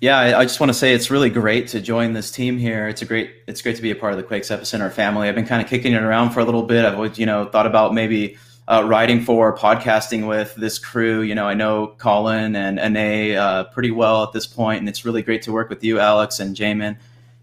Yeah, 0.00 0.36
I, 0.36 0.44
just 0.44 0.58
want 0.58 0.70
to 0.70 0.74
say 0.74 0.94
it's 0.94 1.12
really 1.12 1.30
great 1.30 1.68
to 1.68 1.80
join 1.80 2.12
this 2.12 2.32
team 2.32 2.58
here. 2.58 2.88
It's 2.88 3.02
a 3.02 3.04
great, 3.04 3.30
it's 3.46 3.62
great 3.62 3.76
to 3.76 3.82
be 3.82 3.92
a 3.92 3.94
part 3.94 4.12
of 4.12 4.16
the 4.16 4.24
Quakes 4.24 4.48
Epicenter 4.48 4.90
family. 4.90 5.28
I've 5.28 5.36
been 5.36 5.46
kind 5.46 5.62
of 5.62 5.68
kicking 5.68 5.92
it 5.92 6.02
around 6.02 6.30
for 6.30 6.40
a 6.40 6.44
little 6.44 6.64
bit. 6.64 6.84
I've 6.84 6.94
always, 6.94 7.20
you 7.20 7.26
know, 7.26 7.44
thought 7.44 7.66
about 7.66 7.94
maybe 7.94 8.36
uh, 8.68 8.84
writing 8.86 9.20
for, 9.22 9.56
podcasting 9.56 10.28
with 10.28 10.54
this 10.54 10.78
crew. 10.78 11.22
You 11.22 11.34
know, 11.34 11.46
I 11.46 11.54
know 11.54 11.94
Colin 11.98 12.54
and 12.56 12.78
Ane 12.78 13.36
uh, 13.36 13.64
pretty 13.64 13.90
well 13.90 14.22
at 14.22 14.32
this 14.32 14.46
point, 14.46 14.80
and 14.80 14.88
it's 14.88 15.04
really 15.04 15.22
great 15.22 15.42
to 15.42 15.52
work 15.52 15.68
with 15.68 15.82
you, 15.82 15.98
Alex 15.98 16.40
and 16.40 16.56
Jamon. 16.56 16.96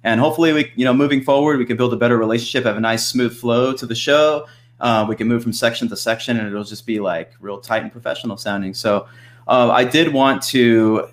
And 0.03 0.21
hopefully, 0.21 0.53
we, 0.53 0.71
you 0.75 0.85
know, 0.85 0.93
moving 0.93 1.21
forward, 1.21 1.57
we 1.57 1.65
can 1.65 1.75
build 1.75 1.93
a 1.93 1.97
better 1.97 2.17
relationship, 2.17 2.63
have 2.65 2.77
a 2.77 2.81
nice, 2.81 3.05
smooth 3.05 3.35
flow 3.35 3.73
to 3.73 3.85
the 3.85 3.95
show. 3.95 4.47
Uh, 4.79 5.05
we 5.09 5.15
can 5.15 5.27
move 5.27 5.43
from 5.43 5.51
section 5.51 5.89
to 5.89 5.97
section, 5.97 6.37
and 6.37 6.47
it'll 6.47 6.63
just 6.63 6.85
be 6.85 7.01
like 7.01 7.33
real 7.41 7.59
tight 7.59 7.83
and 7.83 7.91
professional 7.91 8.37
sounding. 8.37 8.73
So, 8.73 9.07
uh, 9.47 9.71
I 9.71 9.83
did 9.83 10.13
want 10.13 10.41
to 10.43 11.09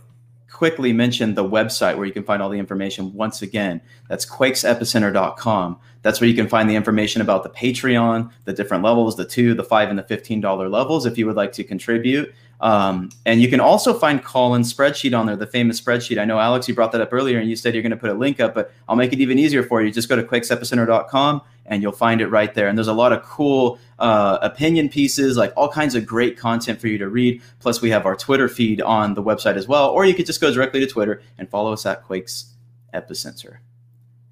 quickly 0.56 0.90
mention 0.90 1.34
the 1.34 1.44
website 1.44 1.98
where 1.98 2.06
you 2.06 2.14
can 2.14 2.24
find 2.24 2.40
all 2.40 2.48
the 2.48 2.58
information 2.58 3.12
once 3.12 3.42
again. 3.42 3.78
That's 4.08 4.24
quakesepicenter.com. 4.24 5.78
That's 6.00 6.18
where 6.18 6.30
you 6.30 6.34
can 6.34 6.48
find 6.48 6.70
the 6.70 6.76
information 6.76 7.20
about 7.20 7.42
the 7.42 7.50
Patreon, 7.50 8.30
the 8.46 8.54
different 8.54 8.82
levels, 8.82 9.16
the 9.16 9.26
two, 9.26 9.52
the 9.52 9.62
five, 9.62 9.90
and 9.90 9.98
the 9.98 10.02
$15 10.02 10.70
levels 10.70 11.04
if 11.04 11.18
you 11.18 11.26
would 11.26 11.36
like 11.36 11.52
to 11.52 11.62
contribute. 11.62 12.32
Um, 12.60 13.10
and 13.26 13.40
you 13.42 13.48
can 13.48 13.60
also 13.60 13.92
find 13.92 14.22
Colin's 14.24 14.72
spreadsheet 14.72 15.18
on 15.18 15.26
there, 15.26 15.36
the 15.36 15.46
famous 15.46 15.80
spreadsheet. 15.80 16.18
I 16.18 16.24
know, 16.24 16.38
Alex, 16.38 16.68
you 16.68 16.74
brought 16.74 16.92
that 16.92 17.00
up 17.00 17.12
earlier 17.12 17.38
and 17.38 17.50
you 17.50 17.56
said 17.56 17.74
you're 17.74 17.82
going 17.82 17.90
to 17.90 17.96
put 17.96 18.10
a 18.10 18.14
link 18.14 18.40
up, 18.40 18.54
but 18.54 18.72
I'll 18.88 18.96
make 18.96 19.12
it 19.12 19.20
even 19.20 19.38
easier 19.38 19.62
for 19.62 19.82
you. 19.82 19.90
Just 19.90 20.08
go 20.08 20.16
to 20.16 20.22
quakesepicenter.com 20.22 21.42
and 21.66 21.82
you'll 21.82 21.92
find 21.92 22.20
it 22.20 22.28
right 22.28 22.54
there. 22.54 22.68
And 22.68 22.78
there's 22.78 22.88
a 22.88 22.94
lot 22.94 23.12
of 23.12 23.22
cool 23.22 23.78
uh, 23.98 24.38
opinion 24.40 24.88
pieces, 24.88 25.36
like 25.36 25.52
all 25.56 25.68
kinds 25.68 25.94
of 25.94 26.06
great 26.06 26.38
content 26.38 26.80
for 26.80 26.88
you 26.88 26.98
to 26.98 27.08
read. 27.08 27.42
Plus, 27.60 27.82
we 27.82 27.90
have 27.90 28.06
our 28.06 28.16
Twitter 28.16 28.48
feed 28.48 28.80
on 28.80 29.14
the 29.14 29.22
website 29.22 29.56
as 29.56 29.68
well. 29.68 29.90
Or 29.90 30.04
you 30.06 30.14
could 30.14 30.26
just 30.26 30.40
go 30.40 30.52
directly 30.52 30.80
to 30.80 30.86
Twitter 30.86 31.22
and 31.36 31.48
follow 31.50 31.72
us 31.72 31.84
at 31.84 32.04
Quakes 32.04 32.54
Epicenter. 32.94 33.58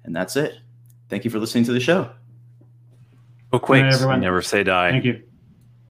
And 0.03 0.15
that's 0.15 0.35
it. 0.35 0.55
Thank 1.09 1.25
you 1.25 1.31
for 1.31 1.39
listening 1.39 1.65
to 1.65 1.73
the 1.73 1.79
show. 1.79 2.09
Go 3.51 3.59
Quakes. 3.59 4.01
Never 4.01 4.41
say 4.41 4.63
die. 4.63 4.91
Thank 4.91 5.05
you. 5.05 5.23